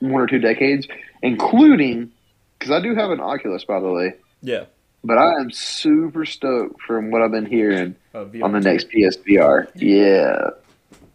one 0.00 0.20
or 0.20 0.26
two 0.26 0.38
decades, 0.40 0.86
including 1.22 2.10
because 2.58 2.70
I 2.72 2.80
do 2.80 2.94
have 2.94 3.10
an 3.10 3.20
Oculus, 3.20 3.64
by 3.64 3.80
the 3.80 3.90
way, 3.90 4.14
Yeah. 4.42 4.64
but 5.02 5.18
I 5.18 5.40
am 5.40 5.50
super 5.50 6.24
stoked 6.24 6.80
from 6.82 7.10
what 7.10 7.20
I've 7.22 7.32
been 7.32 7.46
hearing 7.46 7.96
Uh, 8.14 8.24
on 8.42 8.52
the 8.52 8.60
next 8.60 8.88
PSVR. 8.90 9.66
Yeah. 9.74 10.50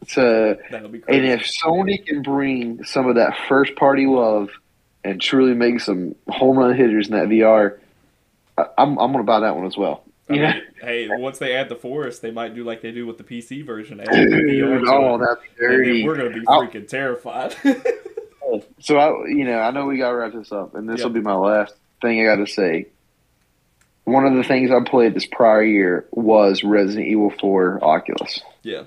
So, 0.08 0.56
be 0.90 1.04
and 1.08 1.26
if 1.26 1.42
Sony 1.64 2.06
can 2.06 2.22
bring 2.22 2.84
some 2.84 3.08
of 3.08 3.16
that 3.16 3.36
first 3.48 3.76
party 3.76 4.06
love 4.06 4.50
and 5.04 5.20
truly 5.22 5.54
make 5.54 5.80
some 5.80 6.16
home 6.30 6.58
run 6.58 6.76
hitters 6.76 7.08
in 7.08 7.14
that 7.14 7.28
VR, 7.28 7.78
I- 8.58 8.66
I'm, 8.78 8.98
I'm 8.98 9.12
going 9.12 9.18
to 9.20 9.24
buy 9.24 9.42
that 9.42 9.56
one 9.56 9.66
as 9.66 9.78
well. 9.78 10.04
I 10.30 10.34
You 10.34 10.42
mean, 10.42 10.62
hey, 10.82 11.08
once 11.10 11.40
they 11.40 11.56
add 11.56 11.70
the 11.70 11.76
forest, 11.76 12.22
they 12.22 12.32
might 12.32 12.54
do 12.56 12.64
like 12.66 12.82
they 12.82 12.92
do 12.92 13.06
with 13.06 13.18
the 13.18 13.24
PC 13.24 13.66
version. 13.66 13.98
Dude, 14.12 14.84
oh, 14.88 15.14
and 15.16 15.24
then 15.58 16.06
we're 16.06 16.16
gonna 16.18 16.30
be 16.32 16.44
I'll- 16.48 16.64
freaking 16.68 16.88
terrified. 16.88 17.56
So, 18.80 18.98
I, 18.98 19.28
you 19.28 19.44
know, 19.46 19.60
I 19.60 19.72
know 19.72 19.86
we 19.86 19.98
got 19.98 20.10
to 20.12 20.16
wrap 20.16 20.34
this 20.34 20.52
up, 20.52 20.76
and 20.76 20.88
this 20.90 21.00
Yeah. 21.00 21.06
will 21.08 21.14
be 21.14 21.22
my 21.22 21.36
last 21.36 21.74
thing 22.02 22.22
I 22.22 22.26
got 22.26 22.38
to 22.44 22.48
say. 22.52 22.88
One 24.06 24.26
of 24.26 24.36
the 24.36 24.44
things 24.44 24.72
I 24.72 24.80
played 24.90 25.14
this 25.14 25.26
prior 25.26 25.64
year 25.64 26.06
was 26.12 26.64
Resident 26.64 27.08
Evil 27.08 27.30
4 27.40 27.80
Oculus. 27.84 28.42
yeah. 28.64 28.84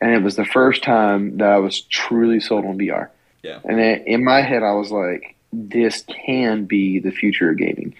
and 0.00 0.12
it 0.12 0.22
was 0.22 0.36
the 0.36 0.44
first 0.44 0.82
time 0.84 1.38
that 1.38 1.48
I 1.48 1.56
was 1.58 1.80
truly 1.80 2.38
sold 2.38 2.66
on 2.66 2.76
VR. 2.78 3.08
Yeah. 3.42 3.60
And 3.64 3.80
in 3.80 4.22
my 4.24 4.42
head, 4.42 4.62
I 4.62 4.72
was 4.74 4.90
like, 4.92 5.34
"This 5.52 6.02
can 6.26 6.66
be 6.66 6.98
the 7.00 7.10
future 7.10 7.50
of 7.50 7.56
gaming." 7.56 7.94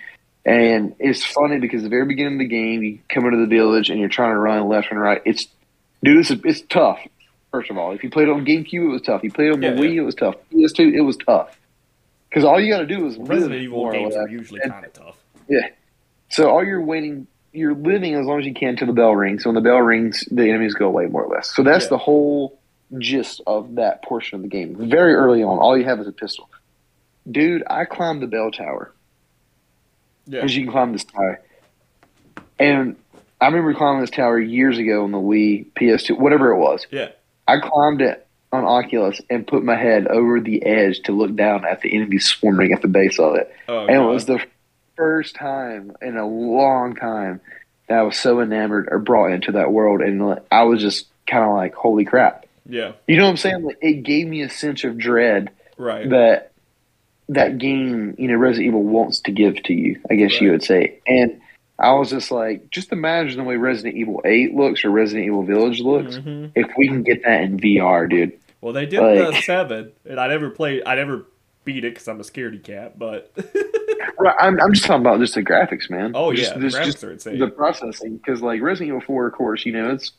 And 0.45 0.95
it's 0.99 1.25
funny 1.25 1.59
because 1.59 1.83
the 1.83 1.89
very 1.89 2.05
beginning 2.05 2.35
of 2.35 2.39
the 2.41 2.49
game, 2.49 2.83
you 2.83 2.99
come 3.09 3.25
into 3.25 3.39
the 3.39 3.47
village 3.47 3.89
and 3.91 3.99
you're 3.99 4.09
trying 4.11 4.33
to 4.33 4.39
run 4.39 4.69
left 4.69 4.91
and 4.91 5.01
right. 5.01 5.23
It's 5.25 5.49
dude, 6.05 6.19
it's 6.19 6.31
it's 6.45 6.61
tough. 6.69 6.99
First 7.57 7.71
of 7.71 7.79
all, 7.79 7.93
if 7.93 8.05
you 8.05 8.11
played 8.11 8.29
on 8.29 8.45
GameCube, 8.45 8.85
it 8.85 8.89
was 8.89 9.01
tough. 9.01 9.23
You 9.25 9.33
played 9.33 9.51
on 9.51 9.61
the 9.61 9.69
Yeah, 9.69 9.73
Wii, 9.77 9.95
yeah. 9.95 10.03
it 10.03 10.05
was 10.05 10.15
tough. 10.15 10.35
PS2, 10.53 10.93
it 10.93 11.01
was 11.01 11.17
tough. 11.17 11.59
Because 12.29 12.45
all 12.45 12.61
you 12.61 12.71
got 12.71 12.81
to 12.81 12.87
do 12.87 13.07
is 13.07 13.17
Resident 13.17 13.63
Evil 13.63 13.91
games 13.91 14.15
are 14.15 14.29
usually 14.29 14.61
kind 14.61 14.85
of 14.85 14.93
tough. 14.93 15.17
Yeah. 15.49 15.69
So 16.29 16.51
all 16.51 16.63
you're 16.63 16.83
waiting, 16.83 17.27
you're 17.55 17.73
living 17.75 18.15
as 18.15 18.27
long 18.27 18.41
as 18.41 18.45
you 18.45 18.53
can 18.53 18.77
till 18.77 18.89
the 18.89 18.93
bell 18.93 19.17
rings. 19.17 19.43
So 19.43 19.49
when 19.49 19.55
the 19.55 19.63
bell 19.63 19.79
rings, 19.79 20.23
the 20.31 20.43
enemies 20.51 20.75
go 20.75 20.85
away 20.87 21.07
more 21.07 21.25
or 21.25 21.35
less. 21.35 21.55
So 21.57 21.63
that's 21.63 21.85
Yeah. 21.87 21.91
the 21.91 21.97
whole 21.99 22.59
gist 22.99 23.41
of 23.47 23.77
that 23.77 24.03
portion 24.03 24.37
of 24.37 24.43
the 24.43 24.49
game. 24.49 24.77
Very 24.91 25.15
early 25.15 25.43
on, 25.43 25.59
all 25.59 25.79
you 25.79 25.85
have 25.85 25.99
is 25.99 26.07
a 26.09 26.13
pistol. 26.13 26.51
Dude, 27.31 27.63
I 27.71 27.87
climbed 27.87 28.21
the 28.21 28.27
bell 28.27 28.51
tower 28.51 28.93
Yeah. 30.27 30.41
because 30.41 30.55
you 30.55 30.65
can 30.65 30.73
climb 30.73 30.93
this 30.93 31.05
tower. 31.05 31.41
And 32.59 32.97
I 33.41 33.47
remember 33.47 33.73
climbing 33.73 34.03
this 34.03 34.11
tower 34.11 34.39
years 34.39 34.77
ago 34.77 35.05
on 35.05 35.13
the 35.13 35.19
Wii, 35.19 35.73
PS2, 35.75 36.19
whatever 36.19 36.51
it 36.53 36.59
was. 36.59 36.87
Yeah. 36.91 37.09
I 37.49 37.59
climbed 37.59 38.03
it 38.03 38.27
on 38.53 38.65
Oculus 38.65 39.21
and 39.29 39.47
put 39.47 39.65
my 39.65 39.77
head 39.77 40.07
over 40.07 40.41
the 40.41 40.65
edge 40.65 41.01
to 41.05 41.13
look 41.13 41.35
down 41.35 41.65
at 41.65 41.81
the 41.81 41.95
enemies 41.95 42.27
swarming 42.27 42.73
at 42.73 42.83
the 42.83 42.89
base 42.89 43.19
of 43.19 43.35
it. 43.37 43.53
Oh, 43.69 43.87
And 43.87 43.97
it 43.97 44.07
was 44.07 44.27
the 44.27 44.41
first 44.97 45.35
time 45.35 45.95
in 46.01 46.17
a 46.17 46.27
long 46.27 46.95
time 46.95 47.41
that 47.89 47.99
I 47.99 48.03
was 48.03 48.17
so 48.17 48.41
enamored 48.41 48.89
or 48.91 48.99
brought 48.99 49.33
into 49.33 49.53
that 49.53 49.73
world, 49.73 50.01
and 50.01 50.41
I 50.51 50.65
was 50.65 50.81
just 50.81 51.07
kind 51.27 51.45
of 51.45 51.55
like, 51.55 51.75
"Holy 51.75 52.05
crap!" 52.05 52.47
yeah. 52.69 52.93
You 53.07 53.17
know 53.17 53.25
what 53.25 53.31
I'm 53.31 53.37
saying? 53.37 53.63
Like, 53.63 53.79
it 53.81 54.03
gave 54.03 54.27
me 54.27 54.43
a 54.43 54.49
sense 54.51 54.85
of 54.85 54.99
dread 54.99 55.51
Right. 55.77 56.09
that 56.11 56.53
that 57.29 57.59
game, 57.59 58.15
you 58.19 58.29
know, 58.29 58.37
Resident 58.37 58.69
Evil 58.69 58.83
wants 58.85 59.21
to 59.21 59.33
give 59.33 59.63
to 59.65 59.75
you. 59.75 60.01
I 60.11 60.15
guess 60.15 60.41
you 60.41 60.53
would 60.53 60.63
say, 60.63 60.99
and 61.07 61.41
I 61.79 61.93
was 61.93 62.09
just 62.11 62.31
like, 62.31 62.71
just 62.71 62.91
imagine 62.93 63.37
the 63.39 63.45
way 63.45 63.57
Resident 63.57 63.97
Evil 63.97 64.23
Eight 64.25 64.55
looks 64.55 64.85
or 64.85 64.91
Resident 64.91 65.27
Evil 65.27 65.43
Village 65.43 65.81
looks. 65.81 66.17
Mhm. 66.17 66.53
If 66.55 66.69
we 66.79 66.89
can 66.89 67.03
get 67.03 67.23
that 67.25 67.43
in 67.43 67.59
VR, 67.59 68.09
dude. 68.09 68.33
Well, 68.63 68.73
they 68.73 68.87
did 68.87 69.01
the 69.01 69.41
seven, 69.43 69.93
and 70.09 70.19
I 70.19 70.29
never 70.29 70.49
played. 70.51 70.83
I 70.87 70.95
never 70.95 71.27
beat 71.65 71.85
it 71.85 71.93
because 71.95 72.09
I'm 72.09 72.19
a 72.21 72.23
scaredy 72.25 72.63
cat. 72.63 72.99
But 72.99 73.31
Right, 74.19 74.35
I'm, 74.41 74.59
I'm 74.61 74.73
just 74.73 74.87
talking 74.87 75.03
about 75.03 75.21
just 75.21 75.35
the 75.35 75.43
graphics, 75.43 75.91
man. 75.91 76.13
oh 76.15 76.33
Just- 76.33 76.53
yeah, 76.53 76.59
the 76.59 76.69
just- 76.71 76.77
graphics 76.79 76.85
just 76.87 77.05
are 77.05 77.13
insane. 77.13 77.39
the 77.39 77.49
processing 77.49 78.17
because 78.17 78.41
like 78.41 78.63
Resident 78.63 78.89
Evil 78.89 79.01
Four, 79.03 79.27
of 79.27 79.35
course, 79.35 79.67
you 79.67 79.73
know 79.73 79.91
it's 79.91 80.13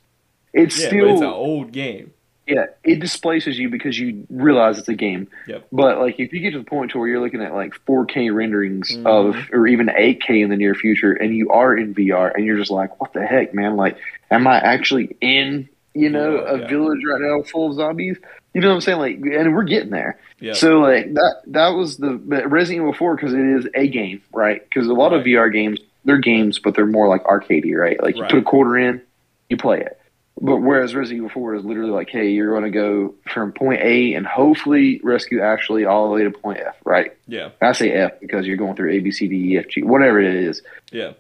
it's 0.54 0.80
yeah, 0.80 0.88
still 0.88 1.10
it's 1.14 1.22
an 1.22 1.28
old 1.28 1.72
game. 1.72 2.12
Yeah 2.48 2.66
it 2.84 3.00
displaces 3.00 3.60
you 3.60 3.70
because 3.70 4.00
you 4.00 4.26
realize 4.30 4.78
it's 4.78 4.88
a 4.88 4.94
game. 4.96 5.28
Yep. 5.48 5.68
But 5.72 6.00
like 6.00 6.20
if 6.20 6.32
you 6.34 6.40
get 6.40 6.52
to 6.52 6.60
the 6.60 6.64
point 6.66 6.92
to 6.92 7.00
where 7.00 7.08
you're 7.08 7.20
looking 7.22 7.42
at 7.42 7.54
like 7.54 7.74
4K 7.86 8.34
renderings 8.34 8.96
Mhm. 8.96 9.06
of 9.06 9.36
or 9.52 9.68
even 9.68 9.90
8K 9.90 10.42
in 10.44 10.50
the 10.50 10.58
near 10.58 10.74
future, 10.76 11.14
and 11.14 11.36
you 11.36 11.50
are 11.50 11.76
in 11.76 11.94
VR, 11.94 12.32
and 12.36 12.46
you're 12.46 12.58
just 12.58 12.72
like, 12.72 13.00
what 13.00 13.14
the 13.14 13.26
heck, 13.26 13.54
man? 13.54 13.76
Like, 13.76 13.98
am 14.32 14.48
I 14.48 14.58
actually 14.60 15.16
in 15.22 15.68
you 15.94 16.10
know 16.10 16.36
Yeah, 16.36 16.52
a 16.54 16.60
yeah. 16.60 16.68
village 16.68 17.00
right 17.10 17.22
now 17.22 17.42
full 17.44 17.70
of 17.70 17.76
zombies? 17.76 18.18
You 18.54 18.62
know 18.62 18.70
what 18.70 18.76
I'm 18.76 18.82
saying? 18.82 19.00
Like, 19.00 19.16
and 19.18 19.54
we're 19.54 19.64
getting 19.64 19.90
there. 19.92 20.18
Yeah. 20.40 20.54
So 20.54 20.80
like 20.80 21.14
that 21.14 21.42
that 21.48 21.70
was 21.70 21.98
the 21.98 22.16
Resident 22.48 22.82
Evil 22.84 22.94
4 22.94 23.16
because 23.16 23.34
it 23.34 23.40
is 23.40 23.68
a 23.76 23.88
game, 23.88 24.22
right? 24.34 24.64
Because 24.64 24.88
a 24.88 24.94
lot 24.94 25.14
of 25.14 25.24
VR 25.26 25.52
games 25.52 25.80
they're 26.06 26.18
games, 26.18 26.58
but 26.58 26.74
they're 26.74 26.86
more 26.86 27.10
like 27.10 27.22
arcadey, 27.26 27.76
right? 27.76 28.02
Like 28.02 28.16
you 28.16 28.22
Right. 28.22 28.32
put 28.32 28.40
a 28.40 28.44
quarter 28.44 28.78
in, 28.78 29.02
you 29.50 29.58
play 29.58 29.82
it. 29.82 30.00
But 30.40 30.58
whereas 30.58 30.94
Resident 30.94 31.18
Evil 31.18 31.30
4 31.30 31.56
is 31.56 31.66
literally 31.66 31.92
like, 31.92 32.10
hey, 32.10 32.30
you're 32.30 32.52
going 32.52 32.72
to 32.72 32.78
go 32.78 33.16
from 33.34 33.54
point 33.54 33.82
A 33.82 34.14
and 34.14 34.26
hopefully 34.26 35.02
rescue 35.04 35.42
Ashley 35.42 35.86
all 35.86 36.08
the 36.08 36.14
way 36.14 36.24
to 36.24 36.32
point 36.32 36.60
F, 36.60 36.76
right? 36.86 37.18
yeah. 37.28 37.50
I 37.62 37.72
say 37.72 37.92
F 37.92 38.20
because 38.20 38.46
you're 38.46 38.58
going 38.58 38.76
through 38.76 38.92
A, 38.92 39.00
B, 39.00 39.12
C, 39.12 39.28
D, 39.28 39.54
E, 39.54 39.58
F, 39.58 39.68
G, 39.70 39.82
whatever 39.82 40.20
it 40.20 40.36
is. 40.36 40.62
Yeah. 40.92 41.14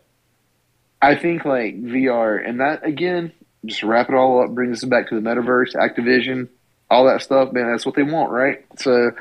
I 1.01 1.15
think 1.15 1.45
like 1.45 1.81
VR 1.81 2.47
and 2.47 2.59
that 2.59 2.85
again, 2.85 3.31
just 3.65 3.83
wrap 3.83 4.09
it 4.09 4.15
all 4.15 4.43
up, 4.43 4.51
brings 4.51 4.83
us 4.83 4.89
back 4.89 5.09
to 5.09 5.15
the 5.15 5.21
metaverse, 5.21 5.75
Activision, 5.75 6.47
all 6.89 7.05
that 7.05 7.21
stuff, 7.21 7.51
man. 7.51 7.71
That's 7.71 7.85
what 7.85 7.95
they 7.95 8.03
want, 8.03 8.31
right? 8.31 8.63
So 8.77 9.11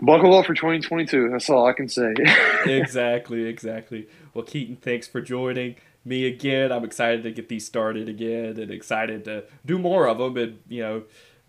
buckle 0.00 0.36
up 0.36 0.46
for 0.46 0.54
2022. 0.54 1.30
That's 1.30 1.50
all 1.50 1.66
I 1.66 1.72
can 1.72 1.88
say. 1.88 2.14
exactly, 2.66 3.44
exactly. 3.44 4.08
Well, 4.34 4.44
Keaton, 4.44 4.76
thanks 4.76 5.06
for 5.08 5.20
joining 5.20 5.76
me 6.04 6.26
again. 6.26 6.72
I'm 6.72 6.84
excited 6.84 7.22
to 7.24 7.30
get 7.30 7.48
these 7.48 7.66
started 7.66 8.08
again, 8.08 8.58
and 8.58 8.70
excited 8.70 9.24
to 9.26 9.44
do 9.64 9.78
more 9.78 10.06
of 10.06 10.18
them, 10.18 10.36
and 10.36 10.58
you 10.68 10.82
know, 10.82 11.02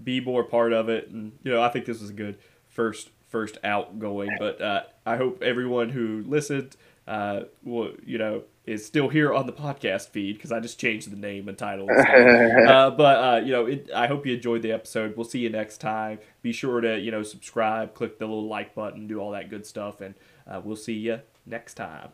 be 0.03 0.19
more 0.19 0.43
part 0.43 0.73
of 0.73 0.89
it. 0.89 1.09
And 1.09 1.33
you 1.43 1.51
know, 1.51 1.61
I 1.61 1.69
think 1.69 1.85
this 1.85 2.01
was 2.01 2.09
a 2.09 2.13
good 2.13 2.37
first 2.67 3.09
first 3.27 3.57
outgoing. 3.63 4.29
But 4.39 4.61
uh, 4.61 4.83
I 5.05 5.17
hope 5.17 5.41
everyone 5.41 5.89
who 5.89 6.23
listened, 6.27 6.75
uh, 7.07 7.41
will 7.63 7.91
you 8.05 8.17
know, 8.17 8.43
is 8.65 8.85
still 8.85 9.09
here 9.09 9.33
on 9.33 9.45
the 9.45 9.53
podcast 9.53 10.09
feed 10.09 10.35
because 10.35 10.51
I 10.51 10.59
just 10.59 10.79
changed 10.79 11.11
the 11.11 11.17
name 11.17 11.49
and 11.49 11.57
title. 11.57 11.87
And 11.89 11.99
stuff. 11.99 12.67
uh, 12.69 12.91
but 12.91 13.17
uh, 13.17 13.41
you 13.43 13.51
know, 13.51 13.65
it, 13.65 13.89
I 13.93 14.07
hope 14.07 14.25
you 14.25 14.35
enjoyed 14.35 14.61
the 14.61 14.71
episode. 14.71 15.17
We'll 15.17 15.25
see 15.25 15.39
you 15.39 15.49
next 15.49 15.79
time. 15.79 16.19
Be 16.41 16.53
sure 16.53 16.79
to 16.81 16.99
you 16.99 17.11
know 17.11 17.23
subscribe, 17.23 17.93
click 17.93 18.19
the 18.19 18.25
little 18.25 18.47
like 18.47 18.75
button, 18.75 19.07
do 19.07 19.19
all 19.19 19.31
that 19.31 19.49
good 19.49 19.65
stuff, 19.65 20.01
and 20.01 20.15
uh, 20.47 20.61
we'll 20.63 20.75
see 20.75 20.93
you 20.93 21.21
next 21.45 21.73
time. 21.73 22.09